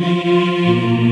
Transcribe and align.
When 0.00 1.09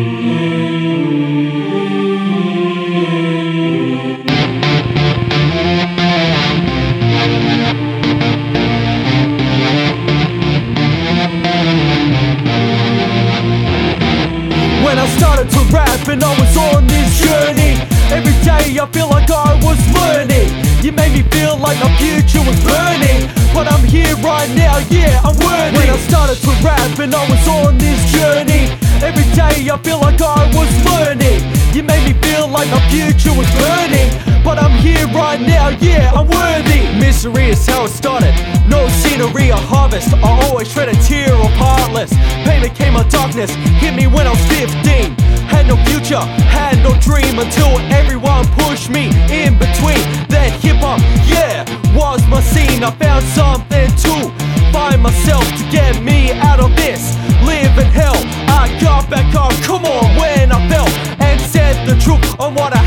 is 37.48 37.66
how 37.66 37.84
it 37.84 37.88
started. 37.88 38.34
No 38.69 38.87
scenery 39.01 39.51
or 39.51 39.57
harvest 39.57 40.12
I 40.12 40.30
always 40.45 40.70
tread 40.73 40.88
a 40.88 40.97
tear 41.02 41.33
of 41.33 41.51
heartless. 41.57 42.12
Pain 42.45 42.62
became 42.62 42.97
a 42.97 43.05
darkness 43.09 43.51
Hit 43.80 43.95
me 43.95 44.07
when 44.07 44.27
I 44.27 44.30
was 44.30 44.45
15 44.52 45.16
Had 45.48 45.66
no 45.66 45.77
future, 45.88 46.21
had 46.52 46.77
no 46.83 46.93
dream 47.01 47.38
Until 47.38 47.79
everyone 47.91 48.45
pushed 48.61 48.91
me 48.91 49.09
in 49.33 49.57
between. 49.57 50.02
That 50.29 50.52
hip 50.61 50.77
hop, 50.84 51.01
yeah, 51.24 51.65
was 51.97 52.21
my 52.29 52.41
scene. 52.41 52.84
I 52.84 52.91
found 52.93 53.24
something 53.33 53.88
to 54.05 54.15
find 54.73 55.02
myself 55.02 55.45
To 55.45 55.65
get 55.71 56.02
me 56.02 56.33
out 56.33 56.60
of 56.60 56.74
this. 56.77 57.16
Living 57.43 57.91
hell 57.91 58.19
I 58.60 58.69
got 58.80 59.09
back 59.09 59.35
up, 59.35 59.52
come 59.65 59.85
on, 59.85 60.05
when 60.21 60.52
I 60.52 60.60
fell 60.69 60.88
And 61.24 61.41
said 61.41 61.74
the 61.88 61.96
truth 62.01 62.21
on 62.38 62.55
what 62.55 62.77
I 62.77 62.77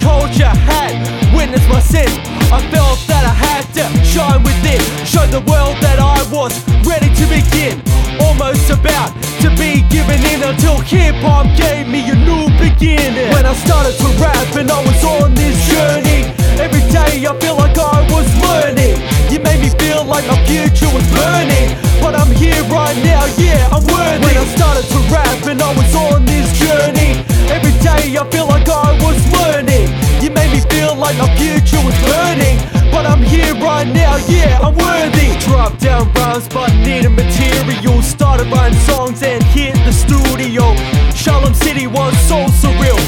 when 0.00 0.20
the 0.20 0.30
culture 0.30 0.44
had 0.44 1.34
witnessed 1.34 1.68
my 1.68 1.80
sin. 1.80 2.08
I 2.52 2.60
felt 2.70 2.98
that 3.06 3.24
I 3.24 3.34
had 3.34 3.64
to 3.74 3.84
shine 4.04 4.42
within, 4.42 4.80
show 5.06 5.24
the 5.26 5.40
world 5.46 5.76
that 5.80 5.98
I 5.98 6.22
was 6.30 6.52
ready 6.86 7.08
to 7.14 7.24
begin. 7.26 7.80
Almost 8.20 8.70
about 8.70 9.14
to 9.40 9.48
be 9.56 9.82
given 9.88 10.20
in 10.26 10.42
until 10.42 10.80
hip 10.80 11.14
hop 11.22 11.46
gave 11.56 11.88
me 11.88 12.02
a 12.10 12.14
new 12.14 12.50
beginning. 12.58 13.30
When 13.32 13.46
I 13.46 13.54
started 13.54 13.96
to 13.98 14.08
rap 14.20 14.56
and 14.56 14.70
I 14.70 14.80
was 14.84 15.02
on 15.04 15.34
this 15.34 15.56
journey, 15.70 16.28
every 16.60 16.84
day 16.90 17.24
I 17.26 17.32
feel 17.38 17.56
like 17.56 17.78
I 17.78 18.04
was 18.10 18.28
learning. 18.42 18.98
You 19.30 19.38
made 19.40 19.60
me 19.62 19.70
feel 19.78 20.04
like 20.04 20.26
my 20.26 20.38
future 20.46 20.90
was 20.90 21.06
burning, 21.14 21.76
but 22.02 22.14
I'm 22.14 22.30
here 22.34 22.60
right 22.68 22.98
now, 23.06 23.24
yeah, 23.38 23.70
I'm 23.70 23.84
worthy. 23.86 24.26
When 24.26 24.36
I 24.36 24.44
started 24.56 24.86
to 24.90 24.98
rap 25.08 25.46
and 25.46 25.62
I 25.62 25.70
was 25.74 25.94
on 25.94 26.26
this 26.26 26.50
journey, 26.58 27.29
every 27.50 27.74
day 27.82 28.16
I 28.16 28.24
feel 28.30 28.46
like 28.46 28.68
I 28.68 28.94
was 29.02 29.18
learning. 29.34 29.90
You 30.22 30.30
made 30.30 30.52
me 30.54 30.60
feel 30.70 30.94
like 30.94 31.16
my 31.18 31.30
future 31.36 31.80
was 31.82 31.96
burning, 32.06 32.56
but 32.94 33.04
I'm 33.06 33.22
here 33.22 33.54
right 33.54 33.86
now, 33.86 34.16
yeah, 34.28 34.62
I'm 34.62 34.74
worthy. 34.74 35.36
Drop 35.46 35.76
down 35.78 36.12
rhymes, 36.14 36.48
but 36.48 36.72
needed 36.86 37.10
material. 37.10 38.02
Started 38.02 38.46
writing 38.52 38.78
songs 38.80 39.22
and 39.22 39.42
hit 39.42 39.74
the 39.84 39.92
studio. 39.92 40.74
Shalom 41.14 41.54
City 41.54 41.86
was 41.86 42.14
so 42.28 42.46
surreal. 42.60 43.00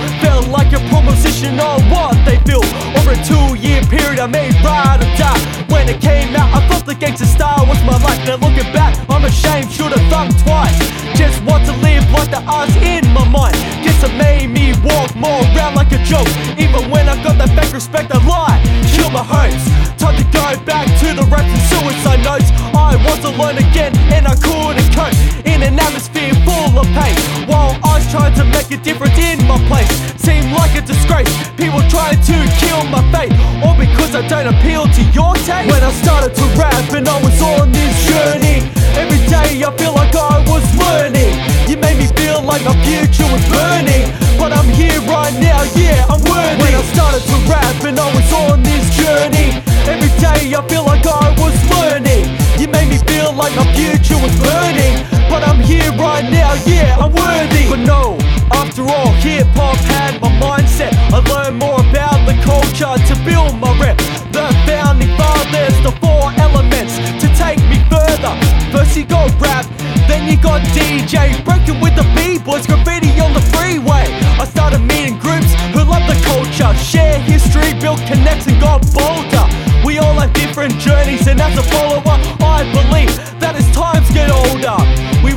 Felt 0.42 0.50
like 0.50 0.72
a 0.72 0.80
proposition 0.88 1.60
on 1.60 1.78
what 1.90 2.18
they 2.26 2.38
feel. 2.42 2.64
Over 2.98 3.12
a 3.14 3.20
two 3.22 3.54
year 3.54 3.80
period, 3.82 4.18
I 4.18 4.26
made 4.26 4.54
Ride 4.64 4.98
or 4.98 5.10
Die. 5.14 5.38
When 5.70 5.88
it 5.88 6.00
came 6.00 6.34
out, 6.34 6.50
I 6.50 6.66
thought 6.66 6.84
the 6.84 6.94
gangster 6.94 7.26
style 7.26 7.64
was 7.66 7.78
my 7.84 7.96
life. 8.02 8.18
Now 8.26 8.36
looking 8.42 8.70
back, 8.72 8.98
I'm 9.08 9.24
ashamed, 9.24 9.70
should've 9.70 10.02
thought 10.10 10.34
twice. 10.42 10.78
Just 11.14 11.38
want 11.44 11.64
to 11.66 11.72
live 11.78 12.02
like 12.10 12.30
the 12.30 12.42
odds 12.42 12.74
in 12.82 13.06
my 13.14 13.22
mind. 13.28 13.54
Guess 13.86 14.02
it 14.02 14.14
made 14.18 14.48
me 14.50 14.74
walk 14.82 15.14
more 15.14 15.42
around 15.54 15.76
like 15.76 15.92
a 15.92 16.02
joke. 16.02 16.28
Even 16.58 16.90
when 16.90 17.08
I 17.08 17.14
got 17.22 17.38
that 17.38 17.50
fake 17.54 17.72
respect, 17.72 18.10
I 18.10 18.18
lied. 18.26 18.58
Kill 18.90 19.10
my 19.10 19.22
hopes. 19.22 19.62
Time 20.00 20.16
to 20.18 20.26
go 20.34 20.42
back 20.66 20.90
to 21.06 21.14
the 21.14 21.22
raps 21.30 21.46
and 21.46 21.64
suicide 21.70 22.22
notes. 22.26 22.50
I 22.74 22.98
was 23.06 23.22
alone 23.22 23.58
again 23.58 23.94
and 24.10 24.26
I 24.26 24.34
couldn't 24.34 24.90
cope. 24.90 25.14
In 25.46 25.62
an 25.62 25.78
atmosphere 25.78 26.34
full 26.42 26.74
of 26.82 26.86
pain. 26.98 27.14
While 27.46 27.78
I 27.84 28.02
was 28.02 28.10
trying 28.10 28.34
to 28.34 28.44
make 28.44 28.70
a 28.72 28.82
difference 28.82 29.18
in 29.18 29.38
my 29.46 29.58
place. 29.70 29.90
Seemed 30.32 30.52
like 30.56 30.72
a 30.76 30.80
disgrace. 30.80 31.28
People 31.60 31.84
trying 31.92 32.16
to 32.16 32.36
kill 32.56 32.80
my 32.88 33.04
faith. 33.12 33.36
All 33.60 33.76
because 33.76 34.16
I 34.16 34.24
don't 34.32 34.48
appeal 34.48 34.88
to 34.88 35.02
your 35.12 35.36
taste. 35.44 35.68
When 35.68 35.82
I 35.84 35.92
started 36.00 36.32
to 36.32 36.44
rap 36.56 36.88
and 36.96 37.06
I 37.06 37.20
was 37.20 37.36
on 37.42 37.68
this 37.70 37.92
journey. 38.08 38.64
Every 38.96 39.20
day 39.28 39.60
I 39.60 39.68
feel 39.76 39.92
like 39.92 40.16
I 40.16 40.40
was 40.48 40.64
learning. 40.80 41.36
You 41.68 41.76
made 41.76 41.98
me 42.00 42.08
feel 42.16 42.40
like 42.40 42.64
my 42.64 42.72
future 42.80 43.28
was 43.28 43.44
burning. 43.52 44.08
But 44.40 44.56
I'm 44.56 44.68
here 44.72 44.96
right 45.04 45.36
now, 45.36 45.60
yeah, 45.76 46.08
I'm 46.08 46.24
worthy. 46.24 46.56
When 46.64 46.72
I 46.80 46.82
started 46.96 47.22
to 47.28 47.36
rap 47.52 47.84
and 47.84 48.00
I 48.00 48.08
was 48.16 48.32
on 48.32 48.62
this 48.64 48.88
journey. 48.96 49.60
Every 49.84 50.08
day 50.16 50.56
I 50.56 50.60
feel 50.64 50.84
like 50.88 51.04
I 51.04 51.28
was 51.36 51.52
learning. 51.76 52.24
You 52.56 52.72
made 52.72 52.88
me 52.88 52.96
feel 53.04 53.36
like 53.36 53.52
my 53.52 53.68
future 53.76 54.16
was 54.16 54.32
burning. 54.40 54.96
But 55.32 55.48
I'm 55.48 55.60
here 55.60 55.88
right 55.96 56.28
now, 56.28 56.52
yeah, 56.68 57.00
I'm 57.00 57.08
worthy. 57.08 57.64
But 57.64 57.80
no, 57.88 58.20
after 58.52 58.82
all, 58.84 59.12
hip 59.24 59.48
hop 59.56 59.80
had 59.96 60.20
my 60.20 60.28
mindset. 60.36 60.92
I 61.08 61.24
learned 61.24 61.56
more 61.56 61.80
about 61.80 62.20
the 62.28 62.36
culture 62.44 62.92
to 63.08 63.14
build 63.24 63.56
my 63.56 63.72
rep. 63.80 63.96
The 64.28 64.44
founding 64.68 65.08
fathers, 65.16 65.72
the 65.80 65.92
four 66.04 66.28
elements 66.36 67.00
to 67.24 67.26
take 67.32 67.56
me 67.72 67.80
further. 67.88 68.36
First 68.76 68.92
you 68.94 69.08
got 69.08 69.32
rap, 69.40 69.64
then 70.04 70.28
you 70.28 70.36
got 70.36 70.60
DJ, 70.76 71.40
breaking 71.48 71.80
with 71.80 71.96
the 71.96 72.04
b-boys, 72.12 72.66
graffiti 72.66 73.16
on 73.24 73.32
the 73.32 73.40
freeway. 73.56 74.04
I 74.36 74.44
started 74.44 74.84
meeting 74.84 75.16
groups 75.16 75.48
who 75.72 75.80
love 75.80 76.04
the 76.04 76.18
culture, 76.28 76.76
share 76.76 77.18
history, 77.24 77.72
build 77.80 78.04
connects 78.04 78.46
and 78.48 78.60
got 78.60 78.84
bolder. 78.92 79.48
We 79.80 79.96
all 79.96 80.12
have 80.20 80.32
different 80.34 80.76
journeys, 80.76 81.26
and 81.26 81.40
as 81.40 81.56
a 81.56 81.64
follower, 81.72 82.20
I 82.44 82.68
believe 82.76 83.16
that 83.40 83.56
as 83.56 83.68
times 83.72 84.08
get 84.12 84.28
older, 84.30 84.76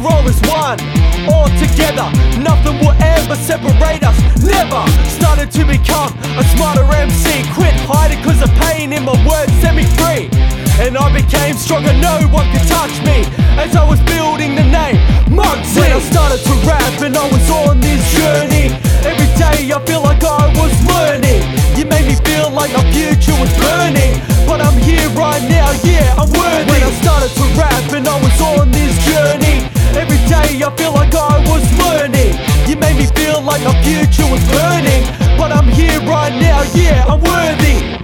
roll 0.06 0.30
as 0.30 0.40
one, 0.46 0.78
all 1.26 1.50
together. 1.58 2.06
Nothing 2.38 2.78
will 2.86 2.96
ever 3.02 3.36
separate 3.36 4.06
us, 4.06 4.18
never. 4.46 4.82
Started 5.10 5.50
to 5.58 5.66
become 5.66 6.14
a 6.38 6.44
smarter 6.54 6.86
MC, 6.86 7.42
quit 7.58 7.74
hiding 7.90 8.22
cause 8.22 8.40
the 8.40 8.52
pain 8.62 8.94
in 8.94 9.04
my 9.04 9.18
words 9.26 9.52
set 9.60 9.74
me 9.74 9.86
free. 9.98 10.30
And 10.78 10.98
I 10.98 11.10
became 11.10 11.56
stronger, 11.56 11.94
no 11.98 12.28
one 12.30 12.46
could 12.52 12.68
touch 12.68 12.92
me 13.08 13.24
As 13.56 13.78
I 13.78 13.88
was 13.88 14.02
building 14.04 14.60
the 14.60 14.68
name, 14.68 15.00
Muggsy 15.32 15.80
When 15.80 15.94
I 15.94 16.02
started 16.04 16.44
to 16.44 16.54
rap 16.68 17.00
and 17.00 17.16
I 17.16 17.24
was 17.32 17.50
on 17.50 17.80
this 17.80 18.04
journey 18.12 18.76
Every 19.08 19.32
day 19.40 19.72
I 19.72 19.80
feel 19.88 20.04
like 20.04 20.22
I 20.22 20.52
was 20.60 20.76
learning 20.84 21.48
You 21.80 21.86
made 21.88 22.04
me 22.12 22.20
feel 22.28 22.52
like 22.52 22.76
my 22.76 22.84
future 22.92 23.40
was 23.40 23.56
burning 23.56 24.20
But 24.44 24.60
I'm 24.60 24.76
here 24.84 25.08
right 25.16 25.42
now, 25.48 25.72
yeah, 25.88 26.20
I'm 26.20 26.28
worthy 26.28 26.68
When 26.68 26.84
I 26.84 26.92
started 27.00 27.32
to 27.40 27.46
rap 27.56 27.94
and 27.96 28.06
I 28.06 28.20
was 28.20 28.36
on 28.42 28.70
this 28.72 29.00
journey 29.08 29.75
Every 29.96 30.18
day 30.28 30.62
I 30.62 30.76
feel 30.76 30.94
like 30.94 31.16
I 31.16 31.40
was 31.48 31.64
learning. 31.80 32.36
You 32.68 32.76
made 32.76 32.98
me 32.98 33.06
feel 33.16 33.42
like 33.42 33.64
my 33.64 33.74
future 33.82 34.30
was 34.30 34.44
burning. 34.52 35.04
But 35.38 35.52
I'm 35.52 35.68
here 35.70 36.00
right 36.02 36.34
now, 36.34 36.64
yeah, 36.74 37.06
I'm 37.08 37.22
worthy. 37.22 37.96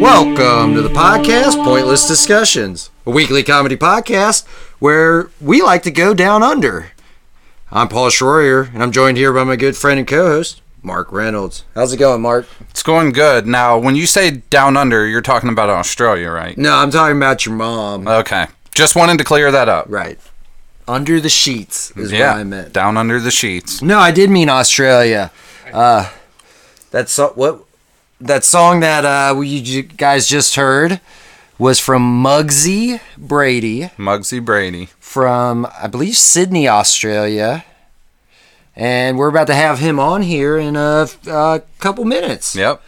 Welcome 0.00 0.74
to 0.74 0.82
the 0.82 0.90
podcast, 0.90 1.62
Pointless 1.64 2.06
Discussions, 2.06 2.90
a 3.06 3.10
weekly 3.10 3.42
comedy 3.42 3.76
podcast 3.76 4.46
where 4.78 5.30
we 5.40 5.62
like 5.62 5.82
to 5.84 5.90
go 5.90 6.12
down 6.12 6.42
under. 6.42 6.92
I'm 7.70 7.88
Paul 7.88 8.10
Schroyer, 8.10 8.72
and 8.74 8.82
I'm 8.82 8.92
joined 8.92 9.16
here 9.16 9.32
by 9.32 9.44
my 9.44 9.56
good 9.56 9.76
friend 9.76 9.98
and 9.98 10.08
co-host, 10.08 10.60
Mark 10.82 11.12
Reynolds. 11.12 11.64
How's 11.74 11.92
it 11.92 11.98
going, 11.98 12.22
Mark? 12.22 12.46
It's 12.70 12.82
going 12.82 13.12
good. 13.12 13.46
Now, 13.46 13.78
when 13.78 13.96
you 13.96 14.06
say 14.06 14.30
down 14.30 14.76
under, 14.76 15.06
you're 15.06 15.20
talking 15.20 15.50
about 15.50 15.68
Australia, 15.68 16.30
right? 16.30 16.56
No, 16.56 16.74
I'm 16.76 16.90
talking 16.90 17.16
about 17.16 17.44
your 17.46 17.54
mom. 17.54 18.08
Okay. 18.08 18.46
Just 18.74 18.96
wanted 18.96 19.18
to 19.18 19.24
clear 19.24 19.50
that 19.50 19.68
up. 19.68 19.86
right. 19.88 20.18
Under 20.88 21.20
the 21.20 21.28
sheets 21.28 21.92
is 21.92 22.10
yeah. 22.10 22.32
what 22.32 22.40
I 22.40 22.44
meant. 22.44 22.72
Down 22.72 22.96
under 22.96 23.20
the 23.20 23.30
sheets. 23.30 23.80
No, 23.80 23.98
I 24.00 24.10
did 24.10 24.28
mean 24.28 24.48
Australia. 24.48 25.30
Uh, 25.72 26.10
that 26.90 27.08
so- 27.08 27.32
what 27.36 27.62
that 28.20 28.42
song 28.42 28.80
that 28.80 29.04
uh, 29.04 29.32
we 29.36 29.46
you 29.46 29.82
guys 29.82 30.26
just 30.26 30.56
heard 30.56 31.00
was 31.58 31.78
from 31.78 32.24
Muggsy 32.24 33.00
Brady 33.16 33.90
Muggsy 33.98 34.44
Brady. 34.44 34.88
from 34.98 35.64
I 35.80 35.86
believe 35.86 36.16
Sydney, 36.16 36.66
Australia, 36.66 37.64
and 38.76 39.18
we're 39.18 39.28
about 39.28 39.46
to 39.48 39.54
have 39.54 39.78
him 39.78 39.98
on 39.98 40.22
here 40.22 40.56
in 40.56 40.76
a, 40.76 41.08
a 41.26 41.62
couple 41.78 42.04
minutes. 42.04 42.54
Yep. 42.54 42.82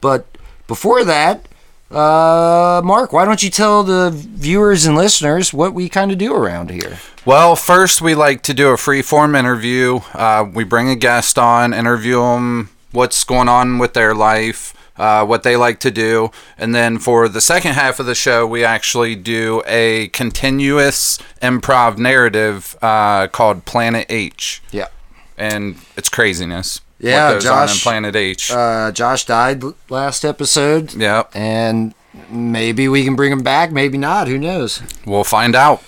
But 0.00 0.26
before 0.66 1.04
that, 1.04 1.46
uh, 1.90 2.82
Mark, 2.84 3.12
why 3.12 3.24
don't 3.24 3.42
you 3.42 3.50
tell 3.50 3.82
the 3.84 4.10
viewers 4.10 4.86
and 4.86 4.96
listeners 4.96 5.52
what 5.52 5.72
we 5.72 5.88
kind 5.88 6.10
of 6.10 6.18
do 6.18 6.34
around 6.34 6.70
here? 6.70 6.98
Well, 7.24 7.56
first 7.56 8.00
we 8.00 8.14
like 8.14 8.42
to 8.42 8.54
do 8.54 8.70
a 8.70 8.76
free 8.76 9.02
form 9.02 9.34
interview. 9.34 10.00
Uh, 10.14 10.48
we 10.52 10.64
bring 10.64 10.88
a 10.88 10.96
guest 10.96 11.38
on, 11.38 11.72
interview 11.72 12.20
them 12.20 12.70
what's 12.92 13.22
going 13.24 13.48
on 13.48 13.78
with 13.78 13.94
their 13.94 14.14
life, 14.14 14.74
uh, 14.96 15.24
what 15.24 15.42
they 15.42 15.56
like 15.56 15.78
to 15.80 15.90
do. 15.90 16.30
And 16.58 16.74
then 16.74 16.98
for 16.98 17.28
the 17.28 17.40
second 17.40 17.74
half 17.74 18.00
of 18.00 18.06
the 18.06 18.14
show, 18.14 18.46
we 18.46 18.64
actually 18.64 19.14
do 19.14 19.62
a 19.66 20.08
continuous 20.08 21.18
improv 21.42 21.98
narrative 21.98 22.76
uh, 22.82 23.28
called 23.28 23.64
Planet 23.64 24.06
H. 24.08 24.62
Yeah. 24.72 24.88
And 25.38 25.76
it's 25.96 26.08
craziness. 26.08 26.80
Yeah, 26.98 27.28
what 27.28 27.34
goes 27.34 27.46
on 27.46 27.62
in 27.62 27.68
Josh, 27.68 27.82
Planet 27.82 28.16
H. 28.16 28.50
Uh, 28.50 28.90
Josh 28.92 29.26
died 29.26 29.62
last 29.90 30.24
episode. 30.24 30.94
Yeah, 30.94 31.24
And 31.34 31.94
maybe 32.30 32.88
we 32.88 33.04
can 33.04 33.16
bring 33.16 33.30
him 33.32 33.42
back, 33.42 33.70
maybe 33.70 33.98
not. 33.98 34.28
Who 34.28 34.38
knows? 34.38 34.82
We'll 35.04 35.24
find 35.24 35.54
out. 35.54 35.82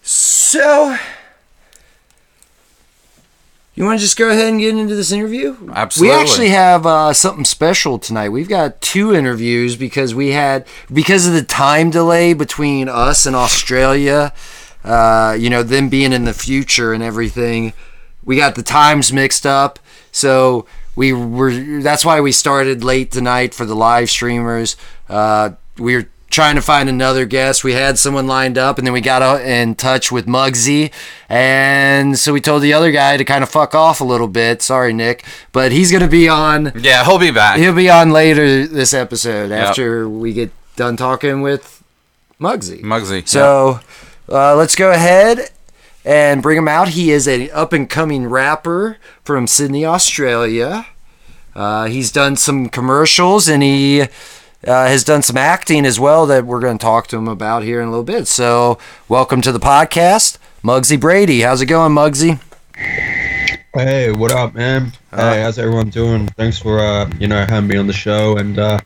So, 0.00 0.96
you 3.74 3.84
want 3.84 3.98
to 4.00 4.02
just 4.02 4.16
go 4.16 4.30
ahead 4.30 4.48
and 4.48 4.58
get 4.58 4.74
into 4.74 4.94
this 4.96 5.12
interview? 5.12 5.56
Absolutely. 5.72 6.16
We 6.16 6.20
actually 6.20 6.48
have 6.48 6.86
uh, 6.86 7.12
something 7.12 7.44
special 7.44 7.98
tonight. 7.98 8.30
We've 8.30 8.48
got 8.48 8.80
two 8.80 9.14
interviews 9.14 9.76
because 9.76 10.14
we 10.14 10.28
had 10.30 10.66
because 10.92 11.26
of 11.26 11.34
the 11.34 11.42
time 11.42 11.90
delay 11.90 12.32
between 12.32 12.88
us 12.88 13.26
and 13.26 13.36
Australia. 13.36 14.32
Uh, 14.82 15.36
you 15.38 15.50
know, 15.50 15.62
them 15.62 15.90
being 15.90 16.12
in 16.14 16.24
the 16.24 16.32
future 16.32 16.94
and 16.94 17.02
everything. 17.02 17.74
We 18.24 18.36
got 18.36 18.54
the 18.54 18.62
times 18.62 19.12
mixed 19.12 19.46
up, 19.46 19.78
so 20.12 20.66
we 20.96 21.12
were. 21.12 21.80
That's 21.80 22.04
why 22.04 22.20
we 22.20 22.32
started 22.32 22.84
late 22.84 23.10
tonight 23.10 23.54
for 23.54 23.64
the 23.64 23.76
live 23.76 24.10
streamers. 24.10 24.76
Uh, 25.08 25.50
we 25.78 25.94
were 25.94 26.08
trying 26.30 26.56
to 26.56 26.60
find 26.60 26.88
another 26.88 27.24
guest. 27.24 27.64
We 27.64 27.72
had 27.72 27.98
someone 27.98 28.26
lined 28.26 28.58
up, 28.58 28.78
and 28.78 28.86
then 28.86 28.92
we 28.92 29.00
got 29.00 29.22
out 29.22 29.40
in 29.40 29.74
touch 29.74 30.12
with 30.12 30.26
Muggsy, 30.26 30.92
and 31.28 32.18
so 32.18 32.32
we 32.32 32.40
told 32.40 32.62
the 32.62 32.72
other 32.72 32.90
guy 32.90 33.16
to 33.16 33.24
kind 33.24 33.42
of 33.42 33.48
fuck 33.48 33.74
off 33.74 34.00
a 34.00 34.04
little 34.04 34.28
bit. 34.28 34.60
Sorry, 34.60 34.92
Nick, 34.92 35.24
but 35.52 35.72
he's 35.72 35.90
gonna 35.90 36.08
be 36.08 36.28
on. 36.28 36.72
Yeah, 36.78 37.04
he'll 37.04 37.18
be 37.18 37.30
back. 37.30 37.58
He'll 37.58 37.74
be 37.74 37.88
on 37.90 38.10
later 38.10 38.66
this 38.66 38.92
episode 38.92 39.52
after 39.52 40.08
we 40.08 40.32
get 40.32 40.50
done 40.76 40.96
talking 40.96 41.40
with 41.40 41.82
Muggsy. 42.40 42.82
Muggsy. 42.82 43.26
So 43.26 43.80
uh, 44.28 44.54
let's 44.56 44.74
go 44.74 44.90
ahead 44.90 45.50
and 46.08 46.42
bring 46.42 46.56
him 46.56 46.66
out. 46.66 46.88
He 46.88 47.10
is 47.10 47.26
an 47.26 47.50
up 47.52 47.74
and 47.74 47.88
coming 47.88 48.28
rapper 48.28 48.96
from 49.22 49.46
Sydney, 49.46 49.84
Australia. 49.84 50.86
Uh, 51.54 51.84
he's 51.84 52.10
done 52.10 52.34
some 52.34 52.70
commercials 52.70 53.46
and 53.46 53.62
he 53.62 54.00
uh, 54.00 54.06
has 54.64 55.04
done 55.04 55.20
some 55.20 55.36
acting 55.36 55.84
as 55.84 56.00
well 56.00 56.24
that 56.24 56.46
we're 56.46 56.60
going 56.60 56.78
to 56.78 56.82
talk 56.82 57.08
to 57.08 57.18
him 57.18 57.28
about 57.28 57.62
here 57.62 57.82
in 57.82 57.88
a 57.88 57.90
little 57.90 58.04
bit. 58.04 58.26
So, 58.26 58.78
welcome 59.06 59.42
to 59.42 59.52
the 59.52 59.60
podcast, 59.60 60.38
Muggsy 60.64 60.98
Brady. 60.98 61.42
How's 61.42 61.60
it 61.60 61.66
going, 61.66 61.92
Muggsy? 61.92 62.40
Hey, 63.74 64.10
what 64.10 64.32
up, 64.32 64.54
man? 64.54 64.92
hey, 65.10 65.42
how's 65.42 65.58
everyone 65.58 65.90
doing? 65.90 66.28
Thanks 66.28 66.58
for 66.58 66.78
uh, 66.80 67.10
you 67.20 67.28
know 67.28 67.44
having 67.44 67.68
me 67.68 67.76
on 67.76 67.86
the 67.86 67.92
show, 67.92 68.38
and 68.38 68.58
uh, 68.58 68.78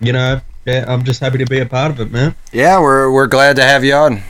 you 0.00 0.12
know, 0.12 0.40
yeah, 0.64 0.86
I'm 0.88 1.04
just 1.04 1.20
happy 1.20 1.38
to 1.38 1.46
be 1.46 1.60
a 1.60 1.66
part 1.66 1.90
of 1.90 2.00
it, 2.00 2.10
man. 2.10 2.34
Yeah, 2.50 2.80
we're 2.80 3.12
we're 3.12 3.26
glad 3.26 3.56
to 3.56 3.62
have 3.62 3.84
you 3.84 3.94
on. 3.94 4.22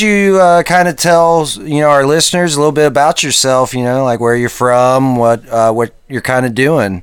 You 0.00 0.38
uh, 0.40 0.62
kind 0.62 0.88
of 0.88 0.96
tell 0.96 1.46
you 1.58 1.80
know 1.80 1.90
our 1.90 2.06
listeners 2.06 2.54
a 2.56 2.58
little 2.58 2.72
bit 2.72 2.86
about 2.86 3.22
yourself 3.22 3.74
you 3.74 3.82
know 3.82 4.04
like 4.04 4.20
where 4.20 4.36
you're 4.36 4.48
from 4.48 5.16
what 5.16 5.46
uh, 5.48 5.72
what 5.72 5.94
you're 6.08 6.20
kind 6.20 6.46
of 6.46 6.54
doing 6.54 7.02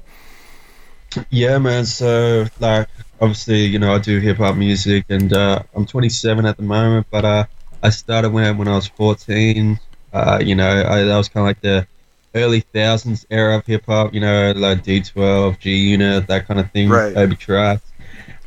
Yeah, 1.29 1.57
man. 1.57 1.85
So 1.85 2.45
like, 2.59 2.87
obviously, 3.19 3.65
you 3.65 3.79
know, 3.79 3.93
I 3.93 3.99
do 3.99 4.19
hip 4.19 4.37
hop 4.37 4.55
music, 4.55 5.05
and 5.09 5.31
uh, 5.33 5.61
I'm 5.75 5.85
27 5.85 6.45
at 6.45 6.57
the 6.57 6.63
moment, 6.63 7.07
but 7.11 7.25
uh, 7.25 7.45
I 7.81 7.89
started 7.89 8.31
when 8.31 8.57
when 8.57 8.67
I 8.67 8.75
was 8.75 8.87
14. 8.87 9.79
Uh, 10.11 10.39
you 10.43 10.55
know, 10.55 10.85
I, 10.87 11.03
that 11.03 11.17
was 11.17 11.29
kind 11.29 11.43
of 11.43 11.47
like 11.47 11.61
the 11.61 11.87
early 12.35 12.61
thousands 12.61 13.25
era 13.29 13.57
of 13.57 13.65
hip 13.65 13.85
hop. 13.85 14.13
You 14.13 14.21
know, 14.21 14.53
like 14.55 14.83
D12, 14.83 15.59
G 15.59 15.75
Unit, 15.75 16.27
that 16.27 16.47
kind 16.47 16.59
of 16.59 16.71
thing. 16.71 16.89
Right. 16.89 17.13
Baby 17.13 17.35
Tracks. 17.35 17.83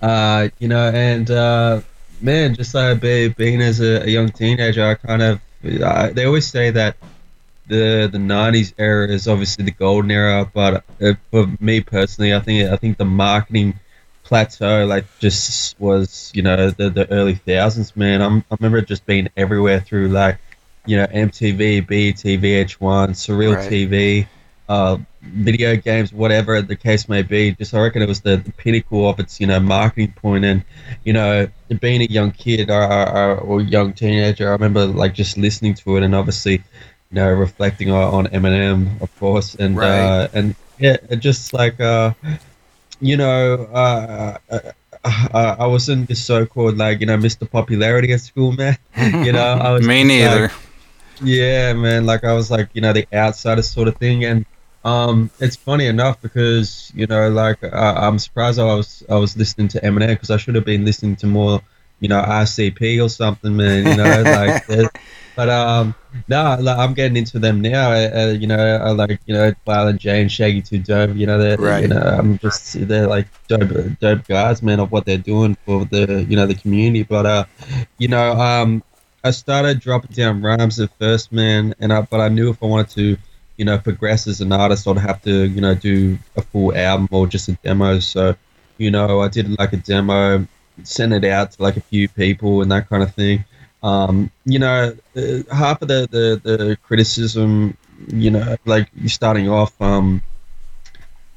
Uh, 0.01 0.49
you 0.59 0.69
know, 0.69 0.91
and 0.91 1.31
uh, 1.31 1.81
man, 2.21 2.55
just 2.55 2.75
like 2.75 3.01
be, 3.01 3.29
being 3.29 3.61
as 3.61 3.81
a, 3.81 4.03
a 4.03 4.07
young 4.07 4.29
teenager, 4.29 4.85
I 4.85 4.95
kind 4.95 5.23
of 5.23 5.41
I, 5.65 6.11
they 6.11 6.27
always 6.27 6.47
say 6.47 6.71
that 6.71 6.97
the 7.67 8.09
the 8.11 8.19
'90s 8.19 8.73
era 8.79 9.09
is 9.09 9.27
obviously 9.29 9.65
the 9.65 9.73
golden 9.73 10.11
era, 10.11 10.51
but 10.53 10.85
uh, 11.01 11.15
for 11.31 11.47
me 11.61 11.81
personally, 11.81 12.35
I 12.35 12.41
think 12.41 12.71
I 12.71 12.77
think 12.77 12.99
the 12.99 13.05
marketing 13.05 13.79
plateau 14.23 14.85
like 14.87 15.07
just 15.19 15.79
was 15.79 16.33
you 16.35 16.43
know 16.43 16.71
the 16.71 16.91
the 16.91 17.11
early 17.11 17.35
thousands. 17.35 17.97
Man, 17.97 18.23
I'm, 18.23 18.45
I 18.51 18.57
remember 18.59 18.79
it 18.79 18.89
just 18.89 19.07
being 19.07 19.29
everywhere 19.37 19.81
through 19.81 20.09
like 20.09 20.39
you 20.85 20.97
know 20.97 21.07
MTV, 21.07 21.87
BET, 21.87 22.23
VH1, 22.41 23.11
Surreal 23.11 23.57
Right. 23.57 23.71
TV, 23.71 24.29
uh, 24.69 24.97
video 25.23 25.77
games, 25.77 26.13
whatever 26.13 26.61
the 26.63 26.77
case 26.77 27.09
may 27.09 27.23
be. 27.23 27.53
Just 27.53 27.75
I 27.75 27.81
reckon 27.81 28.03
it 28.03 28.09
was 28.09 28.21
the, 28.21 28.37
the 28.37 28.53
pinnacle 28.53 29.09
of 29.09 29.19
its 29.21 29.41
you 29.41 29.47
know 29.47 29.61
marketing 29.61 30.13
point 30.17 30.45
and 30.45 30.65
you 31.05 31.13
know 31.13 31.49
being 31.81 32.03
a 32.03 32.07
young 32.07 32.31
kid 32.33 32.71
or, 32.71 32.83
or, 32.83 33.39
or 33.39 33.61
young 33.61 33.93
teenager. 33.93 34.49
I 34.49 34.53
remember 34.53 34.87
like 34.87 35.15
just 35.15 35.37
listening 35.37 35.75
to 35.75 35.97
it 35.97 36.03
and 36.03 36.15
obviously 36.15 36.63
you 37.11 37.15
know, 37.15 37.31
reflecting 37.31 37.91
on, 37.93 38.27
on 38.27 38.27
Eminem, 38.33 39.01
of 39.01 39.17
course, 39.21 39.55
and 39.55 39.77
Right. 39.77 39.89
uh, 39.89 40.29
and 40.35 40.55
yeah, 40.79 40.97
just 41.19 41.53
like 41.53 41.81
uh, 41.81 42.13
you 43.01 43.17
know, 43.17 43.69
uh, 43.73 44.37
uh, 44.51 44.59
uh, 45.05 45.57
I 45.59 45.67
wasn't 45.67 46.09
just 46.09 46.27
so-called 46.27 46.77
like 46.77 47.01
you 47.01 47.07
know 47.07 47.17
Mr. 47.17 47.49
Popularity 47.51 48.13
at 48.13 48.21
school, 48.21 48.53
man. 48.53 48.77
you 49.25 49.33
know, 49.33 49.45
I 49.55 49.71
was 49.73 49.87
Me 49.87 50.03
neither. 50.03 50.43
like, 50.43 50.53
yeah, 51.23 51.73
man. 51.75 52.07
Like 52.07 52.25
I 52.25 52.33
was 52.33 52.51
like 52.51 52.69
you 52.75 52.81
know 52.81 52.93
the 52.93 53.07
outsider 53.13 53.63
sort 53.63 53.89
of 53.89 53.97
thing, 53.97 54.25
and 54.25 54.45
um, 54.87 55.31
it's 55.41 55.57
funny 55.57 55.87
enough 55.87 56.21
because 56.23 56.93
you 56.95 57.07
know 57.07 57.29
like 57.29 57.63
uh, 57.63 57.95
I'm 57.97 58.19
surprised 58.19 58.59
I 58.59 58.65
was 58.65 59.03
I 59.09 59.17
was 59.17 59.37
listening 59.37 59.69
to 59.69 59.81
Eminem 59.81 60.09
because 60.09 60.31
I 60.31 60.37
should 60.39 60.55
have 60.55 60.65
been 60.65 60.85
listening 60.85 61.17
to 61.17 61.27
more 61.27 61.61
you 62.01 62.09
know 62.09 62.23
ICP 62.23 63.05
or 63.05 63.09
something, 63.09 63.57
man. 63.57 63.87
You 63.87 63.97
know, 63.97 64.23
like. 64.23 64.71
uh, 64.71 64.89
But 65.37 65.51
um, 65.51 65.95
no, 66.29 66.57
like, 66.59 66.79
I'm 66.79 66.95
getting 66.95 67.19
into 67.19 67.39
them 67.39 67.61
now. 67.61 67.93
Uh, 67.93 68.35
you 68.41 68.47
know, 68.47 68.57
I 68.57 68.91
like 68.93 69.21
you 69.27 69.35
know 69.35 69.53
Violent 69.67 70.01
J 70.01 70.23
and 70.23 70.33
Shaggy 70.33 70.63
Two 70.63 70.79
Dope. 70.79 71.15
You 71.15 71.27
know, 71.27 71.37
they're 71.39 71.59
Right. 71.59 71.83
you 71.83 71.89
know 71.89 72.01
I'm 72.01 72.39
just 72.39 72.73
they're 72.89 73.07
like 73.07 73.29
dope, 73.47 73.99
dope 74.01 74.27
guys, 74.27 74.63
man, 74.63 74.81
of 74.81 74.91
what 74.91 75.05
they're 75.05 75.19
doing 75.19 75.55
for 75.67 75.85
the 75.85 76.25
you 76.27 76.37
know 76.37 76.47
the 76.47 76.55
community. 76.55 77.03
But 77.03 77.27
uh, 77.27 77.45
you 77.99 78.09
know, 78.09 78.33
um, 78.33 78.83
I 79.25 79.31
started 79.31 79.79
dropping 79.81 80.13
down 80.13 80.41
rhymes 80.41 80.81
at 80.81 80.89
first, 80.99 81.33
man, 81.33 81.75
and 81.81 81.93
I 81.93 82.01
but 82.01 82.21
I 82.23 82.29
knew 82.29 82.49
if 82.49 82.63
I 82.63 82.67
wanted 82.67 82.89
to, 82.97 83.19
you 83.57 83.65
know, 83.65 83.79
progress 83.79 84.27
as 84.27 84.41
an 84.41 84.53
artist, 84.53 84.87
I'd 84.87 84.99
have 84.99 85.23
to 85.23 85.45
you 85.45 85.61
know 85.61 85.75
do 85.75 86.19
a 86.37 86.43
full 86.43 86.75
album 86.75 87.09
or 87.11 87.27
just 87.27 87.49
a 87.49 87.53
demo. 87.65 87.99
So, 88.01 88.35
you 88.79 88.91
know, 88.91 89.21
I 89.21 89.29
did 89.29 89.59
like 89.59 89.73
a 89.73 89.79
demo, 89.79 90.47
sent 90.83 91.13
it 91.13 91.25
out 91.25 91.53
to 91.53 91.63
like 91.63 91.77
a 91.77 91.81
few 91.81 92.09
people 92.09 92.63
and 92.63 92.71
that 92.73 92.89
kind 92.89 93.03
of 93.03 93.15
thing. 93.15 93.45
Um, 93.83 94.31
you 94.45 94.59
know, 94.59 94.97
uh, 95.17 95.55
half 95.55 95.83
of 95.83 95.89
the, 95.89 96.09
the, 96.11 96.41
the 96.43 96.77
criticism, 96.83 97.77
you 98.09 98.31
know, 98.31 98.57
like 98.65 98.89
starting 99.07 99.49
off, 99.49 99.81
um, 99.81 100.23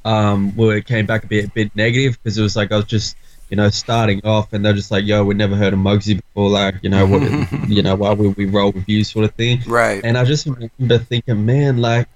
um, 0.03 0.55
where 0.55 0.77
it 0.77 0.85
came 0.87 1.05
back 1.05 1.23
a 1.23 1.27
bit, 1.27 1.45
a 1.45 1.49
bit 1.49 1.75
negative 1.75 2.17
because 2.17 2.37
it 2.37 2.41
was 2.41 2.55
like 2.55 2.71
I 2.71 2.77
was 2.77 2.85
just, 2.85 3.15
you 3.49 3.57
know, 3.57 3.69
starting 3.69 4.21
off, 4.23 4.53
and 4.53 4.63
they're 4.63 4.73
just 4.73 4.91
like, 4.91 5.05
"Yo, 5.05 5.23
we 5.23 5.33
never 5.33 5.55
heard 5.55 5.73
of 5.73 5.79
Muggsy 5.79 6.15
before, 6.17 6.49
like, 6.49 6.75
you 6.81 6.89
know, 6.89 7.05
what, 7.05 7.21
you 7.69 7.81
know, 7.81 7.95
why 7.95 8.11
would 8.11 8.37
we 8.37 8.45
roll 8.45 8.71
with 8.71 8.87
you, 8.87 9.03
sort 9.03 9.25
of 9.25 9.33
thing." 9.35 9.61
right 9.67 10.01
And 10.03 10.17
I 10.17 10.23
just 10.23 10.45
remember 10.45 10.99
thinking, 10.99 11.45
man, 11.45 11.77
like, 11.77 12.07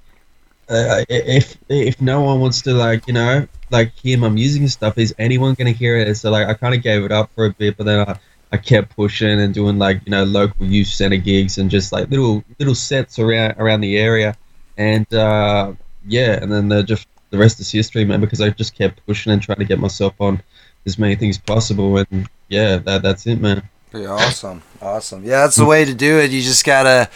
uh, 0.70 1.04
if 1.10 1.58
if 1.70 2.02
no 2.02 2.22
one 2.22 2.40
wants 2.40 2.62
to 2.64 2.74
like, 2.74 3.08
you 3.08 3.14
know, 3.14 3.48
like 3.70 3.94
hear 3.96 4.18
my 4.18 4.30
music 4.30 4.62
and 4.62 4.72
stuff, 4.72 4.98
is 4.98 5.14
anyone 5.18 5.56
gonna 5.56 5.72
hear 5.72 5.98
it? 5.98 6.16
So 6.16 6.32
like, 6.32 6.48
I 6.48 6.54
kind 6.54 6.76
of 6.76 6.82
gave 6.82 7.04
it 7.04 7.12
up 7.12 7.32
for 7.34 7.46
a 7.46 7.52
bit, 7.52 7.78
but 7.78 7.86
then 7.86 8.08
I, 8.08 8.18
I 8.52 8.58
kept 8.58 8.96
pushing 8.96 9.40
and 9.40 9.54
doing 9.54 9.80
like, 9.80 10.02
you 10.06 10.12
know, 10.12 10.24
local 10.24 10.66
youth 10.66 10.88
center 10.88 11.18
gigs 11.18 11.58
and 11.58 11.70
just 11.70 11.92
like 11.92 12.10
little 12.10 12.44
little 12.60 12.76
sets 12.76 13.20
around 13.20 13.56
around 13.58 13.82
the 13.82 13.98
area, 13.98 14.38
and 14.78 15.12
uh, 15.14 15.74
yeah, 16.08 16.42
and 16.42 16.52
then 16.52 16.70
the 16.70 16.84
just 16.84 17.08
the 17.32 17.40
rest 17.40 17.60
is 17.60 17.72
history, 17.72 18.06
man, 18.06 18.22
because 18.22 18.42
I 18.42 18.52
just 18.52 18.76
kept 18.76 19.04
pushing 19.08 19.34
and 19.34 19.42
trying 19.42 19.58
to 19.58 19.66
get 19.66 19.80
myself 19.80 20.14
on 20.20 20.44
as 20.86 21.00
many 21.00 21.16
things 21.16 21.38
possible, 21.38 21.98
and 21.98 22.30
yeah, 22.50 22.78
that 22.78 23.02
that's 23.02 23.26
it, 23.28 23.40
man. 23.40 23.64
Pretty 23.92 24.08
awesome. 24.08 24.64
Awesome. 24.82 25.24
Yeah 25.24 25.42
that's 25.42 25.56
the 25.56 25.66
way 25.66 25.86
to 25.86 25.94
do 25.94 26.18
it. 26.18 26.32
You 26.32 26.42
just 26.42 26.66
gotta 26.66 27.10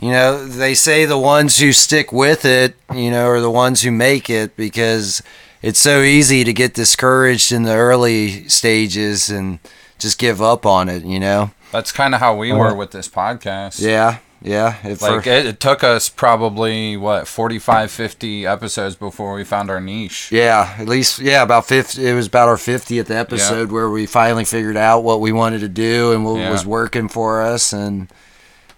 you 0.00 0.10
know 0.10 0.44
they 0.46 0.74
say 0.74 1.04
the 1.04 1.18
ones 1.18 1.58
who 1.58 1.72
stick 1.72 2.12
with 2.12 2.44
it 2.44 2.76
you 2.92 3.10
know 3.10 3.26
are 3.26 3.40
the 3.40 3.50
ones 3.50 3.82
who 3.82 3.90
make 3.92 4.28
it 4.28 4.56
because 4.56 5.22
it's 5.62 5.78
so 5.78 6.02
easy 6.02 6.44
to 6.44 6.52
get 6.52 6.74
discouraged 6.74 7.52
in 7.52 7.62
the 7.62 7.74
early 7.74 8.48
stages 8.48 9.30
and 9.30 9.60
just 9.98 10.18
give 10.18 10.42
up 10.42 10.66
on 10.66 10.88
it 10.88 11.04
you 11.04 11.20
know? 11.20 11.52
That's 11.70 11.92
kind 11.92 12.14
of 12.14 12.20
how 12.20 12.36
we 12.36 12.50
uh-huh. 12.50 12.60
were 12.60 12.74
with 12.74 12.90
this 12.90 13.08
podcast. 13.08 13.80
yeah 13.80 14.18
yeah 14.44 14.76
it, 14.86 14.96
for- 14.98 15.16
Like 15.16 15.26
it, 15.26 15.46
it 15.46 15.58
took 15.60 15.82
us 15.82 16.08
probably 16.08 16.96
what 16.96 17.26
45 17.26 17.90
50 17.90 18.46
episodes 18.46 18.94
before 18.94 19.34
we 19.34 19.42
found 19.42 19.70
our 19.70 19.80
niche. 19.80 20.30
Yeah, 20.30 20.74
at 20.78 20.86
least 20.86 21.18
yeah, 21.18 21.42
about 21.42 21.66
fifty. 21.66 22.06
It 22.06 22.14
was 22.14 22.26
about 22.28 22.48
our 22.48 22.56
fiftieth 22.58 23.10
episode 23.10 23.72
where 23.72 23.88
we 23.90 24.06
finally 24.06 24.44
figured 24.44 24.76
out 24.76 25.00
what 25.02 25.20
we 25.20 25.32
wanted 25.32 25.60
to 25.60 25.68
do 25.68 26.12
and 26.12 26.24
what 26.24 26.38
Yeah. 26.38 26.50
was 26.52 26.64
working 26.66 27.08
for 27.08 27.42
us, 27.42 27.72
and 27.72 28.08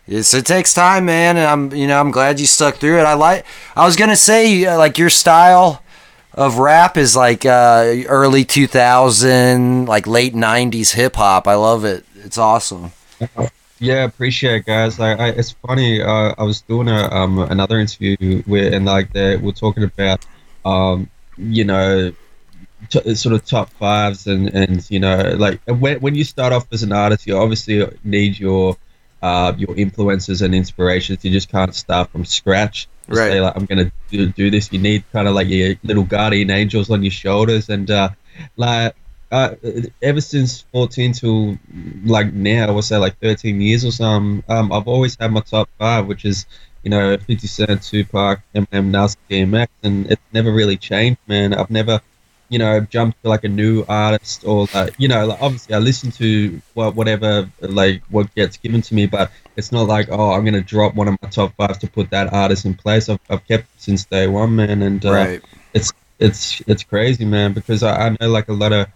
It's, 0.09 0.33
it 0.35 0.47
takes 0.47 0.73
time, 0.73 1.05
man, 1.07 1.37
and 1.37 1.47
I'm 1.47 1.73
you 1.75 1.89
know 1.89 1.99
I'm 1.99 2.13
glad 2.13 2.39
you 2.39 2.47
stuck 2.47 2.77
through 2.77 3.01
it. 3.01 3.03
I 3.05 3.15
like. 3.15 3.45
I 3.75 3.85
was 3.85 3.97
gonna 3.97 4.15
say 4.17 4.65
uh, 4.65 4.79
like 4.79 4.99
your 4.99 5.11
style 5.11 5.83
of 6.33 6.59
rap 6.59 6.97
is 6.97 7.17
like 7.17 7.45
uh, 7.45 8.05
early 8.07 8.45
2000, 8.45 9.87
like 9.87 10.07
late 10.07 10.35
90s 10.35 10.93
hip 10.95 11.17
hop. 11.17 11.49
I 11.49 11.55
love 11.55 11.85
it. 11.85 12.05
It's 12.25 12.39
awesome. 12.39 12.93
Yeah, 13.79 14.05
appreciate 14.05 14.57
it, 14.57 14.67
guys. 14.67 14.99
Like, 14.99 15.19
I, 15.21 15.29
it's 15.29 15.51
funny. 15.53 16.01
Uh, 16.01 16.35
I 16.39 16.43
was 16.45 16.63
doing 16.63 16.89
a 16.89 17.11
um 17.11 17.39
another 17.39 17.79
interview 17.79 18.43
where, 18.45 18.73
and 18.73 18.87
like, 18.87 19.13
they 19.13 19.37
we're 19.37 19.53
talking 19.53 19.85
about, 19.85 20.25
um, 20.65 21.11
you 21.37 21.65
know, 21.65 22.13
t- 22.89 23.15
sort 23.15 23.35
of 23.35 23.45
top 23.45 23.71
fives 23.71 24.27
and 24.27 24.49
and 24.55 24.91
you 24.91 24.99
know, 25.01 25.35
like 25.39 25.61
when 25.67 26.01
when 26.01 26.15
you 26.15 26.25
start 26.25 26.53
off 26.53 26.67
as 26.73 26.83
an 26.83 26.93
artist, 26.93 27.27
you 27.27 27.37
obviously 27.37 27.87
need 28.05 28.39
your 28.39 28.77
uh 29.23 29.53
your 29.57 29.77
influences 29.77 30.43
and 30.43 30.55
inspirations. 30.55 31.25
You 31.25 31.31
just 31.31 31.51
can't 31.51 31.75
start 31.75 32.11
from 32.11 32.25
scratch. 32.25 32.89
Right. 33.09 33.33
Say 33.33 33.41
like, 33.41 33.57
I'm 33.57 33.67
gonna 33.67 33.93
do, 34.11 34.27
do 34.29 34.51
this. 34.51 34.73
You 34.73 34.79
need 34.79 35.05
kind 35.13 35.29
of 35.29 35.35
like 35.35 35.49
your 35.49 35.75
little 35.85 36.05
guardian 36.05 36.51
angels 36.51 36.91
on 36.91 37.03
your 37.03 37.13
shoulders, 37.13 37.69
and 37.69 37.91
uh, 37.91 38.11
like 38.57 38.95
uh, 39.31 39.55
ever 40.03 40.21
since 40.21 40.63
14 40.73 41.13
till 41.13 41.59
like 42.05 42.33
now, 42.33 42.69
I 42.69 42.71
would 42.71 42.85
say 42.85 42.97
like 42.97 43.19
13 43.21 43.61
years 43.61 43.85
or 43.85 43.91
something, 43.93 44.45
um, 44.49 44.73
I've 44.73 44.87
always 44.89 45.17
had 45.19 45.33
my 45.33 45.41
top 45.41 45.69
five, 45.79 46.07
which 46.07 46.25
is, 46.25 46.47
you 46.83 46.91
know, 46.91 47.17
50 47.17 47.47
Cent, 47.47 47.83
Tupac, 47.83 48.41
Eminem, 48.55 48.91
Nas, 48.91 49.17
DMX, 49.29 49.69
and 49.83 50.11
it's 50.11 50.23
never 50.33 50.53
really 50.53 50.77
changed, 50.77 51.19
man. 51.27 51.55
I've 51.55 51.71
never, 51.71 52.01
you 52.49 52.61
know, 52.61 52.79
jumped 52.81 53.21
to 53.23 53.29
like 53.29 53.43
a 53.43 53.49
new 53.49 53.85
artist 53.89 54.45
or, 54.47 54.69
like, 54.73 54.95
you 54.97 55.09
know, 55.09 55.27
like, 55.27 55.43
obviously 55.43 55.75
I 55.75 55.79
listen 55.79 56.13
to 56.13 56.61
what 56.75 56.95
whatever, 56.95 57.51
like, 57.61 58.03
what 58.11 58.33
gets 58.37 58.57
given 58.59 58.83
to 58.83 58.95
me, 58.95 59.07
but 59.07 59.33
it's 59.57 59.73
not 59.73 59.89
like, 59.89 60.09
oh, 60.11 60.31
I'm 60.33 60.43
going 60.43 60.55
to 60.55 60.61
drop 60.61 60.95
one 60.95 61.09
of 61.09 61.17
my 61.21 61.29
top 61.31 61.53
five 61.57 61.81
to 61.81 61.89
put 61.89 62.11
that 62.11 62.33
artist 62.33 62.65
in 62.65 62.75
place. 62.75 63.09
I've, 63.09 63.19
I've 63.29 63.45
kept 63.49 63.67
since 63.81 64.05
day 64.05 64.29
one, 64.29 64.55
man. 64.55 64.83
And, 64.83 65.05
uh, 65.05 65.13
Right. 65.13 65.43
it's 65.75 65.93
it's 66.19 66.63
it's 66.67 66.85
crazy, 66.85 67.25
man. 67.25 67.53
Because 67.53 67.83
I, 67.83 68.07
I 68.07 68.17
know 68.21 68.29
like 68.31 68.49
a 68.49 68.53
lot 68.53 68.73
of 68.73 68.87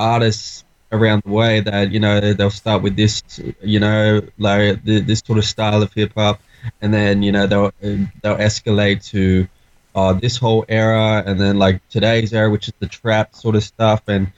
artists 0.00 0.64
around 0.92 1.22
the 1.24 1.30
way 1.30 1.60
that 1.60 1.92
you 1.92 2.00
know 2.00 2.32
they'll 2.32 2.50
start 2.50 2.82
with 2.82 2.96
this, 2.96 3.22
you 3.62 3.78
know, 3.80 4.22
like 4.38 4.82
this 4.84 5.20
sort 5.20 5.38
of 5.38 5.44
style 5.44 5.82
of 5.82 5.92
hip 5.92 6.12
hop, 6.16 6.40
and 6.80 6.92
then 6.92 7.22
you 7.22 7.32
know 7.32 7.46
they'll 7.46 7.72
they'll 7.80 8.36
escalate 8.36 9.04
to 9.10 9.46
uh, 9.94 10.12
this 10.14 10.36
whole 10.36 10.64
era, 10.68 11.22
and 11.26 11.40
then 11.40 11.58
like 11.58 11.86
today's 11.88 12.32
era, 12.32 12.50
which 12.50 12.68
is 12.68 12.74
the 12.78 12.86
trap 12.86 13.34
sort 13.34 13.56
of 13.56 13.62
stuff. 13.62 14.02
And 14.08 14.32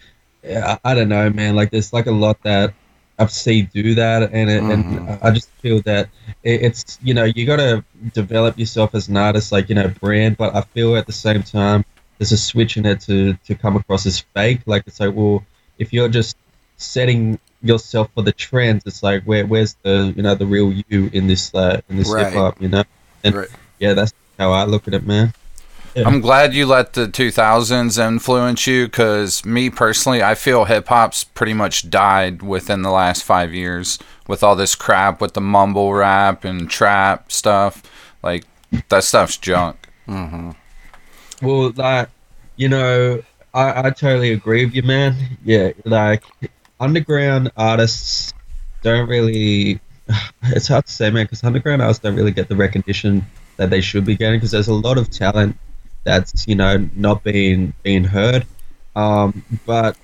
I, 0.45 0.78
I 0.85 0.95
don't 0.95 1.09
know, 1.09 1.31
man. 1.31 1.54
Like 1.54 1.71
there's 1.71 1.92
like 1.92 2.07
a 2.07 2.12
lot 2.12 2.42
that 2.42 2.75
I've 3.19 3.31
seen 3.31 3.71
do 3.73 3.95
that, 3.95 4.31
and 4.33 4.50
it, 4.50 4.62
and 4.62 5.19
I 5.23 5.31
just 5.31 5.49
feel 5.62 5.81
that 5.83 6.09
it, 6.42 6.62
it's 6.62 6.99
you 7.02 7.14
know 7.14 7.25
you 7.25 7.47
got 7.47 7.57
to 7.57 7.85
develop 8.12 8.59
yourself 8.59 8.95
as 8.95 9.09
an 9.09 9.16
artist, 9.16 9.52
like 9.52 9.69
you 9.69 9.75
know 9.75 9.88
brand, 9.88 10.37
but 10.37 10.54
I 10.54 10.62
feel 10.62 10.97
at 10.97 11.07
the 11.07 11.12
same 11.12 11.42
time 11.42 11.85
there's 12.19 12.33
a 12.33 12.38
switch 12.38 12.76
in 12.76 12.87
it 12.87 13.00
to 13.02 13.35
to 13.47 13.54
come 13.54 13.76
across 13.76 14.07
as 14.07 14.21
fake. 14.35 14.61
Like 14.66 14.85
it's 14.87 15.00
like, 15.00 15.14
well, 15.14 15.45
if 15.79 15.93
you're 15.93 16.09
just 16.09 16.37
setting 16.76 17.38
yourself 17.62 18.09
for 18.14 18.23
the 18.23 18.33
trends, 18.33 18.83
it's 18.87 19.02
like 19.02 19.23
where 19.25 19.47
where's 19.47 19.76
the 19.83 20.12
you 20.17 20.23
know 20.23 20.35
the 20.35 20.47
real 20.47 20.73
you 20.88 21.11
in 21.12 21.26
this 21.26 21.55
uh, 21.55 21.81
in 21.88 21.97
this 21.97 22.12
Right. 22.12 22.26
hip 22.26 22.35
hop, 22.35 22.61
you 22.61 22.69
know? 22.69 22.85
And 23.25 23.35
Right. 23.35 23.49
yeah, 23.79 23.95
that's 23.95 24.12
how 24.38 24.52
I 24.52 24.64
look 24.64 24.88
at 24.88 24.95
it, 24.95 25.07
man. 25.07 25.33
I'm 25.95 26.21
glad 26.21 26.55
you 26.55 26.64
let 26.67 26.95
the 26.95 27.07
2000s 27.07 27.99
influence 27.99 28.67
you 28.67 28.87
because 28.87 29.45
me 29.45 29.69
personally, 29.71 30.23
I 30.23 30.35
feel 30.35 30.64
hip 30.64 30.88
hop's 30.88 31.23
pretty 31.23 31.52
much 31.52 31.91
died 31.91 32.43
within 32.43 32.81
the 32.83 32.91
last 32.91 33.23
five 33.25 33.52
years 33.52 33.99
with 34.26 34.43
all 34.43 34.57
this 34.57 34.75
crap 34.75 35.21
with 35.21 35.35
the 35.35 35.41
mumble 35.43 35.93
rap 35.93 36.45
and 36.45 36.69
trap 36.71 37.31
stuff. 37.31 37.83
Like, 38.23 38.45
that 38.88 39.05
stuff's 39.05 39.37
junk. 39.37 39.87
Well, 41.43 41.73
like, 41.76 42.09
you 42.57 42.69
know, 42.69 43.23
I, 43.54 43.87
I 43.88 43.90
totally 43.90 44.32
agree 44.32 44.64
with 44.64 44.75
you, 44.75 44.82
man. 44.82 45.16
Yeah, 45.44 45.73
like, 45.85 46.25
underground 46.80 47.50
artists 47.56 48.32
don't 48.82 49.09
really. 49.09 49.80
It's 50.44 50.68
hard 50.68 50.87
to 50.87 50.92
say, 50.92 51.11
man, 51.11 51.25
because 51.25 51.44
underground 51.44 51.82
artists 51.82 52.02
don't 52.02 52.16
really 52.16 52.32
get 52.32 52.49
the 52.49 52.56
recognition 52.56 53.25
that 53.56 53.71
they 53.71 53.80
should 53.80 54.04
be 54.04 54.16
getting 54.16 54.38
because 54.38 54.50
there's 54.50 54.68
a 54.68 54.75
lot 54.75 54.99
of 54.99 55.09
talent 55.11 55.56
that's, 56.04 56.49
you 56.49 56.56
know, 56.56 56.88
not 56.97 57.23
being 57.23 57.73
being 57.82 58.04
heard. 58.04 58.44
Um, 58.97 59.44
but 59.64 59.97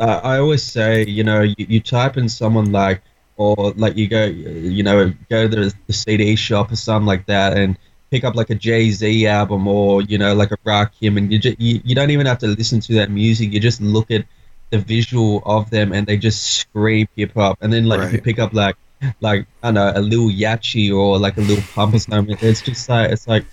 I, 0.00 0.38
always 0.38 0.62
say, 0.62 1.04
you 1.04 1.24
know, 1.24 1.42
you, 1.42 1.54
you 1.58 1.80
type 1.80 2.16
in 2.16 2.28
someone 2.28 2.72
like, 2.72 3.02
or 3.36 3.72
like 3.76 3.96
you 3.96 4.08
go, 4.08 4.24
you 4.24 4.82
know, 4.82 5.12
go 5.28 5.48
to 5.48 5.56
the, 5.56 5.74
the 5.86 5.92
CD 5.92 6.36
shop 6.36 6.72
or 6.72 6.76
something 6.76 7.06
like 7.06 7.26
that, 7.26 7.56
and 7.56 7.76
pick 8.10 8.24
up 8.24 8.34
like 8.34 8.50
a 8.50 8.54
Jay 8.54 8.90
Z 8.90 9.26
album 9.26 9.66
or 9.66 10.02
you 10.02 10.18
know 10.18 10.34
like 10.34 10.52
a 10.52 10.56
Rakim, 10.58 11.16
and 11.18 11.32
you, 11.32 11.38
just, 11.38 11.60
you 11.60 11.80
you 11.84 11.94
don't 11.94 12.10
even 12.10 12.26
have 12.26 12.38
to 12.38 12.46
listen 12.46 12.80
to 12.80 12.94
that 12.94 13.10
music. 13.10 13.52
You 13.52 13.60
just 13.60 13.80
look 13.80 14.10
at 14.10 14.24
the 14.70 14.78
visual 14.78 15.42
of 15.46 15.70
them, 15.70 15.92
and 15.92 16.06
they 16.06 16.16
just 16.16 16.42
scream 16.42 17.08
hip 17.16 17.34
hop. 17.34 17.58
And 17.60 17.72
then 17.72 17.86
like 17.86 18.00
if 18.00 18.12
you 18.12 18.20
pick 18.20 18.38
up 18.38 18.52
like 18.52 18.76
like 19.20 19.46
I 19.62 19.68
don't 19.68 19.74
know 19.74 19.92
a 19.94 20.00
little 20.00 20.28
Yachty 20.28 20.94
or 20.94 21.18
like 21.18 21.36
a 21.36 21.42
little 21.42 21.64
Pump 21.74 21.94
or 21.94 21.98
something, 21.98 22.36
it's 22.40 22.62
just 22.62 22.88
like 22.88 23.10
it's 23.10 23.28
like 23.28 23.44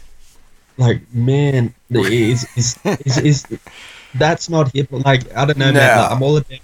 like 0.77 1.01
man, 1.13 1.73
is 1.89 2.47
is 2.55 2.79
is, 3.05 3.17
is 3.17 3.59
that's 4.15 4.49
not 4.49 4.73
hip. 4.73 4.89
Hop? 4.91 5.05
Like 5.05 5.35
I 5.35 5.45
don't 5.45 5.57
know, 5.57 5.71
man. 5.71 5.97
Like, 5.97 6.11
I'm 6.11 6.23
all 6.23 6.37
about 6.37 6.59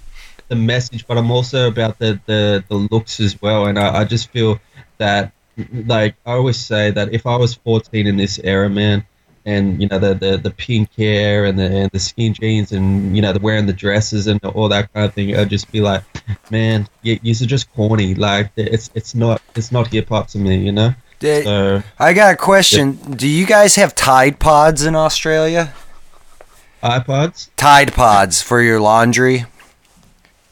the 0.48 0.56
message, 0.56 1.06
but 1.08 1.18
I'm 1.18 1.32
also 1.32 1.68
about 1.68 2.00
the 2.00 2.20
the, 2.26 2.64
the 2.68 2.76
looks 2.76 3.20
as 3.20 3.42
well. 3.42 3.68
And 3.68 3.78
I, 3.78 4.02
I 4.02 4.04
just 4.04 4.30
feel 4.32 4.60
that 4.98 5.32
like 5.86 6.16
I 6.26 6.34
always 6.34 6.58
say 6.58 6.92
that 6.92 7.14
if 7.14 7.26
I 7.26 7.36
was 7.36 7.54
14 7.56 8.08
in 8.08 8.18
this 8.18 8.40
era, 8.44 8.70
man, 8.70 9.06
and 9.46 9.82
you 9.82 9.88
know 9.88 10.00
the 10.00 10.14
the, 10.14 10.38
the 10.38 10.52
pink 10.52 10.94
hair 10.96 11.46
and 11.46 11.58
the 11.58 11.66
and 11.66 11.92
the 11.92 12.00
skin 12.00 12.34
jeans 12.34 12.72
and 12.72 13.16
you 13.16 13.22
know 13.22 13.34
the 13.34 13.40
wearing 13.40 13.66
the 13.66 13.74
dresses 13.74 14.28
and 14.28 14.44
all 14.46 14.70
that 14.70 14.94
kind 14.94 15.06
of 15.06 15.14
thing, 15.14 15.36
I'd 15.36 15.50
just 15.50 15.72
be 15.72 15.82
like, 15.82 16.04
man, 16.52 16.88
you, 17.02 17.20
you're 17.24 17.48
just 17.48 17.72
corny. 17.74 18.16
Like 18.16 18.52
it's 18.56 18.92
it's 18.94 19.16
not 19.16 19.42
it's 19.56 19.72
not 19.72 19.88
hip 19.88 20.10
hop 20.10 20.28
to 20.30 20.38
me, 20.38 20.58
you 20.58 20.72
know. 20.72 20.94
Hey, 21.20 21.44
So 21.44 21.84
I 21.98 22.14
got 22.14 22.34
a 22.34 22.38
question. 22.38 22.94
Do 22.94 23.28
you 23.28 23.46
guys 23.46 23.76
have 23.76 23.94
Tide 23.96 24.40
Pods 24.40 24.86
in 24.86 24.96
Australia? 24.96 25.74
iPods, 26.82 27.50
Tide 27.58 27.92
Pods 27.94 28.42
for 28.42 28.62
your 28.62 28.80
laundry? 28.80 29.46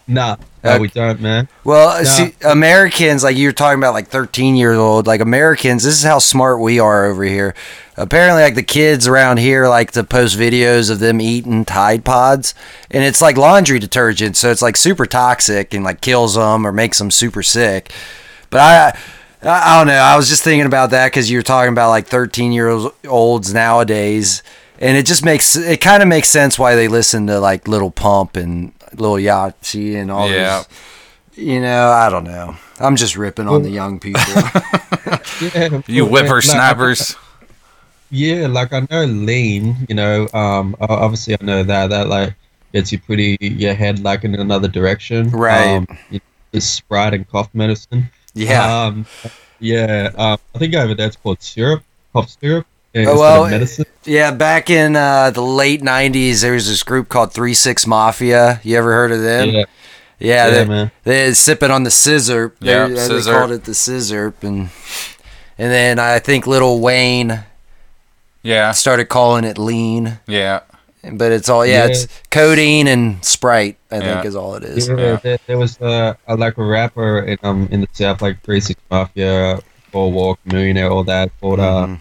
nah, 0.07 0.35
no, 0.67 0.73
Okay. 0.75 0.81
we 0.81 0.87
don't, 0.89 1.19
man. 1.21 1.47
Well, 1.63 1.97
No. 1.97 2.03
see, 2.03 2.33
Americans, 2.45 3.23
like 3.23 3.35
you 3.37 3.47
were 3.47 3.53
talking 3.53 3.79
about, 3.79 3.93
like 3.93 4.07
13 4.09 4.55
years 4.55 4.77
old, 4.77 5.07
like 5.07 5.21
Americans, 5.21 5.83
this 5.83 5.95
is 5.95 6.03
how 6.03 6.19
smart 6.19 6.59
we 6.59 6.79
are 6.79 7.05
over 7.05 7.23
here. 7.23 7.53
Apparently, 7.95 8.43
like 8.43 8.55
the 8.55 8.63
kids 8.63 9.07
around 9.07 9.37
here 9.39 9.67
like 9.67 9.91
to 9.91 10.03
post 10.03 10.37
videos 10.37 10.91
of 10.91 10.99
them 10.99 11.19
eating 11.19 11.65
Tide 11.65 12.05
Pods, 12.05 12.53
and 12.91 13.03
it's 13.03 13.21
like 13.21 13.37
laundry 13.37 13.79
detergent, 13.79 14.37
so 14.37 14.51
it's 14.51 14.61
like 14.61 14.77
super 14.77 15.05
toxic 15.07 15.73
and 15.73 15.83
like 15.83 15.99
kills 16.01 16.35
them 16.35 16.65
or 16.67 16.71
makes 16.71 16.99
them 16.99 17.09
super 17.09 17.41
sick. 17.41 17.91
But 18.51 18.59
I, 18.61 18.99
I, 19.41 19.77
don't 19.79 19.87
know. 19.87 19.93
I 19.99 20.15
was 20.15 20.29
just 20.29 20.43
thinking 20.43 20.67
about 20.67 20.91
that 20.91 21.07
because 21.07 21.29
you 21.31 21.39
were 21.39 21.43
talking 21.43 21.71
about 21.71 21.89
like 21.89 22.05
13 22.07 22.51
year 22.51 22.87
olds 23.07 23.51
nowadays, 23.53 24.43
and 24.79 24.95
it 24.95 25.07
just 25.07 25.25
makes 25.25 25.55
it 25.55 25.81
kind 25.81 26.03
of 26.03 26.07
makes 26.07 26.29
sense 26.29 26.59
why 26.59 26.75
they 26.75 26.87
listen 26.87 27.25
to 27.27 27.39
like 27.39 27.67
Little 27.67 27.89
Pump 27.91 28.35
and 28.35 28.71
Little 28.99 29.15
Yachty 29.17 29.95
and 29.95 30.11
all 30.11 30.29
Yeah. 30.29 30.57
those 30.57 30.67
you 31.39 31.61
know, 31.61 31.89
I 31.91 32.09
don't 32.09 32.23
know. 32.23 32.55
I'm 32.79 32.95
just 32.95 33.15
ripping 33.15 33.47
on 33.47 33.61
the 33.61 33.69
young 33.69 33.99
people. 33.99 34.21
Yeah, 35.53 35.81
You 35.87 36.05
whippersnappers. 36.07 37.15
Yeah, 38.09 38.47
like 38.47 38.73
I 38.73 38.87
know 38.89 39.03
lean, 39.05 39.75
you 39.87 39.93
know, 39.95 40.27
um, 40.33 40.75
obviously 40.81 41.35
I 41.39 41.43
know 41.43 41.61
that 41.63 41.91
that 41.91 42.07
like 42.07 42.33
gets 42.73 42.91
you 42.91 42.99
pretty 42.99 43.37
your 43.39 43.73
head 43.75 43.99
like 43.99 44.23
in 44.23 44.33
another 44.33 44.67
direction. 44.67 45.29
Right. 45.29 45.75
Um, 45.75 45.87
you 46.09 46.17
know, 46.19 46.25
the 46.53 46.61
Sprite 46.61 47.13
and 47.13 47.27
cough 47.29 47.49
medicine. 47.53 48.09
yeah. 48.33 48.85
Um, 48.85 49.05
yeah. 49.59 50.09
Um, 50.17 50.39
I 50.55 50.57
think 50.57 50.73
over 50.73 50.95
there 50.95 51.07
it's 51.07 51.17
called 51.17 51.41
syrup, 51.41 51.83
cough 52.13 52.35
syrup. 52.41 52.65
Oh, 53.05 53.19
well, 53.19 53.49
medicine. 53.49 53.85
yeah, 54.05 54.31
back 54.31 54.69
in 54.69 54.95
uh, 54.95 55.29
the 55.31 55.41
late 55.41 55.81
90s, 55.81 56.41
there 56.41 56.53
was 56.53 56.67
this 56.67 56.83
group 56.83 57.09
called 57.09 57.33
3 57.33 57.53
6 57.53 57.85
Mafia. 57.85 58.59
You 58.63 58.77
ever 58.77 58.91
heard 58.93 59.11
of 59.11 59.21
them? 59.21 59.49
Yeah. 59.49 59.63
Yeah, 60.19 60.45
Yeah, 60.47 60.49
they, 60.49 60.65
man. 60.65 60.91
they 61.03 61.33
sipping 61.33 61.69
on 61.69 61.83
the 61.83 61.91
sizzurp. 61.91 62.53
They, 62.59 62.71
Yeah, 62.71 62.87
they 62.87 62.95
sizzurp. 62.95 63.37
called 63.39 63.51
it 63.51 63.63
the 63.65 63.73
sizzurp. 63.73 64.33
And, 64.41 64.69
and 65.59 65.71
then 65.71 65.99
I 65.99 66.17
think 66.19 66.47
Little 66.47 66.79
Wayne 66.79 67.43
Yeah. 68.41 68.71
started 68.71 69.05
calling 69.09 69.43
it 69.43 69.57
lean. 69.59 70.19
Yeah. 70.27 70.61
But 71.11 71.31
it's 71.31 71.47
all, 71.49 71.65
yeah, 71.65 71.85
Yeah. 71.85 71.91
it's 71.91 72.07
codeine 72.31 72.87
and 72.87 73.23
Sprite, 73.23 73.77
I 73.91 73.97
Yeah. 73.97 74.13
think 74.15 74.25
is 74.25 74.35
all 74.35 74.55
it 74.55 74.63
is. 74.63 74.87
Yeah, 74.87 74.95
Yeah. 74.97 75.15
There, 75.21 75.37
there 75.47 75.57
was 75.57 75.79
uh, 75.79 76.15
a, 76.27 76.35
like 76.35 76.57
a 76.57 76.63
rapper 76.63 77.19
in 77.19 77.37
um 77.43 77.67
in 77.71 77.81
the 77.81 77.87
south, 77.93 78.21
like 78.21 78.41
Three 78.43 78.59
Six 78.59 78.81
Mafia, 78.89 79.59
Four 79.91 80.11
Walk, 80.11 80.39
Millionaire, 80.45 80.89
all 80.89 81.03
that. 81.05 81.29
Called 81.39 81.59
uh, 81.59 81.85
Mhm. 81.85 81.99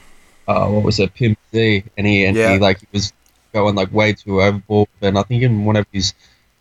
Uh, 0.49 0.69
what 0.69 0.83
was 0.85 0.99
it, 1.00 1.12
Pimp 1.15 1.38
C, 1.53 1.85
and 1.97 2.07
he 2.07 2.25
and 2.25 2.37
Yeah. 2.37 2.53
he 2.55 2.59
like 2.59 2.81
he 2.81 2.87
was 2.93 3.12
going 3.53 3.75
like 3.75 3.93
way 3.93 4.12
too 4.12 4.43
overboard. 4.43 4.88
And 5.03 5.19
I 5.19 5.23
think 5.23 5.43
in 5.43 5.65
one 5.65 5.76
of 5.76 5.87
his 5.93 6.15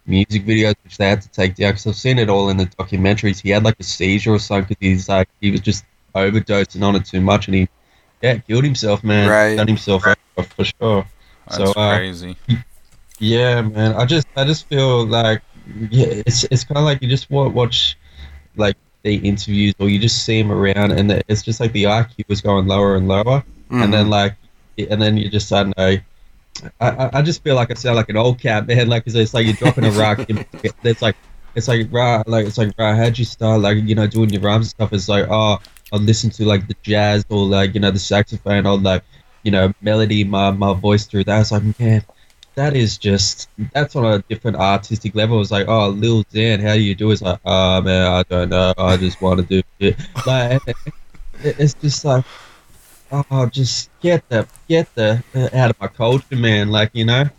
music 0.05 0.45
videos, 0.45 0.75
which 0.83 0.97
they 0.97 1.09
had 1.09 1.21
to 1.21 1.29
take 1.29 1.55
down, 1.55 1.71
because 1.71 1.87
I've 1.87 1.95
seen 1.95 2.19
it 2.19 2.29
all 2.29 2.49
in 2.49 2.57
the 2.57 2.65
documentaries, 2.65 3.41
he 3.41 3.49
had 3.49 3.63
like 3.63 3.75
a 3.79 3.83
seizure 3.83 4.33
or 4.33 4.39
something 4.39 4.75
because 4.79 4.81
he's 4.81 5.09
like 5.09 5.29
he 5.41 5.51
was 5.51 5.61
just 5.61 5.85
overdosing 6.15 6.83
on 6.83 6.95
it 6.95 7.05
too 7.05 7.21
much, 7.21 7.47
and 7.47 7.55
he 7.55 7.69
yeah 8.21 8.37
killed 8.37 8.63
himself, 8.63 9.03
man. 9.03 9.29
Right. 9.29 9.55
Done 9.55 9.67
himself 9.67 10.03
over 10.07 10.47
for 10.49 10.63
sure. 10.65 11.05
That's 11.47 11.57
so 11.57 11.71
uh, 11.79 11.97
crazy. 11.97 12.35
yeah, 13.19 13.61
man. 13.61 13.93
I 13.93 14.05
just 14.05 14.27
I 14.35 14.45
just 14.45 14.67
feel 14.67 15.05
like 15.05 15.41
yeah, 15.89 16.07
it's 16.25 16.43
it's 16.45 16.63
kind 16.63 16.77
of 16.77 16.83
like 16.83 17.01
you 17.01 17.09
just 17.09 17.29
watch 17.29 17.97
like 18.55 18.77
the 19.03 19.15
interviews 19.15 19.73
or 19.79 19.89
you 19.89 19.99
just 19.99 20.25
see 20.25 20.39
him 20.39 20.51
around, 20.51 20.91
and 20.91 21.23
it's 21.27 21.41
just 21.43 21.59
like 21.59 21.71
the 21.73 21.83
IQ 21.87 22.27
was 22.27 22.41
going 22.41 22.67
lower 22.67 22.95
and 22.95 23.07
lower, 23.07 23.43
and 23.69 23.93
then 23.93 24.03
mm-hmm. 24.03 24.11
like 24.11 24.35
and 24.77 25.01
then 25.01 25.17
you 25.17 25.29
just 25.29 25.47
suddenly. 25.47 26.03
I, 26.79 26.89
I 26.89 27.09
I 27.19 27.21
just 27.21 27.43
feel 27.43 27.55
like 27.55 27.69
I 27.69 27.73
sound 27.73 27.97
like 27.97 28.09
an 28.09 28.17
old 28.17 28.39
cat, 28.39 28.65
man. 28.67 28.87
Like 28.87 29.03
it's, 29.05 29.15
it's 29.15 29.33
like 29.33 29.45
you're 29.45 29.55
dropping 29.55 29.85
a 29.85 29.91
rock. 29.99 30.25
It's 30.83 31.01
like 31.01 31.15
it's 31.55 31.67
like 31.67 31.87
right, 31.91 32.25
like 32.27 32.45
it's 32.45 32.57
like 32.57 32.73
right. 32.77 32.95
How'd 32.95 33.17
you 33.17 33.25
start? 33.25 33.61
Like 33.61 33.77
you 33.77 33.95
know, 33.95 34.07
doing 34.07 34.29
your 34.29 34.41
rhymes 34.41 34.67
and 34.67 34.69
stuff. 34.69 34.93
It's 34.93 35.09
like 35.09 35.27
oh, 35.29 35.59
I'll 35.91 35.99
listen 35.99 36.29
to 36.31 36.45
like 36.45 36.67
the 36.67 36.75
jazz 36.83 37.25
or 37.29 37.45
like 37.45 37.73
you 37.73 37.79
know 37.81 37.91
the 37.91 37.99
saxophone 37.99 38.65
or 38.65 38.77
like 38.77 39.03
you 39.43 39.51
know 39.51 39.73
melody 39.81 40.23
my 40.23 40.51
my 40.51 40.73
voice 40.73 41.05
through 41.05 41.25
that. 41.25 41.41
It's 41.41 41.51
like 41.51 41.79
man, 41.79 42.03
that 42.55 42.75
is 42.75 42.97
just 42.97 43.49
that's 43.73 43.95
on 43.95 44.05
a 44.05 44.19
different 44.19 44.57
artistic 44.57 45.15
level. 45.15 45.41
It's 45.41 45.51
like 45.51 45.67
oh, 45.67 45.89
Lil 45.89 46.23
Xan, 46.25 46.61
how 46.61 46.73
do 46.73 46.81
you 46.81 46.95
do? 46.95 47.09
it? 47.09 47.13
It's 47.13 47.21
like 47.21 47.39
oh 47.45 47.81
man, 47.81 48.11
I 48.11 48.23
don't 48.23 48.49
know. 48.49 48.73
I 48.77 48.97
just 48.97 49.21
want 49.21 49.39
to 49.39 49.45
do 49.45 49.63
it. 49.79 49.97
Like 50.25 50.61
it's 51.43 51.73
just 51.75 52.03
like 52.05 52.25
oh, 53.11 53.45
just 53.47 53.89
get 54.01 54.27
the 54.29 54.47
get 54.67 54.93
the 54.95 55.23
uh, 55.33 55.49
out 55.53 55.71
of 55.71 55.79
my 55.79 55.87
culture, 55.87 56.35
man. 56.35 56.69
Like 56.69 56.91
you 56.93 57.05
know. 57.05 57.29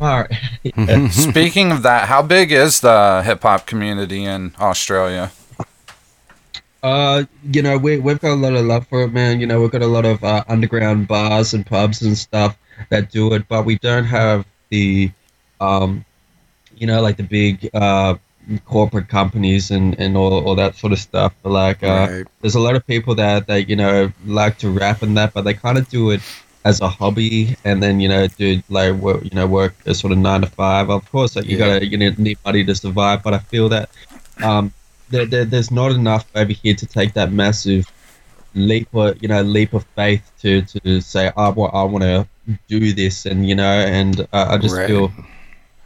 All 0.00 0.20
right. 0.20 0.30
Yeah. 0.62 1.08
Speaking 1.10 1.72
of 1.72 1.82
that, 1.82 2.08
how 2.08 2.22
big 2.22 2.52
is 2.52 2.80
the 2.80 3.22
hip 3.24 3.42
hop 3.42 3.66
community 3.66 4.24
in 4.24 4.54
Australia? 4.58 5.32
Uh, 6.82 7.24
you 7.52 7.60
know, 7.60 7.76
we 7.76 7.98
we've 7.98 8.20
got 8.20 8.32
a 8.32 8.34
lot 8.34 8.54
of 8.54 8.64
love 8.64 8.86
for 8.86 9.02
it, 9.02 9.12
man. 9.12 9.40
You 9.40 9.46
know, 9.46 9.60
we've 9.60 9.70
got 9.70 9.82
a 9.82 9.86
lot 9.86 10.06
of 10.06 10.22
uh, 10.24 10.44
underground 10.48 11.08
bars 11.08 11.52
and 11.52 11.66
pubs 11.66 12.00
and 12.02 12.16
stuff 12.16 12.56
that 12.88 13.10
do 13.10 13.34
it, 13.34 13.46
but 13.48 13.66
we 13.66 13.78
don't 13.78 14.04
have 14.04 14.46
the, 14.70 15.10
um, 15.60 16.04
you 16.76 16.86
know, 16.86 17.02
like 17.02 17.18
the 17.18 17.22
big 17.22 17.68
uh 17.74 18.14
corporate 18.58 19.08
companies 19.08 19.70
and 19.70 19.98
and 19.98 20.16
all, 20.16 20.44
all 20.46 20.54
that 20.56 20.74
sort 20.76 20.92
of 20.92 20.98
stuff. 20.98 21.34
But 21.42 21.50
like, 21.50 21.82
uh, 21.82 22.08
Right. 22.08 22.26
there's 22.40 22.54
a 22.54 22.60
lot 22.60 22.76
of 22.76 22.86
people 22.86 23.14
that 23.16 23.46
that 23.46 23.68
you 23.68 23.76
know 23.76 24.12
like 24.24 24.58
to 24.58 24.70
rap 24.70 25.02
and 25.02 25.16
that, 25.16 25.32
but 25.32 25.42
they 25.42 25.54
kind 25.54 25.78
of 25.78 25.88
do 25.88 26.10
it 26.10 26.22
as 26.64 26.80
a 26.80 26.88
hobby, 26.88 27.56
and 27.64 27.82
then 27.82 28.00
you 28.00 28.08
know 28.08 28.26
do 28.28 28.62
like 28.68 28.94
work, 28.94 29.22
you 29.24 29.30
know 29.34 29.46
work 29.46 29.74
a 29.86 29.94
sort 29.94 30.12
of 30.12 30.18
nine 30.18 30.40
to 30.42 30.46
five. 30.48 30.90
Of 30.90 31.08
course, 31.10 31.36
like 31.36 31.46
you 31.46 31.56
Yeah. 31.56 31.66
gotta 31.66 31.86
you 31.86 31.96
need 31.96 32.18
need 32.18 32.38
money 32.44 32.64
to 32.64 32.74
survive, 32.74 33.22
but 33.22 33.34
I 33.34 33.38
feel 33.38 33.68
that 33.70 33.90
um 34.42 34.72
there, 35.08 35.26
there, 35.26 35.44
there's 35.44 35.70
not 35.70 35.90
enough 35.92 36.26
over 36.34 36.52
here 36.52 36.74
to 36.74 36.86
take 36.86 37.14
that 37.14 37.32
massive 37.32 37.86
leap 38.54 38.88
of 38.94 39.20
you 39.22 39.28
know 39.28 39.42
leap 39.42 39.72
of 39.74 39.84
faith 39.96 40.30
to 40.40 40.62
to 40.62 41.00
say 41.00 41.30
I 41.36 41.48
want 41.50 41.74
I 41.74 41.82
want 41.84 42.02
to 42.04 42.26
do 42.68 42.92
this 42.92 43.26
and 43.26 43.48
you 43.48 43.54
know 43.54 43.64
and 43.64 44.20
uh, 44.32 44.46
I 44.50 44.58
just 44.58 44.82
Right. 44.82 44.84
feel 44.84 45.12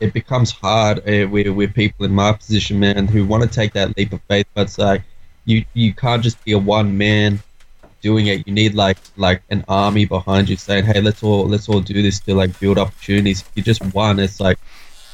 it 0.05 0.13
becomes 0.13 0.51
hard 0.51 0.99
uh, 1.09 1.27
with 1.29 1.49
with 1.49 1.75
people 1.75 2.05
in 2.05 2.13
my 2.13 2.33
position 2.33 2.79
man 2.79 3.07
who 3.07 3.25
want 3.25 3.43
to 3.43 3.49
take 3.49 3.73
that 3.73 3.97
leap 3.97 4.13
of 4.13 4.21
faith 4.29 4.47
but 4.55 4.63
it's 4.63 4.79
like 4.79 5.03
you 5.45 5.65
you 5.75 5.93
can't 5.93 6.23
just 6.23 6.43
be 6.45 6.53
a 6.53 6.59
one 6.59 6.97
man 6.97 7.41
doing 8.05 8.27
it. 8.27 8.47
You 8.47 8.53
need 8.53 8.75
like 8.75 8.99
like 9.17 9.43
an 9.51 9.65
army 9.67 10.05
behind 10.05 10.49
you 10.49 10.57
saying 10.57 10.85
hey 10.85 11.01
let's 11.01 11.23
all 11.23 11.47
let's 11.47 11.69
all 11.69 11.81
do 11.81 12.03
this 12.03 12.21
to 12.21 12.35
like 12.35 12.59
build 12.61 12.79
opportunities. 12.79 13.41
If 13.41 13.51
you're 13.55 13.65
just 13.65 13.83
one 13.95 14.21
it's 14.21 14.41
like 14.41 14.59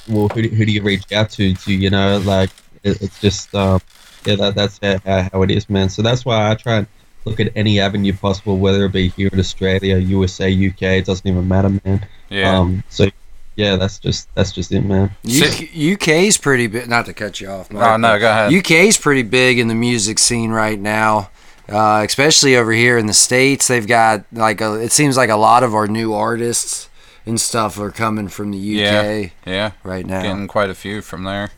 well 0.09 0.29
who 0.29 0.43
do, 0.43 0.49
who 0.49 0.67
do 0.67 0.73
you 0.73 0.83
reach 0.83 1.11
out 1.13 1.31
to 1.31 1.55
to 1.55 1.73
you 1.73 1.91
know? 1.91 2.19
Like 2.19 2.51
it, 2.83 3.01
it's 3.01 3.21
just 3.21 3.55
um 3.55 3.81
yeah 4.27 4.35
that, 4.37 4.55
that's 4.57 4.81
how, 4.83 5.29
how 5.33 5.43
it 5.43 5.51
is 5.51 5.71
man. 5.71 5.89
So 5.89 6.03
that's 6.03 6.25
why 6.25 6.51
i 6.51 6.55
try 6.55 6.79
and 6.79 6.87
look 7.25 7.39
at 7.39 7.53
any 7.55 7.79
avenue 7.79 8.15
possible 8.15 8.59
whether 8.59 8.87
it 8.87 8.93
be 8.93 9.09
here 9.11 9.29
in 9.31 9.39
australia 9.39 9.99
usa 9.99 10.49
uk 10.69 10.81
it 10.81 11.05
doesn't 11.05 11.27
even 11.27 11.47
matter 11.47 11.71
man. 11.85 12.07
Yeah. 12.31 12.59
um 12.59 12.83
so 12.89 13.11
yeah 13.61 13.76
that's 13.76 13.99
just 13.99 14.35
that's 14.35 14.52
just 14.52 14.73
it 14.73 14.80
man 14.80 15.11
U- 15.23 15.95
UK's 15.95 16.39
pretty 16.39 16.67
big. 16.67 16.89
Not 16.89 17.06
to 17.06 17.13
cut 17.13 17.41
you 17.41 17.49
off. 17.49 17.71
Mark, 17.71 17.87
oh 17.87 17.97
no, 17.97 18.19
go 18.19 18.30
ahead. 18.30 18.52
UK's 18.52 18.97
pretty 18.97 19.23
big 19.23 19.58
in 19.58 19.69
the 19.69 19.75
music 19.75 20.19
scene 20.19 20.50
right 20.50 20.78
now, 20.78 21.30
uh, 21.69 22.02
especially 22.06 22.56
over 22.56 22.73
here 22.73 22.97
in 22.99 23.06
the 23.06 23.13
states. 23.13 23.69
They've 23.69 23.87
got 23.87 24.25
like 24.32 24.61
a, 24.61 24.75
it 24.75 24.93
seems 24.93 25.17
like 25.17 25.30
a 25.30 25.37
lot 25.37 25.63
of 25.63 25.75
our 25.75 25.87
new 25.87 26.15
artists 26.15 26.89
and 27.26 27.41
stuff 27.41 27.78
are 27.78 27.91
coming 27.91 28.28
from 28.28 28.50
the 28.50 28.58
UK 28.58 29.32
yeah. 29.45 29.52
Yeah. 29.52 29.73
right 29.82 30.06
now. 30.06 30.23
Getting 30.23 30.49
quite 30.49 30.71
a 30.71 30.75
few 30.75 31.02
from 31.02 31.25
there. 31.25 31.50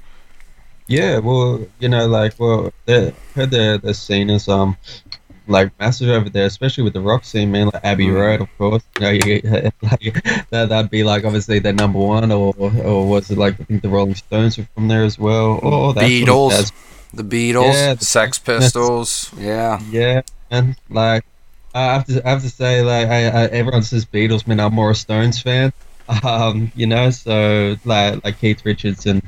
Yeah, 0.89 1.19
well, 1.19 1.65
you 1.79 1.89
know, 1.89 2.07
like, 2.07 2.39
well, 2.39 2.73
the 2.87 3.15
the 3.35 3.81
the 3.83 3.95
scene 3.95 4.29
is 4.29 4.49
um 4.49 4.77
like 5.47 5.71
massive 5.79 6.09
over 6.09 6.29
there, 6.29 6.47
especially 6.47 6.85
with 6.85 6.93
the 6.93 7.01
rock 7.01 7.25
scene, 7.25 7.51
man. 7.51 7.71
Like 7.73 7.85
Abbey 7.85 8.07
Mm. 8.07 8.15
Road, 8.15 8.41
of 8.43 8.59
course. 8.59 8.83
You 8.99 9.03
know, 9.03 9.11
you, 9.11 9.41
like 9.83 10.25
that 10.51 10.69
that'd 10.69 10.91
be 10.91 11.03
like 11.05 11.25
obviously 11.25 11.59
their 11.59 11.73
number 11.73 11.99
one, 11.99 12.31
or 12.33 12.55
or 12.59 13.07
was 13.07 13.31
it 13.31 13.39
like 13.39 13.61
I 13.61 13.65
think 13.65 13.83
the 13.83 13.89
Rolling 13.89 14.15
Stones 14.15 14.59
were 14.59 14.67
from 14.75 14.89
there 14.89 15.05
as 15.05 15.19
well, 15.19 15.59
or 15.63 15.95
that 15.95 16.01
sort 16.01 16.11
of 16.13 16.29
Beatles. 16.29 16.73
The 17.15 17.25
Beatles. 17.25 17.73
Yeah, 17.75 17.95
the 17.95 18.05
Sex 18.05 18.39
Pistols. 18.41 19.31
Yeah. 19.37 19.81
Yeah, 19.91 20.23
and 20.51 20.77
like 20.89 21.25
I 21.75 21.85
have 21.95 22.07
to 22.07 22.27
I 22.27 22.31
have 22.31 22.43
to 22.43 22.51
say 22.51 22.83
like 22.83 23.09
I, 23.09 23.27
I 23.27 23.47
everyone 23.47 23.83
says 23.83 24.05
Beatles, 24.07 24.47
man. 24.47 24.61
I'm 24.61 24.75
more 24.75 24.91
a 24.91 24.95
Stones 24.95 25.41
fan. 25.41 25.73
Um, 26.25 26.73
you 26.75 26.87
know, 26.87 27.11
so 27.11 27.77
like 27.85 28.25
like 28.25 28.39
Keith 28.39 28.65
Richards 28.65 29.07
and 29.07 29.23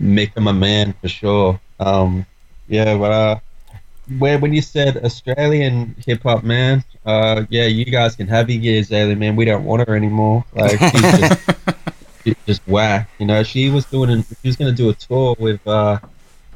Mick 0.00 0.38
my 0.40 0.52
man 0.52 0.94
for 1.00 1.08
sure. 1.08 1.60
Um, 1.78 2.26
yeah, 2.68 2.96
but 2.96 3.12
uh, 3.12 3.38
where 4.18 4.38
when 4.38 4.52
you 4.52 4.62
said 4.62 5.04
Australian 5.04 5.94
hip 6.06 6.22
hop 6.22 6.44
man, 6.44 6.84
uh, 7.04 7.44
yeah, 7.50 7.64
you 7.64 7.84
guys 7.84 8.16
can 8.16 8.26
have 8.28 8.50
your 8.50 8.80
Azalea 8.80 9.16
man. 9.16 9.36
We 9.36 9.44
don't 9.44 9.64
want 9.64 9.86
her 9.86 9.96
anymore. 9.96 10.44
Like 10.54 10.78
she's 10.78 11.02
just, 11.02 11.50
she's 12.24 12.36
just 12.46 12.62
whack. 12.66 13.08
You 13.18 13.26
know, 13.26 13.42
she 13.42 13.70
was 13.70 13.84
doing 13.86 14.10
an, 14.10 14.22
she 14.42 14.48
was 14.48 14.56
gonna 14.56 14.72
do 14.72 14.90
a 14.90 14.94
tour 14.94 15.36
with 15.38 15.66
uh. 15.66 15.98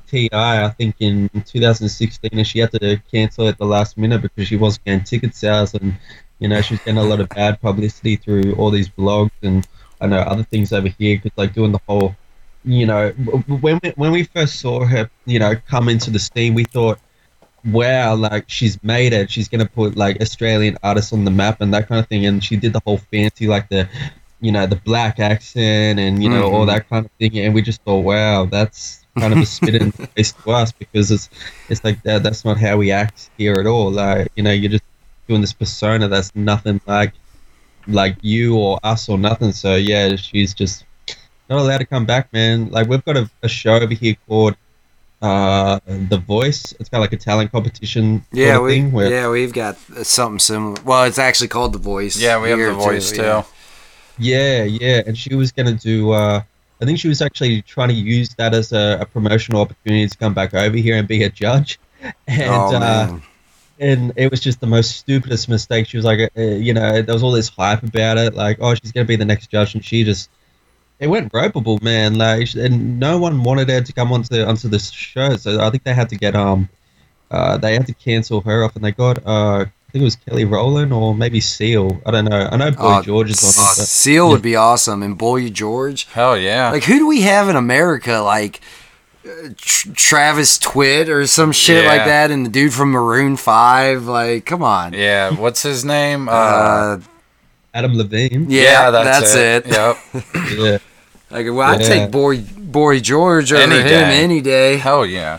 T.I., 0.09 0.65
I 0.65 0.71
think 0.71 0.97
in 0.99 1.31
2016, 1.47 2.31
and 2.33 2.45
she 2.45 2.59
had 2.59 2.73
to 2.73 3.01
cancel 3.13 3.47
at 3.47 3.59
the 3.59 3.65
last 3.65 3.97
minute 3.97 4.23
because 4.23 4.49
she 4.49 4.57
wasn't 4.57 4.85
getting 4.85 5.05
ticket 5.05 5.37
sales, 5.37 5.73
and 5.73 5.95
you 6.41 6.49
know 6.49 6.61
she 6.63 6.75
was 6.75 6.81
getting 6.81 6.99
a 6.99 7.05
lot 7.05 7.21
of 7.21 7.29
bad 7.29 7.61
publicity 7.61 8.17
through 8.17 8.55
all 8.57 8.73
these 8.73 8.89
blogs 8.89 9.31
and 9.43 9.69
I 10.01 10.07
know 10.07 10.19
other 10.19 10.43
things 10.45 10.73
over 10.73 10.89
here 10.89 11.17
because 11.23 11.37
like 11.37 11.53
doing 11.53 11.73
the 11.73 11.81
whole, 11.87 12.17
you 12.65 12.87
know, 12.87 13.11
when 13.11 13.81
we, 13.83 13.91
when 13.91 14.13
we 14.13 14.25
first 14.25 14.61
saw 14.61 14.85
her, 14.85 15.11
you 15.27 15.39
know, 15.39 15.55
come 15.69 15.89
into 15.89 16.11
the 16.11 16.19
scene, 16.19 16.55
we 16.55 16.65
thought, 16.65 16.99
wow, 17.65 18.15
like 18.15 18.45
she's 18.49 18.83
made 18.83 19.13
it. 19.13 19.31
She's 19.31 19.49
gonna 19.49 19.67
put 19.67 19.97
like 19.97 20.21
Australian 20.21 20.77
artists 20.83 21.13
on 21.13 21.25
the 21.25 21.31
map 21.31 21.61
and 21.61 21.73
that 21.75 21.89
kind 21.89 21.99
of 22.01 22.09
thing, 22.09 22.27
and 22.27 22.43
she 22.43 22.57
did 22.57 22.73
the 22.73 22.81
whole 22.85 22.99
fancy 22.99 23.47
like 23.47 23.69
the. 23.69 23.89
You 24.43 24.53
know 24.53 24.65
the 24.65 24.77
black 24.77 25.21
accent 25.21 26.01
and 26.01 26.23
you 26.23 26.31
know 26.31 26.51
all 26.51 26.65
Mhm. 26.65 26.69
that 26.69 26.89
kind 26.89 27.05
of 27.05 27.13
thing, 27.21 27.39
and 27.41 27.53
we 27.55 27.61
just 27.61 27.83
thought, 27.83 28.01
wow, 28.01 28.47
that's 28.47 29.05
kind 29.19 29.35
of 29.35 29.41
a 29.41 29.45
spit 29.45 29.75
in 29.75 29.91
the 29.99 30.07
face 30.07 30.33
to 30.33 30.51
us 30.51 30.73
because 30.73 31.11
it's 31.11 31.29
it's 31.69 31.85
like 31.85 32.03
that 32.05 32.23
that's 32.23 32.43
not 32.43 32.57
how 32.57 32.79
we 32.79 32.91
act 32.91 33.29
here 33.37 33.57
at 33.61 33.67
all 33.67 33.91
like 33.91 34.29
you 34.37 34.43
know 34.43 34.51
you're 34.51 34.71
just 34.71 34.85
doing 35.29 35.43
this 35.43 35.53
persona 35.53 36.09
that's 36.09 36.35
nothing 36.35 36.81
like 36.87 37.13
like 37.87 38.17
you 38.23 38.57
or 38.57 38.79
us 38.83 39.11
or 39.11 39.19
nothing 39.19 39.53
so 39.53 39.75
yeah 39.75 40.17
she's 40.17 40.55
just 40.55 40.87
not 41.51 41.59
allowed 41.59 41.77
to 41.79 41.85
come 41.85 42.07
back 42.07 42.33
man 42.33 42.71
like 42.71 42.89
we've 42.89 43.05
got 43.05 43.19
a, 43.19 43.29
a 43.43 43.49
show 43.49 43.75
over 43.75 43.93
here 43.93 44.17
called 44.27 44.57
uh 45.23 45.79
the 45.87 46.17
voice 46.19 46.73
it's 46.81 46.89
kind 46.89 47.01
of 47.05 47.11
like 47.11 47.13
a 47.13 47.23
talent 47.23 47.53
competition 47.53 48.25
sort 48.33 48.33
Yeah, 48.33 48.57
of 48.57 48.63
we 48.63 48.73
thing 48.73 48.93
where 48.93 49.11
yeah 49.11 49.29
we've 49.31 49.53
got 49.53 49.77
something 50.03 50.39
similar. 50.39 50.81
Well, 50.85 51.05
it's 51.05 51.19
actually 51.19 51.49
called 51.49 51.73
The 51.75 51.79
Voice. 51.79 52.17
Yeah, 52.19 52.41
we 52.41 52.51
have 52.51 52.59
the 52.59 52.73
voice 52.73 53.13
too. 53.13 53.23
yeah. 53.23 53.43
Yeah, 54.19 54.65
yeah, 54.65 55.03
and 55.07 55.17
she 55.17 55.35
was 55.35 55.53
gonna 55.53 55.75
do. 55.75 56.13
Uh, 56.13 56.43
I 56.81 56.85
think 56.85 56.99
she 56.99 57.09
was 57.09 57.23
actually 57.23 57.63
trying 57.63 57.89
to 57.89 57.95
use 57.95 58.35
that 58.37 58.55
as 58.55 58.73
a, 58.73 58.99
a 59.01 59.07
promotional 59.07 59.61
opportunity 59.63 60.07
to 60.09 60.17
come 60.19 60.35
back 60.35 60.55
over 60.55 60.77
here 60.77 60.97
and 60.97 61.07
be 61.09 61.23
a 61.25 61.31
judge. 61.31 61.79
And 62.27 62.51
oh 62.51 62.77
uh, 62.77 62.81
man. 62.81 63.23
and 63.79 64.13
it 64.17 64.31
was 64.31 64.41
just 64.41 64.61
the 64.61 64.67
most 64.67 64.97
stupidest 64.97 65.49
mistake. 65.49 65.87
She 65.87 65.97
was 65.99 66.05
like, 66.07 66.31
uh, 66.37 66.41
you 66.41 66.73
know, 66.75 67.03
there 67.03 67.15
was 67.15 67.23
all 67.23 67.33
this 67.33 67.49
hype 67.51 67.83
about 67.83 68.19
it, 68.19 68.35
like, 68.35 68.59
oh, 68.61 68.75
she's 68.75 68.93
gonna 68.93 69.05
be 69.07 69.17
the 69.17 69.25
next 69.25 69.49
judge, 69.51 69.75
and 69.75 69.85
she 69.85 70.05
just. 70.05 70.31
It 71.01 71.09
went 71.09 71.33
ropeable, 71.33 71.81
man. 71.83 72.15
Like, 72.17 72.55
and 72.55 73.01
no 73.01 73.19
one 73.19 73.43
wanted 73.43 73.69
her 73.71 73.81
to 73.81 73.93
come 73.93 74.13
onto 74.13 74.43
onto 74.45 74.69
this 74.69 74.91
show, 74.91 75.35
so 75.37 75.61
I 75.61 75.71
think 75.71 75.83
they 75.85 75.95
had 75.95 76.09
to 76.11 76.17
get 76.17 76.37
um, 76.37 76.69
uh, 77.31 77.57
they 77.57 77.73
had 77.75 77.87
to 77.87 77.95
cancel 77.95 78.41
her 78.43 78.65
off, 78.65 78.77
and 78.77 78.85
they 78.85 78.93
got 78.93 79.19
uh, 79.27 79.65
I 79.65 79.93
think 79.93 80.03
it 80.03 80.05
was 80.05 80.17
Kelly 80.17 80.45
Rowland 80.45 80.93
or 80.93 81.15
maybe 81.15 81.41
Seal. 81.41 82.01
I 82.07 82.11
don't 82.11 82.27
know. 82.27 82.49
I 82.53 82.57
know 82.57 82.71
Boy 82.71 82.99
Oh, 82.99 83.03
George 83.03 83.31
is 83.31 83.43
on 83.43 83.49
it. 83.49 83.79
but- 83.79 83.87
Seal 83.87 84.29
would 84.29 84.43
be 84.43 84.57
awesome, 84.57 85.03
and 85.03 85.17
Boy 85.17 85.49
George. 85.49 86.05
Hell 86.13 86.37
yeah. 86.37 86.71
Like, 86.71 86.85
who 86.85 86.99
do 86.99 87.07
we 87.07 87.23
have 87.23 87.49
in 87.49 87.57
America? 87.57 88.19
Like 88.19 88.61
uh, 89.25 89.31
Tr- 89.57 89.93
Travis 89.95 90.59
Twitt 90.59 91.09
or 91.09 91.27
some 91.27 91.51
shit 91.53 91.87
like 91.87 92.05
that, 92.05 92.31
and 92.31 92.45
the 92.45 92.51
dude 92.51 92.75
from 92.75 92.91
Maroon 92.91 93.37
Five. 93.39 94.05
Like, 94.05 94.45
come 94.45 94.63
on. 94.63 94.93
yeah. 94.93 95.31
What's 95.33 95.63
his 95.63 95.83
name? 95.83 96.29
Uh, 96.29 96.33
Uh, 96.33 97.01
Adam 97.73 97.95
Levine. 97.95 98.51
yeah, 98.51 98.91
that's, 98.91 99.33
it. 99.35 99.67
Yep. 99.67 99.97
Yeah. 100.59 100.79
Like, 101.31 101.47
well, 101.47 101.63
I'd 101.63 101.81
take 101.83 102.11
Boy 102.11 102.41
Boy 102.43 103.01
George 103.01 103.53
over 103.53 103.63
Any 103.63 103.77
him 103.77 103.85
day. 103.87 104.23
any 104.25 104.41
day. 104.41 104.77
Hell 104.77 105.07
yeah. 105.07 105.39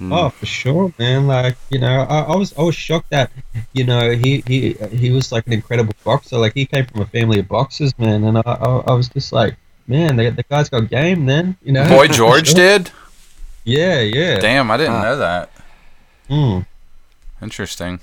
Oh, 0.00 0.28
for 0.28 0.44
sure, 0.46 0.92
man. 0.98 1.26
Like 1.26 1.56
you 1.70 1.78
know, 1.78 2.02
I, 2.08 2.20
I, 2.32 2.36
was 2.36 2.52
I 2.58 2.62
was 2.62 2.74
shocked 2.74 3.10
that 3.10 3.30
you 3.72 3.84
know 3.84 4.10
he 4.10 4.42
he 4.46 4.72
he 4.92 5.10
was 5.10 5.32
like 5.32 5.46
an 5.46 5.52
incredible 5.52 5.94
boxer. 6.04 6.36
Like 6.36 6.52
he 6.54 6.66
came 6.66 6.84
from 6.86 7.00
a 7.02 7.06
family 7.06 7.38
of 7.40 7.48
boxers, 7.48 7.96
man, 7.98 8.24
and 8.24 8.36
I 8.38 8.42
I, 8.44 8.76
I 8.88 8.92
was 8.94 9.08
just 9.08 9.32
like, 9.32 9.56
man, 9.86 10.16
the, 10.16 10.30
the 10.30 10.42
guy's 10.44 10.68
got 10.68 10.88
game. 10.90 11.26
Then 11.26 11.56
you 11.62 11.72
know, 11.72 11.88
Boy 11.88 12.08
George 12.20 12.48
sure. 12.48 12.56
did. 12.56 12.90
Yeah, 13.64 14.00
yeah. 14.00 14.38
Damn, 14.40 14.70
I 14.70 14.76
didn't 14.76 14.96
uh, 14.96 15.02
know 15.02 15.16
that. 15.16 15.50
Hmm. 16.28 16.58
Interesting. 17.42 18.00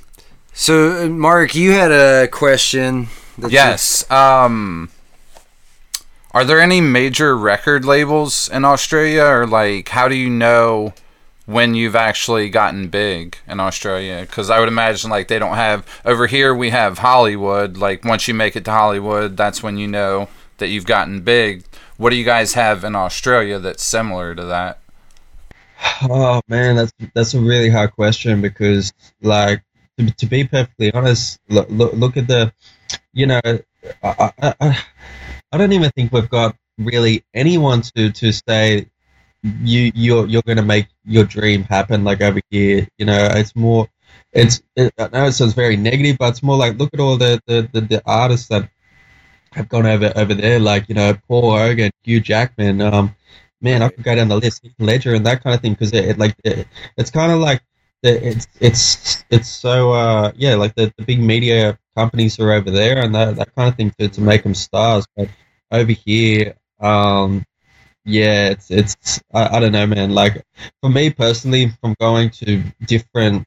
So, 0.53 1.05
uh, 1.05 1.07
Mark, 1.09 1.53
you 1.55 1.71
had 1.71 1.91
a 1.91 2.27
question. 2.29 3.07
yes. 3.47 4.05
You- 4.09 4.15
um. 4.15 4.89
Are 6.33 6.45
there 6.45 6.61
any 6.61 6.79
major 6.79 7.37
record 7.37 7.83
labels 7.83 8.49
in 8.49 8.63
Australia, 8.63 9.23
or 9.25 9.45
like, 9.45 9.89
how 9.89 10.07
do 10.07 10.15
you 10.15 10.29
know 10.29 10.93
when 11.45 11.73
you've 11.75 11.95
actually 11.95 12.49
gotten 12.49 12.87
big 12.87 13.35
in 13.47 13.59
Australia? 13.59 14.21
Because 14.21 14.49
I 14.49 14.59
would 14.59 14.69
imagine 14.69 15.09
like 15.09 15.27
they 15.27 15.39
don't 15.39 15.55
have 15.55 15.85
over 16.05 16.27
here. 16.27 16.55
We 16.55 16.69
have 16.69 16.99
Hollywood. 16.99 17.77
Like 17.77 18.05
once 18.05 18.27
you 18.29 18.33
make 18.33 18.55
it 18.55 18.63
to 18.65 18.71
Hollywood, 18.71 19.35
that's 19.35 19.61
when 19.61 19.77
you 19.77 19.87
know 19.87 20.29
that 20.59 20.69
you've 20.69 20.85
gotten 20.85 21.21
big. 21.21 21.65
What 21.97 22.11
do 22.11 22.15
you 22.15 22.23
guys 22.23 22.53
have 22.53 22.85
in 22.85 22.95
Australia 22.95 23.59
that's 23.59 23.83
similar 23.83 24.33
to 24.33 24.45
that? 24.45 24.79
Oh 26.03 26.41
man, 26.47 26.77
that's 26.77 26.93
that's 27.13 27.33
a 27.33 27.41
really 27.41 27.69
hard 27.69 27.91
question 27.93 28.39
because 28.41 28.93
like 29.21 29.63
to, 29.97 30.09
to 30.11 30.25
be 30.25 30.45
perfectly 30.45 30.93
honest, 30.93 31.39
look, 31.49 31.67
look, 31.69 31.93
look 31.93 32.17
at 32.17 32.27
the, 32.27 32.53
you 33.13 33.25
know, 33.25 33.41
I, 33.43 34.31
I, 34.41 34.55
I 34.59 34.83
don't 35.57 35.73
even 35.73 35.91
think 35.91 36.11
we've 36.11 36.29
got 36.29 36.55
really 36.77 37.23
anyone 37.33 37.81
to 37.95 38.11
to 38.11 38.31
say 38.31 38.89
you 39.43 39.91
you're 39.95 40.27
you're 40.27 40.41
going 40.43 40.57
to 40.57 40.63
make 40.63 40.87
your 41.05 41.25
dream 41.25 41.63
happen 41.63 42.03
like 42.03 42.21
over 42.21 42.41
here. 42.49 42.87
You 42.97 43.05
know, 43.05 43.29
it's 43.33 43.55
more. 43.55 43.87
It's 44.33 44.61
it, 44.75 44.93
I 44.97 45.09
know 45.09 45.25
it 45.25 45.33
sounds 45.33 45.53
very 45.53 45.77
negative, 45.77 46.17
but 46.19 46.29
it's 46.29 46.43
more 46.43 46.57
like 46.57 46.77
look 46.77 46.89
at 46.93 46.99
all 46.99 47.17
the 47.17 47.41
the, 47.47 47.69
the, 47.73 47.81
the 47.81 48.01
artists 48.05 48.47
that 48.49 48.69
have 49.53 49.69
gone 49.69 49.85
over 49.85 50.11
over 50.15 50.33
there, 50.33 50.59
like 50.59 50.87
you 50.89 50.95
know 50.95 51.15
Paul 51.27 51.57
Hogan, 51.57 51.91
Hugh 52.03 52.21
Jackman. 52.21 52.81
Um, 52.81 53.15
man, 53.61 53.81
I 53.81 53.89
could 53.89 54.03
go 54.03 54.15
down 54.15 54.29
the 54.29 54.37
list, 54.37 54.65
Ledger, 54.79 55.15
and 55.15 55.25
that 55.25 55.43
kind 55.43 55.55
of 55.55 55.61
thing 55.61 55.73
because 55.73 55.93
it, 55.93 56.05
it, 56.05 56.17
like 56.19 56.35
it, 56.43 56.67
it's 56.97 57.11
kind 57.11 57.31
of 57.31 57.39
like 57.39 57.61
it's 58.03 58.47
it's 58.59 59.23
it's 59.29 59.47
so 59.47 59.91
uh 59.91 60.31
yeah 60.35 60.55
like 60.55 60.73
the, 60.75 60.91
the 60.97 61.05
big 61.05 61.19
media 61.19 61.77
companies 61.95 62.39
are 62.39 62.51
over 62.51 62.71
there 62.71 62.99
and 62.99 63.13
that, 63.15 63.35
that 63.35 63.55
kind 63.55 63.69
of 63.69 63.75
thing 63.75 63.91
to, 63.99 64.07
to 64.09 64.21
make 64.21 64.43
them 64.43 64.55
stars. 64.55 65.05
But 65.15 65.29
over 65.71 65.91
here 65.91 66.55
um 66.79 67.43
yeah 68.05 68.49
it's 68.49 68.71
it's 68.71 69.21
I, 69.33 69.57
I 69.57 69.59
don't 69.59 69.71
know 69.71 69.85
man. 69.87 70.11
Like 70.11 70.43
for 70.81 70.89
me 70.89 71.09
personally 71.11 71.69
from 71.81 71.95
going 71.99 72.29
to 72.31 72.63
different 72.85 73.45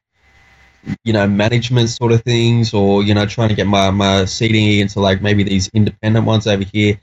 you 1.03 1.13
know 1.13 1.27
management 1.27 1.89
sort 1.89 2.11
of 2.11 2.23
things 2.23 2.73
or 2.73 3.03
you 3.03 3.13
know 3.13 3.25
trying 3.25 3.49
to 3.49 3.55
get 3.55 3.67
my 3.67 3.89
my 3.89 4.25
seating 4.25 4.79
into 4.79 4.99
like 4.99 5.21
maybe 5.21 5.43
these 5.43 5.67
independent 5.73 6.25
ones 6.27 6.45
over 6.45 6.63
here 6.63 6.99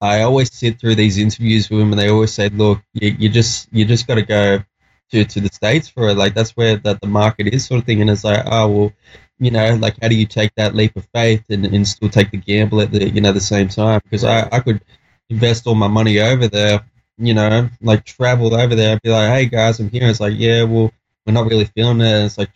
i 0.00 0.22
always 0.22 0.50
sit 0.54 0.80
through 0.80 0.94
these 0.94 1.18
interviews 1.18 1.68
with 1.68 1.80
them 1.80 1.92
and 1.92 2.00
they 2.00 2.08
always 2.08 2.32
say 2.32 2.48
look 2.48 2.80
you, 2.94 3.14
you 3.18 3.28
just 3.28 3.68
you 3.72 3.84
just 3.84 4.06
got 4.06 4.14
to 4.14 4.22
go 4.22 4.62
to, 5.10 5.24
to 5.24 5.40
the 5.40 5.48
states 5.48 5.88
for 5.88 6.08
it. 6.08 6.16
Like 6.16 6.34
that's 6.34 6.52
where 6.56 6.76
that 6.76 7.00
the 7.00 7.06
market 7.06 7.48
is 7.48 7.66
sort 7.66 7.80
of 7.80 7.86
thing. 7.86 8.00
And 8.00 8.10
it's 8.10 8.24
like 8.24 8.42
oh 8.46 8.68
well 8.68 8.92
you 9.38 9.50
know 9.50 9.74
like 9.76 9.96
how 10.00 10.08
do 10.08 10.16
you 10.16 10.26
take 10.26 10.54
that 10.56 10.74
leap 10.74 10.96
of 10.96 11.06
faith 11.14 11.44
and, 11.50 11.66
and 11.66 11.86
still 11.86 12.08
take 12.08 12.30
the 12.30 12.38
gamble 12.38 12.80
at 12.80 12.90
the 12.90 13.08
you 13.08 13.20
know 13.20 13.32
the 13.32 13.40
same 13.40 13.68
time? 13.68 14.00
Because 14.04 14.24
I, 14.24 14.48
I 14.50 14.60
could 14.60 14.82
invest 15.28 15.66
all 15.66 15.74
my 15.74 15.88
money 15.88 16.20
over 16.20 16.48
there 16.48 16.84
you 17.18 17.34
know 17.34 17.68
like 17.80 18.04
travel 18.04 18.54
over 18.54 18.74
there. 18.74 18.92
And 18.92 19.02
be 19.02 19.10
like 19.10 19.30
hey 19.30 19.46
guys 19.46 19.80
i'm 19.80 19.90
here. 19.90 20.08
It's 20.08 20.20
like 20.20 20.34
yeah 20.36 20.62
well 20.64 20.92
we're 21.24 21.32
not 21.32 21.46
really 21.46 21.64
feeling 21.64 22.00
it. 22.00 22.12
And 22.12 22.26
it's 22.26 22.38
like 22.38 22.50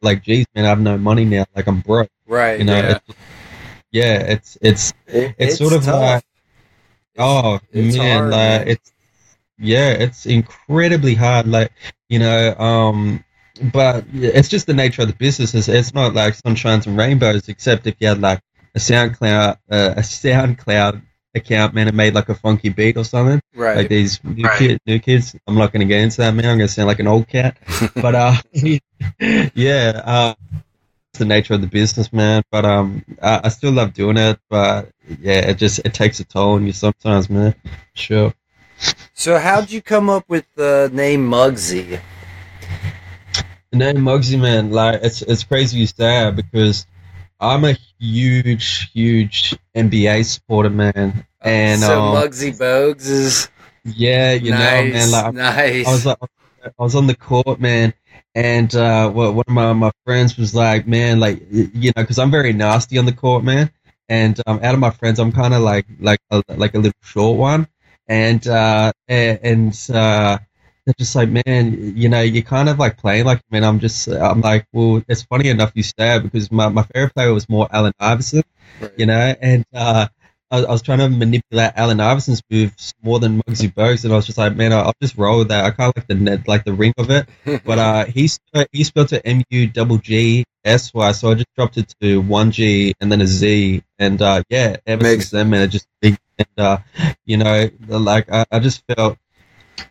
like 0.00 0.22
geez 0.22 0.46
man 0.54 0.64
i 0.64 0.68
have 0.68 0.80
no 0.80 0.98
money 0.98 1.24
now. 1.24 1.44
Like 1.54 1.66
i'm 1.66 1.80
broke. 1.80 2.10
Right 2.26 2.58
you 2.58 2.64
know 2.64 2.74
yeah, 2.74 2.90
it's, 2.90 3.16
yeah, 3.90 4.18
it's 4.20 4.58
it's 4.60 4.90
it, 5.06 5.14
it's, 5.14 5.34
it's, 5.38 5.58
sort 5.58 5.72
of 5.72 5.84
tough. 5.84 6.00
like 6.00 6.24
oh 7.18 7.60
it's 7.70 7.96
man 7.96 8.18
hard, 8.18 8.30
like 8.30 8.38
man. 8.38 8.68
it's 8.68 8.92
yeah 9.58 9.90
it's 9.90 10.26
incredibly 10.26 11.14
hard. 11.14 11.46
Like 11.46 11.72
you 12.08 12.18
know 12.18 12.54
um 12.56 13.24
but 13.72 14.04
it's 14.12 14.48
just 14.48 14.66
the 14.66 14.74
nature 14.74 15.02
of 15.02 15.08
the 15.08 15.14
business. 15.14 15.54
It's, 15.54 15.68
it's 15.68 15.94
not 15.94 16.14
like 16.14 16.34
sunshines 16.36 16.86
and 16.86 16.96
rainbows 16.96 17.48
except 17.48 17.86
if 17.86 17.94
you 18.00 18.08
had 18.08 18.20
like 18.20 18.40
a 18.74 18.78
soundcloud 18.78 19.56
uh, 19.70 19.94
a 19.96 20.00
soundcloud 20.00 21.02
account 21.34 21.74
man 21.74 21.88
and 21.88 21.96
made 21.96 22.14
like 22.14 22.28
a 22.28 22.34
funky 22.34 22.68
beat 22.68 22.96
or 22.96 23.04
something. 23.04 23.40
Right. 23.54 23.76
Like 23.76 23.88
these 23.88 24.22
new, 24.24 24.44
Right. 24.44 24.58
kid, 24.58 24.80
new 24.86 24.98
kids 24.98 25.34
i'm 25.46 25.54
not 25.54 25.72
going 25.72 25.80
to 25.80 25.86
get 25.86 26.00
into 26.02 26.18
that 26.18 26.34
man. 26.34 26.44
I'm 26.46 26.58
going 26.58 26.68
to 26.68 26.72
sound 26.72 26.88
like 26.88 27.00
an 27.00 27.06
old 27.06 27.28
cat. 27.28 27.56
But 27.94 28.14
uh 28.14 28.36
yeah 29.54 30.02
uh 30.04 30.34
it's 31.10 31.18
the 31.18 31.24
nature 31.26 31.54
of 31.54 31.60
the 31.60 31.66
business 31.66 32.12
man. 32.12 32.42
But 32.50 32.64
um 32.64 33.04
I, 33.22 33.42
I 33.44 33.48
still 33.48 33.72
love 33.72 33.92
doing 33.94 34.16
it 34.16 34.38
but 34.48 34.90
yeah 35.20 35.40
it 35.50 35.54
just 35.58 35.80
it 35.84 35.94
takes 35.94 36.20
a 36.20 36.24
toll 36.24 36.54
on 36.54 36.66
you 36.66 36.72
sometimes 36.72 37.28
man. 37.30 37.54
Sure. 37.94 38.32
So, 39.14 39.38
how'd 39.38 39.70
you 39.70 39.80
come 39.80 40.10
up 40.10 40.24
with 40.28 40.44
the 40.56 40.90
name 40.92 41.28
Muggsy? 41.30 42.00
The 43.72 43.78
name 43.78 43.96
Muggsy 43.96 44.38
man, 44.38 44.70
like 44.70 45.00
it's 45.02 45.22
it's 45.22 45.44
crazy 45.44 45.78
you 45.78 45.86
say 45.86 45.94
that 45.96 46.36
because 46.36 46.86
I'm 47.40 47.64
a 47.64 47.74
huge, 47.98 48.90
huge 48.92 49.56
NBA 49.74 50.26
supporter, 50.26 50.68
man. 50.68 51.26
And 51.40 51.80
so 51.80 52.02
um, 52.02 52.16
Muggsy 52.16 52.54
Bogues 52.56 53.08
is 53.08 53.48
yeah, 53.84 54.32
you 54.32 54.50
nice, 54.50 54.84
know, 54.84 54.92
man, 54.92 55.10
like 55.10 55.34
nice. 55.34 55.88
I 55.88 55.90
was 55.90 56.04
like, 56.06 56.18
I 56.64 56.82
was 56.82 56.94
on 56.94 57.06
the 57.06 57.16
court, 57.16 57.60
man, 57.60 57.94
and 58.34 58.74
uh, 58.74 59.10
well, 59.12 59.32
one 59.32 59.44
of 59.48 59.54
my, 59.54 59.72
my 59.72 59.90
friends 60.04 60.36
was 60.36 60.54
like, 60.54 60.86
man, 60.86 61.18
like 61.18 61.42
you 61.50 61.92
know, 61.96 62.02
because 62.02 62.18
I'm 62.18 62.30
very 62.30 62.52
nasty 62.52 62.98
on 62.98 63.06
the 63.06 63.12
court, 63.12 63.42
man, 63.42 63.70
and 64.10 64.38
um, 64.46 64.60
out 64.62 64.74
of 64.74 64.80
my 64.80 64.90
friends, 64.90 65.18
I'm 65.18 65.32
kind 65.32 65.54
of 65.54 65.62
like 65.62 65.86
like 65.98 66.20
a, 66.30 66.42
like 66.56 66.74
a 66.74 66.78
little 66.78 66.92
short 67.02 67.38
one, 67.38 67.66
and 68.06 68.46
uh, 68.46 68.92
and 69.08 69.74
uh, 69.90 70.38
they're 70.84 70.94
just 70.98 71.14
like, 71.14 71.28
man, 71.28 71.96
you 71.96 72.08
know, 72.08 72.20
you're 72.20 72.42
kind 72.42 72.68
of 72.68 72.78
like 72.78 72.98
playing 72.98 73.24
like, 73.24 73.40
man, 73.50 73.64
I'm 73.64 73.78
just, 73.80 74.08
I'm 74.08 74.40
like, 74.40 74.66
well, 74.72 75.02
it's 75.08 75.22
funny 75.22 75.48
enough 75.48 75.72
you 75.74 75.82
say 75.82 75.92
that 75.98 76.22
because 76.22 76.50
my, 76.50 76.68
my 76.68 76.82
favorite 76.82 77.14
player 77.14 77.32
was 77.32 77.48
more 77.48 77.68
Allen 77.70 77.92
Iverson, 78.00 78.42
you 78.96 79.06
know, 79.06 79.34
and 79.40 79.64
uh, 79.74 80.08
I, 80.50 80.56
was- 80.56 80.64
I 80.66 80.70
was 80.70 80.82
trying 80.82 80.98
to 80.98 81.08
manipulate 81.08 81.72
Allen 81.76 82.00
Iverson's 82.00 82.42
moves 82.50 82.92
more 83.02 83.18
than 83.20 83.40
Muggsy 83.42 83.72
Bogues, 83.72 84.04
and 84.04 84.12
I 84.12 84.16
was 84.16 84.26
just 84.26 84.38
like, 84.38 84.54
man, 84.56 84.72
I'll, 84.72 84.86
I'll 84.86 84.92
just 85.00 85.16
roll 85.16 85.38
with 85.38 85.48
that. 85.48 85.64
I 85.64 85.70
kind 85.70 85.88
of 85.88 85.96
like 85.96 86.06
the 86.08 86.14
net, 86.14 86.48
like 86.48 86.64
the 86.64 86.72
ring 86.74 86.92
of 86.98 87.10
it, 87.10 87.28
but 87.64 87.78
uh, 87.78 88.04
he 88.06 88.28
he 88.72 88.84
spelled 88.84 89.12
it 89.12 89.22
M 89.24 89.42
U 89.50 89.66
double 89.66 89.98
G 89.98 90.44
S 90.64 90.92
Y, 90.92 91.12
so 91.12 91.30
I 91.30 91.34
just 91.34 91.46
dropped 91.56 91.78
it 91.78 91.94
to 92.02 92.20
one 92.20 92.50
G 92.50 92.94
and 93.00 93.10
then 93.10 93.20
a 93.20 93.26
Z, 93.26 93.82
and 93.98 94.20
uh, 94.20 94.42
yeah, 94.50 94.76
ever 94.86 95.02
Makes- 95.02 95.24
since 95.24 95.30
then, 95.30 95.50
man, 95.50 95.62
it 95.62 95.68
just 95.68 95.86
and 96.02 96.48
uh, 96.58 96.78
you 97.24 97.36
know, 97.38 97.70
like 97.88 98.30
I, 98.30 98.44
I 98.50 98.58
just 98.58 98.82
felt 98.88 99.16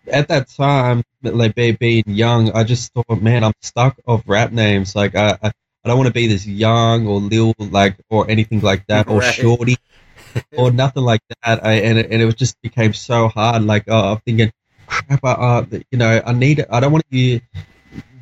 at 0.08 0.28
that 0.30 0.50
time, 0.50 1.04
like 1.24 1.56
being 1.56 2.04
young, 2.08 2.52
I 2.52 2.63
just 2.63 2.94
thought, 2.94 3.22
man, 3.22 3.44
I'm 3.44 3.54
stuck 3.62 3.98
of 4.08 4.24
rap 4.28 4.52
names. 4.52 4.96
Like 4.96 5.15
I, 5.15 5.38
I, 5.41 5.52
I 5.84 5.88
don't 5.88 5.98
want 5.98 6.08
to 6.08 6.13
be 6.13 6.28
this 6.28 6.46
young 6.46 7.08
or 7.08 7.20
lil, 7.20 7.54
like 7.58 7.98
or 8.10 8.30
anything 8.30 8.62
like 8.62 8.86
that, 8.88 9.08
or 9.08 9.22
Right. 9.22 9.36
shorty, 9.36 9.78
or 10.58 10.72
nothing 10.72 11.04
like 11.04 11.22
that. 11.44 11.65
I, 11.65 11.74
and 11.74 11.98
it, 11.98 12.12
and 12.12 12.22
it 12.22 12.26
was 12.26 12.36
just 12.36 12.62
became 12.62 12.94
so 12.94 13.28
hard. 13.28 13.63
Like 13.63 13.86
oh, 13.88 14.13
I'm 14.13 14.20
thinking, 14.20 14.52
crap, 14.88 15.24
I, 15.24 15.32
uh, 15.32 15.65
you 15.91 15.98
know, 15.98 16.22
I 16.26 16.34
need, 16.34 16.65
I 16.70 16.80
don't 16.80 16.91
want 16.91 17.04
to, 17.12 17.17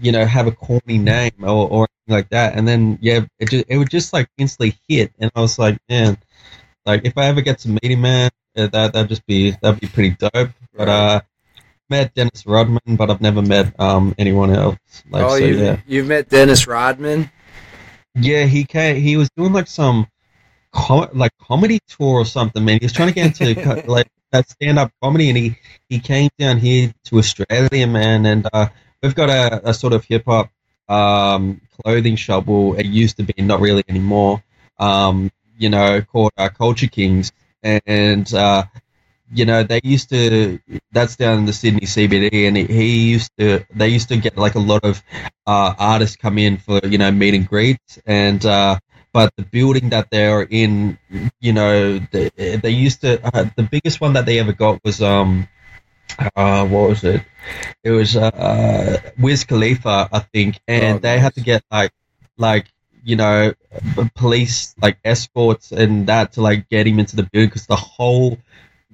you 0.02 0.12
know, 0.12 0.26
have 0.26 0.48
a 0.48 0.52
corny 0.52 0.98
name 0.98 1.32
or 1.42 1.70
or 1.70 1.88
anything 2.08 2.18
like 2.18 2.30
that. 2.30 2.56
And 2.58 2.68
then 2.68 2.98
yeah, 3.02 3.22
it 3.40 3.50
just 3.50 3.66
it 3.68 3.78
would 3.78 3.90
just 3.90 4.14
like 4.14 4.30
instantly 4.38 4.78
hit, 4.88 5.12
and 5.20 5.32
I 5.36 5.42
was 5.42 5.60
like, 5.60 5.78
man, 5.90 6.18
like 6.86 7.02
if 7.06 7.18
I 7.18 7.26
ever 7.26 7.42
get 7.42 7.60
to 7.60 7.70
meet 7.70 7.92
him, 7.92 8.02
man, 8.02 8.30
uh, 8.58 8.68
that 8.68 8.94
that'd 8.94 9.10
just 9.10 9.26
be 9.26 9.52
that'd 9.62 9.80
be 9.80 9.88
pretty 9.88 10.12
dope. 10.12 10.52
But 10.76 10.90
uh, 10.90 11.22
met 11.90 12.14
Dennis 12.14 12.46
Rodman, 12.46 12.96
but 12.96 13.10
I've 13.10 13.22
never 13.22 13.42
met 13.42 13.80
um 13.80 14.16
anyone 14.18 14.52
else. 14.52 14.78
Like 15.10 15.24
oh, 15.24 15.30
so, 15.30 15.36
you 15.38 15.58
yeah, 15.58 15.80
you've 15.88 16.08
met 16.08 16.30
Dennis 16.30 16.68
Rodman? 16.68 17.32
yeah. 18.16 18.46
He 18.46 18.64
came. 18.66 19.02
He 19.02 19.18
was 19.18 19.30
doing 19.36 19.54
like 19.54 19.68
some 19.68 20.08
com- 20.72 21.10
like 21.14 21.32
comedy 21.42 21.80
tour 21.88 22.22
or 22.22 22.26
something. 22.26 22.64
Man, 22.64 22.80
he 22.80 22.86
was 22.86 22.94
trying 22.94 23.10
to 23.10 23.14
get 23.14 23.40
into 23.40 23.84
like 23.88 24.08
that 24.32 24.50
stand 24.50 24.80
up 24.80 24.92
comedy, 25.02 25.30
and 25.30 25.38
he 25.38 25.56
he 25.90 26.00
came 26.00 26.30
down 26.38 26.58
here 26.58 26.94
to 27.06 27.18
Australia, 27.18 27.88
man. 27.88 28.26
And 28.26 28.48
uh, 28.52 28.70
we've 29.02 29.16
got 29.16 29.30
a, 29.30 29.70
a 29.70 29.74
sort 29.74 29.94
of 29.94 30.06
hip 30.06 30.26
hop 30.26 30.52
um 30.88 31.62
clothing 31.82 32.16
shop. 32.16 32.48
Well, 32.48 32.74
it 32.74 32.86
used 32.86 33.18
to 33.18 33.24
be, 33.24 33.34
not 33.42 33.60
really 33.60 33.84
anymore. 33.88 34.44
Um, 34.78 35.32
you 35.58 35.70
know, 35.70 36.02
called 36.02 36.32
uh, 36.38 36.50
Culture 36.50 36.88
Kings, 36.88 37.32
and 37.64 38.34
uh, 38.34 38.64
you 39.32 39.46
know 39.46 39.64
they 39.64 39.82
used 39.84 40.10
to. 40.10 40.60
That's 40.92 41.16
down 41.16 41.40
in 41.40 41.46
the 41.46 41.54
Sydney 41.54 41.86
CBD, 41.86 42.48
and 42.48 42.58
he, 42.58 42.66
he 42.66 43.10
used 43.12 43.32
to. 43.40 43.66
They 43.74 43.90
used 43.90 44.10
to 44.10 44.18
get 44.18 44.38
like 44.38 44.56
a 44.56 44.60
lot 44.60 44.84
of 44.84 45.02
uh, 45.46 45.74
artists 45.78 46.16
come 46.16 46.38
in 46.38 46.58
for 46.58 46.80
you 46.86 46.98
know 46.98 47.12
meet 47.12 47.34
and 47.34 47.48
greets, 47.48 48.00
and 48.06 48.44
uh, 48.46 48.80
but 49.14 49.34
the 49.38 49.44
building 49.44 49.90
that 49.90 50.10
they're 50.12 50.42
in, 50.44 50.98
you 51.40 51.54
know, 51.54 52.00
they, 52.12 52.30
they 52.58 52.70
used 52.70 53.02
to. 53.02 53.20
Uh, 53.26 53.46
the 53.56 53.64
biggest 53.64 54.02
one 54.02 54.14
that 54.14 54.26
they 54.26 54.40
ever 54.40 54.54
got 54.54 54.80
was 54.84 55.02
um 55.02 55.48
uh, 56.36 56.66
what 56.68 56.90
was 56.90 57.04
it? 57.04 57.24
It 57.84 57.92
was 57.92 58.16
uh, 58.16 58.28
uh, 58.28 58.98
Wiz 59.20 59.44
Khalifa, 59.44 60.10
I 60.12 60.20
think, 60.20 60.60
and 60.68 60.98
Oh, 60.98 61.00
they 61.00 61.20
had 61.20 61.36
to 61.36 61.42
get 61.42 61.64
like, 61.72 61.92
like 62.38 62.68
you 63.04 63.16
know, 63.16 63.54
police 64.16 64.76
like 64.82 64.98
escorts 65.06 65.72
and 65.72 66.08
that 66.08 66.34
to 66.34 66.42
like 66.42 66.68
get 66.70 66.86
him 66.88 67.00
into 67.00 67.16
the 67.16 67.24
building 67.32 67.48
because 67.50 67.68
the 67.68 67.76
whole, 67.76 68.38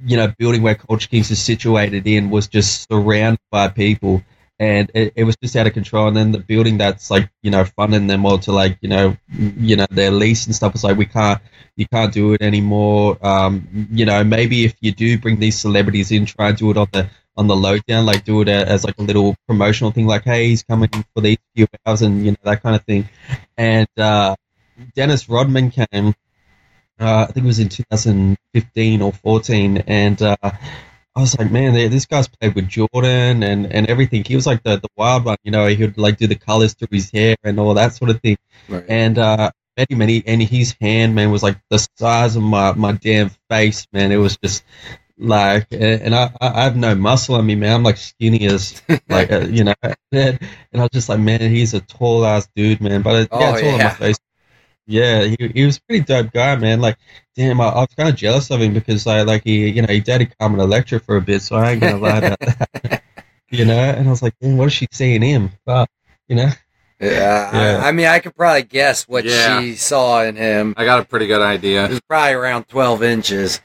you 0.03 0.17
know, 0.17 0.33
building 0.37 0.61
where 0.61 0.75
Culture 0.75 1.07
Kings 1.07 1.31
is 1.31 1.41
situated 1.41 2.05
in 2.07 2.29
was 2.29 2.47
just 2.47 2.87
surrounded 2.89 3.39
by 3.51 3.67
people, 3.69 4.23
and 4.59 4.91
it, 4.93 5.13
it 5.15 5.23
was 5.23 5.35
just 5.37 5.55
out 5.55 5.67
of 5.67 5.73
control. 5.73 6.07
And 6.07 6.17
then 6.17 6.31
the 6.31 6.39
building 6.39 6.77
that's 6.77 7.09
like 7.09 7.29
you 7.41 7.51
know 7.51 7.65
funding 7.65 8.07
them 8.07 8.25
all 8.25 8.39
to 8.39 8.51
like 8.51 8.77
you 8.81 8.89
know, 8.89 9.17
you 9.29 9.75
know 9.75 9.85
their 9.89 10.11
lease 10.11 10.45
and 10.45 10.55
stuff 10.55 10.73
was 10.73 10.83
like 10.83 10.97
we 10.97 11.05
can't 11.05 11.41
you 11.75 11.87
can't 11.87 12.13
do 12.13 12.33
it 12.33 12.41
anymore. 12.41 13.17
Um, 13.25 13.87
you 13.91 14.05
know, 14.05 14.23
maybe 14.23 14.65
if 14.65 14.75
you 14.81 14.91
do 14.91 15.17
bring 15.17 15.39
these 15.39 15.59
celebrities 15.59 16.11
in, 16.11 16.25
try 16.25 16.49
and 16.49 16.57
do 16.57 16.71
it 16.71 16.77
on 16.77 16.87
the 16.91 17.09
on 17.37 17.47
the 17.47 17.55
lowdown, 17.55 18.05
like 18.05 18.23
do 18.23 18.41
it 18.41 18.47
as 18.47 18.83
like 18.85 18.97
a 18.97 19.03
little 19.03 19.35
promotional 19.47 19.91
thing, 19.91 20.07
like 20.07 20.23
hey, 20.23 20.47
he's 20.49 20.63
coming 20.63 20.89
for 21.13 21.21
these 21.21 21.37
few 21.55 21.67
hours 21.85 22.01
and 22.01 22.25
you 22.25 22.31
know 22.31 22.37
that 22.43 22.63
kind 22.63 22.75
of 22.75 22.83
thing. 22.83 23.09
And 23.57 23.87
uh, 23.97 24.35
Dennis 24.95 25.29
Rodman 25.29 25.71
came. 25.71 26.13
Uh, 26.99 27.25
I 27.27 27.31
think 27.31 27.43
it 27.43 27.47
was 27.47 27.59
in 27.59 27.69
2015 27.69 29.01
or 29.01 29.11
14, 29.11 29.77
and 29.87 30.21
uh, 30.21 30.35
I 30.43 31.19
was 31.19 31.37
like, 31.37 31.51
man, 31.51 31.73
this 31.73 32.05
guy's 32.05 32.27
played 32.27 32.55
with 32.55 32.67
Jordan 32.67 33.43
and, 33.43 33.71
and 33.71 33.87
everything. 33.87 34.23
He 34.23 34.35
was 34.35 34.45
like 34.45 34.63
the, 34.63 34.77
the 34.77 34.87
wild 34.97 35.25
one, 35.25 35.37
you 35.43 35.51
know. 35.51 35.67
He 35.67 35.83
would 35.83 35.97
like 35.97 36.17
do 36.17 36.27
the 36.27 36.35
colors 36.35 36.73
through 36.73 36.89
his 36.91 37.11
hair 37.11 37.35
and 37.43 37.59
all 37.59 37.73
that 37.75 37.93
sort 37.95 38.11
of 38.11 38.21
thing 38.21 38.37
Right. 38.67 38.83
and 38.89 39.17
uh 39.19 39.51
met 39.77 39.91
him 39.91 40.01
and, 40.01 40.09
he, 40.09 40.23
and 40.25 40.41
his 40.41 40.75
hand 40.81 41.13
man 41.13 41.29
was 41.31 41.43
like 41.43 41.57
the 41.69 41.85
size 41.97 42.35
of 42.35 42.41
my, 42.41 42.71
my 42.73 42.93
damn 42.93 43.29
face 43.49 43.85
man 43.93 44.11
it 44.11 44.17
was 44.17 44.37
just 44.37 44.63
like 45.19 45.67
and 45.71 46.15
I, 46.15 46.31
I 46.41 46.63
have 46.63 46.75
no 46.75 46.95
muscle 46.95 47.35
on 47.35 47.45
me 47.45 47.55
man 47.55 47.75
I'm 47.75 47.83
like 47.83 47.97
skinny 47.97 48.47
as 48.47 48.81
like 49.07 49.31
uh, 49.31 49.41
you 49.41 49.63
know 49.65 49.73
and, 50.11 50.39
I 50.73 50.77
was 50.79 50.89
just 50.93 51.09
like 51.09 51.19
man 51.19 51.41
he's 51.41 51.73
a 51.75 51.81
tall 51.81 52.25
ass 52.25 52.47
dude 52.55 52.81
man 52.81 53.01
but 53.03 53.31
uh, 53.31 53.39
yeah 53.39 53.51
Oh, 53.51 53.53
it's 53.53 53.63
all 53.63 53.69
on 53.73 53.77
my 53.83 53.89
face 53.91 54.17
yeah 54.87 55.23
he, 55.23 55.35
he 55.53 55.65
was 55.65 55.77
a 55.77 55.81
pretty 55.81 56.03
dope 56.03 56.31
guy 56.31 56.55
man 56.55 56.79
like 56.81 56.97
damn 57.35 57.59
I, 57.61 57.65
I 57.65 57.79
was 57.81 57.87
kind 57.97 58.09
of 58.09 58.15
jealous 58.15 58.51
of 58.51 58.61
him 58.61 58.73
because 58.73 59.05
I 59.07 59.23
like 59.23 59.43
he 59.43 59.69
you 59.69 59.81
know 59.81 59.87
he 59.91 59.99
dated 59.99 60.37
Carmen 60.37 60.59
Electra 60.59 60.99
for 60.99 61.17
a 61.17 61.21
bit 61.21 61.41
so 61.41 61.55
I 61.55 61.71
ain't 61.71 61.81
gonna 61.81 61.97
lie 61.97 62.17
about 62.19 62.39
that 62.83 63.03
you 63.49 63.65
know 63.65 63.77
and 63.77 64.07
I 64.07 64.09
was 64.11 64.21
like 64.21 64.35
man, 64.41 64.57
what 64.57 64.71
she 64.71 64.87
seeing 64.91 65.21
him 65.21 65.51
but 65.65 65.89
you 66.27 66.35
know 66.35 66.49
Yeah, 66.99 67.51
Yeah. 67.51 67.81
I, 67.83 67.89
I 67.89 67.91
mean, 67.91 68.05
I 68.07 68.19
could 68.19 68.35
probably 68.35 68.63
guess 68.63 69.07
what 69.07 69.25
Yeah. 69.25 69.59
she 69.61 69.75
saw 69.75 70.23
in 70.23 70.35
him. 70.37 70.73
I 70.77 70.85
got 70.85 71.01
a 71.01 71.05
pretty 71.05 71.27
good 71.27 71.41
It 71.41 71.43
idea. 71.43 71.87
was 71.89 71.99
probably 72.07 72.33
around 72.33 72.67
12 72.69 73.03
inches. 73.03 73.59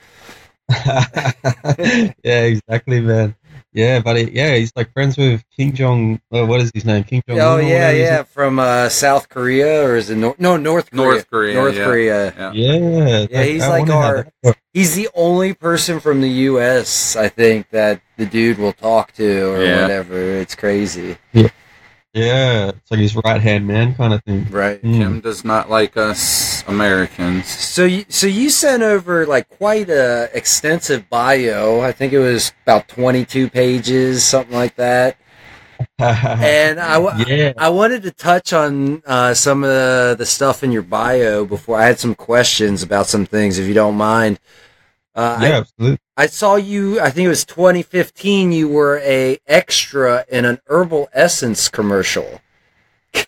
yeah, 0.86 2.12
exactly, 2.24 3.00
man. 3.00 3.34
Yeah, 3.72 4.00
but 4.00 4.16
it, 4.16 4.32
yeah, 4.32 4.56
he's 4.56 4.72
like 4.76 4.92
friends 4.92 5.16
with 5.16 5.42
King 5.56 5.72
Jong. 5.72 6.20
Uh, 6.32 6.46
what 6.46 6.60
is 6.60 6.70
his 6.74 6.84
name? 6.84 7.04
King 7.04 7.22
Jong. 7.28 7.38
Oh, 7.40 7.56
yeah, 7.58 7.90
yeah. 7.90 8.22
From 8.22 8.58
uh, 8.58 8.88
South 8.88 9.28
Korea, 9.28 9.82
or 9.86 9.96
is 9.96 10.10
it 10.10 10.16
Nor- 10.16 10.36
no 10.38 10.56
North 10.56 10.90
Korea? 10.90 11.04
North 11.04 11.30
Korea, 11.30 11.54
North 11.54 11.76
yeah. 11.76 11.84
Korea. 11.84 12.34
Yeah. 12.36 12.52
Yeah, 12.52 13.26
Yeah, 13.30 13.42
he's 13.44 13.62
I 13.62 13.68
like 13.80 13.90
our- 13.90 14.26
He's 14.72 14.94
the 14.94 15.08
only 15.14 15.52
person 15.54 15.98
from 15.98 16.20
the 16.20 16.28
U.S. 16.52 17.16
I 17.16 17.28
think 17.28 17.70
that 17.70 18.00
the 18.16 18.24
dude 18.26 18.58
will 18.58 18.72
talk 18.72 19.12
to 19.14 19.50
or 19.52 19.64
Yeah. 19.64 19.82
whatever. 19.82 20.14
It's 20.16 20.54
crazy, 20.54 21.16
Yeah, 21.32 21.48
it's 22.14 22.90
like 22.90 23.00
his 23.00 23.14
right 23.16 23.40
hand 23.40 23.66
man 23.66 23.94
kind 23.94 24.12
of 24.12 24.22
thing. 24.24 24.46
right? 24.50 24.82
Mm. 24.82 24.98
Kim 24.98 25.20
does 25.20 25.44
not 25.44 25.70
like 25.70 25.96
us 25.96 26.64
Americans. 26.66 27.46
So 27.46 27.84
you, 27.84 28.04
so 28.08 28.26
you 28.26 28.50
sent 28.50 28.82
over 28.82 29.26
like 29.26 29.48
quite 29.48 29.88
a 29.90 30.28
extensive 30.34 31.08
bio. 31.08 31.80
I 31.80 31.92
think 31.92 32.12
it 32.12 32.18
was 32.18 32.52
about 32.64 32.88
22 32.88 33.48
pages, 33.48 34.24
something 34.24 34.54
like 34.54 34.76
that. 34.76 35.16
And 35.98 36.78
I, 36.80 37.24
yeah, 37.26 37.52
I 37.56 37.70
wanted 37.70 38.02
to 38.02 38.10
touch 38.10 38.52
on 38.52 39.02
uh, 39.06 39.32
some 39.34 39.64
of 39.64 39.70
the, 39.70 40.14
the 40.18 40.26
stuff 40.26 40.62
in 40.62 40.72
your 40.72 40.82
bio 40.82 41.44
before 41.44 41.78
I 41.78 41.86
had 41.86 41.98
some 41.98 42.14
questions 42.14 42.82
about 42.82 43.06
some 43.06 43.24
things, 43.26 43.58
if 43.58 43.66
you 43.66 43.74
don't 43.74 43.96
mind. 43.96 44.40
Uh, 45.14 45.38
yeah, 45.42 45.48
absolutely. 45.58 45.98
I, 46.20 46.24
I 46.24 46.26
saw 46.26 46.56
you. 46.56 47.00
I 47.00 47.10
think 47.10 47.24
it 47.26 47.30
was 47.30 47.44
2015. 47.46 48.52
You 48.52 48.68
were 48.68 48.98
a 48.98 49.38
extra 49.46 50.24
in 50.30 50.44
an 50.44 50.60
herbal 50.66 51.08
essence 51.14 51.68
commercial. 51.68 52.40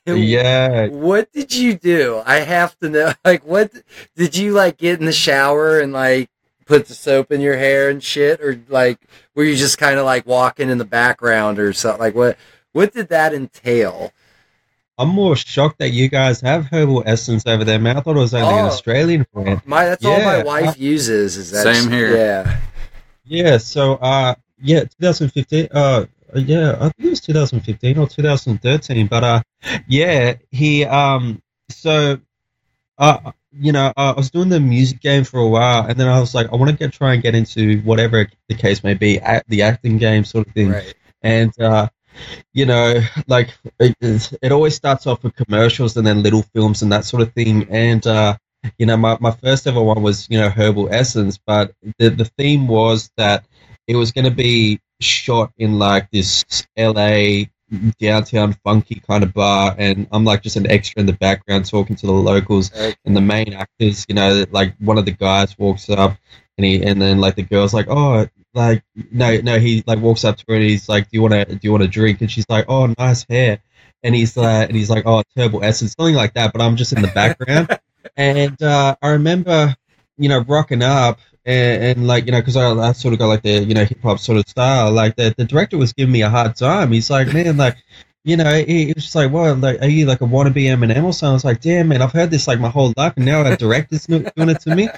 Yeah, 0.07 0.89
What 0.89 1.33
did 1.33 1.55
you 1.55 1.75
do? 1.75 2.23
I 2.25 2.37
have 2.41 2.79
to 2.81 2.89
know. 2.89 3.13
Like, 3.25 3.45
what 3.45 3.73
did 4.15 4.37
you 4.37 4.53
like? 4.53 4.77
Get 4.77 5.01
in 5.01 5.07
the 5.07 5.13
shower 5.13 5.81
and 5.81 5.93
like 5.93 6.29
put 6.67 6.87
the 6.87 6.95
soap 6.95 7.33
in 7.33 7.41
your 7.41 7.57
hair 7.57 7.89
and 7.89 8.03
shit, 8.03 8.41
or 8.41 8.61
like 8.69 8.99
were 9.35 9.45
you 9.45 9.57
just 9.57 9.79
kind 9.79 9.99
of 9.99 10.05
like 10.05 10.27
walking 10.27 10.69
in 10.69 10.79
the 10.79 10.85
background 10.85 11.59
or 11.59 11.73
something? 11.73 12.01
Like, 12.01 12.15
what 12.15 12.37
what 12.73 12.93
did 12.93 13.09
that 13.09 13.33
entail? 13.33 14.13
I'm 14.99 15.09
more 15.09 15.35
shocked 15.35 15.79
that 15.79 15.91
you 15.91 16.09
guys 16.09 16.41
have 16.43 16.67
herbal 16.67 17.05
essence 17.07 17.45
over 17.47 17.65
there, 17.65 17.79
man. 17.79 17.97
I 17.97 18.01
thought 18.01 18.17
it 18.17 18.21
was 18.21 18.35
only 18.35 18.49
an 18.59 18.67
Oh. 18.67 18.69
Australian 18.69 19.27
brand. 19.33 19.63
My 19.65 19.87
that's 19.87 20.05
all 20.05 20.21
my 20.21 20.43
wife 20.43 20.79
uses. 20.79 21.37
Is 21.37 21.51
that 21.53 21.75
Same 21.75 21.91
here. 21.91 22.15
Yeah. 22.17 22.59
Yeah, 23.25 23.59
so 23.59 23.95
uh, 23.95 24.35
yeah, 24.61 24.85
2015. 24.85 25.69
Uh, 25.71 26.07
yeah, 26.35 26.77
I 26.81 26.89
think 26.91 26.95
it 26.99 27.11
was 27.11 27.21
2015 27.21 27.99
or 27.99 28.09
2013. 28.09 29.07
But 29.07 29.25
uh, 29.25 29.43
yeah, 29.87 30.35
he 30.51 30.85
um, 30.85 31.43
so 31.69 32.19
uh, 32.99 33.33
you 33.53 33.73
know, 33.73 33.93
I 33.97 34.13
was 34.13 34.31
doing 34.31 34.49
the 34.49 34.61
music 34.61 35.01
game 35.01 35.25
for 35.25 35.41
a 35.41 35.49
while, 35.49 35.87
and 35.87 35.99
then 35.99 36.09
I 36.09 36.21
was 36.21 36.35
like, 36.35 36.53
I 36.53 36.57
want 36.57 36.71
to 36.71 36.77
get 36.77 36.93
try 36.93 37.15
and 37.15 37.23
get 37.23 37.35
into 37.35 37.81
whatever 37.83 38.29
the 38.49 38.55
case 38.55 38.83
may 38.83 38.95
be, 38.95 39.21
act, 39.21 39.49
the 39.49 39.63
acting 39.63 39.99
game 39.99 40.25
sort 40.25 40.47
of 40.47 40.55
thing. 40.55 40.71
Right. 40.71 40.95
And 41.23 41.59
uh, 41.61 41.89
you 42.53 42.67
know, 42.67 43.01
like 43.27 43.57
it, 43.79 43.97
it 44.43 44.53
always 44.53 44.75
starts 44.75 45.07
off 45.07 45.23
with 45.23 45.35
commercials 45.37 45.97
and 45.97 46.07
then 46.07 46.23
little 46.23 46.43
films 46.55 46.83
and 46.83 46.93
that 46.93 47.05
sort 47.05 47.23
of 47.23 47.33
thing. 47.33 47.69
And 47.71 48.07
uh, 48.07 48.37
you 48.79 48.87
know, 48.87 48.97
my, 48.97 49.17
my 49.21 49.31
first 49.31 49.67
ever 49.67 49.83
one 49.83 50.03
was 50.03 50.29
you 50.31 50.39
know 50.39 50.49
herbal 50.49 50.89
essence, 50.93 51.39
but 51.45 51.75
the 51.99 52.11
the 52.11 52.25
theme 52.25 52.67
was 52.69 53.11
that 53.17 53.45
it 53.87 53.97
was 53.97 54.13
going 54.13 54.25
to 54.25 54.31
be 54.31 54.81
shot 55.01 55.53
in 55.59 55.79
like 55.79 56.11
this 56.11 56.45
L.A. 56.77 57.51
downtown 57.99 58.55
funky 58.65 59.03
kind 59.07 59.25
of 59.25 59.33
bar, 59.35 59.75
and 59.79 60.07
I'm 60.13 60.25
like 60.25 60.43
just 60.43 60.57
an 60.57 60.71
extra 60.71 61.01
in 61.01 61.07
the 61.07 61.13
background 61.15 61.69
talking 61.69 61.97
to 61.97 62.07
the 62.07 62.13
locals 62.13 62.71
and 63.05 63.17
the 63.17 63.21
main 63.21 63.53
actors, 63.55 64.07
you 64.09 64.15
know, 64.15 64.45
like 64.51 64.75
one 64.79 64.99
of 64.99 65.05
the 65.07 65.13
guys 65.13 65.57
walks 65.59 65.89
up 65.91 66.17
and 66.59 66.65
he 66.65 66.83
and 66.85 67.01
then 67.01 67.19
like 67.19 67.37
the 67.37 67.43
girl's 67.43 67.75
like, 67.75 67.87
Oh, 67.89 68.27
like 68.55 68.83
no 69.11 69.39
no 69.39 69.59
he 69.59 69.83
like 69.87 69.99
walks 70.01 70.25
up 70.25 70.37
to 70.37 70.45
her 70.49 70.55
and 70.55 70.63
he's 70.65 70.89
like, 70.89 71.05
Do 71.05 71.17
you 71.17 71.23
wanna 71.23 71.45
do 71.47 71.59
you 71.63 71.73
want 71.73 71.83
a 71.85 71.89
drink? 71.89 72.21
And 72.21 72.31
she's 72.31 72.49
like, 72.49 72.67
Oh, 72.69 72.93
nice 72.99 73.25
hair 73.29 73.61
and 74.03 74.15
he's 74.15 74.37
like 74.37 74.69
and 74.69 74.77
he's 74.77 74.91
like, 74.91 75.05
Oh, 75.07 75.23
herbal 75.37 75.65
essence, 75.65 75.95
something 75.97 76.15
like 76.15 76.35
that, 76.35 76.53
but 76.53 76.61
I'm 76.63 76.77
just 76.77 76.93
in 76.93 77.03
the 77.03 77.09
background. 77.09 77.69
and 78.17 78.61
uh 78.63 78.97
I 79.03 79.09
remember, 79.11 79.75
you 80.19 80.29
know, 80.29 80.41
rocking 80.41 80.83
up 80.83 81.21
and, 81.45 81.85
and 81.85 82.07
like, 82.07 82.27
you 82.27 82.33
know, 82.33 82.41
because 82.41 82.57
I, 82.57 82.71
I 82.73 82.93
sort 82.93 83.15
of 83.15 83.19
got 83.19 83.27
like 83.27 83.43
the, 83.43 83.65
you 83.65 83.75
know, 83.75 83.85
hip 83.85 84.03
hop 84.03 84.19
sort 84.19 84.39
of 84.39 84.49
style. 84.49 84.93
Like 84.93 85.17
the, 85.17 85.35
the 85.37 85.45
director 85.45 85.79
was 85.79 85.93
giving 85.93 86.13
me 86.13 86.23
a 86.23 86.31
hard 86.31 86.57
time. 86.57 86.93
He's 86.93 87.11
like, 87.11 87.33
man, 87.33 87.57
like, 87.57 87.77
you 88.25 88.37
know, 88.37 88.53
he, 88.55 88.87
he 88.87 88.93
was 88.95 89.05
just 89.05 89.15
like, 89.17 89.33
well, 89.33 89.55
Like, 89.57 89.81
are 89.83 89.89
you 89.89 90.07
like 90.07 90.21
a 90.21 90.25
wannabe 90.25 90.65
Eminem 90.65 91.05
or 91.05 91.13
something?" 91.13 91.31
I 91.31 91.33
was 91.33 91.45
like, 91.45 91.61
"Damn, 91.61 91.89
man, 91.89 92.03
I've 92.03 92.13
heard 92.13 92.31
this 92.31 92.47
like 92.47 92.61
my 92.61 92.69
whole 92.69 92.93
life, 92.97 93.15
and 93.17 93.27
now 93.27 93.45
a 93.45 93.57
director's 93.57 94.07
doing 94.07 94.31
it 94.37 94.61
to 94.61 94.77
me." 94.77 94.89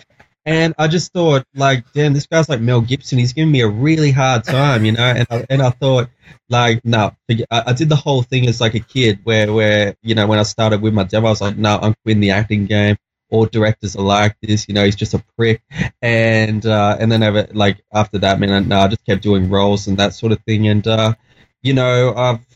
And 0.46 0.74
I 0.78 0.88
just 0.88 1.12
thought, 1.12 1.46
like, 1.54 1.90
damn, 1.92 2.12
this 2.12 2.26
guy's 2.26 2.48
like 2.48 2.60
Mel 2.60 2.82
Gibson. 2.82 3.18
He's 3.18 3.32
giving 3.32 3.50
me 3.50 3.62
a 3.62 3.68
really 3.68 4.10
hard 4.10 4.44
time, 4.44 4.84
you 4.84 4.92
know. 4.92 5.02
And 5.02 5.26
I, 5.30 5.46
and 5.48 5.62
I 5.62 5.70
thought, 5.70 6.10
like, 6.50 6.84
no, 6.84 7.12
I, 7.50 7.62
I 7.68 7.72
did 7.72 7.88
the 7.88 7.96
whole 7.96 8.22
thing 8.22 8.46
as 8.46 8.60
like 8.60 8.74
a 8.74 8.80
kid, 8.80 9.20
where 9.24 9.50
where 9.52 9.96
you 10.02 10.14
know 10.14 10.26
when 10.26 10.38
I 10.38 10.42
started 10.42 10.82
with 10.82 10.92
my 10.92 11.04
demo, 11.04 11.28
I 11.28 11.30
was 11.30 11.40
like, 11.40 11.56
no, 11.56 11.78
I'm 11.80 11.94
quitting 12.04 12.20
the 12.20 12.32
acting 12.32 12.66
game. 12.66 12.96
All 13.30 13.46
directors 13.46 13.96
are 13.96 14.02
like 14.02 14.36
this, 14.42 14.68
you 14.68 14.74
know. 14.74 14.84
He's 14.84 14.96
just 14.96 15.14
a 15.14 15.24
prick, 15.36 15.62
and 16.02 16.64
uh, 16.66 16.98
and 17.00 17.10
then 17.10 17.22
ever 17.22 17.48
like 17.52 17.82
after 17.92 18.18
that, 18.18 18.38
man, 18.38 18.68
no, 18.68 18.80
I 18.80 18.88
just 18.88 19.06
kept 19.06 19.22
doing 19.22 19.48
roles 19.48 19.86
and 19.86 19.96
that 19.96 20.12
sort 20.12 20.32
of 20.32 20.42
thing. 20.42 20.68
And 20.68 20.86
uh, 20.86 21.14
you 21.62 21.72
know, 21.72 22.14
I've 22.14 22.46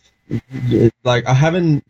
like 1.05 1.27
I 1.27 1.33
haven't, 1.33 1.85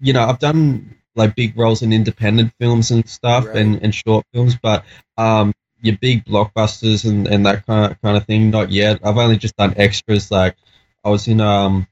you 0.00 0.12
know, 0.12 0.22
I've 0.22 0.38
done 0.38 0.94
like 1.16 1.34
big 1.34 1.56
roles 1.58 1.82
in 1.82 1.92
independent 1.92 2.52
films 2.60 2.90
and 2.90 3.08
stuff 3.08 3.46
Right. 3.46 3.56
and, 3.56 3.82
and 3.82 3.94
short 3.94 4.24
films, 4.32 4.56
but 4.60 4.84
um, 5.16 5.52
your 5.82 5.96
big 5.98 6.24
blockbusters 6.24 7.08
and, 7.08 7.26
and 7.26 7.46
that 7.46 7.66
kind 7.66 7.90
of 7.92 8.00
kind 8.02 8.16
of 8.16 8.24
thing, 8.26 8.50
not 8.50 8.70
yet. 8.70 9.00
I've 9.04 9.16
only 9.18 9.36
just 9.36 9.56
done 9.56 9.74
extras. 9.76 10.30
Like 10.30 10.56
I 11.04 11.10
was 11.10 11.26
in 11.28 11.40
um, 11.40 11.86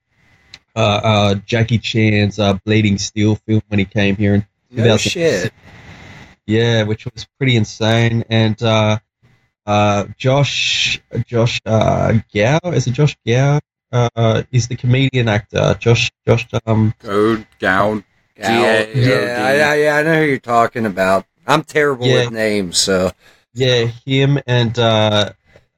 uh, 0.76 0.78
uh, 1.02 1.34
Jackie 1.46 1.78
Chan's 1.78 2.38
uh, 2.38 2.54
Bleeding 2.64 2.98
Steel 2.98 3.36
film 3.46 3.62
when 3.68 3.78
he 3.78 3.84
came 3.84 4.16
here, 4.16 4.34
and 4.34 4.46
No 4.70 4.82
2000 4.96 5.10
shit. 5.10 5.52
yeah, 6.46 6.82
which 6.84 7.04
was 7.06 7.26
pretty 7.38 7.56
insane. 7.56 8.24
And 8.30 8.62
uh, 8.62 8.98
uh, 9.66 10.04
Josh, 10.16 11.00
Josh 11.26 11.60
uh, 11.66 12.14
Gao, 12.34 12.58
is 12.70 12.86
it 12.86 12.92
Josh 12.92 13.16
Gao? 13.26 13.60
Uh, 13.90 14.42
is 14.52 14.68
the 14.68 14.76
comedian 14.76 15.28
actor 15.28 15.74
Josh 15.80 16.10
Josh 16.26 16.46
um 16.66 16.92
Go 17.02 17.42
down. 17.58 18.04
Gal. 18.40 18.84
G-A-O-D. 18.86 19.00
Yeah, 19.08 19.44
I, 19.44 19.72
I, 19.72 19.74
yeah, 19.76 19.96
I 19.96 20.02
know 20.02 20.14
who 20.20 20.24
you're 20.24 20.38
talking 20.38 20.86
about. 20.86 21.26
I'm 21.46 21.62
terrible 21.64 22.06
Yeah. 22.06 22.24
with 22.24 22.32
names, 22.32 22.78
so 22.78 23.10
yeah 23.54 23.86
him 24.06 24.38
and 24.46 24.78
uh 24.78 25.30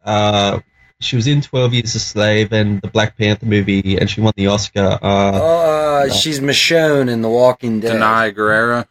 uh 0.05 0.59
she 1.01 1.16
was 1.16 1.27
in 1.27 1.40
Twelve 1.40 1.73
Years 1.73 1.94
a 1.94 2.01
Slave 2.01 2.53
and 2.53 2.81
the 2.83 2.88
Black 2.88 3.16
Panther 3.16 3.46
movie, 3.46 3.96
and 3.99 4.11
she 4.11 4.20
won 4.20 4.33
the 4.37 4.49
Oscar. 4.49 4.99
Uh, 5.01 5.31
Oh, 5.33 6.07
uh, 6.07 6.11
she's 6.11 6.40
Michonne 6.40 7.09
in 7.09 7.23
The 7.23 7.29
Walking 7.31 7.81
Dead. 7.81 7.92
Danai 7.92 8.35
Gurira. 8.35 8.87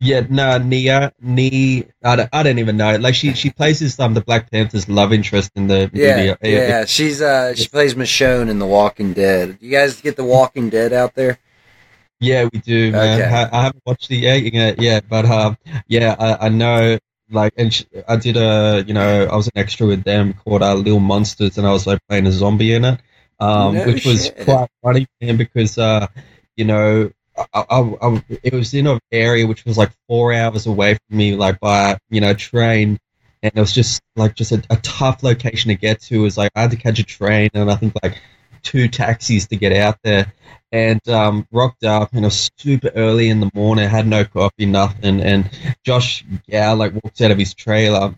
Yeah, 0.00 0.24
no, 0.30 0.58
Nia, 0.58 1.12
Ni, 1.20 1.84
I 2.04 2.14
don't, 2.14 2.28
I 2.32 2.44
don't 2.44 2.60
even 2.60 2.76
know. 2.76 2.94
Like 2.98 3.16
she, 3.16 3.32
she 3.34 3.50
plays 3.50 3.80
this 3.80 3.98
um 3.98 4.14
the 4.14 4.20
Black 4.20 4.48
Panther's 4.48 4.88
love 4.88 5.12
interest 5.12 5.50
in 5.56 5.66
the 5.66 5.90
Yeah, 5.92 6.16
movie. 6.16 6.26
yeah, 6.26 6.68
yeah, 6.68 6.84
she's 6.84 7.20
uh, 7.20 7.52
she 7.56 7.66
plays 7.66 7.94
Michonne 7.96 8.48
in 8.48 8.60
The 8.60 8.66
Walking 8.66 9.12
Dead. 9.12 9.58
Do 9.58 9.66
you 9.66 9.72
guys 9.72 10.00
get 10.00 10.14
The 10.14 10.22
Walking 10.24 10.68
Dead 10.70 10.92
out 10.92 11.14
there? 11.16 11.38
Yeah, 12.20 12.48
we 12.52 12.58
do, 12.58 12.92
man. 12.92 13.20
Okay. 13.20 13.32
I, 13.32 13.58
I 13.58 13.62
haven't 13.62 13.82
watched 13.86 14.10
it 14.10 14.16
yet, 14.16 14.42
yeah, 14.52 14.74
yeah 14.78 15.00
but 15.08 15.24
um, 15.24 15.56
yeah, 15.86 16.16
I, 16.18 16.46
I 16.46 16.48
know. 16.48 16.98
Like, 17.30 17.52
and 17.58 17.72
sh- 17.72 17.84
I 18.08 18.16
did 18.16 18.38
a, 18.38 18.82
you 18.86 18.94
know, 18.94 19.24
I 19.26 19.36
was 19.36 19.48
an 19.48 19.52
extra 19.56 19.86
with 19.86 20.02
them 20.02 20.32
called 20.32 20.62
uh, 20.62 20.74
Little 20.74 20.98
Monsters, 20.98 21.58
and 21.58 21.66
I 21.66 21.72
was 21.72 21.86
like 21.86 22.00
playing 22.08 22.26
a 22.26 22.32
zombie 22.32 22.72
in 22.72 22.86
it, 22.86 23.00
um, 23.38 23.74
No 23.74 23.86
which 23.86 24.06
was 24.06 24.24
shit. 24.26 24.44
quite 24.44 24.68
funny, 24.82 25.06
man, 25.20 25.36
because 25.36 25.76
uh, 25.76 26.06
you 26.56 26.64
know, 26.64 27.10
I, 27.36 27.64
I, 27.68 27.80
I, 28.02 28.24
it 28.42 28.54
was 28.54 28.72
in 28.72 28.86
an 28.86 28.98
area 29.12 29.46
which 29.46 29.66
was 29.66 29.76
like 29.76 29.92
four 30.08 30.32
hours 30.32 30.66
away 30.66 30.94
from 30.94 31.18
me, 31.18 31.36
like 31.36 31.60
by 31.60 31.98
you 32.08 32.22
know 32.22 32.32
train, 32.32 32.98
and 33.42 33.52
it 33.54 33.60
was 33.60 33.72
just 33.72 34.00
like 34.16 34.34
just 34.34 34.52
a, 34.52 34.62
a 34.70 34.76
tough 34.76 35.22
location 35.22 35.68
to 35.68 35.74
get 35.74 36.00
to. 36.02 36.14
It 36.14 36.18
was 36.22 36.38
like 36.38 36.50
I 36.56 36.62
had 36.62 36.70
to 36.70 36.76
catch 36.76 36.98
a 36.98 37.04
train, 37.04 37.50
and 37.52 37.70
I 37.70 37.76
think 37.76 37.92
like 38.02 38.20
two 38.68 38.86
taxis 38.86 39.46
to 39.46 39.56
get 39.56 39.72
out 39.72 39.98
there 40.02 40.30
and 40.72 41.00
um, 41.08 41.48
rocked 41.50 41.84
up 41.84 42.12
and 42.12 42.22
it 42.22 42.26
was 42.26 42.50
super 42.58 42.90
early 42.94 43.30
in 43.30 43.40
the 43.40 43.50
morning 43.54 43.88
had 43.88 44.06
no 44.06 44.26
coffee 44.26 44.66
nothing 44.66 45.22
and 45.22 45.50
josh 45.82 46.22
yeah 46.46 46.72
like 46.72 46.92
walks 47.02 47.22
out 47.22 47.30
of 47.30 47.38
his 47.38 47.54
trailer. 47.54 48.14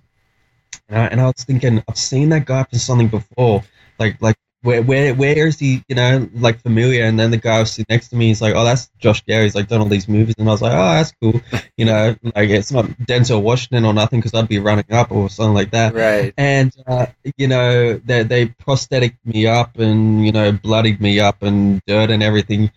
And 0.88 0.98
I, 0.98 1.06
and 1.06 1.20
I 1.20 1.26
was 1.26 1.44
thinking 1.44 1.84
i've 1.88 1.96
seen 1.96 2.30
that 2.30 2.46
guy 2.46 2.64
for 2.64 2.80
something 2.80 3.06
before 3.06 3.62
like 4.00 4.20
like 4.20 4.36
where 4.62 4.82
where 4.82 5.14
where 5.14 5.46
is 5.46 5.58
he 5.58 5.82
you 5.88 5.94
know 5.96 6.28
like 6.34 6.60
familiar? 6.60 7.04
And 7.04 7.18
then 7.18 7.30
the 7.30 7.36
guy 7.36 7.60
was 7.60 7.72
sitting 7.72 7.86
next 7.88 8.08
to 8.08 8.16
me 8.16 8.28
he's 8.28 8.42
like 8.42 8.54
oh 8.54 8.64
that's 8.64 8.90
Josh 8.98 9.24
Gad. 9.24 9.44
He's 9.44 9.54
like 9.54 9.68
done 9.68 9.80
all 9.80 9.86
these 9.86 10.08
movies. 10.08 10.34
And 10.38 10.48
i 10.48 10.52
was 10.52 10.62
like 10.62 10.72
oh 10.72 10.76
that's 10.76 11.12
cool. 11.20 11.40
You 11.76 11.86
know 11.86 12.14
like 12.36 12.50
it's 12.50 12.70
not 12.70 12.84
denzel 12.84 13.40
washington 13.42 13.86
or 13.86 13.94
nothing 13.94 14.20
because 14.20 14.34
i'd 14.34 14.48
be 14.48 14.58
running 14.58 14.92
up 14.92 15.10
or 15.10 15.30
something 15.30 15.54
like 15.54 15.70
that. 15.70 15.94
Right. 15.94 16.34
and 16.36 16.74
uh, 16.86 17.06
you 17.38 17.48
know 17.48 17.94
they 17.98 18.22
they 18.22 18.46
prosthetic 18.48 19.16
me 19.24 19.46
up 19.46 19.78
and 19.78 20.26
you 20.26 20.32
know 20.32 20.52
bloodied 20.52 21.00
me 21.00 21.20
up 21.20 21.42
and 21.42 21.80
dirt 21.86 22.10
and 22.10 22.22
everything. 22.22 22.70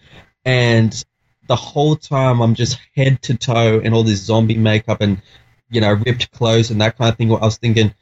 And 0.45 0.93
the 1.47 1.55
whole 1.55 1.95
time 1.95 2.41
i'm 2.41 2.55
just 2.55 2.79
head 2.95 3.21
to 3.21 3.35
toe 3.35 3.79
in 3.79 3.93
all 3.93 4.03
this 4.03 4.21
zombie 4.21 4.57
makeup 4.57 5.01
and 5.01 5.21
you 5.69 5.81
know 5.81 5.91
ripped 5.91 6.31
clothes 6.31 6.71
and 6.71 6.81
that 6.81 6.97
kind 6.97 7.11
of 7.11 7.17
thing 7.17 7.31
i 7.31 7.39
was 7.39 7.57
thinking 7.57 7.93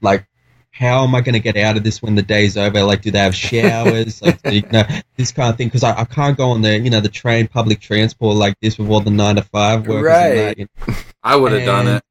like 0.00 0.26
how 0.72 1.04
am 1.04 1.14
I 1.14 1.20
going 1.20 1.34
to 1.34 1.38
get 1.40 1.56
out 1.56 1.76
of 1.76 1.84
this 1.84 2.02
when 2.02 2.14
the 2.14 2.22
day's 2.22 2.56
over? 2.56 2.82
Like, 2.82 3.02
do 3.02 3.10
they 3.10 3.18
have 3.18 3.34
showers? 3.36 4.22
like, 4.22 4.40
you 4.46 4.62
know, 4.72 4.82
this 5.16 5.30
kind 5.30 5.50
of 5.50 5.56
thing. 5.58 5.68
Because 5.68 5.84
I, 5.84 6.00
I 6.00 6.04
can't 6.04 6.36
go 6.36 6.50
on 6.50 6.62
the, 6.62 6.78
you 6.78 6.88
know, 6.90 7.00
the 7.00 7.10
train, 7.10 7.46
public 7.46 7.78
transport 7.80 8.36
like 8.36 8.58
this 8.60 8.78
with 8.78 8.88
all 8.88 9.00
the 9.00 9.10
nine 9.10 9.36
to 9.36 9.42
five 9.42 9.86
workers. 9.86 10.06
and 10.06 10.38
that, 10.38 10.46
Right. 10.46 10.58
you 10.58 10.66
know. 10.88 10.94
I 11.22 11.36
would 11.36 11.52
have 11.52 11.64
done 11.66 11.88
it. 11.88 12.02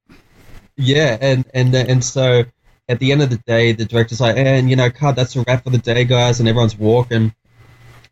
Yeah, 0.76 1.18
and 1.20 1.44
and 1.52 1.74
and 1.74 2.02
so 2.02 2.44
at 2.88 2.98
the 2.98 3.12
end 3.12 3.22
of 3.22 3.30
the 3.30 3.36
day, 3.38 3.72
the 3.72 3.84
director's 3.84 4.20
like, 4.20 4.36
and 4.36 4.70
you 4.70 4.76
know, 4.76 4.90
cut, 4.90 5.16
that's 5.16 5.36
a 5.36 5.42
wrap 5.42 5.64
for 5.64 5.70
the 5.70 5.78
day, 5.78 6.04
guys, 6.04 6.40
and 6.40 6.48
everyone's 6.48 6.78
walking. 6.78 7.34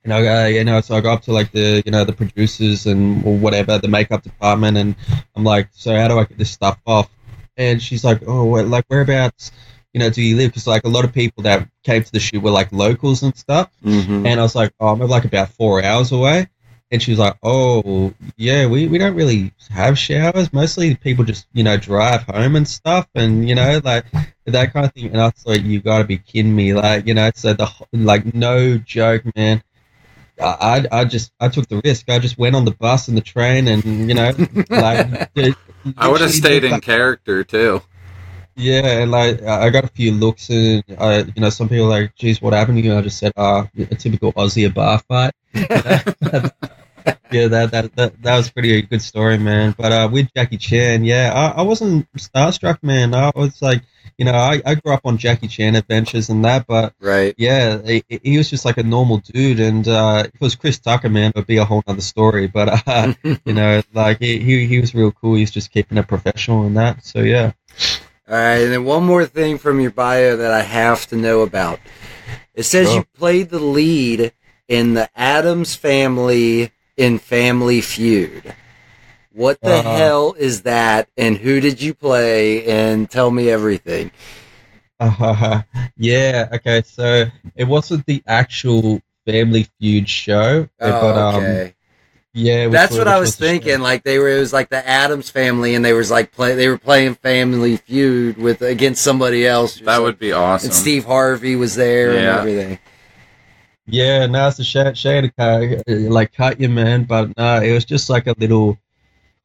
And 0.04 0.12
I 0.14 0.22
go, 0.22 0.46
you 0.46 0.64
know, 0.64 0.80
so 0.80 0.94
I 0.96 1.00
go 1.00 1.12
up 1.12 1.22
to 1.22 1.32
like 1.32 1.52
the, 1.52 1.82
you 1.84 1.92
know, 1.92 2.04
the 2.04 2.12
producers 2.12 2.86
and 2.86 3.24
or 3.24 3.36
whatever, 3.36 3.78
the 3.78 3.88
makeup 3.88 4.22
department, 4.22 4.76
and 4.76 4.94
I'm 5.36 5.44
like, 5.44 5.68
so 5.72 5.94
how 5.96 6.08
do 6.08 6.18
I 6.18 6.24
get 6.24 6.38
this 6.38 6.50
stuff 6.50 6.78
off? 6.86 7.08
And 7.56 7.80
she's 7.82 8.04
like, 8.04 8.22
oh, 8.26 8.44
well, 8.46 8.66
like 8.66 8.84
whereabouts, 8.88 9.52
you 9.92 10.00
know, 10.00 10.10
do 10.10 10.22
you 10.22 10.36
live? 10.36 10.50
Because 10.50 10.66
like 10.66 10.84
a 10.84 10.88
lot 10.88 11.04
of 11.04 11.12
people 11.12 11.42
that 11.44 11.68
came 11.82 12.02
to 12.02 12.12
the 12.12 12.20
shoot 12.20 12.42
were 12.42 12.50
like 12.50 12.70
locals 12.72 13.22
and 13.22 13.36
stuff. 13.36 13.70
Mm-hmm. 13.84 14.26
And 14.26 14.40
I 14.40 14.42
was 14.42 14.54
like, 14.54 14.72
oh, 14.80 14.88
I'm 14.88 15.00
like 15.00 15.24
about 15.24 15.50
four 15.50 15.82
hours 15.82 16.12
away. 16.12 16.48
And 16.92 17.00
she 17.00 17.12
was 17.12 17.20
like, 17.20 17.36
oh, 17.44 18.12
yeah, 18.36 18.66
we, 18.66 18.88
we 18.88 18.98
don't 18.98 19.14
really 19.14 19.52
have 19.70 19.96
showers. 19.96 20.52
Mostly 20.52 20.96
people 20.96 21.24
just, 21.24 21.46
you 21.52 21.62
know, 21.62 21.76
drive 21.76 22.22
home 22.22 22.56
and 22.56 22.66
stuff 22.66 23.08
and, 23.14 23.48
you 23.48 23.54
know, 23.54 23.80
like 23.84 24.06
that 24.46 24.72
kind 24.72 24.86
of 24.86 24.92
thing. 24.92 25.06
And 25.06 25.20
I 25.20 25.30
thought, 25.30 25.62
you 25.62 25.80
got 25.80 25.98
to 25.98 26.04
be 26.04 26.18
kidding 26.18 26.54
me. 26.54 26.74
Like, 26.74 27.06
you 27.06 27.14
know, 27.14 27.30
so 27.32 27.54
the, 27.54 27.70
like, 27.92 28.34
no 28.34 28.76
joke, 28.76 29.22
man. 29.36 29.62
I, 30.40 30.84
I 30.92 31.00
I 31.00 31.04
just, 31.04 31.32
I 31.38 31.48
took 31.48 31.68
the 31.68 31.80
risk. 31.84 32.08
I 32.10 32.18
just 32.18 32.38
went 32.38 32.56
on 32.56 32.64
the 32.64 32.72
bus 32.72 33.06
and 33.06 33.16
the 33.16 33.20
train 33.20 33.68
and, 33.68 33.84
you 33.84 34.14
know, 34.14 34.32
like, 34.68 35.30
I 35.96 36.08
would 36.08 36.20
have 36.22 36.32
stayed 36.32 36.64
in 36.64 36.72
like- 36.72 36.82
character 36.82 37.44
too. 37.44 37.82
Yeah, 38.56 39.02
and 39.02 39.10
like 39.10 39.42
I 39.42 39.70
got 39.70 39.84
a 39.84 39.88
few 39.88 40.12
looks, 40.12 40.48
and 40.50 40.82
I, 40.98 41.18
you 41.20 41.40
know, 41.40 41.50
some 41.50 41.68
people 41.68 41.86
are 41.86 42.00
like, 42.00 42.14
"Geez, 42.16 42.40
what 42.42 42.52
happened 42.52 42.78
to 42.78 42.82
you?" 42.84 42.96
I 42.96 43.02
just 43.02 43.18
said, 43.18 43.32
"Ah, 43.36 43.68
a 43.78 43.94
typical 43.94 44.32
Aussie 44.34 44.66
a 44.66 44.70
bar 44.70 44.98
fight." 45.08 45.32
yeah, 47.32 47.48
that, 47.48 47.70
that 47.70 47.96
that 47.96 48.22
that 48.22 48.36
was 48.36 48.50
pretty 48.50 48.76
a 48.78 48.82
good 48.82 49.02
story, 49.02 49.38
man. 49.38 49.74
But 49.76 49.92
uh, 49.92 50.08
with 50.12 50.28
Jackie 50.34 50.58
Chan, 50.58 51.04
yeah, 51.04 51.32
I, 51.34 51.60
I 51.60 51.62
wasn't 51.62 52.06
starstruck, 52.16 52.82
man. 52.82 53.14
I 53.14 53.30
was 53.34 53.60
like, 53.62 53.82
you 54.18 54.24
know, 54.26 54.32
I, 54.32 54.60
I 54.66 54.74
grew 54.74 54.92
up 54.92 55.06
on 55.06 55.16
Jackie 55.16 55.48
Chan 55.48 55.76
adventures 55.76 56.28
and 56.28 56.44
that, 56.44 56.66
but 56.66 56.92
Right. 57.00 57.34
yeah, 57.38 57.80
he, 57.82 58.04
he 58.22 58.36
was 58.36 58.50
just 58.50 58.64
like 58.66 58.76
a 58.78 58.82
normal 58.82 59.18
dude, 59.18 59.60
and 59.60 59.86
uh, 59.88 60.24
if 60.26 60.34
it 60.34 60.40
was 60.40 60.56
Chris 60.56 60.78
Tucker, 60.78 61.08
man, 61.08 61.30
it 61.30 61.36
would 61.36 61.46
be 61.46 61.56
a 61.56 61.64
whole 61.64 61.82
other 61.86 62.02
story. 62.02 62.46
But 62.46 62.86
uh, 62.86 63.14
you 63.44 63.54
know, 63.54 63.82
like 63.94 64.18
he, 64.18 64.38
he 64.38 64.66
he 64.66 64.80
was 64.80 64.94
real 64.94 65.12
cool. 65.12 65.36
He's 65.36 65.50
just 65.50 65.70
keeping 65.72 65.98
it 65.98 66.06
professional 66.08 66.64
and 66.66 66.76
that. 66.76 67.04
So 67.04 67.20
yeah. 67.20 67.52
All 68.30 68.36
right, 68.36 68.58
and 68.62 68.72
then 68.72 68.84
one 68.84 69.04
more 69.04 69.26
thing 69.26 69.58
from 69.58 69.80
your 69.80 69.90
bio 69.90 70.36
that 70.36 70.52
I 70.52 70.62
have 70.62 71.06
to 71.08 71.16
know 71.16 71.42
about. 71.42 71.80
It 72.54 72.62
says 72.64 72.94
Sure. 72.94 72.96
you 72.96 73.04
played 73.04 73.50
the 73.50 73.58
lead 73.58 74.32
in 74.68 74.94
the 74.94 75.10
Addams 75.18 75.74
Family 75.74 76.70
in 76.96 77.18
Family 77.18 77.80
Feud. 77.80 78.54
What 79.32 79.62
the 79.62 79.78
Uh-huh. 79.78 79.82
hell 79.82 80.34
is 80.38 80.62
that, 80.62 81.08
and 81.16 81.38
who 81.38 81.60
did 81.60 81.82
you 81.82 81.94
play? 81.94 82.64
And 82.66 83.10
tell 83.10 83.30
me 83.32 83.50
everything. 83.50 84.12
Uh, 84.98 85.62
yeah. 85.96 86.48
Okay. 86.52 86.82
So 86.82 87.26
it 87.56 87.64
wasn't 87.64 88.06
the 88.06 88.22
actual 88.26 89.00
Family 89.26 89.66
Feud 89.80 90.08
show, 90.08 90.68
but 90.82 90.94
Oh, 90.94 91.10
um, 91.16 91.44
okay, 91.44 91.74
yeah, 92.32 92.68
that's 92.68 92.90
was- 92.92 92.98
what 92.98 93.08
I 93.08 93.18
was 93.18 93.28
was 93.28 93.36
the 93.36 93.44
show. 93.46 93.50
thinking. 93.52 93.80
Like 93.80 94.02
they 94.04 94.18
were, 94.18 94.28
it 94.28 94.40
was 94.40 94.52
like 94.52 94.68
the 94.70 94.86
Addams 94.86 95.30
Family, 95.30 95.74
and 95.74 95.84
they 95.84 95.92
was 95.92 96.10
like 96.10 96.32
play, 96.32 96.54
they 96.54 96.68
were 96.68 96.78
playing 96.78 97.14
Family 97.16 97.76
Feud 97.76 98.36
with 98.38 98.62
against 98.62 99.02
somebody 99.02 99.46
else. 99.46 99.76
That 99.76 99.84
something. 99.84 100.02
would 100.04 100.18
be 100.18 100.32
awesome. 100.32 100.68
And 100.68 100.74
Steve 100.74 101.04
Harvey 101.04 101.56
was 101.56 101.74
there 101.74 102.10
and 102.10 102.20
Yeah. 102.22 102.38
everything. 102.38 102.78
Yeah, 103.86 104.26
now 104.26 104.46
it's 104.48 104.58
a 104.60 104.64
shame, 104.64 104.94
shame 104.94 105.22
to 105.24 105.30
cut, 105.32 105.82
like 105.88 106.32
cut 106.32 106.60
you, 106.60 106.68
man. 106.68 107.04
But 107.04 107.36
no, 107.36 107.60
it 107.60 107.72
was 107.72 107.84
just 107.84 108.08
like 108.08 108.28
a 108.28 108.34
little 108.38 108.78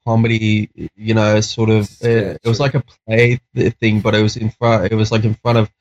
comedy, 0.05 0.69
you 0.95 1.15
know, 1.15 1.41
sort 1.41 1.69
of. 1.71 1.89
It, 2.01 2.39
it 2.43 2.47
was 2.47 2.59
like 2.59 2.75
a 2.75 2.83
play 3.07 3.39
thing, 3.79 4.01
but 4.01 4.13
it 4.13 4.21
was 4.21 4.37
in 4.37 4.51
front. 4.51 4.91
It 4.91 4.95
was 4.95 5.11
like 5.11 5.23
in 5.23 5.33
front 5.35 5.57
of, 5.57 5.71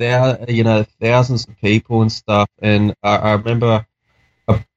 thou, 0.00 0.36
you 0.48 0.64
know, 0.64 0.84
thousands 1.00 1.46
of 1.46 1.56
people 1.60 2.02
and 2.02 2.10
stuff. 2.10 2.48
And 2.60 2.92
I, 3.04 3.16
I 3.18 3.32
remember, 3.34 3.66
uh, 3.66 3.82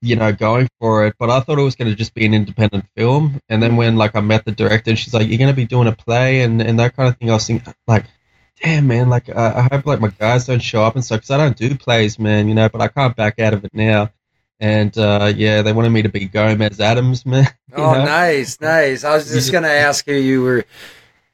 you 0.01 0.15
know, 0.15 0.32
going 0.32 0.67
for 0.80 1.06
it. 1.08 1.15
But 1.19 1.30
I 1.30 1.39
thought 1.41 1.60
it 1.60 1.63
was 1.63 1.75
going 1.75 1.89
to 1.89 1.95
just 1.95 2.13
be 2.13 2.25
an 2.25 2.34
independent 2.34 2.86
film. 2.95 3.39
And 3.49 3.62
then 3.62 3.75
when 3.78 3.95
like 3.95 4.15
I 4.15 4.21
met 4.21 4.45
the 4.45 4.51
director, 4.51 4.91
and 4.91 4.99
she's 4.99 5.13
like, 5.13 5.28
"You're 5.28 5.38
going 5.38 5.49
to 5.49 5.56
be 5.56 5.65
doing 5.65 5.88
a 5.88 5.91
play," 5.95 6.41
and 6.41 6.62
and 6.62 6.80
that 6.80 6.95
kind 6.95 7.10
of 7.10 7.17
thing. 7.17 7.30
I 7.30 7.34
was 7.34 7.47
thinking, 7.47 7.73
like 7.88 8.06
damn 8.63 8.88
man 8.88 9.10
like 9.10 9.28
uh, 9.28 9.51
i 9.69 9.75
hope 9.75 9.86
like 9.86 9.99
my 9.99 10.08
guys 10.08 10.45
don't 10.47 10.62
show 10.62 10.82
up 10.82 10.95
and 10.95 11.04
stuff 11.04 11.17
because 11.17 11.30
i 11.30 11.36
don't 11.36 11.58
do 11.58 11.75
plays 11.75 12.17
man 12.17 12.47
you 12.47 12.56
know 12.56 12.69
but 12.69 12.80
i 12.80 12.88
can't 12.88 13.13
back 13.13 13.38
out 13.38 13.54
of 13.54 13.65
it 13.65 13.73
now 13.73 14.10
and 14.62 14.97
uh 14.97 15.30
yeah 15.36 15.62
they 15.62 15.73
wanted 15.73 15.89
me 15.89 16.01
to 16.01 16.08
be 16.08 16.23
Gomez 16.23 16.80
Addams 16.80 17.25
man 17.25 17.43
you 17.69 17.84
Oh, 17.84 17.91
know? 17.91 18.06
nice, 18.06 18.62
nice. 18.62 19.04
I 19.04 19.13
was 19.13 19.30
just 19.30 19.51
gonna 19.51 19.67
ask 19.67 20.06
who 20.06 20.13
you 20.13 20.41
were. 20.41 20.63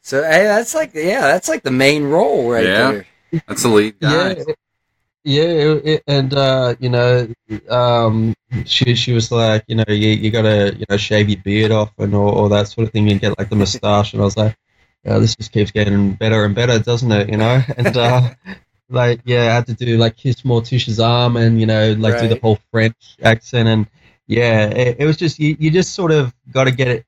So, 0.02 0.24
hey, 0.24 0.46
that's 0.46 0.74
like, 0.74 0.96
yeah, 0.96 1.22
that's 1.22 1.48
like 1.48 1.62
the 1.62 1.70
main 1.70 2.06
role 2.06 2.50
right 2.50 2.66
Yeah. 2.66 2.92
there. 2.92 3.06
That's 3.48 3.62
the 3.62 3.70
lead 3.70 4.00
guy. 4.00 4.10
yeah 4.10 4.28
it- 4.48 4.58
yeah 5.24 5.44
it, 5.44 5.86
it, 5.86 6.04
and 6.08 6.34
uh 6.34 6.76
you 6.80 6.90
know 6.90 7.28
um 7.70 8.34
she 8.66 8.96
she 8.96 9.14
was 9.14 9.32
like 9.32 9.64
you 9.68 9.76
know 9.76 9.84
you, 9.88 10.10
you 10.10 10.32
gotta 10.32 10.76
you 10.76 10.86
know 10.90 10.98
shave 10.98 11.30
your 11.30 11.40
beard 11.42 11.72
off 11.72 11.92
and 11.98 12.16
all, 12.16 12.30
all 12.30 12.50
that 12.50 12.68
sort 12.68 12.88
of 12.88 12.94
thing 12.94 13.10
and 13.12 13.22
get 13.22 13.38
like 13.38 13.50
the 13.50 13.56
mustache 13.56 14.14
and 14.14 14.22
i 14.22 14.26
was 14.26 14.38
like 14.38 14.56
yeah, 15.04 15.18
this 15.18 15.36
just 15.36 15.52
keeps 15.52 15.72
getting 15.72 16.14
better 16.14 16.46
and 16.46 16.54
better 16.54 16.78
doesn't 16.78 17.12
it? 17.12 17.30
You 17.30 17.38
know? 17.38 17.62
And 17.78 17.96
uh 17.98 18.30
like 18.90 19.22
yeah 19.24 19.44
i 19.44 19.56
had 19.56 19.66
to 19.66 19.74
do 19.74 19.98
like 19.98 20.18
kiss 20.18 20.42
morticia's 20.42 21.00
arm 21.00 21.38
and 21.38 21.62
you 21.62 21.66
know 21.66 21.94
like 21.94 22.20
do 22.20 22.28
the 22.28 22.38
whole 22.42 22.60
french 22.72 23.16
accent 23.24 23.70
and 23.70 23.88
yeah 24.28 24.66
it, 24.66 24.98
it 25.00 25.06
was 25.06 25.16
just 25.16 25.40
you, 25.40 25.56
you 25.60 25.72
just 25.72 25.96
sort 25.96 26.12
of 26.12 26.34
got 26.52 26.66
to 26.66 26.72
get 26.72 26.90
it 26.90 27.06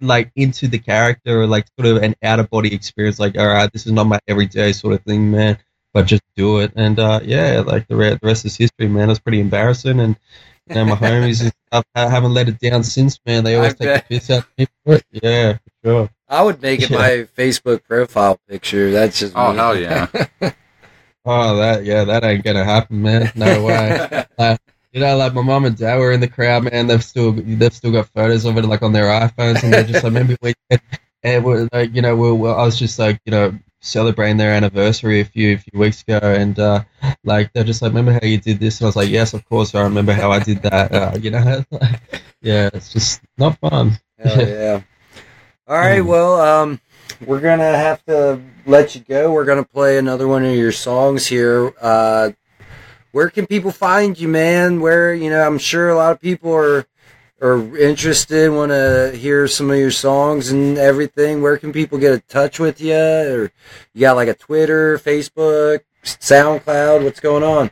like 0.00 0.30
into 0.36 0.68
the 0.68 0.78
character 0.78 1.42
or 1.42 1.46
like 1.48 1.66
sort 1.76 1.96
of 1.96 2.00
an 2.00 2.14
out 2.22 2.38
of 2.38 2.48
body 2.48 2.72
experience 2.72 3.18
like 3.18 3.36
all 3.36 3.46
right 3.48 3.72
this 3.72 3.86
is 3.86 3.92
not 3.92 4.06
my 4.06 4.20
everyday 4.28 4.70
sort 4.72 4.94
of 4.94 5.02
thing 5.02 5.32
man 5.32 5.58
but 5.96 6.04
just 6.06 6.22
do 6.36 6.58
it 6.60 6.70
and 6.76 6.98
uh 6.98 7.18
yeah 7.24 7.62
like 7.66 7.88
the, 7.88 7.96
re- 7.96 8.10
the 8.20 8.26
rest 8.26 8.44
is 8.44 8.54
history 8.54 8.86
man 8.86 9.08
it's 9.08 9.18
pretty 9.18 9.40
embarrassing 9.40 9.98
and 9.98 10.14
you 10.68 10.74
know, 10.74 10.84
my 10.84 10.96
homies 10.96 11.40
and 11.40 11.52
stuff 11.68 11.84
I 11.94 12.08
haven't 12.10 12.34
let 12.34 12.48
it 12.50 12.58
down 12.60 12.82
since 12.84 13.18
man 13.24 13.44
they 13.44 13.56
always 13.56 13.72
I 13.72 13.76
take 13.76 13.86
bet. 13.88 14.08
the 14.08 14.14
piss 14.18 14.28
out 14.30 14.42
of 14.44 14.48
me 14.58 14.66
for 14.84 14.94
it 14.96 15.04
yeah 15.10 15.52
for 15.54 15.70
sure 15.88 16.10
I 16.28 16.42
would 16.42 16.60
make 16.60 16.82
it 16.82 16.90
Yeah. 16.90 16.98
my 16.98 17.10
Facebook 17.38 17.84
profile 17.84 18.38
picture. 18.48 18.90
That's 18.90 19.20
just 19.20 19.32
Oh 19.36 19.52
me. 19.52 19.58
hell 19.58 19.78
yeah! 19.78 20.06
Oh, 21.24 21.56
that 21.56 21.84
yeah, 21.84 22.04
that 22.04 22.22
ain't 22.24 22.44
gonna 22.44 22.64
happen, 22.64 23.02
man. 23.02 23.32
No 23.34 23.64
way. 23.64 24.24
like, 24.38 24.60
you 24.92 25.00
know, 25.00 25.16
like 25.16 25.34
my 25.34 25.42
mom 25.42 25.64
and 25.64 25.76
dad 25.76 25.98
were 25.98 26.12
in 26.12 26.20
the 26.20 26.28
crowd, 26.28 26.64
man. 26.70 26.86
They've 26.86 27.02
still 27.02 27.32
they've 27.32 27.72
still 27.72 27.90
got 27.92 28.08
photos 28.10 28.44
of 28.44 28.56
it, 28.58 28.64
like 28.64 28.82
on 28.82 28.92
their 28.92 29.06
iPhones, 29.06 29.62
and 29.64 29.72
they're 29.72 29.82
just 29.84 30.04
like, 30.04 30.12
maybe 30.12 30.36
we, 30.40 30.54
and 31.24 31.44
we're 31.44 31.68
like, 31.72 31.94
you 31.94 32.02
know, 32.02 32.14
we're, 32.14 32.34
we're, 32.34 32.54
I 32.54 32.62
was 32.64 32.78
just 32.78 32.98
like, 32.98 33.20
you 33.24 33.32
know, 33.32 33.58
celebrating 33.86 34.36
their 34.36 34.52
anniversary 34.52 35.20
a 35.20 35.24
few 35.24 35.54
a 35.54 35.58
few 35.58 35.78
weeks 35.78 36.02
ago, 36.02 36.20
and 36.22 36.58
uh, 36.58 36.82
like 37.24 37.52
they're 37.52 37.64
just 37.64 37.82
like, 37.82 37.90
remember 37.90 38.12
how 38.12 38.26
you 38.26 38.38
did 38.38 38.58
this? 38.58 38.80
And 38.80 38.86
I 38.86 38.88
was 38.88 38.96
like, 38.96 39.08
yes, 39.08 39.34
of 39.34 39.48
course, 39.48 39.74
I 39.74 39.82
remember 39.82 40.12
how 40.12 40.32
I 40.32 40.40
did 40.40 40.62
that. 40.62 40.92
Uh, 40.92 41.18
you 41.20 41.30
know, 41.30 41.64
yeah, 42.42 42.70
it's 42.72 42.92
just 42.92 43.22
not 43.38 43.58
fun. 43.58 43.92
Hell 44.18 44.38
yeah. 44.48 44.80
All 45.68 45.76
right, 45.76 46.00
well, 46.00 46.40
um, 46.40 46.80
we're 47.24 47.40
gonna 47.40 47.76
have 47.76 48.04
to 48.06 48.40
let 48.66 48.94
you 48.94 49.00
go. 49.02 49.32
We're 49.32 49.44
gonna 49.44 49.64
play 49.64 49.98
another 49.98 50.28
one 50.28 50.44
of 50.44 50.54
your 50.54 50.72
songs 50.72 51.26
here. 51.26 51.72
Uh, 51.80 52.30
where 53.12 53.30
can 53.30 53.46
people 53.46 53.70
find 53.70 54.18
you, 54.18 54.28
man? 54.28 54.80
Where 54.80 55.14
you 55.14 55.30
know, 55.30 55.44
I'm 55.44 55.58
sure 55.58 55.88
a 55.88 55.96
lot 55.96 56.12
of 56.12 56.20
people 56.20 56.52
are 56.52 56.86
are 57.40 57.76
interested, 57.76 58.50
want 58.50 58.70
to 58.70 59.12
hear 59.14 59.46
some 59.46 59.70
of 59.70 59.78
your 59.78 59.90
songs 59.90 60.50
and 60.50 60.78
everything. 60.78 61.42
Where 61.42 61.58
can 61.58 61.72
people 61.72 61.98
get 61.98 62.14
in 62.14 62.22
touch 62.28 62.58
with 62.58 62.80
you? 62.80 62.94
Or 62.94 63.52
you 63.94 64.00
got 64.00 64.16
like 64.16 64.28
a 64.28 64.34
Twitter, 64.34 64.98
Facebook, 64.98 65.80
SoundCloud? 66.02 67.04
What's 67.04 67.20
going 67.20 67.42
on? 67.42 67.70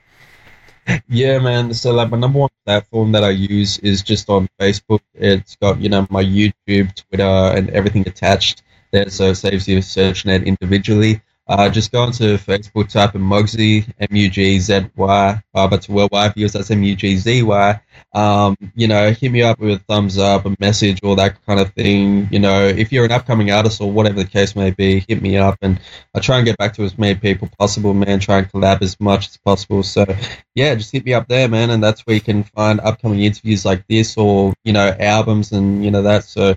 Yeah, 1.09 1.39
man. 1.39 1.73
So 1.73 1.93
like 1.93 2.11
my 2.11 2.19
number 2.19 2.41
one 2.41 2.51
platform 2.67 3.12
that 3.12 3.25
I 3.25 3.31
use 3.31 3.79
is 3.79 4.03
just 4.03 4.29
on 4.29 4.49
Facebook. 4.61 5.01
It's 5.15 5.57
got 5.57 5.81
you 5.81 5.89
know 5.89 6.07
my 6.11 6.23
YouTube, 6.23 6.95
Twitter, 6.95 7.25
and 7.57 7.71
everything 7.71 8.07
attached 8.07 8.62
there, 8.93 9.09
so 9.09 9.31
it 9.31 9.37
saves 9.37 9.67
you 9.67 9.81
searching 9.81 10.31
it 10.31 10.43
individually. 10.43 11.23
Uh, 11.47 11.68
just 11.68 11.92
go 11.92 12.03
onto 12.03 12.38
Facebook, 12.38 12.88
type 12.88 13.14
in 13.14 13.20
Mugzy, 13.20 13.86
M 14.01 14.16
U 14.16 14.30
G 14.30 14.59
Z 14.59 14.86
Y, 14.97 15.42
uh, 15.55 15.68
but 15.68 15.82
to 15.82 15.92
worldwide 15.92 16.32
viewers, 16.34 16.55
that's 16.55 16.70
M 16.70 16.82
U 16.82 16.97
G 16.97 17.16
Z 17.18 17.42
Y. 17.42 17.80
Um, 18.14 18.57
you 18.74 18.88
know, 18.88 19.11
hit 19.11 19.30
me 19.30 19.42
up 19.42 19.59
with 19.59 19.80
a 19.80 19.84
thumbs 19.84 20.16
up, 20.16 20.47
a 20.47 20.57
message, 20.59 21.01
all 21.03 21.16
that 21.16 21.45
kind 21.45 21.61
of 21.61 21.72
thing. 21.74 22.28
You 22.30 22.38
know, 22.38 22.66
if 22.66 22.92
you're 22.92 23.05
an 23.05 23.12
upcoming 23.12 23.51
artist 23.51 23.82
or 23.82 23.92
whatever 23.92 24.22
the 24.22 24.28
case 24.28 24.57
may 24.57 24.70
be, 24.70 25.05
hit 25.07 25.20
me 25.20 25.36
up 25.36 25.59
and 25.61 25.78
I 26.14 26.20
try 26.20 26.38
and 26.38 26.47
get 26.47 26.57
back 26.57 26.72
to 26.74 26.84
as 26.84 26.97
many 26.97 27.14
people 27.14 27.51
possible, 27.59 27.92
man. 27.92 28.20
Try 28.20 28.38
and 28.38 28.51
collab 28.51 28.80
as 28.80 28.99
much 28.99 29.28
as 29.28 29.36
possible. 29.36 29.82
So, 29.82 30.07
yeah, 30.55 30.74
just 30.76 30.92
hit 30.92 31.05
me 31.05 31.12
up 31.12 31.28
there, 31.28 31.49
man, 31.49 31.68
and 31.68 31.84
that's 31.84 32.01
where 32.03 32.14
you 32.14 32.22
can 32.22 32.45
find 32.45 32.80
upcoming 32.80 33.22
interviews 33.22 33.66
like 33.66 33.86
this 33.86 34.16
or 34.16 34.55
you 34.64 34.72
know 34.72 34.97
albums 34.99 35.53
and 35.53 35.84
you 35.84 35.90
know 35.90 36.03
that. 36.03 36.24
So, 36.24 36.55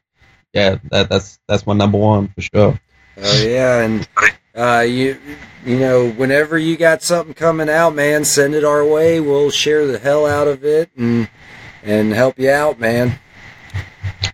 yeah, 0.54 0.78
that, 0.92 1.10
that's 1.10 1.40
that's 1.46 1.68
my 1.68 1.74
number 1.74 1.98
one 1.98 2.30
for 2.30 2.42
sure. 2.42 2.80
Oh 3.18 3.44
yeah, 3.44 3.82
and 3.82 4.08
uh, 4.58 4.82
you 4.82 5.20
you 5.66 5.80
know 5.80 6.10
whenever 6.12 6.58
you 6.58 6.76
got 6.78 7.04
something 7.04 7.34
coming 7.34 7.70
out, 7.70 7.94
man, 7.96 8.26
send 8.26 8.56
it 8.56 8.64
our 8.64 8.86
way. 8.86 9.20
We'll 9.20 9.52
share 9.52 9.86
the 9.86 10.00
hell 10.00 10.26
out 10.26 10.48
of 10.48 10.66
it 10.66 10.90
and 10.98 11.30
and 11.84 12.12
help 12.12 12.40
you 12.40 12.50
out, 12.50 12.80
man. 12.80 13.20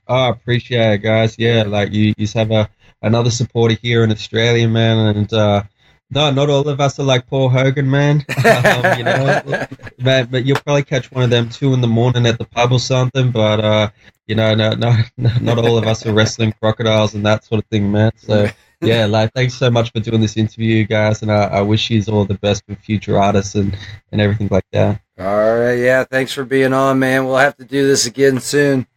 I 0.08 0.30
appreciate 0.30 0.94
it, 0.94 0.98
guys. 1.00 1.36
Yeah, 1.38 1.64
like 1.64 1.92
you, 1.92 2.14
you 2.18 2.28
have 2.36 2.52
a 2.52 2.70
another 3.02 3.30
supporter 3.30 3.78
here 3.82 4.04
in 4.04 4.12
Australia, 4.12 4.68
man, 4.68 5.16
and 5.16 5.34
uh, 5.34 5.64
no, 6.10 6.32
not 6.32 6.50
all 6.50 6.68
of 6.68 6.80
us 6.80 7.00
are 7.00 7.04
like 7.04 7.28
Paul 7.28 7.50
Hogan, 7.50 7.90
man. 7.90 8.26
um, 8.46 8.98
you 8.98 9.04
know, 9.04 9.68
but, 10.00 10.32
but 10.32 10.46
you'll 10.46 10.60
probably 10.60 10.84
catch 10.84 11.12
one 11.12 11.24
of 11.24 11.30
them 11.30 11.50
two 11.50 11.74
in 11.74 11.82
the 11.82 11.88
morning 11.88 12.26
at 12.26 12.38
the 12.38 12.46
pub 12.46 12.72
or 12.72 12.80
something. 12.80 13.32
But 13.32 13.60
uh, 13.60 13.90
you 14.28 14.36
know, 14.36 14.54
no, 14.54 14.72
no, 14.72 14.96
not 15.42 15.58
all 15.58 15.78
of 15.78 15.86
us 15.86 16.06
are 16.06 16.14
wrestling 16.14 16.54
crocodiles 16.62 17.14
and 17.14 17.26
that 17.26 17.44
sort 17.44 17.60
of 17.60 17.66
thing, 17.68 17.92
man. 17.92 18.12
So 18.16 18.50
yeah, 18.84 19.06
like 19.06 19.32
thanks 19.34 19.54
so 19.54 19.70
much 19.70 19.92
for 19.92 20.00
doing 20.00 20.22
this 20.22 20.38
interview, 20.38 20.86
guys, 20.86 21.22
and 21.22 21.32
I, 21.32 21.46
I 21.46 21.62
wish 21.62 21.90
you 21.90 22.04
all 22.12 22.26
the 22.26 22.36
best 22.36 22.64
for 22.66 22.76
future 22.76 23.18
artists 23.18 23.56
and 23.56 23.78
and 24.12 24.22
everything 24.22 24.48
like 24.52 24.66
that. 24.72 25.02
All 25.20 25.60
right, 25.60 25.76
yeah, 25.76 26.04
thanks 26.04 26.34
for 26.34 26.46
being 26.46 26.74
on, 26.74 27.00
man. 27.00 27.26
We'll 27.26 27.38
have 27.38 27.58
to 27.58 27.66
do 27.66 27.88
this 27.88 28.06
again 28.06 28.40
soon. 28.40 28.88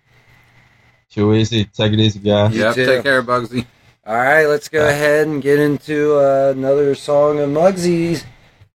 Too 1.11 1.35
easy. 1.35 1.65
Take 1.65 1.93
it 1.93 2.01
easy, 2.01 2.19
guys. 2.19 2.55
Yep, 2.55 2.75
too. 2.75 2.87
take 2.87 3.03
care, 3.03 3.23
Mugzy. 3.23 3.67
All 4.07 4.17
right, 4.17 4.47
let's 4.47 4.69
go 4.69 4.87
ahead 4.87 5.27
and 5.27 5.43
get 5.43 5.59
into 5.59 6.17
uh, 6.17 6.53
another 6.55 6.95
song 6.95 7.39
of 7.41 7.51
Mugzy's 7.51 8.25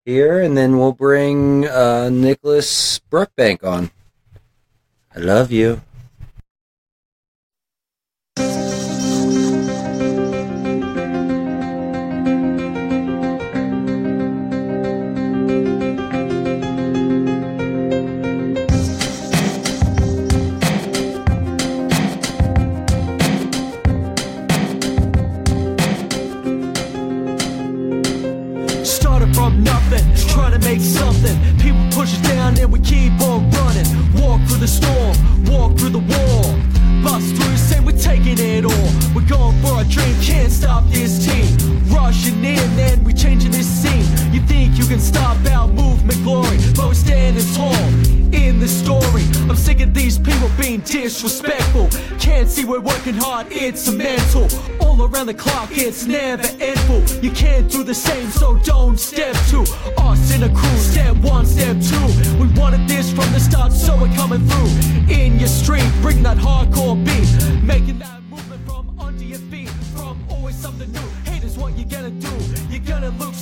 here, 0.05 0.41
and 0.41 0.57
then 0.57 0.77
we'll 0.77 0.91
bring 0.91 1.67
uh, 1.67 2.09
Nicholas 2.09 2.99
Brookbank 3.11 3.63
on. 3.63 3.91
I 5.15 5.19
love 5.19 5.51
you. 5.51 5.81
Storm, 34.71 35.15
walk 35.45 35.77
through 35.77 35.89
the 35.89 36.05
wall. 36.13 36.55
Bust 37.03 37.35
through, 37.35 37.57
say 37.57 37.79
we're 37.79 37.97
taking 37.97 38.39
it 38.39 38.63
all. 38.63 38.89
We're 39.13 39.27
going 39.27 39.59
for 39.61 39.73
our 39.79 39.83
dream, 39.83 40.15
can't 40.21 40.51
stop 40.51 40.83
this 40.87 41.25
team. 41.25 41.51
Rushing 41.89 42.43
in 42.45 42.75
then 42.77 43.03
we're 43.03 43.19
changing 43.25 43.51
this 43.51 43.67
scene. 43.67 44.05
You 44.31 44.39
think 44.41 44.77
you 44.77 44.85
can 44.85 44.99
stop 44.99 45.37
our 45.47 45.67
movement 45.67 46.23
glory, 46.23 46.57
but 46.75 46.87
we're 46.87 46.93
standing 46.93 47.43
tall 47.53 47.75
in 48.33 48.59
the 48.61 48.67
story. 48.67 49.23
I'm 49.49 49.57
sick 49.57 49.81
of 49.81 49.93
these 49.93 50.17
people 50.17 50.49
being 50.57 50.79
disrespectful. 50.81 51.89
Can't 52.17 52.47
see 52.47 52.63
we're 52.63 52.79
working 52.79 53.15
hard, 53.15 53.47
it's 53.51 53.89
a 53.89 53.91
mental. 53.91 54.47
All 54.79 55.03
around 55.03 55.25
the 55.25 55.33
clock, 55.33 55.69
it's 55.71 56.05
never 56.05 56.47
endful. 56.59 57.01
You 57.21 57.31
can't 57.31 57.69
do 57.69 57.83
the 57.83 57.93
same, 57.93 58.29
so 58.29 58.55
don't 58.63 58.97
step 58.97 59.35
two. 59.49 59.65
Us 59.97 60.33
in 60.33 60.43
a 60.43 60.49
crew, 60.49 60.77
step 60.77 61.17
one, 61.17 61.45
step 61.45 61.75
two. 61.81 62.07
We 62.39 62.47
wanted 62.57 62.87
this 62.87 63.09
from 63.11 63.29
the 63.33 63.39
start, 63.39 63.73
so 63.73 63.97
we're 63.99 64.15
coming 64.15 64.47
through. 64.47 65.13
In 65.13 65.39
your 65.39 65.49
street, 65.49 65.91
bring 66.01 66.23
that 66.23 66.37
hardcore 66.37 66.95
beat. 67.03 67.63
Making 67.63 67.99
that 67.99 68.21
movement 68.29 68.65
from 68.65 68.97
under 68.97 69.25
your 69.25 69.39
feet. 69.51 69.69
From 69.93 70.23
always 70.29 70.55
something 70.55 70.89
new. 70.89 71.07
Haters, 71.29 71.57
what 71.57 71.77
you 71.77 71.83
gonna 71.83 72.11
do? 72.11 72.31
You're 72.69 72.85
gonna 72.85 73.09
look 73.19 73.33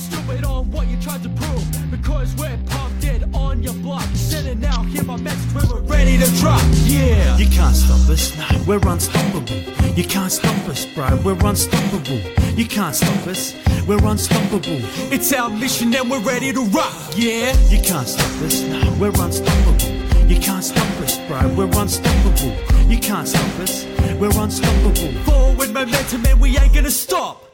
on 0.60 0.70
what 0.70 0.86
you 0.88 0.96
tried 1.00 1.22
to 1.22 1.28
prove. 1.30 1.64
Because 1.90 2.34
we're 2.36 2.58
pumped 2.66 3.00
dead 3.00 3.28
on 3.34 3.62
your 3.62 3.74
block. 3.74 4.04
Sending 4.14 4.64
out 4.64 4.86
here 4.86 5.02
my 5.04 5.16
message 5.16 5.52
when 5.54 5.68
we're 5.68 5.88
ready 5.96 6.18
to 6.18 6.28
drop. 6.40 6.62
Yeah. 6.84 7.36
You 7.38 7.48
can't 7.48 7.74
stop 7.74 8.08
us, 8.08 8.36
no, 8.36 8.46
we're 8.66 8.86
unstoppable. 8.86 9.58
You 9.98 10.04
can't 10.04 10.30
stop 10.30 10.68
us, 10.68 10.84
bro, 10.94 11.18
we're 11.24 11.46
unstoppable. 11.46 12.20
You 12.58 12.66
can't 12.66 12.94
stop 12.94 13.26
us, 13.26 13.54
we're 13.86 14.04
unstoppable. 14.04 14.80
It's 15.14 15.32
our 15.32 15.50
mission 15.50 15.94
and 15.94 16.10
we're 16.10 16.20
ready 16.20 16.52
to 16.52 16.62
rock. 16.78 16.94
Yeah. 17.16 17.56
You 17.68 17.80
can't 17.82 18.06
stop 18.06 18.42
us, 18.42 18.62
no, 18.62 18.80
we're 19.00 19.18
unstoppable. 19.24 19.90
You 20.30 20.38
can't 20.38 20.64
stop 20.64 21.00
us, 21.00 21.18
bro, 21.26 21.48
we're 21.54 21.80
unstoppable. 21.80 22.52
You 22.90 22.98
can't 22.98 23.26
stop 23.26 23.60
us, 23.60 23.86
we're 24.20 24.38
unstoppable. 24.38 25.12
Forward 25.24 25.70
momentum 25.72 26.26
and 26.26 26.40
we 26.40 26.58
ain't 26.58 26.74
gonna 26.74 26.90
stop. 26.90 27.46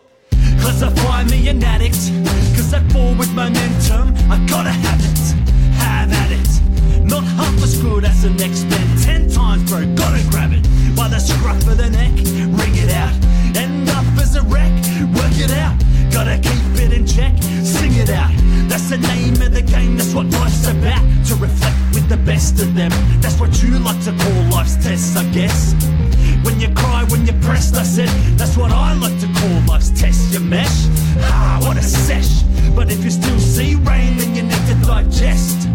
Cause 0.61 0.83
I 0.83 0.91
find 0.91 1.31
me 1.31 1.49
an 1.49 1.63
addict. 1.63 2.56
That 2.71 2.83
forward 2.93 3.33
momentum, 3.33 4.12
I 4.29 4.45
gotta 4.47 4.71
have 4.71 5.01
it. 5.01 5.19
Have 5.79 6.12
at 6.12 6.33
it. 6.33 7.05
Not 7.05 7.23
half 7.23 7.62
as 7.62 7.79
good 7.79 8.05
as 8.05 8.23
the 8.23 8.31
next 8.31 8.64
man. 8.64 8.99
Ten 8.99 9.31
times, 9.31 9.71
bro, 9.71 9.87
gotta 9.95 10.23
grab 10.31 10.53
it. 10.53 10.67
By 10.97 11.09
the 11.09 11.19
scruff 11.19 11.64
of 11.69 11.79
the 11.79 11.89
neck, 11.89 12.12
ring 12.59 12.75
it 12.75 12.91
out. 12.91 13.14
End 13.57 13.89
up 13.89 14.05
as 14.21 14.35
a 14.35 14.43
wreck, 14.43 14.73
work 15.14 15.39
it 15.39 15.53
out. 15.53 15.79
Gotta 16.12 16.39
keep 16.43 16.83
it 16.83 16.93
in 16.93 17.07
check, 17.07 17.41
sing 17.64 17.95
it 17.95 18.11
out. 18.11 18.33
That's 18.69 18.91
the 18.91 18.99
name 18.99 19.41
of 19.41 19.55
the 19.55 19.62
game, 19.62 19.97
that's 19.97 20.12
what 20.12 20.27
life's 20.27 20.67
about. 20.67 21.01
To 21.29 21.35
reflect 21.37 21.79
with 21.95 22.09
the 22.09 22.19
best 22.19 22.61
of 22.61 22.75
them. 22.75 22.91
That's 23.21 23.39
what 23.39 23.62
you 23.62 23.79
like 23.79 24.03
to 24.05 24.12
call 24.12 24.43
life's 24.51 24.77
tests, 24.77 25.17
I 25.17 25.25
guess. 25.31 25.73
When 26.47 26.61
you 26.61 26.68
cry, 26.74 27.03
when 27.11 27.26
you're 27.26 27.42
pressed, 27.42 27.74
I 27.74 27.82
said, 27.82 28.09
that's 28.38 28.57
what 28.57 28.70
I 28.70 28.94
like 28.94 29.18
to 29.18 29.26
call 29.40 29.61
life's 29.66 29.90
test, 29.90 30.32
you 30.32 30.38
mesh. 30.38 30.86
Ah, 31.18 31.59
what 31.61 31.76
a 31.76 31.82
sesh. 31.82 32.44
But 32.72 32.88
if 32.88 33.03
you 33.03 33.11
still 33.11 33.40
see 33.40 33.74
rain, 33.74 34.16
then 34.16 34.32
you 34.36 34.44
need 34.44 34.64
to 34.68 34.76
digest. 34.86 35.66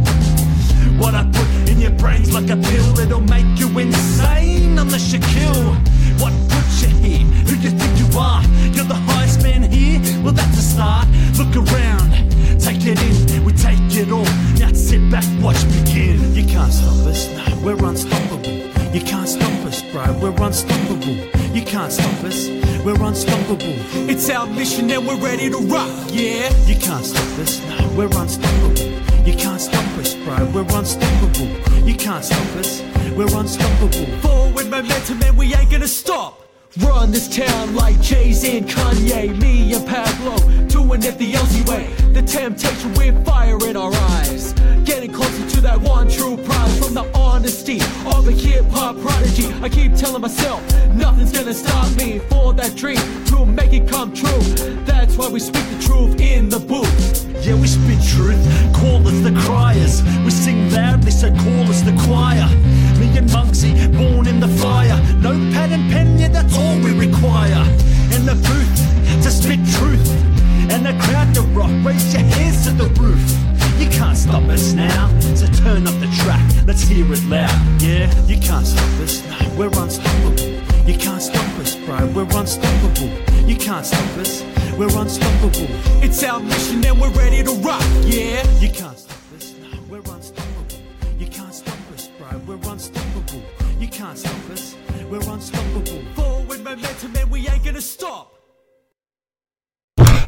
What 0.98 1.14
I 1.14 1.26
put 1.26 1.70
in 1.70 1.82
your 1.82 1.92
brain's 1.92 2.34
like 2.34 2.50
a 2.50 2.56
pill, 2.56 3.00
it'll 3.00 3.20
make 3.20 3.60
you 3.60 3.68
insane 3.80 4.80
unless 4.80 5.12
you 5.12 5.20
kill. 5.20 5.76
What 6.24 6.32
put 6.48 6.66
you 6.82 6.88
here? 7.04 7.28
Who 7.48 7.56
you 7.58 7.72
think 7.72 8.00
you 8.00 8.18
are? 8.18 8.42
You're 8.72 8.86
the 8.86 9.02
highest 9.12 9.44
man 9.44 9.64
here? 9.64 10.00
Well, 10.24 10.32
that's 10.32 10.58
a 10.58 10.62
start. 10.62 11.08
Look 11.38 11.54
around, 11.54 12.12
take 12.62 12.86
it 12.86 12.98
in, 13.34 13.44
we 13.44 13.52
take 13.52 13.92
it 13.92 14.10
all. 14.10 14.32
Now 14.58 14.72
sit 14.72 15.04
back, 15.12 15.26
watch 15.44 15.62
begin. 15.68 16.34
You 16.34 16.46
can't 16.46 16.72
stop 16.72 17.06
us, 17.12 17.28
no, 17.36 17.60
we're 17.62 17.86
unstoppable. 17.86 18.71
You 18.94 19.00
can't 19.00 19.28
stop 19.28 19.66
us, 19.66 19.82
bro, 19.84 20.12
we're 20.20 20.36
unstoppable. 20.46 21.16
You 21.56 21.62
can't 21.64 21.92
stop 21.92 22.24
us. 22.26 22.50
We're 22.84 23.02
unstoppable. 23.02 23.76
It's 24.10 24.30
our 24.30 24.46
mission 24.48 24.92
and 24.92 25.08
we're 25.08 25.16
ready 25.16 25.50
to 25.50 25.58
rock, 25.58 25.90
yeah. 26.10 26.52
You 26.66 26.76
can't 26.76 27.06
stop 27.06 27.40
us. 27.40 27.62
No, 27.70 27.88
we're 27.96 28.10
unstoppable. 28.20 29.02
You 29.26 29.34
can't 29.34 29.62
stop 29.62 29.98
us, 29.98 30.16
bro. 30.16 30.44
We're 30.54 30.78
unstoppable. 30.78 31.48
You 31.88 31.96
can't 31.96 32.26
stop 32.26 32.56
us. 32.58 32.82
We're 33.16 33.34
unstoppable. 33.34 34.06
Forward 34.20 34.70
momentum 34.70 35.22
and 35.24 35.38
we 35.38 35.54
ain't 35.54 35.72
gonna 35.72 35.88
stop. 35.88 36.41
Run 36.80 37.12
this 37.12 37.28
town 37.28 37.76
like 37.76 38.00
Jay-Z 38.00 38.58
and 38.58 38.66
Kanye, 38.66 39.38
me 39.42 39.74
and 39.74 39.86
Pablo, 39.86 40.38
doing 40.68 41.04
it 41.04 41.18
the 41.18 41.34
Elsie 41.34 41.70
way. 41.70 41.88
The 42.14 42.22
temptation 42.22 42.94
with 42.94 43.26
fire 43.26 43.58
in 43.68 43.76
our 43.76 43.94
eyes. 43.94 44.54
Getting 44.86 45.12
closer 45.12 45.50
to 45.50 45.62
that 45.62 45.82
one 45.82 46.10
true 46.10 46.38
prize 46.38 46.80
from 46.80 46.94
the 46.94 47.12
honesty 47.14 47.82
of 48.06 48.26
a 48.26 48.32
hip-hop 48.32 49.02
prodigy. 49.02 49.52
I 49.62 49.68
keep 49.68 49.96
telling 49.96 50.22
myself, 50.22 50.62
nothing's 50.94 51.34
gonna 51.34 51.54
stop 51.54 51.94
me 51.98 52.20
for 52.20 52.54
that 52.54 52.78
dream 52.78 53.26
to 53.26 53.46
make 53.46 53.74
it 53.74 53.90
come 53.90 54.14
true. 54.14 54.40
That's 54.86 55.18
why 55.18 55.28
we 55.28 55.42
speak 55.42 55.68
the 55.72 55.84
truth 55.84 56.22
in 56.22 56.48
the 56.48 56.60
booth. 56.60 57.28
Yeah, 57.46 57.56
we 57.56 57.68
spit 57.68 58.00
truth. 58.08 58.40
Call 58.74 59.06
us 59.06 59.20
the 59.20 59.38
criers. 59.44 60.04
We 60.24 60.32
sing 60.32 60.72
loudly, 60.72 61.12
so 61.12 61.36
call 61.36 61.68
us 61.68 61.82
the 61.82 61.92
choir. 62.08 62.48
And 63.18 63.30
Mugzy, 63.30 63.72
born 63.98 64.28
in 64.28 64.40
the 64.40 64.48
fire. 64.48 64.98
No 65.22 65.32
pad 65.54 65.72
and 65.72 65.92
pen, 65.92 66.18
yeah, 66.18 66.30
that's 66.30 66.58
all 66.58 66.76
we 66.80 66.92
require. 66.98 67.64
In 68.16 68.26
the 68.26 68.36
booth, 68.36 69.24
to 69.24 69.30
spit 69.30 69.60
truth. 69.78 70.08
And 70.72 70.86
the 70.86 70.94
crowd 71.04 71.34
to 71.36 71.42
rock, 71.54 71.72
raise 71.86 72.14
your 72.14 72.24
hands 72.24 72.64
to 72.66 72.72
the 72.72 72.88
roof. 73.02 73.22
You 73.80 73.90
can't 73.90 74.18
stop 74.18 74.44
us 74.44 74.74
now, 74.74 75.10
so 75.36 75.46
turn 75.48 75.88
up 75.88 76.00
the 76.00 76.10
track. 76.24 76.42
Let's 76.66 76.82
hear 76.82 77.06
it 77.12 77.24
loud. 77.26 77.82
Yeah, 77.82 78.10
you 78.26 78.40
can't 78.40 78.66
stop 78.66 79.00
us. 79.02 79.24
No, 79.28 79.38
we're 79.58 79.68
unstoppable. 79.68 80.62
You 80.88 80.98
can't 80.98 81.22
stop 81.22 81.60
us, 81.60 81.76
bro. 81.76 82.06
We're 82.08 82.38
unstoppable. 82.38 83.10
You 83.48 83.56
can't 83.56 83.86
stop 83.86 84.18
us. 84.18 84.44
We're 84.78 84.96
unstoppable. 84.98 85.68
It's 86.02 86.24
our 86.24 86.40
mission 86.40 86.86
and 86.86 87.00
we're 87.00 87.12
ready 87.12 87.44
to 87.44 87.52
rock, 87.56 87.84
yeah. 88.06 88.48
You 88.60 88.70
can't 88.70 88.98
us, 92.42 92.46
bro. 92.46 92.56
We're 92.58 92.72
unstoppable. 92.72 93.42
You 93.80 93.88
can't 93.88 94.18
stop 94.18 94.50
us. 94.50 94.76
We're 95.10 95.30
unstoppable. 95.30 96.02
Forward 96.16 96.64
momentum 96.64 97.16
and 97.18 97.32
we 97.32 97.48
ain't 97.48 97.64
gonna 97.64 97.82
stop. 97.82 98.34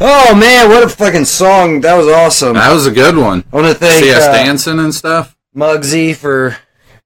Oh 0.01 0.36
man, 0.36 0.70
what 0.70 0.84
a 0.84 0.89
fucking 0.89 1.26
song! 1.26 1.82
That 1.82 1.95
was 1.95 2.07
awesome. 2.07 2.55
That 2.55 2.74
was 2.74 2.88
a 2.88 2.91
good 2.91 3.16
one. 3.16 3.43
I 3.53 3.55
want 3.55 3.68
to 3.68 3.74
thank 3.74 4.03
See 4.03 4.11
us 4.11 4.24
uh, 4.24 4.34
dancing 4.34 4.80
and 4.80 4.93
stuff. 4.93 5.38
Mugzy 5.55 6.16
for 6.16 6.57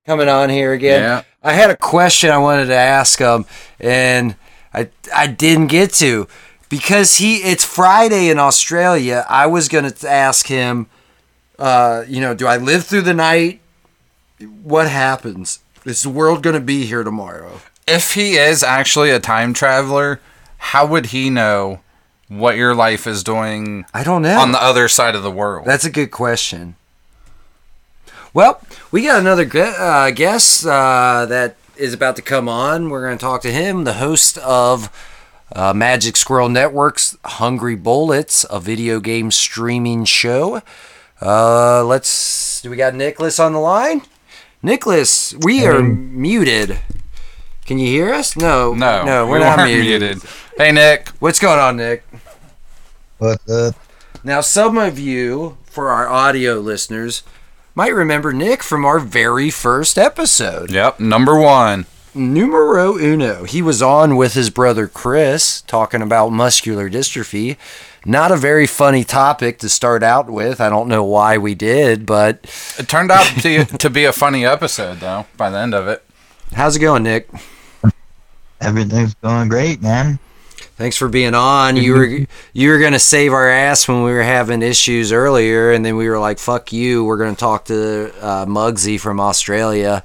coming 0.06 0.30
on 0.30 0.50
here 0.50 0.74
again. 0.74 1.02
Yeah. 1.02 1.24
I 1.44 1.54
had 1.54 1.70
a 1.70 1.78
question 1.78 2.32
I 2.32 2.38
wanted 2.40 2.68
to 2.68 2.76
ask 2.76 3.20
him, 3.20 3.46
and 3.80 4.36
I 4.74 4.90
I 5.14 5.28
didn't 5.28 5.68
get 5.68 5.94
to 5.96 6.28
because 6.70 7.18
he 7.18 7.38
it's 7.38 7.64
Friday 7.64 8.30
in 8.30 8.40
Australia. 8.40 9.26
I 9.30 9.46
was 9.46 9.68
gonna 9.68 9.94
ask 10.08 10.48
him, 10.48 10.88
uh, 11.60 12.04
you 12.08 12.20
know, 12.20 12.34
do 12.34 12.48
I 12.48 12.58
live 12.58 12.86
through 12.86 13.04
the 13.04 13.14
night? 13.14 13.62
What 14.40 14.90
happens? 14.90 15.60
Is 15.86 16.04
the 16.04 16.10
world 16.10 16.44
gonna 16.44 16.60
be 16.60 16.86
here 16.86 17.04
tomorrow? 17.04 17.62
If 17.88 18.14
he 18.14 18.36
is 18.36 18.64
actually 18.64 19.10
a 19.12 19.20
time 19.20 19.54
traveler, 19.54 20.20
how 20.58 20.86
would 20.86 21.08
he 21.08 21.30
know 21.30 21.80
what 22.28 22.58
your 22.58 22.76
life 22.76 23.08
is 23.08 23.24
doing 23.24 23.86
I 23.94 24.04
don't 24.04 24.22
know. 24.22 24.38
on 24.40 24.52
the 24.52 24.62
other 24.62 24.88
side 24.88 25.16
of 25.16 25.24
the 25.24 25.32
world? 25.32 25.66
That's 25.66 25.86
a 25.86 25.90
good 25.90 26.12
question. 26.12 26.76
Well, 28.34 28.62
we 28.92 29.04
got 29.04 29.20
another 29.20 29.50
uh, 29.54 30.12
guest 30.12 30.66
uh, 30.66 31.26
that 31.28 31.56
is 31.78 31.94
about 31.94 32.16
to 32.18 32.22
come 32.22 32.50
on. 32.50 32.90
We're 32.90 33.06
going 33.06 33.18
to 33.18 33.22
talk 33.22 33.42
to 33.44 33.52
him, 33.52 33.84
the 33.84 33.94
host 33.94 34.38
of 34.40 34.92
uh, 35.54 35.74
Magic 35.74 36.18
Squirrel 36.18 36.50
Network's 36.50 37.18
Hungry 37.24 37.76
Bullets, 37.76 38.46
a 38.50 38.60
video 38.60 39.00
game 39.00 39.32
streaming 39.32 40.06
show. 40.06 40.62
Uh, 41.22 41.84
let's. 41.84 42.62
Do 42.62 42.70
we 42.70 42.76
got 42.76 42.94
Nicholas 42.94 43.40
on 43.40 43.54
the 43.54 43.60
line? 43.60 44.02
Nicholas, 44.62 45.34
we 45.42 45.66
are 45.66 45.82
muted. 45.82 46.80
Can 47.66 47.78
you 47.80 47.88
hear 47.88 48.14
us? 48.14 48.36
No. 48.36 48.74
no, 48.74 49.04
no, 49.06 49.28
we're 49.28 49.34
we 49.40 49.44
not 49.44 49.58
weren't 49.58 49.72
muted. 49.72 50.02
muted. 50.02 50.30
Hey, 50.58 50.72
Nick. 50.72 51.10
What's 51.20 51.40
going 51.40 51.60
on, 51.60 51.78
Nick? 51.78 52.04
What's 53.18 53.50
up? 53.50 53.76
Now, 54.24 54.42
some 54.42 54.78
of 54.78 54.98
you, 54.98 55.58
for 55.66 55.90
our 55.90 56.08
audio 56.08 56.56
listeners, 56.56 57.24
might 57.76 57.94
remember 57.94 58.34
Nick 58.34 58.64
from 58.64 58.84
our 58.86 59.00
very 59.00 59.50
first 59.50 59.98
episode, 59.98 60.72
Yep, 60.72 61.00
number 61.00 61.38
one. 61.40 61.86
numero 62.16 62.98
uno. 62.98 63.44
He 63.44 63.62
was 63.62 63.82
on 63.82 64.16
with 64.16 64.34
his 64.34 64.50
brother 64.50 64.88
Chris 64.88 65.62
talking 65.62 66.02
about 66.02 66.30
muscular 66.32 66.90
dystrophy. 66.90 67.58
Not 68.08 68.32
a 68.32 68.38
very 68.38 68.68
funny 68.68 69.04
topic 69.04 69.60
to 69.60 69.68
start 69.68 70.02
out 70.02 70.30
with. 70.30 70.62
I 70.62 70.70
don't 70.70 70.88
know 70.88 71.04
why 71.04 71.38
we 71.38 71.56
did, 71.56 72.06
but 72.06 72.40
It 72.80 72.88
turned 72.88 73.12
out 73.12 73.26
to, 73.42 73.66
to 73.66 73.90
be 73.90 74.06
a 74.06 74.14
funny 74.14 74.46
episode, 74.46 75.02
though, 75.02 75.26
by 75.36 75.50
the 75.50 75.58
end 75.58 75.74
of 75.74 75.90
it. 75.90 76.06
how's 76.54 76.78
it 76.78 76.80
going, 76.80 77.04
Nick? 77.04 77.30
Everything's 78.62 79.14
going 79.16 79.50
great, 79.50 79.82
man. 79.82 80.20
Thanks 80.78 80.96
for 80.96 81.10
being 81.10 81.34
on. 81.34 81.76
You 81.76 81.94
were 81.94 82.26
you 82.54 82.70
were 82.70 82.80
gonna 82.80 83.00
save 83.00 83.34
our 83.34 83.50
ass 83.50 83.88
when 83.88 84.04
we 84.04 84.12
were 84.14 84.24
having 84.24 84.62
issues 84.62 85.12
earlier, 85.12 85.72
and 85.72 85.84
then 85.84 85.96
we 85.98 86.08
were 86.08 86.20
like, 86.20 86.38
"Fuck 86.40 86.72
you." 86.72 87.04
We're 87.04 87.18
gonna 87.18 87.36
talk 87.36 87.66
to 87.66 88.14
uh, 88.22 88.46
Mugzy 88.46 89.00
from 89.00 89.20
Australia, 89.20 90.04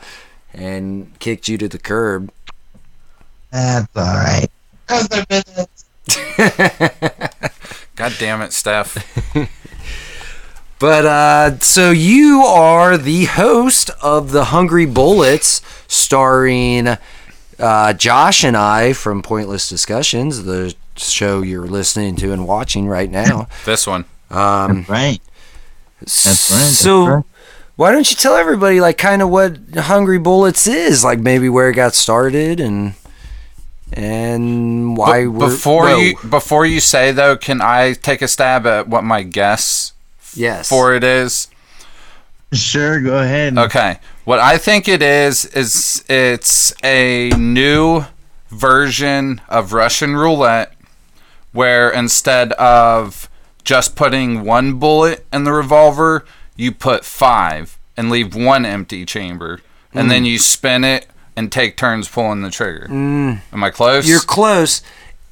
and 0.55 1.11
kicked 1.19 1.47
you 1.47 1.59
to 1.59 1.69
the 1.69 1.79
curb. 1.79 2.33
That's 3.51 3.87
all 3.95 4.05
right. 4.05 4.49
How's 7.97 8.19
their 8.19 8.19
business? 8.19 8.19
God 8.19 8.19
damn 8.19 8.43
it, 8.43 8.53
Steph. 8.53 9.29
But 10.79 11.07
uh, 11.07 11.59
so 11.61 11.93
you 11.93 12.41
are 12.41 12.99
the 12.99 13.27
host 13.27 13.91
of 14.03 14.33
the 14.33 14.47
Hungry 14.47 14.85
Bullets, 14.85 15.63
starring 15.87 16.89
uh, 17.57 17.93
Josh 17.93 18.43
and 18.43 18.57
I 18.57 18.93
from 18.93 19.23
Pointless 19.23 19.69
Discussions, 19.69 20.43
the 20.43 20.75
show 20.97 21.41
you're 21.43 21.69
listening 21.69 22.17
to 22.17 22.33
and 22.33 22.49
watching 22.49 22.89
right 22.89 23.09
now. 23.09 23.47
This 23.65 23.87
one. 23.87 24.07
Um, 24.29 24.85
Right. 24.89 25.21
That's 26.01 26.51
right. 26.51 26.59
That's 26.59 26.79
so 26.79 27.07
right. 27.07 27.25
why 27.77 27.93
don't 27.93 28.11
you 28.11 28.17
tell 28.17 28.35
everybody 28.35 28.81
like 28.81 28.99
kind 28.99 29.23
of 29.23 29.29
what 29.29 29.57
Hungry 29.77 30.19
Bullets 30.19 30.67
is, 30.67 31.05
like 31.05 31.21
maybe 31.21 31.49
where 31.49 31.71
it 31.71 31.75
got 31.75 31.95
started 31.95 32.59
and 32.59 32.95
and 33.93 34.97
why 34.97 35.25
But 35.25 35.33
we're 35.33 35.51
before 35.51 35.87
Whoa. 35.87 35.97
you 35.97 36.17
before 36.29 36.67
you 36.67 36.81
say 36.81 37.13
though, 37.13 37.37
can 37.37 37.61
I 37.61 37.93
take 37.95 38.23
a 38.23 38.29
stab 38.29 38.67
at 38.67 38.89
what 38.89 39.05
my 39.05 39.23
guess 39.23 39.93
yes 40.35 40.69
for 40.69 40.95
it 40.95 41.05
is? 41.05 41.49
Sure, 42.53 43.01
go 43.01 43.19
ahead. 43.19 43.57
Okay. 43.57 43.99
What 44.25 44.39
I 44.39 44.59
think 44.59 44.87
it 44.87 45.03
is 45.03 45.47
is 45.47 46.05
it's 46.09 46.75
a 46.85 47.31
new 47.31 48.05
version 48.49 49.41
of 49.49 49.73
Russian 49.73 50.17
roulette 50.17 50.75
where 51.53 51.91
instead 51.91 52.53
of 52.53 53.29
just 53.65 53.97
putting 53.97 54.45
one 54.45 54.75
bullet 54.75 55.25
in 55.33 55.45
the 55.45 55.53
revolver, 55.53 56.25
you 56.57 56.73
put 56.73 57.05
5 57.05 57.79
and 57.97 58.11
leave 58.11 58.35
one 58.35 58.67
empty 58.67 59.07
chamber 59.07 59.61
and 59.95 60.11
then 60.11 60.23
hmm. 60.23 60.27
you 60.27 60.39
spin 60.39 60.85
it 60.85 61.07
and 61.37 61.51
take 61.51 61.77
turns 61.77 62.09
pulling 62.09 62.43
the 62.43 62.51
trigger. 62.51 62.87
Am 62.91 63.41
I 63.53 63.71
close? 63.71 64.09
You're 64.09 64.21
close. 64.21 64.83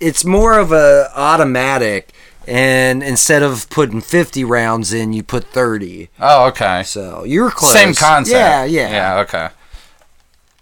It's 0.01 0.25
more 0.25 0.59
of 0.59 0.73
a 0.73 1.11
automatic, 1.15 2.13
and 2.47 3.03
instead 3.03 3.43
of 3.43 3.69
putting 3.71 4.01
50 4.01 4.45
rounds 4.45 4.93
in, 4.93 5.13
you 5.13 5.23
put 5.23 5.45
30. 5.45 6.09
oh, 6.21 6.47
okay. 6.49 6.83
So 6.85 7.25
you're 7.25 7.51
close. 7.51 7.73
Same 7.73 7.95
concept. 7.95 8.35
Yeah, 8.35 8.65
yeah. 8.65 8.91
Yeah, 8.91 9.19
okay. 9.21 9.49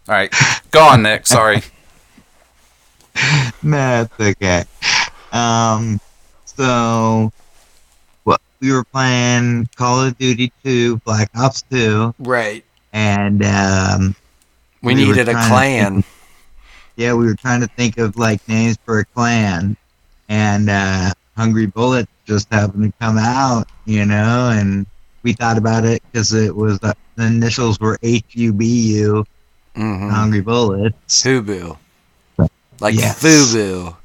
All 0.09 0.15
right. 0.15 0.35
Go 0.71 0.83
on, 0.83 1.03
Nick. 1.03 1.27
Sorry. 1.27 1.63
That's 3.63 4.13
okay. 4.21 4.65
Um, 5.33 6.01
so, 6.45 7.33
what 8.25 8.41
we 8.61 8.73
were 8.73 8.85
playing 8.85 9.69
Call 9.77 10.01
of 10.07 10.17
Duty 10.19 10.53
2, 10.65 10.99
Black 10.99 11.31
Ops 11.37 11.63
2, 11.71 12.15
Right. 12.19 12.65
and 12.93 13.45
um, 13.45 14.17
We, 14.83 14.95
We 14.95 15.05
needed 15.07 15.29
a 15.29 15.33
trying 15.33 15.43
to 15.45 15.49
clan. 15.49 16.05
yeah, 16.97 17.13
we 17.15 17.27
were 17.27 17.35
trying 17.35 17.61
to 17.61 17.67
think 17.69 17.99
of 17.99 18.17
like 18.17 18.47
names 18.49 18.79
for 18.85 19.01
a 19.01 19.05
clan, 19.05 19.77
and 20.29 20.71
uh, 20.71 21.13
Hungry 21.37 21.67
Bullet 21.67 22.09
just 22.27 22.53
happened 22.53 22.85
to 22.93 22.93
come 23.01 23.19
out, 23.19 23.67
you 23.87 24.05
know, 24.05 24.51
and 24.53 24.87
we 25.23 25.33
thought 25.33 25.59
about 25.59 25.85
it 25.85 26.03
because 26.13 26.33
it 26.33 26.55
was 26.55 26.79
uh, 26.83 26.93
the 27.17 27.27
initials 27.27 27.81
were 27.81 27.99
H 28.03 28.25
U 28.35 28.53
B 28.53 28.65
U, 28.99 29.25
hmm 29.75 30.09
Hungry 30.11 30.41
Bullets. 30.43 31.23
Fubu. 31.23 31.77
Like 32.81 32.95
Yes. 32.95 33.21
Fubu. 33.23 33.97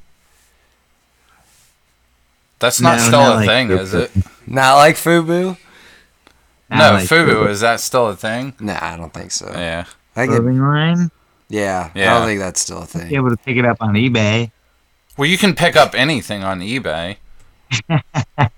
That's 2.58 2.80
not 2.80 2.96
No, 2.98 3.02
still 3.04 3.20
not 3.20 3.32
a 3.32 3.36
like 3.36 3.46
thing, 3.48 3.68
Fubu. 3.68 3.78
is 3.80 3.94
it? 3.94 4.10
Not 4.46 4.74
like 4.76 4.96
Fubu? 4.96 5.56
I 6.70 6.78
No, 6.78 6.92
like 6.94 7.08
Fubu, 7.08 7.28
Fubu. 7.44 7.48
is 7.50 7.60
that 7.60 7.80
still 7.80 8.08
a 8.08 8.16
thing? 8.16 8.54
Nah, 8.58 8.78
I 8.80 8.96
don't 8.96 9.12
think 9.12 9.30
so. 9.30 9.50
Yeah. 9.52 9.84
I 10.16 10.26
get, 10.26 10.36
Clothing 10.36 10.60
line. 10.60 11.10
Yeah, 11.48 11.90
yeah, 11.94 12.14
I 12.14 12.18
don't 12.18 12.28
think 12.28 12.40
that's 12.40 12.60
still 12.60 12.82
a 12.82 12.86
thing. 12.86 13.08
Be 13.08 13.16
able 13.16 13.30
to 13.30 13.36
pick 13.36 13.56
it 13.56 13.64
up 13.64 13.78
on 13.80 13.94
eBay. 13.94 14.50
Well, 15.16 15.28
you 15.28 15.38
can 15.38 15.54
pick 15.54 15.76
up 15.76 15.94
anything 15.94 16.42
on 16.44 16.60
eBay. 16.60 17.16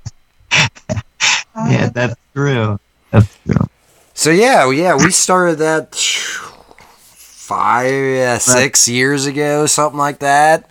Yeah, 1.68 1.88
that's 1.88 2.14
true. 2.34 2.78
That's 3.10 3.38
true. 3.46 3.66
So 4.14 4.30
yeah, 4.30 4.70
yeah, 4.70 4.94
we 4.96 5.10
started 5.10 5.56
that 5.58 5.94
five, 5.94 7.92
uh, 7.92 8.38
six 8.38 8.86
years 8.88 9.26
ago, 9.26 9.66
something 9.66 9.98
like 9.98 10.18
that. 10.18 10.70